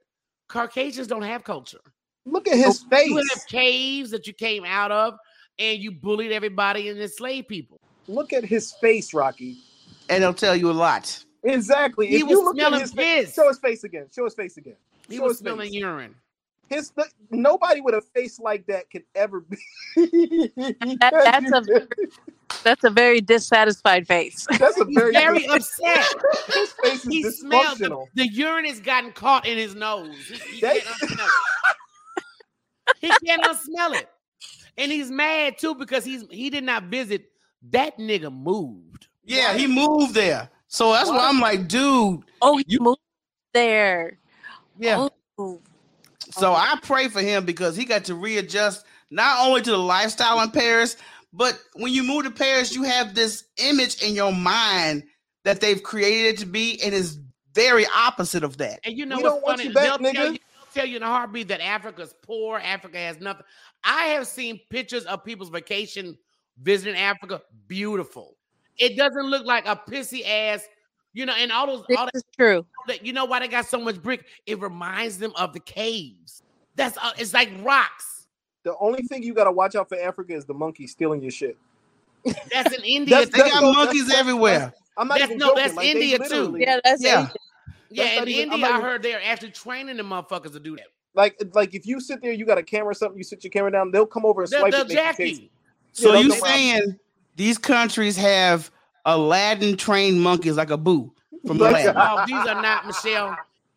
Caucasians 0.49 1.09
don't 1.09 1.23
have 1.23 1.45
culture. 1.45 1.81
Look 2.27 2.49
at 2.49 2.57
his 2.57 2.83
face. 2.91 3.09
You 3.09 3.17
have 3.17 3.47
caves 3.49 4.11
that 4.11 4.27
you 4.27 4.33
came 4.33 4.65
out 4.65 4.93
of, 4.93 5.15
and 5.59 5.79
you 5.79 5.93
bullied 5.93 6.33
everybody 6.33 6.89
and 6.89 7.01
enslaved 7.01 7.49
people. 7.49 7.81
Look 8.09 8.33
at 8.33 8.45
his 8.45 8.73
face, 8.81 9.15
Rocky. 9.15 9.59
And 10.09 10.23
it'll 10.23 10.35
tell 10.35 10.55
you 10.55 10.71
a 10.71 10.73
lot. 10.73 11.25
Exactly. 11.43 12.09
He 12.09 12.17
if 12.17 12.23
was 12.25 12.31
you 12.31 12.45
look 12.45 12.59
at 12.59 12.61
smelling 12.61 12.81
his 12.81 12.93
face, 12.93 13.27
piss. 13.27 13.35
show 13.35 13.49
his 13.49 13.59
face 13.59 13.85
again. 13.85 14.07
Show 14.15 14.25
his 14.25 14.35
face 14.35 14.57
again. 14.57 14.77
He 15.09 15.21
was 15.21 15.39
smelling 15.39 15.71
face. 15.71 15.81
urine. 15.81 16.15
His 16.69 16.93
nobody 17.31 17.81
with 17.81 17.95
a 17.95 18.01
face 18.01 18.41
like 18.41 18.67
that 18.67 18.91
could 18.91 19.05
ever 19.15 19.41
be. 19.41 19.57
That- 19.97 21.11
that's 21.51 21.53
a 21.53 21.89
that's 22.63 22.85
a 22.85 22.91
very 22.91 23.21
dissatisfied 23.21 24.07
face. 24.07 24.47
that's 24.59 24.81
a 24.81 24.85
He's 24.87 24.95
very, 24.97 25.13
very 25.13 25.47
upset. 25.49 26.07
his 26.49 26.73
face 26.83 27.03
He 27.05 27.19
is 27.25 27.41
smelled 27.41 27.79
the, 27.79 27.87
dysfunctional. 27.87 28.07
the 28.15 28.29
urine 28.29 28.65
has 28.67 28.81
gotten 28.81 29.13
caught 29.13 29.47
in 29.47 29.59
his 29.59 29.75
nose. 29.75 30.15
He, 30.29 30.35
he 30.57 30.61
They- 30.61 30.81
can't 30.81 31.01
unsmell 31.01 31.27
it. 31.27 31.33
He 33.01 33.11
can't 33.27 33.43
unsmell 33.43 33.95
it, 34.01 34.09
and 34.79 34.93
he's 34.93 35.11
mad 35.11 35.59
too 35.59 35.75
because 35.75 36.05
he's 36.05 36.25
he 36.31 36.51
did 36.51 36.65
not 36.65 36.85
visit. 36.85 37.31
That 37.71 37.99
nigga 37.99 38.33
moved. 38.33 39.09
Yeah, 39.25 39.55
he 39.55 39.67
moved 39.67 40.15
there. 40.15 40.49
So 40.69 40.93
that's 40.93 41.09
why 41.11 41.29
I'm 41.29 41.41
like, 41.41 41.67
dude. 41.69 42.23
Oh, 42.43 42.59
he 42.59 42.65
You- 42.69 42.81
moved 42.81 43.01
there. 43.53 44.19
Yeah. 44.79 45.09
Oh, 45.39 45.61
So 46.33 46.53
I 46.53 46.79
pray 46.83 47.09
for 47.09 47.21
him 47.21 47.45
because 47.45 47.77
he 47.77 47.85
got 47.85 48.05
to 48.05 48.15
readjust 48.15 48.85
not 49.11 49.47
only 49.47 49.63
to 49.63 49.71
the 49.71 49.79
lifestyle 49.79 50.41
in 50.41 50.51
Paris, 50.51 50.97
but 51.33 51.59
when 51.75 51.93
you 51.93 52.03
move 52.03 52.25
to 52.25 52.31
Paris, 52.31 52.75
you 52.75 52.83
have 52.85 53.15
this 53.15 53.45
image 53.59 54.03
in 54.03 54.15
your 54.15 54.33
mind 54.33 55.05
that 55.45 55.61
they've 55.61 55.83
created 55.83 56.35
it 56.35 56.39
to 56.39 56.47
be, 56.47 56.81
and 56.83 56.95
it's 56.95 57.19
very 57.55 57.87
opposite 57.95 58.43
of 58.43 58.57
that. 58.59 58.81
And 58.85 58.97
you 58.97 59.07
know 59.07 59.17
We 59.19 59.23
what's 59.23 59.35
don't 59.35 59.43
want 59.45 59.59
funny? 59.59 59.69
you 59.69 59.75
back, 59.75 59.85
they'll, 60.01 60.13
tell 60.13 60.33
you, 60.33 60.39
they'll 60.39 60.73
tell 60.75 60.87
you 60.87 60.97
in 60.97 61.03
a 61.03 61.07
heartbeat 61.07 61.49
that 61.49 61.61
Africa's 61.61 62.15
poor. 62.23 62.59
Africa 62.59 62.99
has 62.99 63.21
nothing. 63.21 63.45
I 63.85 64.07
have 64.07 64.27
seen 64.27 64.61
pictures 64.71 65.05
of 65.05 65.25
people's 65.25 65.51
vacation 65.51 66.19
visiting 66.61 66.97
Africa. 66.97 67.43
Beautiful. 67.69 68.37
It 68.79 68.97
doesn't 68.97 69.27
look 69.31 69.47
like 69.47 69.67
a 69.67 69.77
pissy 69.77 70.27
ass. 70.27 70.67
You 71.17 71.25
know, 71.25 71.33
and 71.33 71.51
all 71.51 71.67
those 71.67 71.85
this 71.89 71.97
all 71.97 72.05
that 72.05 72.15
is 72.15 72.25
true. 72.37 72.67
that 72.89 73.05
you 73.05 73.13
know 73.15 73.25
why 73.25 73.41
they 73.41 73.49
got 73.49 73.65
so 73.67 73.81
much 73.81 74.03
brick 74.03 74.27
it 74.45 74.61
reminds 74.61 75.17
them 75.17 75.33
of 75.37 75.55
the 75.55 75.61
caves 75.61 76.43
that's 76.75 76.99
uh, 76.99 77.13
it's 77.17 77.33
like 77.33 77.51
rocks 77.63 78.27
The 78.65 78.77
only 78.79 79.03
thing 79.05 79.23
you 79.23 79.33
got 79.33 79.45
to 79.45 79.53
watch 79.53 79.75
out 79.77 79.89
for 79.89 79.99
Africa 79.99 80.35
is 80.35 80.45
the 80.45 80.53
monkey 80.53 80.87
stealing 80.87 81.23
your 81.23 81.31
shit. 81.31 81.57
that's 82.53 82.75
in 82.77 82.85
india 82.85 83.17
That's- 83.25 83.31
They 83.31 83.39
too. 83.39 83.43
that's 83.45 83.55
got 83.55 83.63
no- 83.63 83.73
monkeys 83.73 84.07
that's- 84.09 84.21
everywhere. 84.21 84.75
I'm 84.99 85.09
not 85.09 85.15
That's- 85.15 85.31
even 85.31 85.39
no, 85.39 85.47
joking. 85.49 85.63
that's 85.63 85.75
like, 85.75 85.87
India, 85.87 86.19
too. 86.19 86.57
Yeah, 86.59 86.81
that's 86.85 87.03
Yeah. 87.03 87.23
Asian. 87.23 87.31
yeah 87.91 88.05
that's 88.05 88.13
in 88.13 88.19
not 88.19 88.29
even- 88.29 88.49
I'm 88.51 88.55
india 88.61 88.77
i 88.77 88.81
heard 88.83 89.03
they're 89.03 89.23
actually 89.25 89.53
training 89.53 89.97
the 89.97 90.03
motherfuckers 90.03 90.53
to 90.53 90.61
do 90.61 90.77
that 90.77 90.87
Like 91.15 91.41
like 91.55 91.75
if 91.75 91.87
you 91.87 91.99
sit 91.99 92.21
there, 92.21 92.33
you 92.33 92.45
got 92.45 92.59
a 92.59 92.63
camera 92.63 92.91
or 92.91 92.95
something, 92.95 93.17
you 93.17 93.25
sit 93.25 93.43
your 93.43 93.51
camera 93.53 93.73
down, 93.73 93.91
they'll 93.91 94.05
come 94.05 94.27
over 94.27 94.43
and 94.43 94.51
They're, 94.51 94.61
swipe 94.61 94.73
they're 94.73 94.83
it. 94.83 94.89
make 94.89 95.19
you. 95.19 95.27
Jackie. 95.37 95.51
So 95.93 96.13
Yeah, 96.13 96.21
you 96.21 96.31
saying 96.33 96.99
these 97.37 97.57
countries 97.57 98.17
have 98.19 98.71
Aladdin 99.07 99.77
trained 99.77 100.21
monkeys 100.21 100.57
like 100.57 100.71
a 100.71 100.77
boo 100.77 101.13
from 101.47 101.59
Like- 101.59 101.85
Aladdin? 101.87 101.95
No, 101.95 102.25
these 102.27 102.49
are 102.49 102.61
not 102.61 102.87
Michelle. 102.87 103.37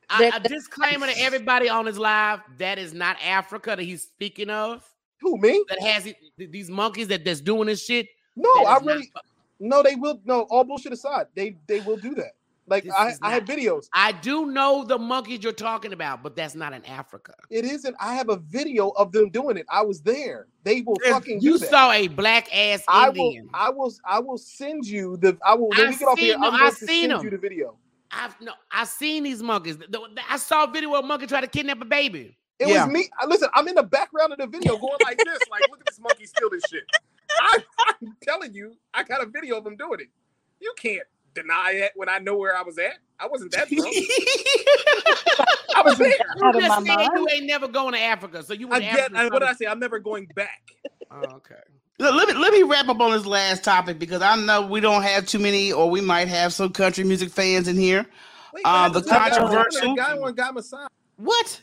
I, 0.10 0.32
a 0.36 0.40
disclaimer 0.40 1.06
to 1.06 1.18
everybody 1.20 1.70
on 1.70 1.86
his 1.86 1.98
live: 2.00 2.42
that 2.58 2.80
is 2.80 2.94
not 2.94 3.16
Africa 3.24 3.76
that 3.78 3.84
he's 3.84 4.02
speaking 4.04 4.50
of. 4.50 4.84
Who 5.22 5.38
me? 5.38 5.64
That 5.70 5.80
has 5.82 6.08
it- 6.08 6.18
th- 6.38 6.50
these 6.50 6.70
monkeys 6.70 7.08
that 7.10 7.24
that's 7.24 7.42
doing 7.42 7.68
this 7.68 7.86
shit. 7.86 8.08
No, 8.36 8.50
I 8.50 8.62
is 8.62 8.66
not- 8.66 8.86
really 8.86 9.12
no. 9.60 9.84
They 9.84 9.96
will 9.96 10.20
no. 10.26 10.42
All 10.50 10.64
bullshit 10.64 10.94
aside, 10.94 11.28
they 11.36 11.58
they 11.68 11.82
will 11.82 11.98
do 11.98 12.16
that. 12.16 12.32
Like 12.70 12.84
This 12.84 12.94
I 12.98 13.08
is 13.10 13.20
I 13.22 13.32
have 13.34 13.46
videos. 13.46 13.88
I 13.94 14.12
do 14.12 14.46
know 14.46 14.84
the 14.84 14.98
monkeys 14.98 15.40
you're 15.44 15.52
talking 15.54 15.94
about, 15.94 16.22
but 16.24 16.36
that's 16.36 16.56
not 16.56 16.74
in 16.74 16.86
Africa. 16.86 17.34
It 17.50 17.66
isn't. 17.66 17.96
I 18.00 18.14
have 18.16 18.30
a 18.30 18.38
video 18.38 18.90
of 18.90 19.12
them 19.12 19.30
doing 19.30 19.58
it. 19.58 19.66
I 19.70 19.82
was 19.82 20.02
there. 20.02 20.48
They 20.64 20.82
will 20.82 20.98
If 21.04 21.12
fucking 21.12 21.42
you 21.42 21.54
do 21.54 21.58
that. 21.60 21.70
saw 21.70 21.92
a 21.92 22.08
black 22.08 22.56
ass 22.56 22.84
I 22.88 23.10
will. 23.10 23.18
Indian. 23.18 23.50
I 23.54 23.70
will. 23.70 23.94
I 24.06 24.20
will 24.20 24.38
send 24.38 24.86
you 24.86 25.18
the. 25.18 25.38
I 25.46 25.56
will. 25.56 25.70
When 25.70 25.82
I've 25.82 25.90
we 25.94 25.98
get 25.98 26.08
off 26.08 26.20
here, 26.20 26.34
seen 26.34 26.44
I'm 26.44 26.52
them. 26.52 26.52
going 26.52 26.64
I've 26.64 26.78
to 26.78 26.86
seen 26.86 27.02
send 27.02 27.12
them. 27.12 27.24
you 27.26 27.30
the 27.32 27.38
video. 27.38 27.76
I've 28.12 28.40
no, 28.42 28.54
I've 28.72 28.88
seen 28.88 29.24
these 29.24 29.42
monkeys. 29.44 29.78
The- 29.78 29.88
the- 29.88 30.10
I 30.30 30.38
saw 30.38 30.64
a 30.66 30.72
video 30.72 30.94
of 30.96 31.04
a 31.04 31.08
monkey 31.08 31.28
tried 31.28 31.42
to 31.42 31.48
kidnap 31.48 31.82
a 31.82 31.86
baby. 31.86 32.38
It 32.60 32.68
Yeah. 32.68 32.86
was 32.86 32.94
me. 32.94 33.10
Listen, 33.28 33.50
I'm 33.54 33.68
in 33.68 33.76
the 33.76 33.84
background 33.84 34.34
of 34.34 34.40
the 34.40 34.48
video 34.48 34.78
going 34.78 34.98
like 35.04 35.18
this. 35.18 35.40
Like, 35.50 35.62
look 35.70 35.80
at 35.80 35.86
this 35.86 36.00
monkey 36.00 36.26
steal 36.26 36.50
this 36.50 36.64
shit. 36.70 36.84
I, 37.40 37.60
I'm 38.02 38.18
telling 38.24 38.54
you, 38.54 38.76
I 38.94 39.04
got 39.04 39.22
a 39.22 39.28
video 39.28 39.58
of 39.58 39.64
them 39.64 39.78
doing 39.78 40.00
it. 40.02 40.08
You 40.60 40.74
can't 40.78 41.04
deny 41.42 41.72
it 41.76 41.92
when 41.96 42.10
I 42.10 42.20
know 42.20 42.36
where 42.38 42.56
I 42.56 42.62
was 42.64 42.78
at. 42.78 42.94
I 43.20 43.28
wasn't 43.28 43.52
that 43.52 43.70
drunk. 43.70 43.96
I 45.76 45.82
was 45.84 45.98
there. 45.98 46.08
You 46.08 46.44
Out 46.44 46.56
of 46.56 46.62
just 46.62 46.86
my 46.86 46.96
said 46.96 47.08
you 47.16 47.28
ain't 47.32 47.46
never 47.46 47.68
going 47.68 47.94
to 47.94 48.00
Africa, 48.00 48.44
so 48.44 48.54
you 48.54 48.68
I 48.68 48.72
went 48.72 48.84
to 48.86 48.90
get. 48.92 49.00
Africa. 49.00 49.20
I, 49.20 49.24
what 49.26 49.40
did 49.40 49.50
I 49.50 49.54
say? 49.54 49.66
I'm 49.66 49.80
never 49.80 50.00
going 50.00 50.26
back. 50.36 50.62
Oh, 51.12 51.18
okay. 51.38 51.56
Let 52.00 52.14
let 52.16 52.28
me 52.30 52.34
let 52.36 52.54
me 52.54 52.64
wrap 52.64 52.88
up 52.88 53.00
on 53.02 53.12
this 53.12 53.26
last 53.26 53.64
topic 53.64 54.00
because 54.00 54.22
I 54.22 54.36
know 54.38 54.62
we 54.66 54.80
don't 54.80 55.04
have 55.04 55.26
too 55.26 55.40
many, 55.40 55.72
or 55.74 55.90
we 55.90 56.00
might 56.02 56.28
have 56.30 56.54
some 56.54 56.72
country 56.72 57.04
music 57.04 57.30
fans 57.30 57.68
in 57.68 57.76
here. 57.76 58.06
Wait, 58.54 58.62
Uh, 58.66 58.88
the 58.90 59.00
happened 59.00 59.04
to 59.04 59.10
that 59.10 59.30
guy- 59.32 59.38
controversial- 59.38 59.96
guy 59.96 60.14
one 60.16 60.34
got 60.34 60.54
massage. 60.54 60.88
What? 61.18 61.62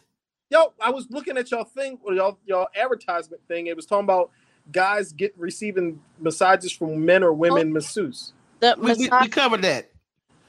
Yo, 0.51 0.73
I 0.81 0.91
was 0.91 1.07
looking 1.11 1.37
at 1.39 1.51
y'all 1.51 1.65
thing 1.65 1.99
or 2.05 2.13
y'all 2.15 2.39
y'all 2.45 2.69
advertisement 2.77 3.43
thing. 3.49 3.67
It 3.67 3.77
was 3.77 3.87
talking 3.87 4.05
about 4.05 4.31
guys 4.71 5.13
get 5.13 5.33
receiving 5.39 6.01
massages 6.21 6.71
from 6.73 7.05
men 7.05 7.23
or 7.25 7.33
women 7.33 7.73
masseuse. 7.73 8.33
The 8.75 8.81
We, 8.81 8.95
we, 8.95 9.09
we 9.21 9.29
covered 9.29 9.63
that. 9.63 9.91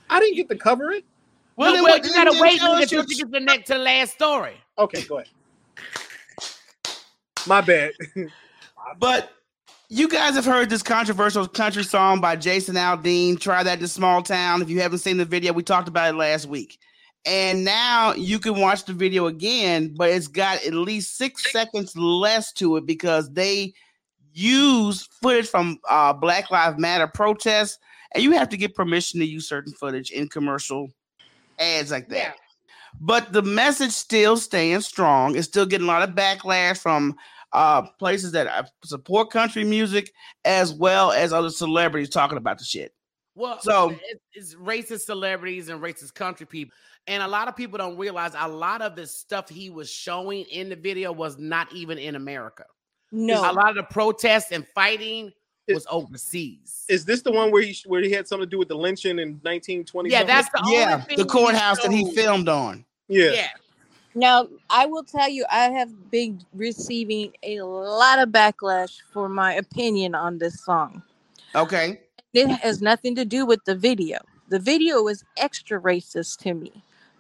I 0.10 0.20
didn't 0.20 0.36
get 0.36 0.50
to 0.50 0.56
cover 0.56 0.92
it. 0.92 1.06
Well, 1.56 1.76
no, 1.76 1.84
well, 1.84 1.98
you 1.98 2.14
gotta 2.14 2.32
then 2.32 2.42
wait 2.42 2.62
until 2.62 2.80
you 2.80 3.08
get 3.08 3.18
to 3.20 3.26
the 3.26 3.40
next 3.40 3.68
to 3.68 3.74
the 3.74 3.80
last 3.80 4.14
story. 4.14 4.56
Okay, 4.78 5.04
go 5.04 5.20
ahead. 5.20 5.30
My 7.48 7.62
bad. 7.62 7.94
But 9.00 9.32
you 9.90 10.08
guys 10.08 10.36
have 10.36 10.46
heard 10.46 10.70
this 10.70 10.82
controversial 10.82 11.46
country 11.46 11.84
song 11.84 12.22
by 12.22 12.38
Jason 12.38 12.76
Aldean. 12.76 13.38
Try 13.38 13.64
that 13.64 13.82
in 13.82 13.88
small 13.90 14.22
town. 14.22 14.62
If 14.62 14.70
you 14.70 14.80
haven't 14.80 15.00
seen 15.00 15.18
the 15.18 15.26
video, 15.26 15.52
we 15.52 15.62
talked 15.62 15.90
about 15.90 16.14
it 16.14 16.18
last 16.18 16.46
week. 16.46 16.80
And 17.26 17.66
now 17.66 18.14
you 18.14 18.40
can 18.40 18.60
watch 18.60 18.86
the 18.86 18.94
video 18.94 19.28
again, 19.28 19.94
but 19.94 20.10
it's 20.10 20.28
got 20.28 20.66
at 20.66 20.74
least 20.74 21.18
six 21.18 21.52
seconds 21.52 21.98
less 21.98 22.54
to 22.54 22.78
it 22.78 22.86
because 22.86 23.30
they 23.34 23.74
use 24.34 25.04
footage 25.22 25.50
from 25.50 25.80
uh, 25.90 26.14
Black 26.14 26.50
Lives 26.52 26.80
Matter 26.80 27.08
protests, 27.08 27.80
and 28.14 28.24
you 28.24 28.32
have 28.32 28.50
to 28.50 28.58
get 28.58 28.76
permission 28.76 29.20
to 29.20 29.26
use 29.26 29.48
certain 29.48 29.74
footage 29.74 30.12
in 30.12 30.28
commercial 30.28 30.90
ads 31.60 31.92
like 31.92 32.10
that. 32.10 32.16
Yeah. 32.18 32.34
But 33.00 33.32
the 33.34 33.42
message 33.44 33.92
still 33.92 34.38
staying 34.38 34.82
strong. 34.82 35.36
It's 35.36 35.48
still 35.48 35.66
getting 35.66 35.88
a 35.88 35.92
lot 35.92 36.08
of 36.08 36.16
backlash 36.16 36.78
from 36.80 37.16
uh, 37.54 37.84
places 38.00 38.32
that 38.34 38.48
uh, 38.48 38.64
support 38.84 39.30
country 39.30 39.64
music 39.64 40.12
as 40.46 40.74
well 40.74 41.12
as 41.12 41.32
other 41.34 41.50
celebrities 41.50 42.10
talking 42.10 42.38
about 42.38 42.58
the 42.58 42.64
shit. 42.66 42.94
Well, 43.36 43.60
So- 43.62 43.92
it- 43.92 44.22
it's 44.34 44.56
racist 44.56 45.02
celebrities 45.02 45.70
and 45.70 45.82
racist 45.82 46.14
country 46.14 46.46
people. 46.46 46.76
And 47.06 47.24
a 47.24 47.28
lot 47.28 47.48
of 47.48 47.56
people 47.56 47.78
don't 47.78 47.98
realize 47.98 48.34
a 48.38 48.48
lot 48.50 48.82
of 48.82 48.96
the 48.96 49.08
stuff 49.08 49.48
he 49.48 49.70
was 49.70 49.90
showing 49.90 50.44
in 50.46 50.68
the 50.70 50.76
video 50.76 51.12
was 51.14 51.38
not 51.38 51.72
even 51.72 51.98
in 51.98 52.16
America. 52.16 52.66
No, 53.14 53.50
a 53.50 53.54
lot 53.54 53.70
of 53.70 53.76
the 53.76 53.84
protests 53.84 54.52
and 54.52 54.68
fighting 54.76 55.32
It- 55.68 55.74
was 55.76 55.86
overseas. 55.90 56.86
Is 56.88 57.04
this 57.04 57.22
the 57.22 57.32
one 57.32 57.52
where 57.52 57.62
he 57.62 57.78
where 57.86 58.02
he 58.02 58.12
had 58.12 58.28
something 58.28 58.46
to 58.46 58.50
do 58.50 58.58
with 58.58 58.70
the 58.70 58.76
lynching 58.78 59.20
in 59.20 59.34
1920? 59.44 60.10
yeah, 60.10 60.20
something? 60.20 60.36
that's 60.36 60.50
the 60.50 60.62
only 60.64 60.78
yeah, 60.78 61.02
thing 61.02 61.18
the 61.18 61.26
courthouse 61.26 61.82
that 61.82 61.92
he 61.92 62.14
filmed 62.16 62.48
on. 62.50 62.86
yeah. 63.08 63.32
Yeah. 63.32 63.48
Now, 64.16 64.48
I 64.72 64.88
will 64.88 65.04
tell 65.04 65.30
you, 65.30 65.46
I 65.52 65.66
have 65.70 66.10
been 66.10 66.42
receiving 66.54 67.34
a 67.44 67.62
lot 67.62 68.18
of 68.18 68.30
backlash 68.30 69.02
for 69.14 69.30
my 69.30 69.54
opinion 69.54 70.16
on 70.16 70.40
this 70.40 70.64
song. 70.64 71.04
Okay. 71.54 72.02
It 72.34 72.48
has 72.48 72.82
nothing 72.82 73.14
to 73.16 73.26
do 73.26 73.46
with 73.46 73.64
the 73.66 73.76
video. 73.76 74.18
The 74.50 74.58
video 74.58 75.08
is 75.08 75.24
extra 75.36 75.80
racist 75.80 76.40
to 76.40 76.56
me, 76.56 76.72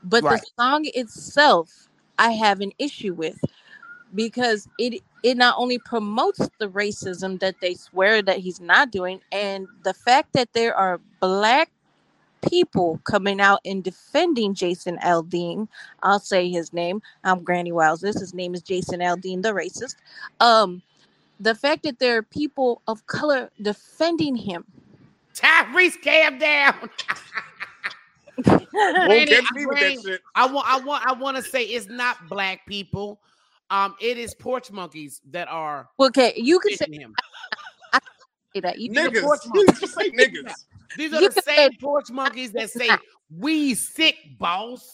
but 0.04 0.24
Right. 0.24 0.42
the 0.42 0.48
song 0.60 0.86
itself, 0.96 1.88
I 2.18 2.32
have 2.32 2.62
an 2.62 2.72
issue 2.80 3.14
with 3.14 3.38
because 4.18 4.68
it 4.80 5.02
it 5.24 5.38
not 5.38 5.56
only 5.58 5.78
promotes 5.78 6.50
the 6.58 6.68
racism 6.68 7.40
that 7.40 7.56
they 7.62 7.76
swear 7.76 8.22
that 8.24 8.40
he's 8.40 8.60
not 8.60 8.92
doing, 8.92 9.22
and 9.32 9.68
the 9.84 9.94
fact 9.94 10.34
that 10.34 10.52
there 10.52 10.76
are 10.76 11.00
black 11.22 11.70
people 12.50 13.00
coming 13.04 13.40
out 13.40 13.60
and 13.64 13.84
defending 13.84 14.54
Jason 14.54 14.98
Aldean. 14.98 15.68
I'll 16.04 16.20
say 16.20 16.50
his 16.50 16.74
name. 16.74 17.02
I'm 17.24 17.44
Granny 17.44 17.72
Wowzers. 17.72 18.20
His 18.20 18.34
name 18.34 18.54
is 18.54 18.62
Jason 18.62 19.00
Aldean, 19.00 19.42
the 19.42 19.54
racist. 19.54 19.96
Um, 20.40 20.82
the 21.40 21.56
fact 21.56 21.84
that 21.84 22.00
there 22.00 22.18
are 22.18 22.24
people 22.24 22.82
of 22.88 23.06
color 23.06 23.52
defending 23.62 24.36
him. 24.36 24.66
Tyrese 25.36 26.02
calm 26.04 26.40
down. 26.40 26.90
Granny, 28.74 29.32
catch 29.32 29.52
me 29.54 29.66
with 29.66 29.80
that 29.80 29.98
Granny. 30.04 30.20
I 30.36 30.48
want 30.48 30.68
I 30.68 30.80
want 30.80 31.06
I 31.06 31.14
want 31.14 31.38
to 31.38 31.44
say 31.44 31.64
it's 31.64 31.88
not 31.88 32.28
black 32.28 32.66
people. 32.66 33.20
Um, 33.70 33.96
it 34.00 34.18
is 34.18 34.34
porch 34.36 34.72
monkeys 34.72 35.22
that 35.32 35.48
are 35.50 35.90
Okay, 36.00 36.34
you 36.36 36.60
can 36.60 36.76
say 36.78 36.86
him. 36.92 37.14
that. 38.62 38.80
You 38.80 38.90
Nigga. 38.90 39.14
can, 39.14 39.24
porch 39.24 39.42
Niggas. 39.42 39.48
monkeys. 39.56 39.80
Just 39.80 39.94
say 39.96 40.10
niggas. 40.12 40.66
These 40.98 41.14
are 41.14 41.22
You 41.22 41.30
the 41.30 41.42
same 41.42 41.72
say- 41.72 41.78
porch 41.80 42.10
monkeys 42.10 42.52
that 42.54 42.70
say 42.72 42.90
we 43.30 43.74
sick, 43.76 44.16
boss. 44.40 44.94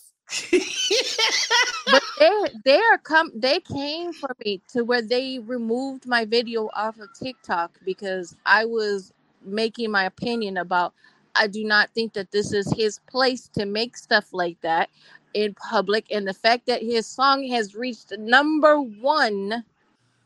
but 1.91 2.01
they 2.19 2.31
they 2.65 2.77
are 2.79 2.97
come 2.97 3.29
they 3.35 3.59
came 3.59 4.11
for 4.13 4.35
me 4.43 4.59
to 4.69 4.83
where 4.83 5.01
they 5.01 5.39
removed 5.39 6.07
my 6.07 6.25
video 6.25 6.69
off 6.73 6.97
of 6.99 7.09
TikTok 7.17 7.77
because 7.85 8.35
I 8.45 8.65
was 8.65 9.13
making 9.43 9.91
my 9.91 10.05
opinion 10.05 10.57
about 10.57 10.93
I 11.35 11.47
do 11.47 11.63
not 11.65 11.89
think 11.93 12.13
that 12.13 12.31
this 12.31 12.51
is 12.53 12.71
his 12.75 12.99
place 13.09 13.47
to 13.49 13.65
make 13.65 13.95
stuff 13.97 14.25
like 14.33 14.59
that 14.61 14.89
in 15.33 15.53
public 15.55 16.05
and 16.11 16.27
the 16.27 16.33
fact 16.33 16.65
that 16.67 16.81
his 16.81 17.05
song 17.07 17.47
has 17.47 17.75
reached 17.75 18.13
number 18.17 18.79
1 18.81 19.63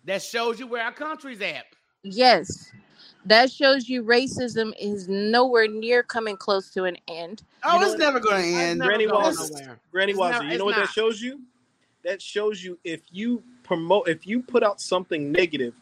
That 0.06 0.22
shows 0.22 0.60
you 0.60 0.68
where 0.68 0.84
our 0.84 0.92
country's 0.92 1.42
at. 1.42 1.66
yes 2.04 2.72
that 3.26 3.52
shows 3.52 3.90
you 3.90 4.04
racism 4.04 4.72
is 4.80 5.10
nowhere 5.10 5.68
near 5.68 6.02
coming 6.02 6.38
close 6.38 6.70
to 6.72 6.86
an 6.86 6.96
end 7.10 7.44
Oh, 7.64 7.74
You 7.76 7.82
know 7.82 7.92
it's 7.92 8.00
never 8.00 8.20
going 8.20 8.42
to 8.44 8.60
end. 8.60 8.80
Granny 8.82 9.08
going 9.08 9.34
Wazzy. 9.34 9.50
nowhere. 9.60 9.80
Granny 9.92 10.12
It's 10.14 10.20
you 10.52 10.58
know 10.58 10.66
what 10.66 10.78
not. 10.78 10.86
that 10.86 10.94
shows 10.94 11.22
you? 11.22 11.42
That 12.04 12.22
shows 12.22 12.64
you 12.64 12.78
if 12.86 13.02
you 13.12 13.44
promote, 13.64 14.08
if 14.08 14.26
you 14.26 14.42
put 14.42 14.64
out 14.64 14.80
something 14.80 15.30
negative, 15.32 15.74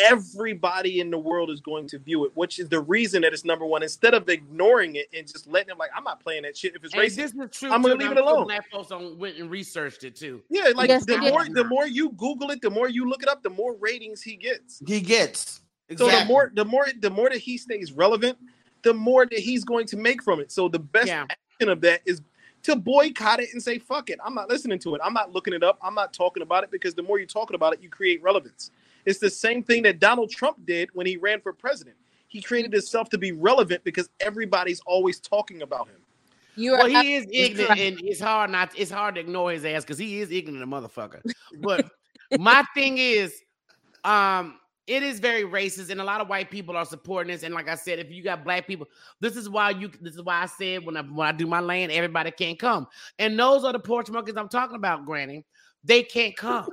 everybody 0.00 1.00
in 1.00 1.10
the 1.10 1.18
world 1.18 1.50
is 1.50 1.60
going 1.60 1.86
to 1.88 1.98
view 1.98 2.24
it, 2.24 2.32
which 2.34 2.58
is 2.58 2.68
the 2.68 2.80
reason 2.80 3.22
that 3.22 3.32
it's 3.32 3.44
number 3.44 3.64
one. 3.66 3.82
Instead 3.82 4.14
of 4.14 4.28
ignoring 4.28 4.96
it 4.96 5.06
and 5.16 5.26
just 5.26 5.46
letting 5.46 5.68
them 5.68 5.78
like, 5.78 5.90
I'm 5.96 6.04
not 6.04 6.20
playing 6.20 6.42
that 6.42 6.56
shit. 6.56 6.74
If 6.74 6.84
it's 6.84 6.94
And 6.94 7.02
racist, 7.02 7.16
this 7.16 7.32
is 7.34 7.58
true. 7.58 7.70
I'm 7.70 7.82
gonna 7.82 7.94
leave 7.94 8.10
it 8.10 8.18
I'm 8.18 8.24
sure 8.24 8.28
alone. 8.34 8.44
Black 8.46 8.70
folks 8.70 8.90
on, 8.90 9.18
went 9.18 9.36
and 9.38 9.50
researched 9.50 10.04
it 10.04 10.16
too. 10.16 10.42
yeah, 10.50 10.70
like 10.74 10.88
Yes, 10.88 11.06
the 11.06 11.18
more 11.18 11.44
did. 11.44 11.54
the 11.54 11.64
more 11.64 11.86
you 11.86 12.10
Google 12.12 12.50
it, 12.50 12.60
the 12.62 12.70
more 12.70 12.88
you 12.88 13.08
look 13.08 13.22
it 13.22 13.28
up, 13.28 13.42
the 13.42 13.50
more 13.50 13.74
ratings 13.76 14.22
he 14.22 14.36
gets. 14.36 14.82
He 14.86 15.00
gets. 15.00 15.60
So 15.96 16.06
the 16.08 16.24
more 16.26 16.52
the 16.54 16.64
more 16.64 16.86
the 17.00 17.10
more 17.10 17.28
that 17.30 17.38
he 17.38 17.58
stays 17.58 17.92
relevant, 17.92 18.38
the 18.82 18.94
more 18.94 19.26
that 19.26 19.38
he's 19.38 19.64
going 19.64 19.86
to 19.88 19.96
make 19.96 20.22
from 20.22 20.40
it. 20.40 20.52
So 20.52 20.68
the 20.68 20.78
best 20.78 21.08
Yeah. 21.08 21.26
action 21.30 21.68
of 21.68 21.80
that 21.82 22.00
is 22.04 22.22
to 22.62 22.76
boycott 22.76 23.40
it 23.40 23.48
and 23.52 23.62
say 23.62 23.78
fuck 23.78 24.10
it. 24.10 24.18
I'm 24.24 24.34
not 24.34 24.48
listening 24.48 24.78
to 24.80 24.94
it. 24.94 25.00
I'm 25.02 25.14
not 25.14 25.32
looking 25.32 25.52
it 25.54 25.62
up. 25.62 25.78
I'm 25.82 25.94
not 25.94 26.12
talking 26.12 26.42
about 26.42 26.62
it 26.62 26.70
because 26.70 26.94
the 26.94 27.02
more 27.02 27.18
you're 27.18 27.26
talking 27.26 27.54
about 27.54 27.72
it, 27.72 27.80
you 27.82 27.88
create 27.88 28.22
relevance. 28.22 28.70
It's 29.06 29.18
the 29.18 29.30
same 29.30 29.62
thing 29.62 29.82
that 29.84 29.98
Donald 29.98 30.30
Trump 30.30 30.64
did 30.66 30.90
when 30.92 31.06
he 31.06 31.16
ran 31.16 31.40
for 31.40 31.52
president. 31.52 31.96
He 32.28 32.40
created 32.40 32.72
himself 32.72 33.08
to 33.10 33.18
be 33.18 33.32
relevant 33.32 33.82
because 33.82 34.08
everybody's 34.20 34.80
always 34.86 35.18
talking 35.18 35.62
about 35.62 35.88
him. 35.88 35.96
you 36.54 36.74
are 36.74 36.78
Well, 36.78 37.02
he 37.02 37.14
is 37.14 37.26
ignorant, 37.32 37.70
right. 37.70 37.80
and 37.80 38.00
it's 38.02 38.20
hard 38.20 38.50
not. 38.50 38.70
It's 38.76 38.90
hard 38.90 39.16
to 39.16 39.20
ignore 39.20 39.50
his 39.50 39.64
ass 39.64 39.82
because 39.82 39.98
he 39.98 40.20
is 40.20 40.30
ignorant, 40.30 40.62
a 40.62 40.66
motherfucker. 40.66 41.20
But 41.58 41.90
my 42.38 42.64
thing 42.74 42.98
is, 42.98 43.42
um, 44.04 44.60
it 44.86 45.02
is 45.02 45.20
very 45.20 45.42
racist, 45.44 45.90
and 45.90 46.00
a 46.00 46.04
lot 46.04 46.20
of 46.20 46.28
white 46.28 46.50
people 46.50 46.76
are 46.76 46.84
supporting 46.84 47.32
this. 47.32 47.42
And 47.42 47.54
like 47.54 47.68
I 47.68 47.74
said, 47.74 47.98
if 47.98 48.10
you 48.10 48.22
got 48.22 48.44
black 48.44 48.66
people, 48.66 48.86
this 49.20 49.36
is 49.36 49.48
why 49.48 49.70
you. 49.70 49.90
This 50.00 50.14
is 50.14 50.22
why 50.22 50.42
I 50.42 50.46
said 50.46 50.84
when 50.84 50.96
I 50.96 51.02
when 51.02 51.26
I 51.26 51.32
do 51.32 51.46
my 51.46 51.60
land, 51.60 51.90
everybody 51.90 52.30
can't 52.30 52.58
come. 52.58 52.86
And 53.18 53.38
those 53.38 53.64
are 53.64 53.72
the 53.72 53.78
porch 53.78 54.08
monkeys 54.10 54.36
I'm 54.36 54.48
talking 54.48 54.76
about, 54.76 55.04
Granny. 55.06 55.44
they 55.82 56.02
can't 56.02 56.36
come. 56.36 56.68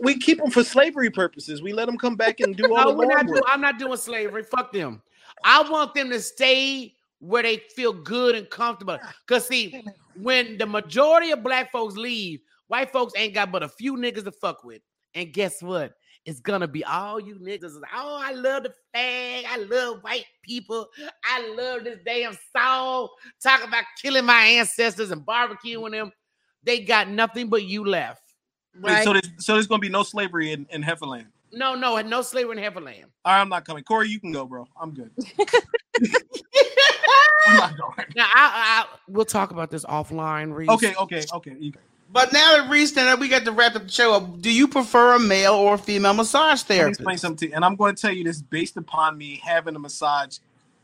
We 0.00 0.18
keep 0.18 0.38
them 0.38 0.50
for 0.50 0.64
slavery 0.64 1.10
purposes. 1.10 1.62
We 1.62 1.72
let 1.72 1.86
them 1.86 1.98
come 1.98 2.16
back 2.16 2.40
and 2.40 2.56
do 2.56 2.64
all 2.76 2.92
No, 2.94 3.00
the 3.00 3.06
not 3.06 3.26
do. 3.26 3.40
I'm 3.46 3.60
not 3.60 3.78
doing 3.78 3.96
slavery. 3.96 4.42
Fuck 4.44 4.72
them. 4.72 5.02
I 5.44 5.68
want 5.68 5.94
them 5.94 6.10
to 6.10 6.20
stay 6.20 6.94
where 7.18 7.42
they 7.42 7.58
feel 7.74 7.92
good 7.92 8.34
and 8.34 8.48
comfortable. 8.50 8.98
Ah, 9.02 9.14
Cause 9.26 9.46
see, 9.46 9.84
when 10.20 10.58
the 10.58 10.66
majority 10.66 11.30
of 11.30 11.42
black 11.42 11.70
folks 11.70 11.96
leave, 11.96 12.40
white 12.66 12.90
folks 12.90 13.12
ain't 13.16 13.34
got 13.34 13.52
but 13.52 13.62
a 13.62 13.68
few 13.68 13.96
niggas 13.96 14.24
to 14.24 14.32
fuck 14.32 14.64
with. 14.64 14.82
And 15.14 15.32
guess 15.32 15.62
what? 15.62 15.94
It's 16.24 16.40
gonna 16.40 16.68
be 16.68 16.84
all 16.84 17.18
you 17.18 17.36
niggas. 17.36 17.76
Oh, 17.94 18.20
I 18.22 18.32
love 18.32 18.64
the 18.64 18.74
flag. 18.92 19.44
I 19.48 19.56
love 19.68 20.02
white 20.02 20.24
people. 20.42 20.88
I 21.24 21.48
love 21.54 21.84
this 21.84 21.98
damn 22.04 22.36
song. 22.56 23.08
Talk 23.42 23.64
about 23.66 23.84
killing 24.00 24.24
my 24.24 24.40
ancestors 24.42 25.10
and 25.10 25.26
barbecuing 25.26 25.90
them. 25.90 26.12
They 26.62 26.80
got 26.80 27.08
nothing 27.08 27.48
but 27.48 27.64
you 27.64 27.84
left. 27.84 28.21
Wait, 28.80 29.04
so 29.04 29.12
there's 29.12 29.30
so 29.38 29.54
there's 29.54 29.66
gonna 29.66 29.80
be 29.80 29.88
no 29.88 30.02
slavery 30.02 30.52
in, 30.52 30.66
in 30.70 30.82
Heiferland. 30.82 31.26
No, 31.52 31.74
no, 31.74 32.00
no 32.00 32.22
slavery 32.22 32.56
in 32.56 32.64
Heiferland. 32.72 33.04
All 33.24 33.32
right, 33.34 33.40
I'm 33.40 33.48
not 33.48 33.64
coming. 33.66 33.84
Corey, 33.84 34.08
you 34.08 34.18
can 34.18 34.32
go, 34.32 34.46
bro. 34.46 34.66
I'm 34.80 34.92
good. 34.92 35.10
I'm 37.46 37.56
not 37.56 37.76
going. 37.76 38.06
Now 38.16 38.24
I, 38.26 38.30
I 38.34 38.86
we'll 39.08 39.24
talk 39.24 39.50
about 39.50 39.70
this 39.70 39.84
offline. 39.84 40.54
Reese. 40.54 40.70
Okay, 40.70 40.94
okay, 40.98 41.22
okay. 41.34 41.56
You- 41.58 41.72
But 42.10 42.32
now 42.32 42.56
that 42.56 42.70
Reese 42.70 42.96
and 42.96 43.20
we 43.20 43.28
got 43.28 43.44
to 43.44 43.52
wrap 43.52 43.74
up 43.76 43.82
the 43.84 43.88
show 43.92 44.14
up, 44.14 44.40
do 44.40 44.50
you 44.50 44.68
prefer 44.68 45.14
a 45.14 45.18
male 45.18 45.54
or 45.54 45.74
a 45.74 45.78
female 45.78 46.14
massage 46.14 46.60
Let 46.62 46.70
me 46.70 46.76
therapist? 46.76 47.00
explain 47.00 47.18
something 47.18 47.36
to 47.38 47.46
you, 47.48 47.54
and 47.54 47.64
I'm 47.64 47.76
going 47.76 47.94
to 47.94 48.00
tell 48.00 48.12
you 48.12 48.24
this 48.24 48.40
based 48.40 48.76
upon 48.76 49.18
me 49.18 49.40
having 49.44 49.74
a 49.74 49.78
massage 49.78 50.38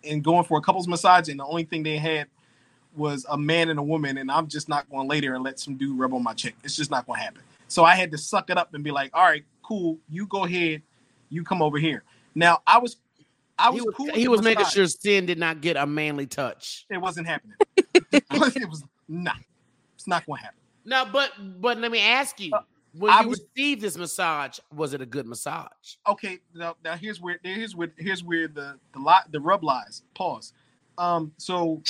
and 0.04 0.22
going 0.22 0.44
for 0.44 0.58
a 0.58 0.60
couple's 0.60 0.88
massage, 0.88 1.28
and 1.28 1.38
the 1.40 1.44
only 1.46 1.64
thing 1.64 1.82
they 1.82 1.96
had 1.98 2.26
was 2.96 3.24
a 3.30 3.38
man 3.38 3.68
and 3.68 3.78
a 3.78 3.82
woman, 3.82 4.18
and 4.18 4.30
I'm 4.30 4.48
just 4.48 4.68
not 4.68 4.88
going 4.90 5.06
to 5.06 5.08
lay 5.10 5.20
there 5.20 5.34
and 5.34 5.44
let 5.44 5.60
some 5.60 5.74
dude 5.76 5.98
rub 5.98 6.12
on 6.14 6.22
my 6.22 6.34
chick. 6.34 6.54
It's 6.64 6.76
just 6.76 6.90
not 6.90 7.06
going 7.06 7.18
to 7.20 7.24
happen. 7.24 7.42
So 7.68 7.84
I 7.84 7.94
had 7.94 8.10
to 8.12 8.18
suck 8.18 8.50
it 8.50 8.58
up 8.58 8.72
and 8.74 8.82
be 8.82 8.90
like, 8.90 9.10
all 9.14 9.24
right, 9.24 9.44
cool, 9.62 9.98
you 10.08 10.26
go 10.26 10.44
ahead, 10.44 10.82
you 11.28 11.44
come 11.44 11.62
over 11.62 11.78
here. 11.78 12.02
Now 12.34 12.60
I 12.66 12.78
was, 12.78 12.96
I 13.58 13.70
was, 13.70 13.80
He 13.80 13.86
was, 13.86 13.94
cool 13.94 14.10
he 14.14 14.28
was 14.28 14.42
making 14.42 14.66
sure 14.66 14.86
Sin 14.86 15.26
did 15.26 15.38
not 15.38 15.60
get 15.60 15.76
a 15.76 15.86
manly 15.86 16.26
touch. 16.26 16.86
it 16.90 16.98
wasn't 16.98 17.26
happening. 17.26 17.56
it 18.12 18.68
was 18.68 18.82
not. 19.08 19.36
It's 19.96 20.06
not 20.06 20.24
going 20.26 20.38
to 20.38 20.44
happen. 20.44 20.58
No, 20.84 21.04
but 21.12 21.32
but 21.60 21.76
let 21.78 21.90
me 21.90 22.00
ask 22.00 22.40
you: 22.40 22.52
when 22.94 23.10
Uh, 23.12 23.16
I 23.16 23.20
you 23.22 23.28
was- 23.28 23.42
received 23.54 23.82
this 23.82 23.98
massage, 23.98 24.58
was 24.74 24.94
it 24.94 25.00
a 25.02 25.06
good 25.06 25.26
massage? 25.26 25.96
okay 26.08 26.38
now, 26.54 26.76
now 26.82 26.96
here's 26.96 27.20
where 27.20 27.38
here's 27.42 27.74
where 27.76 27.90
here's 27.98 28.22
where 28.24 28.48
the 28.48 28.78
the 28.94 28.98
lot 29.00 29.30
the 29.32 29.40
rub 29.40 29.62
lies 29.64 30.02
pause 30.14 30.52
um 30.96 31.32
so 31.36 31.82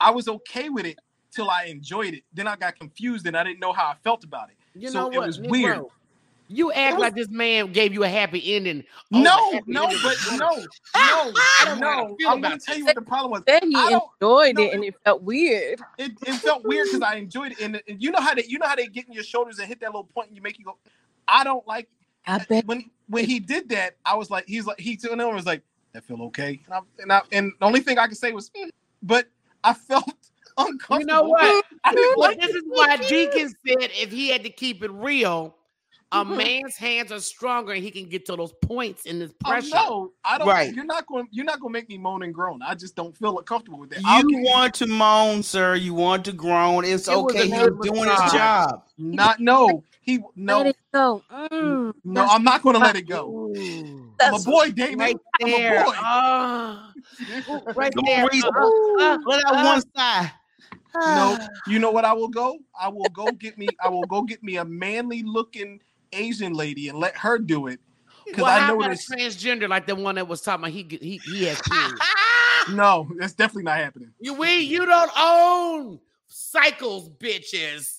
i 0.00 0.10
was 0.10 0.26
okay 0.28 0.68
with 0.70 0.84
it 0.86 0.98
till 1.30 1.48
i 1.50 1.64
enjoyed 1.64 2.14
it 2.14 2.22
then 2.34 2.46
i 2.48 2.56
got 2.56 2.76
confused 2.78 3.26
and 3.26 3.36
i 3.36 3.44
didn't 3.44 3.60
know 3.60 3.72
how 3.72 3.86
i 3.86 3.94
felt 4.02 4.24
about 4.24 4.48
it 4.50 4.56
You 4.74 4.88
so 4.88 5.00
know 5.02 5.06
what? 5.08 5.24
it 5.24 5.26
was 5.26 5.38
Negro, 5.38 5.50
weird 5.50 5.84
You 6.48 6.72
act 6.72 6.94
was- 6.96 7.00
like 7.02 7.14
this 7.14 7.28
man 7.28 7.72
gave 7.72 7.92
you 7.92 8.04
a 8.04 8.08
happy 8.08 8.54
ending. 8.54 8.84
Oh, 9.12 9.20
no 9.20 9.52
happy 9.52 9.64
no 9.66 9.84
ending 9.84 9.98
but 10.02 10.16
was- 10.30 10.38
no 10.38 10.66
I 10.94 11.62
don't 11.64 11.80
know 11.80 12.06
no 12.08 12.16
feel 12.16 12.28
i'm 12.28 12.40
gonna 12.40 12.58
tell 12.58 12.76
you 12.78 12.84
what 12.86 12.94
the 12.94 13.02
problem 13.02 13.30
was 13.32 13.42
Then 13.46 13.60
he 13.70 13.74
I 13.76 14.00
enjoyed 14.20 14.56
no, 14.56 14.62
it 14.62 14.74
and 14.74 14.84
it 14.84 14.94
felt 15.04 15.22
weird. 15.22 15.80
it, 15.98 16.12
it 16.26 16.34
felt 16.36 16.64
weird 16.64 16.86
because 16.86 17.02
i 17.02 17.14
enjoyed 17.14 17.52
it 17.52 17.60
and, 17.60 17.80
and 17.88 18.02
you 18.02 18.10
know 18.10 18.20
how 18.20 18.34
they 18.34 18.44
you 18.44 18.58
know 18.58 18.66
how 18.66 18.76
they 18.76 18.86
get 18.86 19.06
in 19.06 19.12
your 19.12 19.24
shoulders 19.24 19.58
and 19.58 19.68
hit 19.68 19.80
that 19.80 19.88
little 19.88 20.04
point 20.04 20.28
and 20.28 20.36
you 20.36 20.42
make 20.42 20.58
you 20.58 20.64
go 20.64 20.76
i 21.26 21.44
don't 21.44 21.66
like 21.66 21.88
I 22.26 22.38
bet 22.44 22.66
when 22.66 22.90
when 23.08 23.24
he 23.24 23.40
did 23.40 23.70
that, 23.70 23.96
I 24.04 24.16
was 24.16 24.28
like, 24.28 24.44
he's 24.46 24.66
like, 24.66 24.78
he 24.78 24.98
turned 24.98 25.18
over 25.18 25.28
and 25.30 25.36
was 25.36 25.46
like, 25.46 25.62
that 25.94 26.04
feel 26.04 26.20
okay, 26.24 26.60
and 26.66 26.74
I, 26.74 26.80
and, 27.00 27.10
I, 27.12 27.22
and 27.32 27.52
the 27.58 27.64
only 27.64 27.80
thing 27.80 27.98
I 27.98 28.06
could 28.06 28.18
say 28.18 28.32
was, 28.32 28.50
"Mm," 28.50 28.68
but 29.02 29.28
I 29.64 29.72
felt 29.72 30.27
uncomfortable. 30.58 30.98
You 31.00 31.06
know 31.06 31.22
what? 31.22 31.64
I 31.84 31.94
didn't 31.94 32.18
Well, 32.18 32.34
this 32.38 32.50
is 32.54 32.62
why 32.66 32.96
Deacon 32.96 33.48
said 33.48 33.90
if 33.94 34.10
he 34.10 34.28
had 34.28 34.42
to 34.44 34.50
keep 34.50 34.82
it 34.82 34.90
real, 34.90 35.54
a 36.10 36.24
Mm-hmm. 36.24 36.36
man's 36.36 36.76
hands 36.76 37.12
are 37.12 37.20
stronger 37.20 37.72
and 37.72 37.82
he 37.84 37.90
can 37.90 38.08
get 38.08 38.24
to 38.26 38.36
those 38.36 38.52
points 38.62 39.04
in 39.04 39.18
this 39.18 39.30
Oh, 39.44 39.50
pressure. 39.50 39.68
no, 39.74 40.12
I 40.24 40.38
don't. 40.38 40.48
Right. 40.48 40.74
You're 40.74 40.86
not 40.86 41.06
going. 41.06 41.28
You're 41.30 41.44
not 41.44 41.60
going 41.60 41.72
to 41.72 41.78
make 41.78 41.88
me 41.88 41.98
moan 41.98 42.22
and 42.22 42.32
groan. 42.32 42.60
I 42.62 42.74
just 42.74 42.96
don't 42.96 43.14
feel 43.16 43.36
comfortable 43.42 43.78
with 43.80 43.90
that. 43.90 44.00
I'll 44.06 44.22
You 44.22 44.38
want 44.44 44.72
to 44.74 44.86
moan, 44.86 45.42
sir. 45.42 45.74
You 45.74 45.92
want 45.92 46.24
to 46.24 46.32
groan. 46.32 46.84
It's 46.86 47.08
It 47.08 47.14
okay. 47.14 47.46
He's 47.46 47.58
doing 47.58 48.06
massage. 48.06 48.22
his 48.22 48.32
job. 48.32 48.82
not 48.96 49.40
no. 49.40 49.84
He 50.00 50.20
no 50.34 50.58
let 50.58 50.68
it 50.68 50.76
go. 50.94 51.22
Mm, 51.30 51.92
no. 52.04 52.26
I'm 52.26 52.42
not 52.42 52.62
going 52.62 52.74
to 52.74 52.80
let 52.80 52.96
it 52.96 53.06
go. 53.06 53.28
Ooh. 53.28 54.14
I'm 54.20 54.28
a 54.28 54.30
that's 54.30 54.44
boy, 54.46 54.70
David. 54.70 54.98
Right 54.98 55.16
I'm 55.42 55.50
there. 55.50 55.82
a 55.82 55.84
boy. 55.84 55.94
Ah. 55.98 56.92
right 57.76 57.92
there. 58.06 58.22
on, 58.24 58.28
Reese. 58.32 58.44
Uh, 58.44 58.48
uh, 59.00 59.18
Let 59.26 59.44
out 59.46 59.54
uh, 59.56 59.64
one 59.64 59.82
side. 59.94 60.30
No, 60.94 61.38
you 61.66 61.78
know 61.78 61.90
what 61.90 62.04
I 62.04 62.12
will 62.12 62.28
go? 62.28 62.58
I 62.78 62.88
will 62.88 63.08
go 63.12 63.32
get 63.32 63.58
me. 63.58 63.68
I 63.82 63.88
will 63.88 64.06
go 64.06 64.22
get 64.22 64.42
me 64.42 64.56
a 64.56 64.64
manly 64.64 65.22
looking 65.22 65.80
Asian 66.12 66.54
lady 66.54 66.88
and 66.88 66.98
let 66.98 67.16
her 67.16 67.38
do 67.38 67.66
it. 67.66 67.80
Because 68.26 68.42
well, 68.42 68.62
I 68.62 68.68
know 68.68 68.82
it's 68.82 69.10
transgender 69.10 69.68
like 69.68 69.86
the 69.86 69.94
one 69.94 70.16
that 70.16 70.28
was 70.28 70.42
talking 70.42 70.64
about 70.64 70.72
he 70.72 70.86
he 71.00 71.18
he 71.18 71.44
has 71.44 71.60
periods. 71.62 72.00
No, 72.70 73.08
that's 73.16 73.32
definitely 73.32 73.62
not 73.62 73.78
happening. 73.78 74.12
you 74.20 74.34
we 74.34 74.56
you 74.56 74.84
don't 74.84 75.10
own 75.16 76.00
cycles, 76.26 77.08
bitches. 77.08 77.98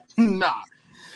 nah, 0.16 0.62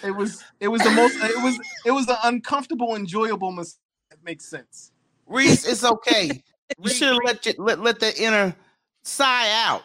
it 0.05 0.13
was 0.13 0.45
it 0.61 0.69
was 0.69 0.81
the 0.83 0.91
most 0.91 1.17
it 1.17 1.43
was 1.43 1.59
it 1.85 1.91
was 1.91 2.07
an 2.07 2.17
uncomfortable, 2.23 2.95
enjoyable 2.95 3.51
mistake. 3.51 3.81
That 4.11 4.23
makes 4.25 4.49
sense. 4.49 4.93
Reese, 5.27 5.67
it's 5.67 5.85
okay. 5.85 6.43
You 6.79 6.89
should 6.89 7.19
let, 7.25 7.45
you, 7.45 7.55
let 7.59 7.81
let 7.81 7.99
the 7.99 8.17
inner 8.23 8.55
sigh 9.03 9.51
out 9.67 9.83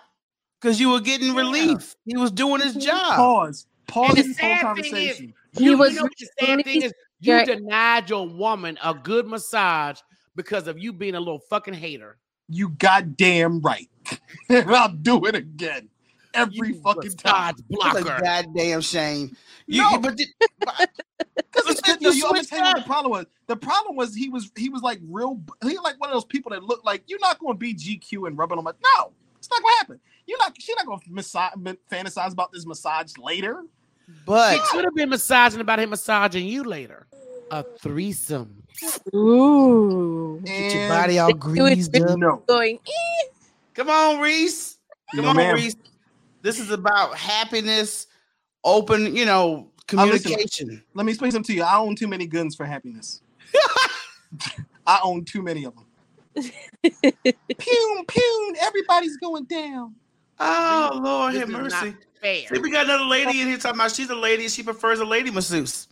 because 0.60 0.80
you 0.80 0.90
were 0.90 1.00
getting 1.00 1.34
Yeah. 1.34 1.42
relief. 1.42 1.96
He 2.06 2.18
was 2.18 2.32
doing 2.32 2.62
his 2.62 2.72
mm-hmm. 2.72 2.88
job. 2.88 3.16
Pause. 3.16 3.68
Pause 3.88 4.10
And 4.10 4.18
the 4.18 4.24
whole 4.24 4.34
sad 4.34 4.40
thing 4.40 4.60
conversation. 4.62 5.34
He 5.58 5.66
you, 5.66 5.78
was 5.78 5.92
you 5.92 5.98
know 5.98 6.04
what 6.04 6.12
the 6.18 6.30
sad 6.40 6.64
thing 6.66 6.82
is? 6.84 6.94
You 7.20 7.46
denied 7.46 8.10
your 8.10 8.28
woman 8.28 8.78
a 8.84 8.94
good 8.94 9.28
massage 9.28 10.00
because 10.36 10.68
of 10.68 10.78
you 10.78 10.92
being 10.94 11.16
a 11.16 11.20
little 11.20 11.40
fucking 11.40 11.74
hater. 11.74 12.18
You 12.50 12.70
goddamn 12.70 13.62
right. 13.62 13.90
and 14.50 14.70
I'll 14.70 14.90
do 14.90 15.26
it 15.26 15.36
again 15.36 15.90
every 16.34 16.70
You 16.70 16.82
fucking 16.82 17.12
time. 17.14 17.56
massage 17.56 17.66
It's 17.70 18.00
a 18.02 18.04
blocker. 18.04 18.22
goddamn 18.24 18.82
shame. 18.82 19.36
You, 19.68 19.82
No. 19.82 19.98
but 20.00 20.18
Because 20.18 21.66
Listen, 21.66 21.98
no, 22.02 22.10
you 22.10 22.18
you, 22.18 22.26
I'm 22.26 22.32
gonna 22.34 22.44
switched 22.44 22.50
tell 22.50 22.60
you 22.60 22.66
what 22.66 22.78
the 22.78 22.84
problem 22.84 23.12
was. 23.12 23.26
The 23.48 23.56
problem 23.56 23.96
was 23.96 24.14
he 24.14 24.30
was 24.30 24.52
he 24.56 24.70
was 24.70 24.82
like 24.82 25.00
real. 25.10 25.42
He 25.64 25.78
like 25.78 26.00
one 26.00 26.10
of 26.10 26.14
those 26.14 26.26
people 26.26 26.52
that 26.52 26.64
look 26.64 26.84
like 26.84 27.04
you're 27.08 27.20
not 27.20 27.40
going 27.40 27.54
to 27.54 27.58
be 27.58 27.74
GQ 27.74 28.28
and 28.28 28.38
rubbing 28.38 28.58
on 28.58 28.64
my. 28.64 28.72
No, 28.98 29.12
it's 29.38 29.50
not 29.50 29.62
going 29.62 29.74
to 29.74 29.78
happen. 29.78 30.00
You're 30.28 30.38
not. 30.40 30.54
She's 30.60 30.76
not 30.76 30.86
going 30.86 31.00
to 31.02 31.12
massage, 31.12 31.54
fantasize 31.92 32.32
about 32.34 32.52
this 32.52 32.66
massage 32.66 33.12
later. 33.18 33.64
but 34.26 34.54
She 34.54 34.60
could 34.72 34.86
have 34.86 34.96
been 34.96 35.10
massaging 35.10 35.62
about 35.62 35.80
him 35.80 35.90
massaging 35.92 36.48
you 36.48 36.64
later. 36.64 37.08
A 37.52 37.64
threesome. 37.64 38.64
Ooh. 39.14 40.42
get 40.44 40.74
your 40.74 40.90
body 40.90 41.20
all 41.20 41.28
They 41.28 41.34
do 41.34 41.40
greased 41.40 41.96
up. 41.96 42.18
no, 42.18 42.44
Going, 42.48 42.80
"Eh." 42.86 43.28
Come 43.76 43.90
on, 43.90 44.20
Reese. 44.20 44.80
Come 45.14 45.26
No, 45.26 45.30
on, 45.30 45.36
ma'am. 45.38 45.56
Reese. 45.56 45.76
This 46.42 46.60
is 46.60 46.72
about 46.72 47.16
happiness, 47.18 48.08
open, 48.64 49.16
you 49.16 49.26
know, 49.26 49.72
Uh, 49.94 50.06
listen. 50.06 50.24
communication. 50.32 50.84
let 50.96 51.06
me 51.06 51.12
explain 51.12 51.32
something 51.32 51.54
to 51.54 51.58
you. 51.58 51.64
I 51.64 51.78
own 51.78 51.96
too 51.96 52.08
many 52.08 52.26
guns 52.26 52.56
for 52.56 52.66
happiness. 52.66 53.22
I 54.88 55.00
own 55.04 55.24
too 55.26 55.42
many 55.44 55.64
of 55.66 55.74
them. 55.76 55.86
pew 57.58 58.04
pew. 58.08 58.56
Everybody's 58.62 59.18
going 59.18 59.46
down. 59.46 59.96
Oh 60.40 61.00
Lord, 61.04 61.34
This 61.34 61.40
have 61.42 61.50
mercy. 61.50 61.90
not 61.92 61.96
fair. 62.22 62.48
See, 62.48 62.60
we 62.60 62.72
got 62.72 62.86
another 62.86 63.06
lady 63.06 63.42
in 63.42 63.48
here 63.48 63.58
talking 63.58 63.80
about 63.80 63.92
she's 63.92 64.10
a 64.10 64.16
lady 64.16 64.48
she 64.48 64.64
prefers 64.64 65.00
a 65.00 65.06
lady 65.06 65.32
masseuse. 65.32 65.88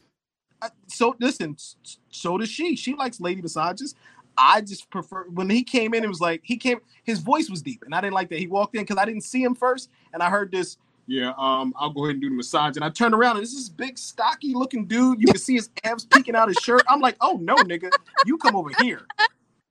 Uh, 0.61 0.69
so 0.87 1.15
listen, 1.19 1.53
s- 1.57 1.75
so 2.09 2.37
does 2.37 2.49
she. 2.49 2.75
She 2.75 2.93
likes 2.95 3.19
lady 3.19 3.41
massages. 3.41 3.95
I 4.37 4.61
just 4.61 4.89
prefer 4.89 5.25
when 5.29 5.49
he 5.49 5.63
came 5.63 5.93
in. 5.93 6.03
It 6.03 6.07
was 6.07 6.21
like 6.21 6.41
he 6.43 6.57
came. 6.57 6.79
His 7.03 7.19
voice 7.19 7.49
was 7.49 7.61
deep, 7.61 7.83
and 7.85 7.93
I 7.93 8.01
didn't 8.01 8.13
like 8.13 8.29
that. 8.29 8.39
He 8.39 8.47
walked 8.47 8.75
in 8.75 8.81
because 8.81 8.97
I 8.97 9.05
didn't 9.05 9.21
see 9.23 9.43
him 9.43 9.55
first, 9.55 9.89
and 10.13 10.23
I 10.23 10.29
heard 10.29 10.51
this. 10.51 10.77
Yeah, 11.05 11.33
um, 11.37 11.73
I'll 11.77 11.89
go 11.89 12.05
ahead 12.05 12.15
and 12.15 12.21
do 12.21 12.29
the 12.29 12.35
massage. 12.35 12.77
And 12.77 12.83
I 12.85 12.89
turned 12.89 13.13
around, 13.13 13.35
and 13.35 13.43
this 13.43 13.51
is 13.53 13.69
big, 13.69 13.97
stocky 13.97 14.53
looking 14.53 14.85
dude. 14.85 15.19
You 15.19 15.27
can 15.27 15.37
see 15.37 15.55
his 15.55 15.69
abs 15.83 16.05
peeking 16.05 16.33
out 16.33 16.47
of 16.49 16.55
his 16.55 16.63
shirt. 16.63 16.81
I'm 16.87 17.01
like, 17.01 17.17
oh 17.19 17.37
no, 17.41 17.55
nigga, 17.55 17.89
you 18.25 18.37
come 18.37 18.55
over 18.55 18.71
here. 18.81 19.01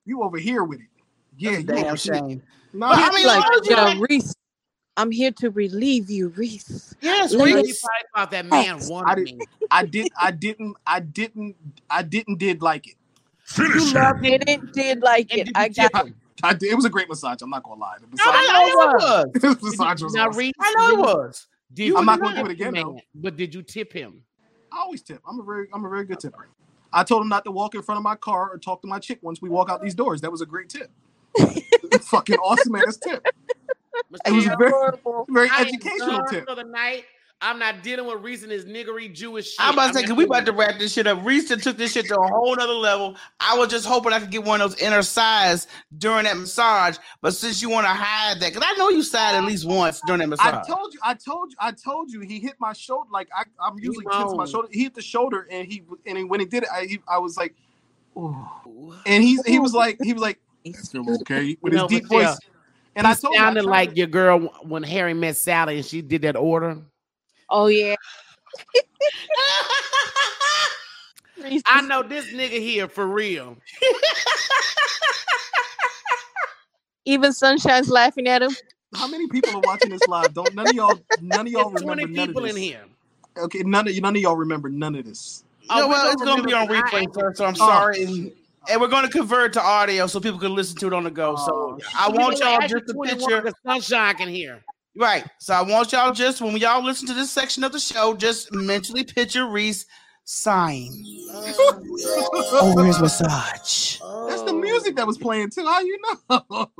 You 0.04 0.22
over 0.22 0.36
here 0.36 0.62
with 0.62 0.80
it. 0.80 0.86
Yeah, 1.38 1.52
you 1.52 1.62
Damn 1.64 1.96
shame. 1.96 2.42
No, 2.74 2.88
But 2.90 2.98
I 2.98 3.14
mean, 3.14 3.26
like, 3.26 3.44
why 3.48 3.60
yo, 3.64 3.76
like- 3.76 4.10
Reese, 4.10 4.34
I'm 4.96 5.10
here 5.10 5.30
to 5.32 5.50
relieve 5.50 6.10
you, 6.10 6.28
Reese. 6.28 6.94
Yes, 7.00 7.32
Let 7.32 7.54
Reese. 7.54 7.80
probably 7.80 8.06
thought 8.14 8.30
that 8.32 8.46
man 8.46 8.82
I 8.82 8.86
wanted 8.88 9.24
did- 9.26 9.38
me. 9.38 9.44
I 9.70 9.86
did. 9.86 10.08
I 10.20 10.30
didn't. 10.30 10.76
I 10.86 11.00
didn't. 11.00 11.56
I 11.88 12.02
didn't. 12.02 12.38
Did 12.38 12.60
like 12.62 12.86
it. 12.88 12.94
You 13.58 13.92
loved 13.94 14.24
it. 14.26 14.44
Didn't 14.44 14.72
did 14.74 15.00
like 15.02 15.34
it. 15.34 15.48
I 15.54 15.68
got 15.68 15.92
tip 15.94 16.06
him? 16.08 16.14
I 16.42 16.52
did. 16.52 16.70
It 16.72 16.74
was 16.74 16.84
a 16.84 16.90
great 16.90 17.08
massage. 17.08 17.40
I'm 17.42 17.50
not 17.50 17.62
gonna 17.62 17.80
lie. 17.80 17.96
The 18.00 18.06
No, 18.16 18.24
I 18.26 18.46
know 18.46 18.68
it 18.68 19.32
was. 19.42 19.58
the 19.60 19.66
massage 19.66 20.02
was 20.02 20.12
Now, 20.14 20.28
awesome. 20.28 20.38
Reese, 20.38 20.52
I 20.60 20.74
know 20.76 20.88
it 20.90 20.98
was. 20.98 21.46
Did 21.72 21.86
You 21.86 21.96
I'm 21.96 22.04
not 22.04 22.20
gonna 22.20 22.34
tip 22.36 22.44
do 22.44 22.50
it 22.50 22.54
again, 22.54 22.74
the 22.74 22.82
though. 22.82 22.92
man? 22.92 23.02
But 23.14 23.36
did 23.36 23.54
you 23.54 23.62
tip 23.62 23.92
him? 23.92 24.22
I 24.70 24.80
always 24.80 25.00
tip. 25.02 25.20
I'm 25.26 25.40
a 25.40 25.42
very, 25.42 25.68
I'm 25.72 25.84
a 25.84 25.88
very 25.88 26.04
good 26.04 26.20
tipper. 26.20 26.48
I 26.92 27.02
told 27.04 27.22
him 27.22 27.28
not 27.30 27.44
to 27.44 27.50
walk 27.50 27.74
in 27.74 27.80
front 27.82 27.96
of 27.96 28.02
my 28.02 28.16
car 28.16 28.50
or 28.50 28.58
talk 28.58 28.82
to 28.82 28.88
my 28.88 28.98
chick 28.98 29.18
once 29.22 29.40
we 29.40 29.48
walk 29.48 29.70
out 29.70 29.80
these 29.82 29.94
doors. 29.94 30.20
That 30.20 30.30
was 30.30 30.42
a 30.42 30.46
great 30.46 30.68
tip. 30.68 30.90
Fucking 32.02 32.36
awesome 32.36 32.74
ass 32.76 32.98
tip. 32.98 33.24
It 34.26 34.32
was 34.32 34.44
very, 34.44 34.70
horrible. 34.70 35.26
very 35.28 35.48
I 35.50 35.62
educational 35.62 36.18
done 36.18 36.28
tip. 36.28 36.48
for 36.48 36.54
the 36.54 36.64
night. 36.64 37.04
I'm 37.44 37.58
not 37.58 37.82
dealing 37.82 38.06
with 38.06 38.22
Reese 38.22 38.44
and 38.44 38.52
his 38.52 38.66
niggery 38.66 39.12
Jewish 39.12 39.50
shit. 39.50 39.56
I'm 39.58 39.74
about 39.74 39.88
to 39.88 39.94
say, 39.94 40.02
cause 40.02 40.10
we 40.10 40.24
doing 40.24 40.26
about 40.26 40.46
to 40.46 40.52
wrap 40.52 40.78
this 40.78 40.92
shit 40.92 41.08
up. 41.08 41.24
Reese 41.24 41.48
took 41.48 41.76
this 41.76 41.92
shit 41.92 42.06
to 42.06 42.16
a 42.16 42.28
whole 42.28 42.54
nother 42.54 42.72
level. 42.72 43.16
I 43.40 43.58
was 43.58 43.68
just 43.68 43.84
hoping 43.84 44.12
I 44.12 44.20
could 44.20 44.30
get 44.30 44.44
one 44.44 44.60
of 44.60 44.70
those 44.70 44.80
inner 44.80 45.02
sighs 45.02 45.66
during 45.98 46.24
that 46.24 46.36
massage, 46.36 46.98
but 47.20 47.34
since 47.34 47.60
you 47.60 47.68
want 47.68 47.84
to 47.84 47.92
hide 47.92 48.38
that, 48.38 48.54
cause 48.54 48.62
I 48.64 48.76
know 48.78 48.90
you 48.90 49.02
sighed 49.02 49.34
at 49.34 49.42
least 49.44 49.66
once 49.66 50.00
during 50.06 50.20
that 50.20 50.28
massage. 50.28 50.54
I 50.54 50.62
told 50.62 50.94
you, 50.94 51.00
I 51.02 51.14
told 51.14 51.50
you, 51.50 51.56
I 51.58 51.72
told 51.72 52.12
you. 52.12 52.20
He 52.20 52.38
hit 52.38 52.54
my 52.60 52.72
shoulder. 52.72 53.08
Like 53.12 53.28
I, 53.36 53.42
I'm 53.60 53.76
usually 53.76 54.06
tense 54.06 54.34
my 54.34 54.44
shoulder. 54.44 54.68
He 54.70 54.84
hit 54.84 54.94
the 54.94 55.02
shoulder, 55.02 55.48
and 55.50 55.66
he 55.66 55.82
and 56.06 56.18
he, 56.18 56.24
when 56.24 56.38
he 56.38 56.46
did 56.46 56.62
it, 56.62 56.68
I, 56.72 56.84
he, 56.84 57.00
I 57.08 57.18
was 57.18 57.36
like, 57.36 57.56
Ooh. 58.16 58.94
and 59.04 59.24
he 59.24 59.40
he 59.46 59.58
was 59.58 59.74
like, 59.74 59.98
he 60.00 60.12
was 60.12 60.22
like, 60.22 60.38
"That's 60.64 60.84
still 60.84 61.04
okay 61.22 61.56
with 61.60 61.72
his 61.72 61.82
know, 61.82 61.88
deep 61.88 62.04
but 62.08 62.16
yeah, 62.18 62.26
voice. 62.28 62.38
And 62.96 63.06
I 63.06 63.14
He 63.14 63.20
told 63.20 63.34
you, 63.34 63.40
I 63.40 63.44
sounded 63.44 63.60
told 63.62 63.70
like 63.70 63.96
your 63.96 64.06
girl 64.06 64.38
when 64.62 64.82
Harry 64.82 65.14
met 65.14 65.36
Sally 65.36 65.76
and 65.76 65.84
she 65.86 66.02
did 66.02 66.22
that 66.22 66.36
order. 66.36 66.78
Oh 67.48 67.66
yeah. 67.66 67.94
I 71.66 71.80
know 71.82 72.02
this 72.02 72.26
nigga 72.32 72.60
here 72.60 72.88
for 72.88 73.06
real. 73.06 73.56
Even 77.04 77.32
Sunshine's 77.32 77.88
laughing 77.88 78.28
at 78.28 78.42
him. 78.42 78.54
How 78.94 79.08
many 79.08 79.26
people 79.26 79.56
are 79.56 79.60
watching 79.60 79.90
this 79.90 80.06
live? 80.06 80.34
Don't 80.34 80.54
none 80.54 80.68
of 80.68 80.74
y'all, 80.74 81.00
none 81.20 81.46
of 81.46 81.52
y'all 81.52 81.70
There's 81.70 81.82
remember 81.82 82.06
20 82.06 82.14
none 82.14 82.28
of 82.28 82.28
people 82.28 82.42
this. 82.44 82.56
in 82.56 82.62
here. 82.62 82.84
Okay, 83.38 83.62
none 83.64 83.88
of 83.88 84.00
none 84.00 84.14
of 84.14 84.22
y'all 84.22 84.36
remember 84.36 84.68
none 84.68 84.94
of 84.94 85.04
this. 85.06 85.44
Oh, 85.70 85.86
we 85.88 85.94
what? 85.94 86.02
don't 86.02 86.12
It's 86.12 86.22
gonna 86.22 86.42
be 86.42 86.52
on 86.52 86.68
remember, 86.68 86.82
'cause 86.90 86.92
I 86.94 87.00
replay, 87.06 87.14
sir. 87.14 87.34
So 87.34 87.44
I'm 87.46 87.54
Oh. 87.54 87.56
sorry, 87.56 88.32
and, 88.62 88.70
and 88.70 88.80
we're 88.80 88.88
gonna 88.88 89.08
convert 89.08 89.52
to 89.54 89.60
audio 89.62 90.06
so 90.06 90.20
people 90.20 90.38
can 90.38 90.54
listen 90.54 90.76
to 90.78 90.86
it 90.86 90.92
on 90.92 91.04
the 91.04 91.10
go. 91.10 91.36
So 91.36 91.52
Oh, 91.52 91.78
I 91.96 92.08
want 92.10 92.38
y'all 92.38 92.60
actually 92.62 92.80
just 92.80 92.90
a 92.90 92.94
21 92.94 93.18
picture. 93.18 93.42
'cause 93.42 93.54
Sunshine 93.66 94.14
can 94.16 94.28
hear. 94.28 94.62
Right. 94.94 95.24
So 95.38 95.54
I 95.54 95.62
want 95.62 95.92
y'all 95.92 96.12
just 96.12 96.40
when 96.42 96.56
y'all 96.58 96.82
listen 96.84 97.06
to 97.08 97.14
this 97.14 97.30
section 97.30 97.64
of 97.64 97.72
the 97.72 97.78
show, 97.80 98.14
just 98.14 98.52
mentally 98.52 99.04
picture 99.04 99.46
Reese 99.46 99.86
sighing 100.24 101.04
over 102.60 102.84
his 102.84 103.00
massage. 103.00 103.98
That's 104.28 104.42
the 104.42 104.52
music 104.52 104.96
that 104.96 105.06
was 105.06 105.16
playing 105.18 105.50
too. 105.50 105.64
How 105.66 105.80
you 105.80 105.98
know? 106.30 106.70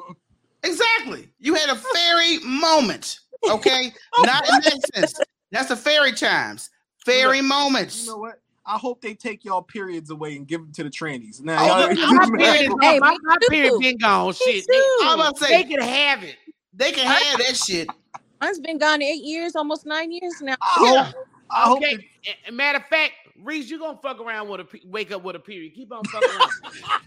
Exactly. 0.62 1.28
You 1.40 1.54
had 1.54 1.70
a 1.70 1.74
fairy 1.76 2.38
moment. 2.40 3.18
Okay. 3.50 3.92
Not 4.20 4.48
in 4.48 4.54
that 4.60 4.80
sense. 4.94 5.14
That's 5.50 5.68
the 5.68 5.76
fairy 5.76 6.12
chimes. 6.12 6.70
Fairy 7.04 7.40
moments. 7.42 8.04
You 8.04 8.12
know 8.12 8.18
what? 8.18 8.40
I 8.64 8.78
hope 8.78 9.00
they 9.00 9.14
take 9.14 9.44
y'all 9.44 9.62
periods 9.62 10.10
away 10.10 10.36
and 10.36 10.46
give 10.46 10.60
them 10.60 10.72
to 10.74 10.84
the 10.84 10.90
trannies. 10.90 11.40
Oh, 11.40 11.44
Now, 11.44 11.78
look, 11.88 11.98
y'all- 11.98 12.12
my 12.14 12.26
period- 12.38 12.72
Hey, 12.80 12.98
my, 13.00 13.16
my 13.22 13.36
period 13.48 13.78
been 13.80 13.96
gone. 13.98 14.32
Shit, 14.34 14.64
too. 14.70 14.98
I'm 15.02 15.18
about 15.20 15.36
to 15.36 15.44
say 15.44 15.62
they 15.62 15.68
can 15.68 15.80
have 15.82 16.22
it. 16.22 16.36
they 16.72 16.92
can 16.92 17.06
have 17.06 17.38
that 17.38 17.56
shit. 17.56 17.88
Mine's 18.40 18.60
been 18.60 18.78
gone 18.78 19.02
eight 19.02 19.22
years, 19.24 19.56
almost 19.56 19.84
nine 19.86 20.10
years 20.12 20.40
now. 20.40 20.56
I 20.60 20.66
hope, 20.76 21.14
I 21.50 21.62
hope 21.62 21.78
Okay. 21.78 21.96
that- 21.96 22.04
a- 22.46 22.48
a 22.48 22.52
Matter 22.52 22.78
of 22.78 22.86
fact, 22.86 23.12
Reese, 23.42 23.68
you 23.68 23.78
gonna 23.80 23.98
fuck 24.00 24.20
around 24.20 24.48
with 24.48 24.60
a 24.60 24.64
pe- 24.64 24.80
wake 24.84 25.10
up 25.10 25.22
with 25.24 25.34
a 25.34 25.40
period. 25.40 25.74
Keep 25.74 25.92
on 25.92 26.04
fucking 26.04 26.28
around. 26.30 26.50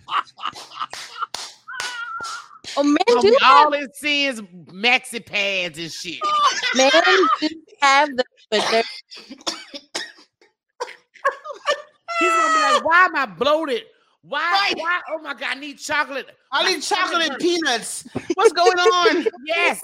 Oh, 2.77 2.81
oh 2.81 2.83
men 2.83 2.97
Gonna 3.07 3.21
do 3.21 3.29
be 3.31 3.37
have 3.41 3.73
it 3.73 3.95
sees 3.95 4.41
maxi 4.41 5.25
pads 5.25 5.79
and 5.79 5.89
shit. 5.91 6.19
men 6.75 6.91
do 7.39 7.47
have 7.81 8.09
them, 8.09 8.25
but 8.51 8.67
they're 8.71 8.83
He's 12.19 12.29
gonna 12.29 12.53
be 12.53 12.73
like, 12.73 12.85
why 12.85 13.05
am 13.05 13.15
I 13.15 13.25
bloated? 13.25 13.83
Why? 14.27 14.39
Right. 14.39 14.73
Why? 14.77 15.01
Oh 15.11 15.19
my 15.21 15.33
god, 15.33 15.55
I 15.55 15.59
need 15.59 15.77
chocolate. 15.77 16.27
I 16.51 16.71
need 16.71 16.83
stomach 16.83 17.11
chocolate 17.11 17.29
and 17.29 17.39
peanuts. 17.39 18.07
What's 18.33 18.53
going 18.53 18.77
on? 18.77 19.27
Yes, 19.45 19.79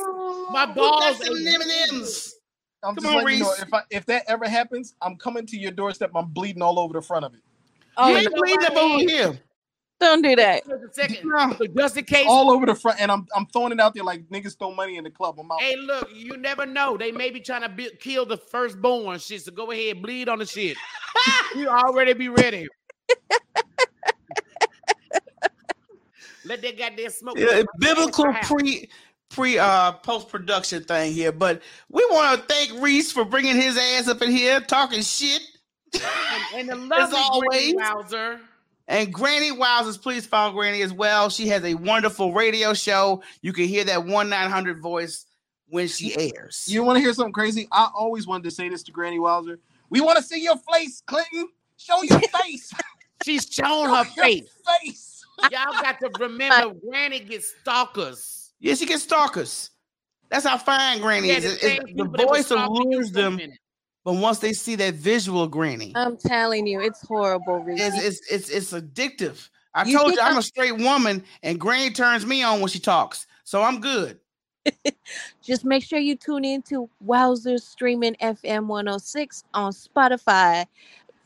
my 0.51 0.65
balls. 0.65 1.19
That's 1.19 1.27
some 1.27 1.47
M&Ms. 1.47 2.35
I'm 2.83 2.95
Come 2.95 3.03
just 3.03 3.15
on, 3.15 3.23
letting 3.23 3.37
you 3.37 3.43
know 3.43 3.51
Reese. 3.51 3.61
if 3.61 3.73
I, 3.73 3.81
if 3.91 4.05
that 4.07 4.23
ever 4.27 4.49
happens, 4.49 4.95
I'm 5.01 5.15
coming 5.17 5.45
to 5.45 5.57
your 5.57 5.71
doorstep. 5.71 6.09
I'm 6.15 6.29
bleeding 6.29 6.63
all 6.63 6.79
over 6.79 6.93
the 6.93 7.01
front 7.01 7.25
of 7.25 7.33
it, 7.35 7.41
oh, 7.97 8.07
you 8.07 8.13
no, 8.15 8.19
ain't 8.19 8.33
bleeding 8.33 8.65
up 8.65 8.75
over 8.75 8.99
here. 8.99 9.39
don't 9.99 10.23
do 10.23 10.35
that. 10.35 10.63
Just. 10.95 11.23
No. 11.23 11.55
Just 11.77 11.97
in 11.97 12.05
case. 12.05 12.25
all 12.27 12.49
over 12.49 12.65
the 12.65 12.73
front, 12.73 12.99
and 12.99 13.11
I'm 13.11 13.27
I'm 13.35 13.45
throwing 13.47 13.71
it 13.71 13.79
out 13.79 13.93
there 13.93 14.03
like 14.03 14.27
niggas 14.29 14.57
throw 14.57 14.73
money 14.73 14.97
in 14.97 15.03
the 15.03 15.11
club. 15.11 15.35
I'm 15.39 15.51
out. 15.51 15.61
Hey, 15.61 15.75
look, 15.75 16.09
you 16.11 16.35
never 16.37 16.65
know. 16.65 16.97
They 16.97 17.11
may 17.11 17.29
be 17.29 17.39
trying 17.39 17.61
to 17.61 17.69
be, 17.69 17.91
kill 17.99 18.25
the 18.25 18.37
firstborn 18.37 19.19
shit. 19.19 19.43
So 19.43 19.51
go 19.51 19.69
ahead, 19.69 20.01
bleed 20.01 20.27
on 20.27 20.39
the 20.39 20.45
shit. 20.47 20.75
you 21.55 21.67
already 21.67 22.13
be 22.13 22.29
ready. 22.29 22.67
Let 26.45 26.61
that 26.63 26.77
goddamn 26.77 27.09
smoke. 27.11 27.37
Yeah, 27.37 27.63
biblical 27.79 28.33
pre 28.43 28.89
pre 29.29 29.57
uh 29.57 29.93
post 29.93 30.29
production 30.29 30.83
thing 30.83 31.13
here, 31.13 31.31
but 31.31 31.61
we 31.89 32.05
want 32.11 32.41
to 32.41 32.47
thank 32.47 32.81
Reese 32.81 33.11
for 33.11 33.23
bringing 33.23 33.55
his 33.55 33.77
ass 33.77 34.07
up 34.07 34.21
in 34.21 34.31
here 34.31 34.59
talking 34.59 35.01
shit. 35.01 35.41
And, 36.55 36.69
and 36.69 36.69
the 36.69 36.75
lovely 36.97 37.17
always. 37.17 37.47
Brittany 37.47 37.75
Wowzer. 37.77 38.39
And 38.87 39.13
Granny 39.13 39.51
Wowzers, 39.51 40.01
please 40.01 40.25
follow 40.25 40.51
Granny 40.53 40.81
as 40.81 40.91
well. 40.91 41.29
She 41.29 41.47
has 41.47 41.63
a 41.63 41.75
wonderful 41.75 42.33
radio 42.33 42.73
show. 42.73 43.23
You 43.41 43.53
can 43.53 43.65
hear 43.65 43.85
that 43.85 44.05
one 44.05 44.27
nine 44.27 44.49
hundred 44.49 44.81
voice 44.81 45.27
when 45.67 45.87
she 45.87 46.13
airs. 46.17 46.65
You 46.67 46.83
want 46.83 46.97
to 46.97 47.01
hear 47.01 47.13
something 47.13 47.31
crazy? 47.31 47.67
I 47.71 47.89
always 47.95 48.27
wanted 48.27 48.43
to 48.45 48.51
say 48.51 48.67
this 48.67 48.83
to 48.83 48.91
Granny 48.91 49.19
Wowzer. 49.19 49.59
We 49.91 50.01
want 50.01 50.17
to 50.17 50.23
see 50.23 50.41
your 50.41 50.55
face, 50.73 51.03
Clinton. 51.05 51.49
Show 51.77 52.01
your 52.01 52.19
face. 52.43 52.73
She's 53.23 53.45
shown 53.51 53.87
Show 53.89 53.95
her 53.95 54.03
face. 54.05 54.49
face. 54.81 55.25
Y'all 55.51 55.73
got 55.81 55.99
to 55.99 56.09
remember, 56.19 56.73
Granny 56.89 57.19
gets 57.19 57.53
stalkers. 57.61 58.53
yeah, 58.59 58.73
she 58.73 58.85
gets 58.85 59.03
stalkers. 59.03 59.69
That's 60.29 60.45
how 60.45 60.57
fine 60.57 60.99
Granny 61.01 61.27
Yeah, 61.27 61.37
is. 61.37 61.59
the 61.59 61.67
It- 61.67 61.73
it- 61.73 61.79
the 61.81 61.85
people 61.87 62.07
that 62.17 62.27
was 62.29 62.37
voice 62.39 62.45
stalking 62.47 62.77
allures 62.93 63.11
them, 63.11 63.39
but 64.05 64.13
once 64.13 64.39
they 64.39 64.53
see 64.53 64.75
that 64.77 64.93
visual 64.95 65.45
Granny, 65.47 65.91
I'm 65.95 66.15
telling 66.17 66.65
you, 66.67 66.79
it's 66.81 67.05
horrible. 67.05 67.59
Reese. 67.59 67.81
it's 67.81 67.97
it's 68.29 68.31
it's, 68.31 68.49
it's 68.49 68.71
addictive. 68.73 69.49
I 69.73 69.83
You 69.83 69.97
told 69.97 70.13
you 70.13 70.19
I'm 70.21 70.33
the- 70.35 70.39
a 70.39 70.43
straight 70.43 70.77
woman, 70.77 71.23
and 71.43 71.59
Granny 71.59 71.91
turns 71.91 72.25
me 72.25 72.43
on 72.43 72.59
when 72.61 72.69
she 72.69 72.79
talks, 72.79 73.27
so 73.43 73.61
I'm 73.61 73.81
good. 73.81 74.19
Just 75.41 75.65
make 75.65 75.83
sure 75.83 75.99
you 75.99 76.15
tune 76.15 76.45
in 76.45 76.61
to 76.63 76.89
Wowzers 77.05 77.61
Streaming 77.61 78.15
FM 78.21 78.67
106 78.67 79.43
on 79.53 79.71
Spotify. 79.71 80.65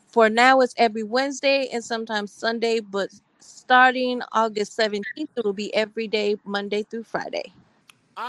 For 0.07 0.29
now, 0.29 0.61
it's 0.61 0.73
every 0.77 1.03
Wednesday 1.03 1.69
and 1.73 1.83
sometimes 1.83 2.31
Sunday, 2.31 2.79
but 2.79 3.09
starting 3.39 4.21
August 4.31 4.77
17th, 4.77 5.03
it 5.17 5.43
will 5.43 5.53
be 5.53 5.73
every 5.75 6.07
day, 6.07 6.37
Monday 6.45 6.83
through 6.83 7.03
Friday. 7.03 7.51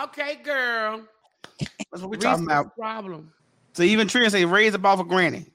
Okay, 0.04 0.36
girl. 0.42 1.02
That's 1.58 2.02
what 2.02 2.10
we're 2.10 2.16
Reese, 2.16 2.22
talking 2.22 2.44
about. 2.44 2.74
problem. 2.76 3.32
So 3.74 3.82
even 3.82 4.08
Trina 4.08 4.30
say 4.30 4.44
raise 4.44 4.72
the 4.72 4.78
ball 4.78 4.96
for 4.96 5.04
Granny. 5.04 5.46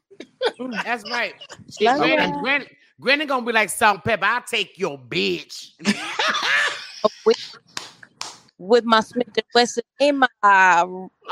Mm, 0.60 0.84
that's 0.84 1.04
right. 1.10 1.34
Shit, 1.70 1.98
Love 1.98 1.98
Granny, 1.98 2.32
ya. 2.32 2.42
Granny, 2.42 2.68
Granny 3.00 3.26
gonna 3.26 3.46
be 3.46 3.52
like 3.52 3.70
salt 3.70 3.96
and 3.96 4.04
pepper. 4.04 4.26
I'll 4.26 4.42
take 4.44 4.78
your 4.78 4.98
bitch. 4.98 5.72
Oh, 7.04 7.10
With, 8.62 8.70
with 8.70 8.86
my 8.86 9.00
Smith 9.02 9.28
and 9.36 9.44
Wesson 9.56 9.84
in 10.00 10.20
my 10.20 10.28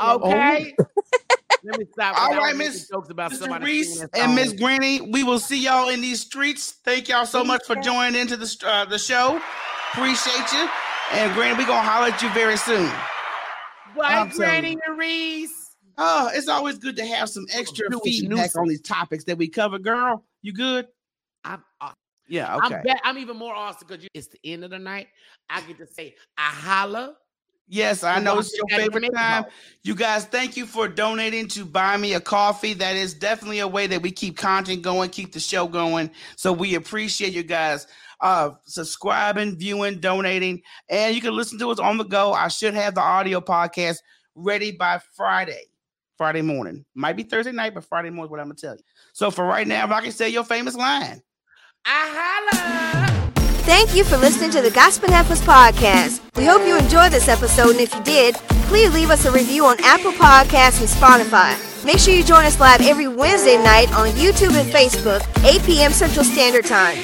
Okay. 0.02 0.74
Let 1.62 1.78
me 1.78 1.84
stop. 1.92 2.14
'cause 2.16 2.24
All 2.24 2.32
I 2.32 2.34
don't 2.34 2.42
right, 2.44 2.56
make 2.56 2.68
Miss- 2.68 2.88
jokes 2.88 3.10
about 3.10 3.32
Mr. 3.32 3.36
somebody 3.36 3.64
Reese 3.66 4.02
and 4.14 4.34
Miss. 4.34 4.52
Granny, 4.54 5.00
we 5.02 5.24
will 5.24 5.38
see 5.38 5.58
y'all 5.62 5.90
in 5.90 6.00
these 6.00 6.20
streets. 6.20 6.72
Thank 6.84 7.08
y'all 7.08 7.26
so 7.26 7.44
much 7.44 7.66
for 7.66 7.76
joining 7.76 8.18
into 8.18 8.36
the 8.36 8.56
uh, 8.66 8.86
the 8.86 8.98
show. 8.98 9.40
Appreciate 9.92 10.52
you. 10.52 10.68
And 11.12 11.34
Granny, 11.34 11.58
we 11.58 11.66
gonna 11.66 11.82
holler 11.82 12.08
at 12.08 12.22
you 12.22 12.30
very 12.30 12.56
soon. 12.56 12.86
Bye, 13.96 14.14
I'm 14.14 14.30
Granny 14.30 14.70
you. 14.72 14.80
and 14.86 14.98
Reese. 14.98 15.76
Oh, 15.98 16.30
it's 16.32 16.48
always 16.48 16.78
good 16.78 16.96
to 16.96 17.04
have 17.04 17.28
some 17.28 17.44
extra 17.52 17.90
Jewish 17.90 18.20
feedback 18.20 18.56
on 18.56 18.66
these 18.68 18.80
topics 18.80 19.24
that 19.24 19.36
we 19.36 19.48
cover. 19.48 19.78
Girl, 19.78 20.24
you 20.40 20.52
good? 20.54 20.86
I'm, 21.44 21.62
uh, 21.80 21.90
Yeah, 22.30 22.56
okay. 22.58 22.80
I'm, 22.88 22.96
I'm 23.02 23.18
even 23.18 23.36
more 23.36 23.54
awesome 23.54 23.88
because 23.88 24.06
it's 24.14 24.28
the 24.28 24.38
end 24.44 24.62
of 24.62 24.70
the 24.70 24.78
night. 24.78 25.08
I 25.50 25.60
get 25.62 25.78
to 25.78 25.86
say, 25.86 26.14
I 26.38 26.50
holla. 26.50 27.16
Yes, 27.66 28.04
I 28.04 28.20
know 28.20 28.38
it's 28.38 28.56
your 28.56 28.66
favorite 28.68 29.12
time. 29.14 29.44
You 29.82 29.96
guys, 29.96 30.24
thank 30.24 30.56
you 30.56 30.66
for 30.66 30.88
donating 30.88 31.48
to 31.48 31.64
buy 31.64 31.96
me 31.96 32.14
a 32.14 32.20
coffee. 32.20 32.72
That 32.74 32.96
is 32.96 33.14
definitely 33.14 33.58
a 33.58 33.68
way 33.68 33.88
that 33.88 34.02
we 34.02 34.12
keep 34.12 34.36
content 34.36 34.82
going, 34.82 35.10
keep 35.10 35.32
the 35.32 35.40
show 35.40 35.66
going. 35.66 36.10
So 36.36 36.52
we 36.52 36.76
appreciate 36.76 37.32
you 37.32 37.42
guys 37.42 37.86
uh 38.20 38.50
subscribing, 38.64 39.56
viewing, 39.56 39.98
donating, 39.98 40.62
and 40.88 41.14
you 41.14 41.20
can 41.20 41.34
listen 41.34 41.58
to 41.58 41.70
us 41.70 41.78
on 41.78 41.96
the 41.96 42.04
go. 42.04 42.32
I 42.32 42.48
should 42.48 42.74
have 42.74 42.94
the 42.94 43.00
audio 43.00 43.40
podcast 43.40 43.98
ready 44.34 44.72
by 44.72 45.00
Friday. 45.16 45.64
Friday 46.16 46.42
morning. 46.42 46.84
Might 46.94 47.16
be 47.16 47.22
Thursday 47.22 47.52
night, 47.52 47.74
but 47.74 47.84
Friday 47.84 48.10
morning 48.10 48.26
is 48.26 48.30
what 48.30 48.40
I'm 48.40 48.46
gonna 48.46 48.56
tell 48.56 48.74
you. 48.74 48.82
So 49.14 49.30
for 49.30 49.44
right 49.44 49.66
now, 49.66 49.84
if 49.84 49.90
I 49.90 50.00
can 50.02 50.12
say 50.12 50.28
your 50.28 50.44
famous 50.44 50.74
line. 50.74 51.22
Thank 53.70 53.94
you 53.94 54.04
for 54.04 54.16
listening 54.16 54.50
to 54.50 54.62
the 54.62 54.70
Gossiping 54.70 55.12
Heifers 55.12 55.40
podcast. 55.40 56.20
We 56.36 56.44
hope 56.44 56.66
you 56.66 56.76
enjoyed 56.76 57.12
this 57.12 57.28
episode, 57.28 57.70
and 57.70 57.80
if 57.80 57.94
you 57.94 58.02
did, 58.02 58.34
please 58.68 58.92
leave 58.92 59.10
us 59.10 59.24
a 59.26 59.32
review 59.32 59.64
on 59.64 59.76
Apple 59.84 60.12
Podcasts 60.12 60.80
and 60.80 60.88
Spotify. 60.88 61.56
Make 61.84 61.98
sure 61.98 62.12
you 62.12 62.24
join 62.24 62.44
us 62.44 62.60
live 62.60 62.80
every 62.82 63.08
Wednesday 63.08 63.56
night 63.56 63.92
on 63.94 64.08
YouTube 64.10 64.58
and 64.60 64.70
Facebook, 64.70 65.22
8 65.44 65.62
p.m. 65.64 65.92
Central 65.92 66.24
Standard 66.24 66.66
Time. 66.66 66.98